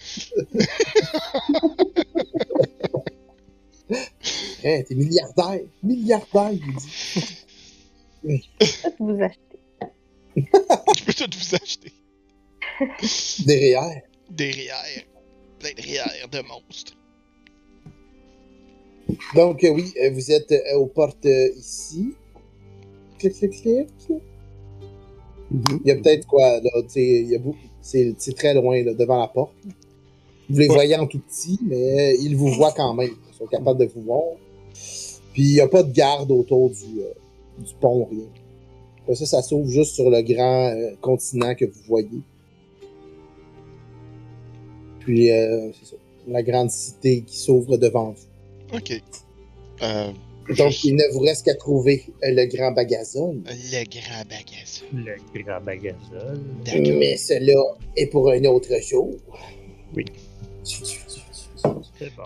Hein, 4.64 4.82
t'es 4.86 4.94
milliardaire. 4.94 5.60
Milliardaire, 5.82 6.50
il 6.52 6.60
dit. 6.60 8.42
Peut-être 8.58 8.96
vous 8.98 9.18
acheter. 9.22 9.58
Je 10.36 11.04
peux 11.04 11.12
tout 11.14 11.38
vous 11.38 11.54
acheter. 11.54 11.92
Derrière. 13.46 14.02
Des 14.30 14.50
rières. 14.50 15.04
Plein 15.58 15.70
de 15.76 15.80
rières 15.82 16.28
de 16.30 16.40
monstres. 16.42 16.92
Donc, 19.34 19.64
euh, 19.64 19.70
oui, 19.70 19.92
euh, 20.02 20.10
vous 20.10 20.30
êtes 20.30 20.52
euh, 20.52 20.76
aux 20.76 20.86
portes 20.86 21.24
euh, 21.26 21.48
ici. 21.56 22.14
Clic, 23.18 23.32
clic, 23.32 23.50
clic. 23.50 23.88
Il 25.50 25.86
y 25.86 25.90
a 25.90 25.96
peut-être 25.96 26.26
quoi, 26.26 26.60
là, 26.60 26.70
tu 26.82 26.88
sais, 26.90 27.02
il 27.22 27.28
y 27.30 27.34
a 27.34 27.38
beaucoup. 27.38 27.58
C'est 27.82 28.14
c'est 28.18 28.36
très 28.36 28.54
loin, 28.54 28.82
là, 28.84 28.92
devant 28.94 29.18
la 29.18 29.26
porte. 29.28 29.54
Vous 30.48 30.58
les 30.58 30.68
Ouais. 30.68 30.74
voyez 30.74 30.96
en 30.96 31.06
tout 31.06 31.18
petit, 31.18 31.58
mais 31.62 32.16
ils 32.20 32.36
vous 32.36 32.48
voient 32.52 32.72
quand 32.76 32.92
même. 32.94 33.10
Sont 33.40 33.46
capables 33.46 33.80
de 33.80 33.86
vous 33.86 34.02
voir. 34.02 34.22
Puis 35.32 35.42
il 35.42 35.52
n'y 35.54 35.60
a 35.60 35.66
pas 35.68 35.82
de 35.82 35.92
garde 35.92 36.30
autour 36.30 36.70
du, 36.70 37.00
euh, 37.00 37.12
du 37.58 37.74
pont, 37.80 38.04
rien. 38.10 38.26
Après 39.02 39.14
ça, 39.14 39.26
ça 39.26 39.42
s'ouvre 39.42 39.68
juste 39.68 39.94
sur 39.94 40.08
le 40.10 40.20
grand 40.22 40.68
euh, 40.68 40.90
continent 41.00 41.54
que 41.54 41.64
vous 41.64 41.80
voyez. 41.88 42.20
Puis, 45.00 45.30
euh, 45.30 45.70
c'est 45.72 45.90
ça. 45.90 45.96
La 46.28 46.42
grande 46.42 46.70
cité 46.70 47.22
qui 47.22 47.36
s'ouvre 47.38 47.76
devant 47.78 48.10
vous. 48.10 48.76
Ok. 48.76 48.92
Euh, 49.82 50.12
Donc, 50.48 50.68
juste 50.68 50.84
il 50.84 50.94
ne 50.96 51.12
vous 51.12 51.20
reste 51.20 51.46
qu'à 51.46 51.54
trouver 51.54 52.04
euh, 52.22 52.30
le 52.32 52.44
grand 52.46 52.72
bagazone. 52.72 53.42
le 53.46 53.84
grand 53.88 54.24
bagazole. 54.28 55.16
Le 55.32 55.42
grand 55.42 55.60
bagazole. 55.62 56.40
D'accord. 56.64 56.98
Mais 56.98 57.16
cela 57.16 57.54
est 57.96 58.06
pour 58.06 58.30
un 58.30 58.44
autre 58.44 58.68
jour. 58.82 59.10
Oui. 59.96 60.04
C'est 60.62 62.14
bon. 62.14 62.22